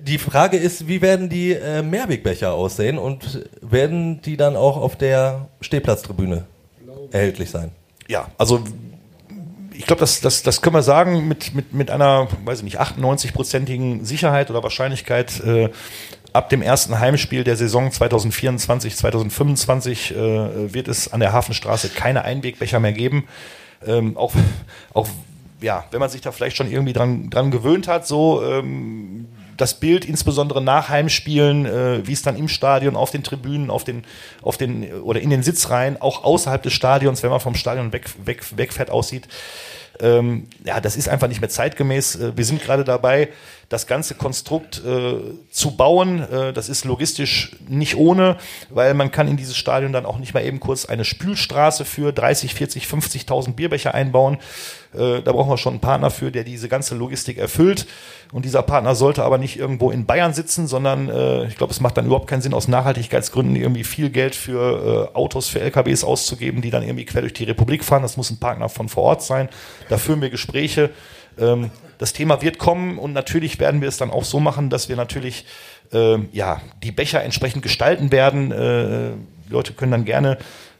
Die 0.03 0.17
Frage 0.17 0.57
ist, 0.57 0.87
wie 0.87 1.01
werden 1.01 1.29
die 1.29 1.53
äh, 1.53 1.83
Mehrwegbecher 1.83 2.53
aussehen 2.53 2.97
und 2.97 3.47
werden 3.61 4.21
die 4.21 4.35
dann 4.35 4.55
auch 4.55 4.77
auf 4.77 4.95
der 4.95 5.47
Stehplatztribüne 5.61 6.45
erhältlich 7.11 7.51
sein? 7.51 7.71
Ja, 8.07 8.27
also 8.37 8.63
ich 9.73 9.85
glaube, 9.85 9.99
das, 9.99 10.21
das, 10.21 10.43
das 10.43 10.61
können 10.61 10.75
wir 10.75 10.83
sagen 10.83 11.27
mit, 11.27 11.55
mit, 11.55 11.73
mit 11.73 11.91
einer, 11.91 12.27
weiß 12.45 12.59
ich 12.59 12.63
nicht, 12.63 12.79
98-prozentigen 12.79 14.03
Sicherheit 14.03 14.49
oder 14.49 14.63
Wahrscheinlichkeit. 14.63 15.39
Äh, 15.43 15.69
ab 16.33 16.49
dem 16.49 16.61
ersten 16.61 16.99
Heimspiel 16.99 17.43
der 17.43 17.55
Saison 17.55 17.91
2024, 17.91 18.95
2025 18.95 20.11
äh, 20.11 20.73
wird 20.73 20.87
es 20.87 21.11
an 21.11 21.19
der 21.19 21.33
Hafenstraße 21.33 21.89
keine 21.89 22.23
Einwegbecher 22.23 22.79
mehr 22.79 22.93
geben. 22.93 23.27
Ähm, 23.85 24.17
auch, 24.17 24.33
auch 24.93 25.07
ja, 25.61 25.85
wenn 25.91 25.99
man 25.99 26.09
sich 26.09 26.21
da 26.21 26.31
vielleicht 26.31 26.57
schon 26.57 26.71
irgendwie 26.71 26.93
dran, 26.93 27.29
dran 27.29 27.51
gewöhnt 27.51 27.87
hat, 27.87 28.07
so 28.07 28.43
ähm, 28.43 29.27
das 29.61 29.75
Bild, 29.75 30.05
insbesondere 30.05 30.61
nach 30.61 30.89
Heimspielen, 30.89 31.65
äh, 31.65 32.07
wie 32.07 32.13
es 32.13 32.21
dann 32.21 32.35
im 32.35 32.47
Stadion, 32.47 32.95
auf 32.95 33.11
den 33.11 33.23
Tribünen, 33.23 33.69
auf 33.69 33.83
den, 33.83 34.03
auf 34.41 34.57
den 34.57 34.91
oder 35.01 35.21
in 35.21 35.29
den 35.29 35.43
Sitzreihen, 35.43 36.01
auch 36.01 36.23
außerhalb 36.23 36.61
des 36.63 36.73
Stadions, 36.73 37.23
wenn 37.23 37.29
man 37.29 37.39
vom 37.39 37.55
Stadion 37.55 37.93
weg, 37.93 38.09
weg, 38.25 38.43
wegfährt, 38.55 38.89
aussieht. 38.89 39.27
Ähm, 40.01 40.47
ja, 40.63 40.81
das 40.81 40.95
ist 40.95 41.07
einfach 41.07 41.27
nicht 41.27 41.41
mehr 41.41 41.49
zeitgemäß. 41.49 42.15
Äh, 42.15 42.37
wir 42.37 42.45
sind 42.45 42.61
gerade 42.61 42.83
dabei, 42.83 43.29
das 43.69 43.87
ganze 43.87 44.15
Konstrukt 44.15 44.81
äh, 44.85 45.13
zu 45.49 45.77
bauen. 45.77 46.21
Äh, 46.29 46.53
das 46.53 46.67
ist 46.67 46.83
logistisch 46.83 47.55
nicht 47.69 47.95
ohne, 47.95 48.37
weil 48.69 48.93
man 48.93 49.11
kann 49.11 49.27
in 49.27 49.37
dieses 49.37 49.55
Stadion 49.55 49.93
dann 49.93 50.05
auch 50.05 50.17
nicht 50.17 50.33
mal 50.33 50.43
eben 50.43 50.59
kurz 50.59 50.85
eine 50.85 51.05
Spülstraße 51.05 51.85
für 51.85 52.11
30, 52.11 52.53
40, 52.53 52.85
50.000 52.85 53.53
Bierbecher 53.53 53.93
einbauen. 53.93 54.39
Äh, 54.93 55.21
da 55.21 55.31
brauchen 55.31 55.49
wir 55.49 55.57
schon 55.57 55.73
einen 55.73 55.79
Partner 55.79 56.09
für, 56.09 56.31
der 56.31 56.43
diese 56.43 56.67
ganze 56.67 56.95
Logistik 56.95 57.37
erfüllt. 57.37 57.87
Und 58.33 58.45
dieser 58.45 58.61
Partner 58.61 58.95
sollte 58.95 59.23
aber 59.23 59.37
nicht 59.37 59.57
irgendwo 59.57 59.91
in 59.91 60.05
Bayern 60.05 60.33
sitzen, 60.33 60.67
sondern 60.67 61.09
äh, 61.09 61.47
ich 61.47 61.57
glaube, 61.57 61.71
es 61.71 61.79
macht 61.79 61.97
dann 61.97 62.05
überhaupt 62.05 62.27
keinen 62.27 62.41
Sinn, 62.41 62.53
aus 62.53 62.67
Nachhaltigkeitsgründen 62.67 63.55
irgendwie 63.55 63.83
viel 63.83 64.09
Geld 64.09 64.35
für 64.35 65.09
äh, 65.13 65.15
Autos, 65.15 65.47
für 65.47 65.59
LKWs 65.59 66.03
auszugeben, 66.03 66.61
die 66.61 66.71
dann 66.71 66.83
irgendwie 66.83 67.05
quer 67.05 67.21
durch 67.21 67.33
die 67.33 67.43
Republik 67.43 67.83
fahren. 67.83 68.01
Das 68.01 68.17
muss 68.17 68.31
ein 68.31 68.39
Partner 68.39 68.69
von 68.69 68.89
vor 68.89 69.03
Ort 69.03 69.23
sein. 69.23 69.49
Da 69.91 69.97
führen 69.97 70.21
wir 70.21 70.29
Gespräche. 70.29 70.89
Ähm, 71.37 71.69
das 71.97 72.13
Thema 72.13 72.41
wird 72.41 72.57
kommen 72.57 72.97
und 72.97 73.11
natürlich 73.11 73.59
werden 73.59 73.81
wir 73.81 73.89
es 73.89 73.97
dann 73.97 74.09
auch 74.09 74.23
so 74.23 74.39
machen, 74.39 74.69
dass 74.69 74.87
wir 74.87 74.95
natürlich 74.95 75.45
äh, 75.91 76.17
ja, 76.31 76.61
die 76.81 76.93
Becher 76.93 77.21
entsprechend 77.23 77.61
gestalten 77.61 78.11
werden. 78.11 78.51
Äh, 78.51 79.11
die 79.47 79.51
Leute 79.51 79.73
können 79.73 79.91
dann 79.91 80.05
gerne 80.05 80.37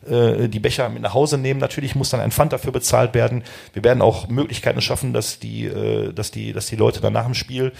äh, 0.09 0.47
die 0.47 0.59
Becher 0.59 0.87
mit 0.87 1.01
nach 1.01 1.13
Hause 1.13 1.37
nehmen. 1.37 1.59
Natürlich 1.59 1.93
muss 1.93 2.09
dann 2.09 2.21
ein 2.21 2.31
Pfand 2.31 2.53
dafür 2.53 2.71
bezahlt 2.71 3.13
werden. 3.13 3.43
Wir 3.73 3.83
werden 3.83 4.01
auch 4.01 4.29
Möglichkeiten 4.29 4.79
schaffen, 4.79 5.11
dass 5.11 5.39
die, 5.39 5.65
äh, 5.65 6.13
dass 6.13 6.31
die, 6.31 6.53
dass 6.53 6.67
die 6.67 6.77
Leute 6.77 7.01
dann 7.01 7.11
nach 7.11 7.25
dem 7.25 7.35
Spiel 7.35 7.73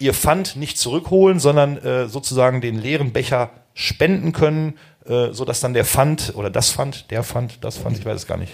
ihr 0.00 0.14
Pfand 0.14 0.56
nicht 0.56 0.78
zurückholen, 0.78 1.38
sondern 1.38 1.78
äh, 1.78 2.08
sozusagen 2.08 2.60
den 2.60 2.76
leeren 2.76 3.12
Becher 3.12 3.50
spenden 3.74 4.32
können, 4.32 4.74
so 5.04 5.44
dass 5.44 5.58
dann 5.58 5.74
der 5.74 5.84
Pfand 5.84 6.34
oder 6.36 6.48
das 6.48 6.70
Pfand, 6.70 7.10
der 7.10 7.24
Pfand, 7.24 7.64
das 7.64 7.76
Pfand, 7.76 7.98
ich 7.98 8.04
weiß 8.04 8.14
es 8.14 8.26
gar 8.28 8.36
nicht, 8.36 8.52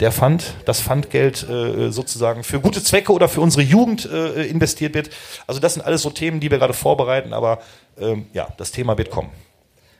der 0.00 0.12
Pfand, 0.12 0.54
das 0.64 0.80
Pfandgeld 0.80 1.46
äh, 1.48 1.90
sozusagen 1.90 2.42
für 2.42 2.58
gute 2.60 2.82
Zwecke 2.82 3.12
oder 3.12 3.28
für 3.28 3.42
unsere 3.42 3.62
Jugend 3.62 4.10
äh, 4.10 4.46
investiert 4.46 4.94
wird. 4.94 5.10
Also 5.46 5.60
das 5.60 5.74
sind 5.74 5.82
alles 5.82 6.02
so 6.02 6.10
Themen, 6.10 6.40
die 6.40 6.50
wir 6.50 6.58
gerade 6.58 6.72
vorbereiten, 6.72 7.34
aber 7.34 7.60
ähm, 7.98 8.26
ja, 8.32 8.48
das 8.56 8.72
Thema 8.72 8.96
wird 8.96 9.10
kommen. 9.10 9.30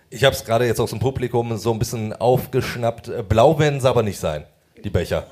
Ich 0.09 0.24
habe 0.24 0.34
es 0.34 0.44
gerade 0.44 0.66
jetzt 0.66 0.80
aus 0.80 0.90
dem 0.90 0.98
Publikum 0.98 1.57
so 1.59 1.72
ein 1.72 1.78
bisschen 1.78 2.14
aufgeschnappt. 2.14 3.28
Blau 3.28 3.59
werden 3.59 3.78
es 3.78 3.84
aber 3.84 4.03
nicht 4.03 4.18
sein, 4.18 4.44
die 4.82 4.90
Becher. 4.90 5.26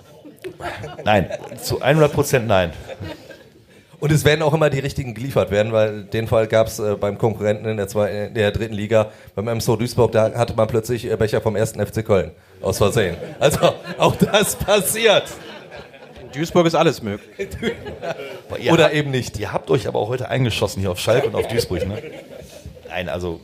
Nein, 1.04 1.30
zu 1.60 1.80
100 1.80 2.12
Prozent 2.12 2.46
nein. 2.46 2.72
Und 4.00 4.12
es 4.12 4.24
werden 4.24 4.42
auch 4.42 4.54
immer 4.54 4.70
die 4.70 4.78
richtigen 4.78 5.14
geliefert 5.14 5.50
werden, 5.50 5.72
weil 5.72 6.04
den 6.04 6.28
Fall 6.28 6.46
gab 6.46 6.68
es 6.68 6.78
äh, 6.78 6.94
beim 6.94 7.18
Konkurrenten 7.18 7.66
in 7.66 7.76
der, 7.78 7.88
zwei, 7.88 8.26
in 8.26 8.34
der 8.34 8.52
dritten 8.52 8.74
Liga, 8.74 9.10
beim 9.34 9.46
MSO 9.46 9.74
Duisburg, 9.74 10.12
da 10.12 10.32
hatte 10.34 10.54
man 10.54 10.68
plötzlich 10.68 11.10
äh, 11.10 11.16
Becher 11.16 11.40
vom 11.40 11.56
ersten 11.56 11.84
FC 11.84 12.04
Köln 12.04 12.30
aus 12.62 12.78
Versehen. 12.78 13.16
Also 13.38 13.74
auch 13.98 14.16
das 14.16 14.56
passiert. 14.56 15.24
In 16.22 16.30
Duisburg 16.32 16.66
ist 16.66 16.74
alles 16.74 17.02
möglich. 17.02 17.48
Oder 18.70 18.84
habt, 18.84 18.94
eben 18.94 19.10
nicht. 19.10 19.38
Ihr 19.38 19.52
habt 19.52 19.70
euch 19.70 19.88
aber 19.88 19.98
auch 19.98 20.08
heute 20.08 20.28
eingeschossen 20.28 20.80
hier 20.80 20.90
auf 20.90 20.98
Schalke 20.98 21.28
und 21.28 21.34
auf 21.34 21.48
Duisburg, 21.48 21.86
ne? 21.86 22.02
Nein, 22.88 23.08
also 23.08 23.40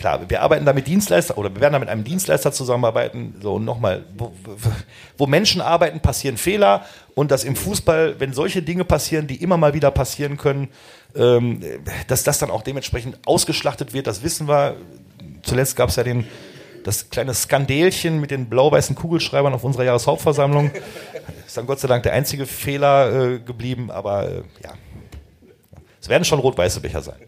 klar, 0.00 0.20
wir 0.28 0.40
arbeiten 0.40 0.64
da 0.64 0.72
mit 0.72 0.86
Dienstleister 0.86 1.36
oder 1.36 1.54
wir 1.54 1.60
werden 1.60 1.74
da 1.74 1.78
mit 1.78 1.90
einem 1.90 2.04
Dienstleister 2.04 2.52
zusammenarbeiten. 2.52 3.34
So, 3.40 3.54
und 3.54 3.64
nochmal, 3.64 4.04
wo, 4.16 4.32
wo, 5.18 5.26
Menschen 5.26 5.60
arbeiten, 5.60 6.00
passieren 6.00 6.38
Fehler 6.38 6.86
und 7.14 7.30
dass 7.30 7.44
im 7.44 7.54
Fußball, 7.54 8.18
wenn 8.18 8.32
solche 8.32 8.62
Dinge 8.62 8.84
passieren, 8.84 9.26
die 9.26 9.36
immer 9.36 9.58
mal 9.58 9.74
wieder 9.74 9.90
passieren 9.90 10.38
können, 10.38 10.68
ähm, 11.14 11.60
dass 12.08 12.24
das 12.24 12.38
dann 12.38 12.50
auch 12.50 12.62
dementsprechend 12.62 13.18
ausgeschlachtet 13.26 13.92
wird, 13.92 14.06
das 14.06 14.22
wissen 14.22 14.48
wir. 14.48 14.76
Zuletzt 15.42 15.76
gab 15.76 15.90
es 15.90 15.96
ja 15.96 16.02
den, 16.02 16.26
das 16.84 17.10
kleine 17.10 17.34
Skandelchen 17.34 18.20
mit 18.20 18.30
den 18.30 18.48
blau-weißen 18.48 18.96
Kugelschreibern 18.96 19.52
auf 19.52 19.64
unserer 19.64 19.84
Jahreshauptversammlung. 19.84 20.70
Ist 21.46 21.56
dann 21.56 21.66
Gott 21.66 21.80
sei 21.80 21.88
Dank 21.88 22.02
der 22.02 22.12
einzige 22.12 22.46
Fehler 22.46 23.32
äh, 23.32 23.38
geblieben, 23.40 23.90
aber 23.90 24.28
äh, 24.28 24.42
ja. 24.62 24.72
Es 26.00 26.08
werden 26.08 26.24
schon 26.24 26.38
rot-weiße 26.38 26.80
Becher 26.80 27.02
sein. 27.02 27.20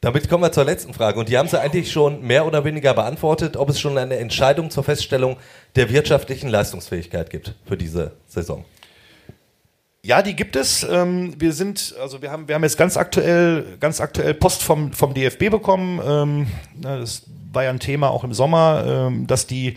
Damit 0.00 0.28
kommen 0.28 0.44
wir 0.44 0.52
zur 0.52 0.64
letzten 0.64 0.94
Frage. 0.94 1.18
Und 1.18 1.28
die 1.28 1.36
haben 1.36 1.48
Sie 1.48 1.60
eigentlich 1.60 1.90
schon 1.90 2.22
mehr 2.22 2.46
oder 2.46 2.64
weniger 2.64 2.94
beantwortet, 2.94 3.56
ob 3.56 3.68
es 3.68 3.80
schon 3.80 3.98
eine 3.98 4.16
Entscheidung 4.16 4.70
zur 4.70 4.84
Feststellung 4.84 5.36
der 5.74 5.90
wirtschaftlichen 5.90 6.48
Leistungsfähigkeit 6.48 7.30
gibt 7.30 7.54
für 7.66 7.76
diese 7.76 8.12
Saison. 8.26 8.64
Ja, 10.02 10.22
die 10.22 10.36
gibt 10.36 10.56
es. 10.56 10.84
Ähm, 10.84 11.34
wir 11.38 11.52
sind, 11.52 11.94
also 12.00 12.22
wir 12.22 12.30
haben, 12.30 12.48
wir 12.48 12.54
haben 12.54 12.62
jetzt 12.62 12.78
ganz 12.78 12.96
aktuell, 12.96 13.76
ganz 13.80 14.00
aktuell 14.00 14.34
Post 14.34 14.62
vom, 14.62 14.92
vom 14.92 15.12
DFB 15.12 15.50
bekommen. 15.50 16.00
Ähm, 16.04 16.46
das 16.80 17.24
war 17.52 17.64
ja 17.64 17.70
ein 17.70 17.80
Thema 17.80 18.10
auch 18.10 18.24
im 18.24 18.32
Sommer, 18.32 18.84
ähm, 18.86 19.26
dass 19.26 19.46
die, 19.46 19.76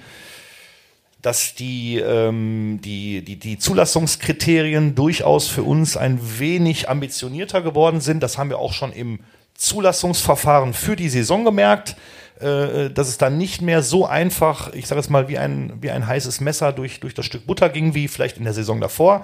dass 1.21 1.53
die, 1.53 2.01
die, 2.03 3.21
die, 3.23 3.35
die 3.35 3.59
Zulassungskriterien 3.59 4.95
durchaus 4.95 5.47
für 5.47 5.61
uns 5.61 5.95
ein 5.95 6.19
wenig 6.39 6.89
ambitionierter 6.89 7.61
geworden 7.61 8.01
sind. 8.01 8.23
Das 8.23 8.39
haben 8.39 8.49
wir 8.49 8.57
auch 8.57 8.73
schon 8.73 8.91
im 8.91 9.19
Zulassungsverfahren 9.53 10.73
für 10.73 10.95
die 10.95 11.09
Saison 11.09 11.45
gemerkt, 11.45 11.95
äh, 12.39 12.89
dass 12.89 13.07
es 13.07 13.19
dann 13.19 13.37
nicht 13.37 13.61
mehr 13.61 13.83
so 13.83 14.07
einfach, 14.07 14.73
ich 14.73 14.87
sage 14.87 14.99
es 14.99 15.09
mal, 15.09 15.27
wie 15.27 15.37
ein, 15.37 15.73
wie 15.81 15.91
ein 15.91 16.07
heißes 16.07 16.41
Messer 16.41 16.73
durch, 16.73 16.99
durch 16.99 17.13
das 17.13 17.27
Stück 17.27 17.45
Butter 17.45 17.69
ging, 17.69 17.93
wie 17.93 18.07
vielleicht 18.07 18.37
in 18.37 18.43
der 18.43 18.53
Saison 18.53 18.81
davor. 18.81 19.23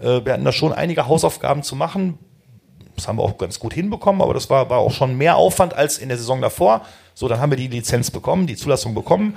Äh, 0.00 0.24
wir 0.24 0.32
hatten 0.32 0.44
da 0.44 0.52
schon 0.52 0.72
einige 0.72 1.06
Hausaufgaben 1.06 1.62
zu 1.62 1.76
machen. 1.76 2.18
Das 2.96 3.08
haben 3.08 3.18
wir 3.18 3.22
auch 3.22 3.38
ganz 3.38 3.58
gut 3.58 3.72
hinbekommen, 3.72 4.20
aber 4.20 4.34
das 4.34 4.50
war, 4.50 4.68
war 4.68 4.78
auch 4.78 4.92
schon 4.92 5.16
mehr 5.16 5.36
Aufwand 5.36 5.74
als 5.74 5.98
in 5.98 6.08
der 6.08 6.18
Saison 6.18 6.40
davor. 6.40 6.82
So, 7.14 7.28
dann 7.28 7.40
haben 7.40 7.50
wir 7.50 7.56
die 7.56 7.68
Lizenz 7.68 8.10
bekommen, 8.10 8.46
die 8.46 8.56
Zulassung 8.56 8.94
bekommen. 8.94 9.36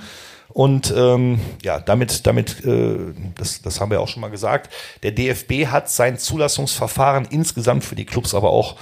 Und 0.49 0.93
ähm, 0.95 1.39
ja, 1.64 1.80
damit, 1.80 2.28
damit 2.28 2.64
äh, 2.66 2.97
das, 3.36 3.61
das 3.61 3.80
haben 3.80 3.89
wir 3.91 4.01
auch 4.01 4.07
schon 4.07 4.22
mal 4.22 4.30
gesagt, 4.30 4.72
der 5.01 5.11
DFB 5.11 5.68
hat 5.68 5.89
sein 5.89 6.18
Zulassungsverfahren 6.18 7.26
insgesamt 7.30 7.84
für 7.84 7.95
die 7.95 8.05
Clubs 8.05 8.36
aber 8.36 8.51
auch 8.51 8.76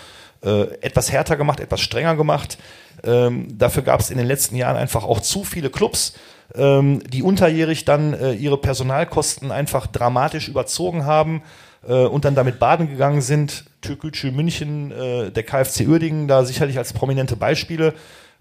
äh, 0.44 0.64
etwas 0.82 1.12
härter 1.12 1.38
gemacht, 1.38 1.60
etwas 1.60 1.80
strenger 1.82 2.16
gemacht. 2.16 2.58
Ähm, 3.04 3.58
dafür 3.58 3.84
gab 3.84 4.02
es 4.02 4.10
in 4.10 4.18
den 4.18 4.28
letzten 4.28 4.56
Jahren 4.56 4.76
einfach 4.76 5.04
auch 5.04 5.22
zu 5.22 5.44
viele 5.44 5.70
Clubs, 5.70 6.14
ähm, 6.56 7.02
die 7.08 7.24
unterjährig 7.24 7.86
dann 7.86 8.14
äh, 8.14 8.34
ihre 8.34 8.58
Personalkosten 8.58 9.52
einfach 9.52 9.88
dramatisch 9.88 10.50
überzogen 10.50 11.06
haben 11.06 11.44
äh, 11.88 12.06
und 12.06 12.26
dann 12.26 12.36
damit 12.36 12.60
baden 12.60 12.90
gegangen 12.90 13.22
sind. 13.22 13.66
Türkgücü 13.82 14.32
München, 14.32 14.92
äh, 14.92 15.32
der 15.32 15.44
KfC 15.44 15.88
Uerdingen, 15.88 16.28
da 16.28 16.46
sicherlich 16.46 16.78
als 16.78 16.94
prominente 16.94 17.36
Beispiele. 17.36 17.94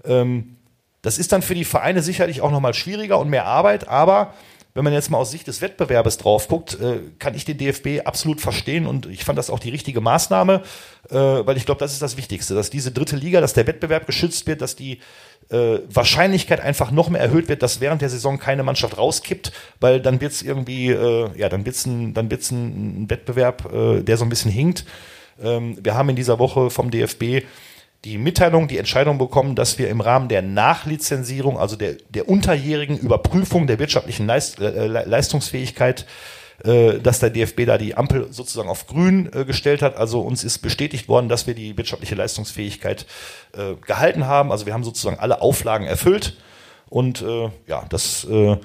Ähm, 0.05 0.57
das 1.03 1.19
ist 1.19 1.33
dann 1.33 1.43
für 1.43 1.55
die 1.55 1.65
Vereine 1.65 2.03
sicherlich 2.03 2.43
auch 2.43 2.51
nochmal 2.51 2.75
schwieriger 2.75 3.19
und 3.19 3.31
mehr 3.31 3.47
Arbeit, 3.47 3.89
aber 3.89 4.35
wenn 4.75 4.85
man 4.85 4.93
jetzt 4.93 5.11
mal 5.11 5.19
aus 5.19 5.31
Sicht 5.31 5.47
des 5.47 5.63
Wettbewerbes 5.63 6.19
drauf 6.19 6.47
guckt, 6.47 6.79
äh, 6.81 7.01
kann 7.19 7.35
ich 7.35 7.45
den 7.45 7.59
DFB 7.59 8.07
absolut 8.07 8.41
verstehen 8.41 8.87
und 8.87 9.07
ich 9.07 9.25
fand 9.25 9.39
das 9.39 9.51
auch 9.51 9.59
die 9.59 9.71
richtige 9.71 10.01
Maßnahme, 10.01 10.63
äh, 11.09 11.15
weil 11.15 11.57
ich 11.57 11.67
glaube, 11.67 11.81
das 11.81 11.93
ist 11.93 12.03
das 12.03 12.17
Wichtigste, 12.17 12.55
dass 12.55 12.71
diese 12.71 12.93
dritte 12.93 13.17
Liga, 13.17 13.41
dass 13.41 13.53
der 13.53 13.67
Wettbewerb 13.67 14.07
geschützt 14.07 14.47
wird, 14.47 14.61
dass 14.61 14.77
die 14.77 15.01
äh, 15.51 15.81
Wahrscheinlichkeit 15.93 16.61
einfach 16.61 16.91
noch 16.91 17.09
mehr 17.11 17.21
erhöht 17.21 17.49
wird, 17.49 17.63
dass 17.63 17.81
während 17.81 18.03
der 18.03 18.09
Saison 18.09 18.39
keine 18.39 18.63
Mannschaft 18.63 18.97
rauskippt, 18.97 19.53
weil 19.81 20.01
dann 20.01 20.21
wird 20.21 20.33
es 20.33 20.43
irgendwie, 20.43 20.91
äh, 20.91 21.29
ja, 21.37 21.49
dann 21.49 21.65
wird 21.65 21.77
es 21.77 21.87
ein, 21.87 22.15
dann 22.15 22.31
wird's 22.31 22.51
ein, 22.51 23.05
ein 23.05 23.11
Wettbewerb, 23.11 23.73
äh, 23.73 24.03
der 24.03 24.17
so 24.17 24.25
ein 24.25 24.31
bisschen 24.31 24.51
hinkt. 24.51 24.85
Ähm, 25.43 25.77
wir 25.83 25.95
haben 25.95 26.09
in 26.09 26.17
dieser 26.17 26.39
Woche 26.39 26.71
vom 26.71 26.91
DFB 26.91 27.45
die 28.05 28.17
Mitteilung, 28.17 28.69
die 28.69 28.79
Entscheidung 28.79 29.19
bekommen, 29.19 29.55
dass 29.55 29.79
wir 29.79 29.89
im 29.89 30.01
Rahmen 30.01 30.29
der 30.29 30.43
Nachlizenzierung, 30.43 31.59
also 31.59 31.77
der, 31.77 31.97
der 32.09 32.29
unterjährigen 32.29 32.97
Überprüfung 32.97 33.67
der 33.67 33.79
wirtschaftlichen 33.79 34.27
Leist, 34.27 34.59
äh, 34.61 34.87
Leistungsfähigkeit, 34.87 36.03
äh, 36.03 36.05
dass 36.63 37.21
der 37.21 37.31
DFB 37.31 37.65
da 37.67 37.79
die 37.79 37.97
Ampel 37.97 38.29
sozusagen 38.33 38.69
auf 38.69 38.87
grün 38.87 39.31
äh, 39.33 39.45
gestellt 39.45 39.83
hat. 39.83 39.97
Also 39.97 40.21
uns 40.21 40.45
ist 40.45 40.59
bestätigt 40.59 41.09
worden, 41.09 41.29
dass 41.29 41.47
wir 41.47 41.55
die 41.55 41.77
wirtschaftliche 41.77 42.15
Leistungsfähigkeit 42.15 43.07
äh, 43.57 43.75
gehalten 43.87 44.27
haben. 44.27 44.53
Also 44.53 44.67
wir 44.67 44.75
haben 44.75 44.85
sozusagen 44.85 45.19
alle 45.19 45.41
Auflagen 45.41 45.87
erfüllt. 45.87 46.37
Und 46.89 47.23
äh, 47.23 47.51
ja, 47.67 47.85
das 47.89 48.25
äh, 48.25 48.57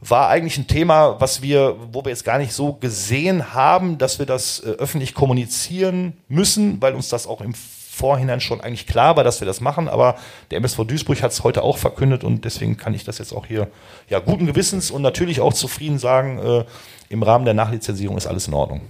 war 0.00 0.28
eigentlich 0.28 0.58
ein 0.58 0.66
Thema, 0.66 1.20
was 1.20 1.42
wir, 1.42 1.76
wo 1.92 2.04
wir 2.04 2.10
jetzt 2.10 2.24
gar 2.24 2.38
nicht 2.38 2.52
so 2.52 2.74
gesehen 2.74 3.54
haben, 3.54 3.98
dass 3.98 4.18
wir 4.18 4.26
das 4.26 4.60
äh, 4.60 4.70
öffentlich 4.70 5.14
kommunizieren 5.14 6.16
müssen, 6.28 6.80
weil 6.80 6.94
uns 6.94 7.08
das 7.08 7.26
auch 7.26 7.40
im 7.40 7.54
Vorhinein 7.94 8.40
schon 8.40 8.60
eigentlich 8.60 8.86
klar 8.86 9.16
war, 9.16 9.24
dass 9.24 9.40
wir 9.40 9.46
das 9.46 9.60
machen. 9.60 9.88
Aber 9.88 10.16
der 10.50 10.58
MSV 10.58 10.84
Duisburg 10.84 11.22
hat 11.22 11.32
es 11.32 11.44
heute 11.44 11.62
auch 11.62 11.78
verkündet 11.78 12.24
und 12.24 12.44
deswegen 12.44 12.76
kann 12.76 12.94
ich 12.94 13.04
das 13.04 13.18
jetzt 13.18 13.32
auch 13.32 13.46
hier 13.46 13.68
ja 14.08 14.18
guten 14.18 14.46
Gewissens 14.46 14.90
und 14.90 15.02
natürlich 15.02 15.40
auch 15.40 15.52
zufrieden 15.52 15.98
sagen, 15.98 16.38
äh, 16.38 16.64
im 17.08 17.22
Rahmen 17.22 17.44
der 17.44 17.54
Nachlizenzierung 17.54 18.16
ist 18.16 18.26
alles 18.26 18.48
in 18.48 18.54
Ordnung. 18.54 18.82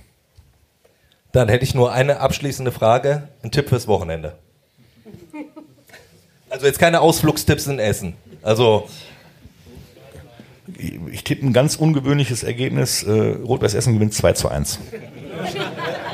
Dann 1.32 1.48
hätte 1.48 1.64
ich 1.64 1.74
nur 1.74 1.92
eine 1.92 2.20
abschließende 2.20 2.72
Frage, 2.72 3.28
ein 3.42 3.50
Tipp 3.50 3.68
fürs 3.68 3.86
Wochenende. 3.88 4.36
Also 6.50 6.66
jetzt 6.66 6.78
keine 6.78 7.00
Ausflugstipps 7.00 7.66
in 7.66 7.80
Essen. 7.80 8.14
Also 8.40 8.88
ich 11.10 11.24
tippe 11.24 11.44
ein 11.44 11.52
ganz 11.52 11.74
ungewöhnliches 11.74 12.44
Ergebnis. 12.44 13.02
Äh, 13.02 13.10
Rot-Weiß 13.10 13.74
Essen 13.74 13.94
gewinnt 13.94 14.14
2 14.14 14.34
zu 14.34 14.48
1. 14.48 14.78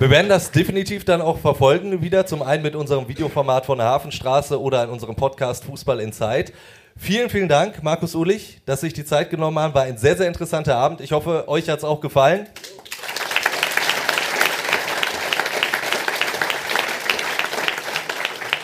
Wir 0.00 0.08
werden 0.08 0.30
das 0.30 0.50
definitiv 0.50 1.04
dann 1.04 1.20
auch 1.20 1.38
verfolgen 1.38 2.00
wieder. 2.00 2.24
Zum 2.24 2.40
einen 2.40 2.62
mit 2.62 2.74
unserem 2.74 3.06
Videoformat 3.06 3.66
von 3.66 3.76
der 3.76 3.86
Hafenstraße 3.88 4.58
oder 4.58 4.82
in 4.84 4.88
unserem 4.88 5.14
Podcast 5.14 5.64
Fußball 5.64 6.00
in 6.00 6.14
Zeit. 6.14 6.54
Vielen, 6.96 7.28
vielen 7.28 7.50
Dank, 7.50 7.82
Markus 7.82 8.14
Ulich, 8.14 8.62
dass 8.64 8.80
Sie 8.80 8.86
sich 8.86 8.94
die 8.94 9.04
Zeit 9.04 9.28
genommen 9.28 9.58
haben. 9.58 9.74
War 9.74 9.82
ein 9.82 9.98
sehr, 9.98 10.16
sehr 10.16 10.26
interessanter 10.26 10.78
Abend. 10.78 11.02
Ich 11.02 11.12
hoffe, 11.12 11.46
euch 11.48 11.68
hat 11.68 11.80
es 11.80 11.84
auch 11.84 12.00
gefallen. 12.00 12.46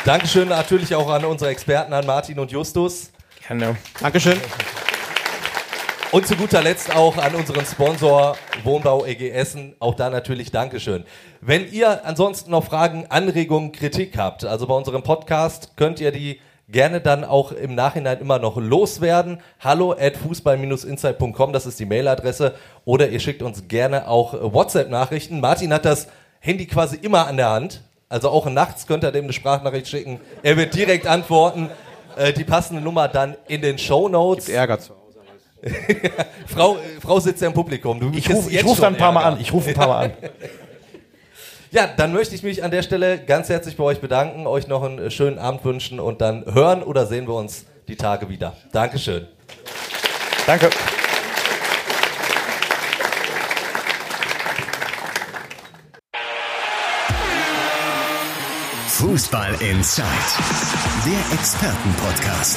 Dankeschön 0.06 0.48
natürlich 0.48 0.94
auch 0.94 1.10
an 1.10 1.26
unsere 1.26 1.50
Experten, 1.50 1.92
an 1.92 2.06
Martin 2.06 2.38
und 2.38 2.50
Justus. 2.50 3.10
Gerne. 3.46 3.76
Dankeschön. 4.00 4.40
Und 6.12 6.27
zu 6.27 6.37
guter 6.37 6.62
Letzt 6.62 6.95
auch 6.95 7.16
an 7.19 7.35
unseren 7.35 7.66
Sponsor 7.66 8.37
Wohnbau 8.62 9.05
EG 9.05 9.31
Essen. 9.31 9.74
Auch 9.81 9.95
da 9.95 10.09
natürlich 10.09 10.53
Dankeschön. 10.53 11.05
Wenn 11.41 11.70
ihr 11.70 12.07
ansonsten 12.07 12.53
noch 12.53 12.65
Fragen, 12.65 13.07
Anregungen, 13.09 13.73
Kritik 13.73 14.16
habt, 14.16 14.45
also 14.45 14.69
bei 14.69 14.74
unserem 14.74 15.03
Podcast, 15.03 15.73
könnt 15.77 16.01
ihr 16.01 16.12
die 16.12 16.41
gerne 16.69 17.01
dann 17.01 17.24
auch 17.24 17.51
im 17.51 17.74
Nachhinein 17.74 18.20
immer 18.20 18.39
noch 18.39 18.57
loswerden. 18.57 19.41
Hallo 19.61 19.93
at 19.93 20.16
fußball-insight.com, 20.16 21.53
das 21.53 21.66
ist 21.66 21.81
die 21.81 21.87
Mailadresse. 21.87 22.55
Oder 22.85 23.09
ihr 23.09 23.20
schickt 23.20 23.43
uns 23.43 23.66
gerne 23.66 24.09
auch 24.09 24.33
WhatsApp-Nachrichten. 24.33 25.41
Martin 25.41 25.73
hat 25.73 25.85
das 25.85 26.07
Handy 26.39 26.66
quasi 26.66 26.97
immer 26.97 27.27
an 27.27 27.37
der 27.37 27.51
Hand. 27.51 27.83
Also 28.09 28.31
auch 28.31 28.47
nachts 28.47 28.87
könnt 28.87 29.03
ihr 29.03 29.11
dem 29.11 29.24
eine 29.24 29.33
Sprachnachricht 29.33 29.89
schicken. 29.89 30.20
Er 30.45 30.57
wird 30.57 30.74
direkt 30.74 31.09
antworten. 31.09 31.69
Äh, 32.16 32.33
die 32.33 32.45
passende 32.45 32.81
Nummer 32.81 33.09
dann 33.09 33.37
in 33.49 33.61
den 33.61 33.77
Show 33.77 34.09
Notes. 34.09 34.49
Ärger 34.49 34.78
zu. 34.78 34.95
Frau, 36.47 36.78
Frau 37.01 37.20
sitzt 37.20 37.43
ja 37.43 37.48
im 37.48 37.55
Publikum. 37.55 37.98
Du 37.98 38.10
ich 38.14 38.28
rufe 38.30 38.51
ruf 38.64 38.80
dann 38.80 38.94
ein 38.94 38.98
paar 38.98 39.12
Mal 39.12 39.24
an. 39.24 39.40
Ich 39.40 39.52
rufe 39.52 39.70
ein 39.70 39.74
paar 39.74 39.88
Mal 39.88 40.05
an. 40.06 40.12
Ja, 41.72 41.88
dann 41.94 42.12
möchte 42.12 42.34
ich 42.34 42.44
mich 42.44 42.62
an 42.62 42.70
der 42.70 42.82
Stelle 42.82 43.18
ganz 43.18 43.48
herzlich 43.48 43.76
bei 43.76 43.82
euch 43.82 44.01
bedanken, 44.01 44.47
euch 44.47 44.68
noch 44.68 44.84
einen 44.84 45.10
schönen 45.10 45.38
Abend 45.38 45.64
wünschen 45.64 45.98
und 46.01 46.20
dann 46.20 46.44
hören 46.47 46.82
oder 46.82 47.06
sehen 47.06 47.26
wir 47.26 47.34
uns 47.34 47.66
die 47.88 47.97
Tage 47.97 48.28
wieder. 48.30 48.56
Dankeschön. 48.72 49.26
Danke. 50.47 50.70
Fußball 58.88 59.55
Inside, 59.60 60.06
der 61.05 61.38
Expertenpodcast 61.38 62.56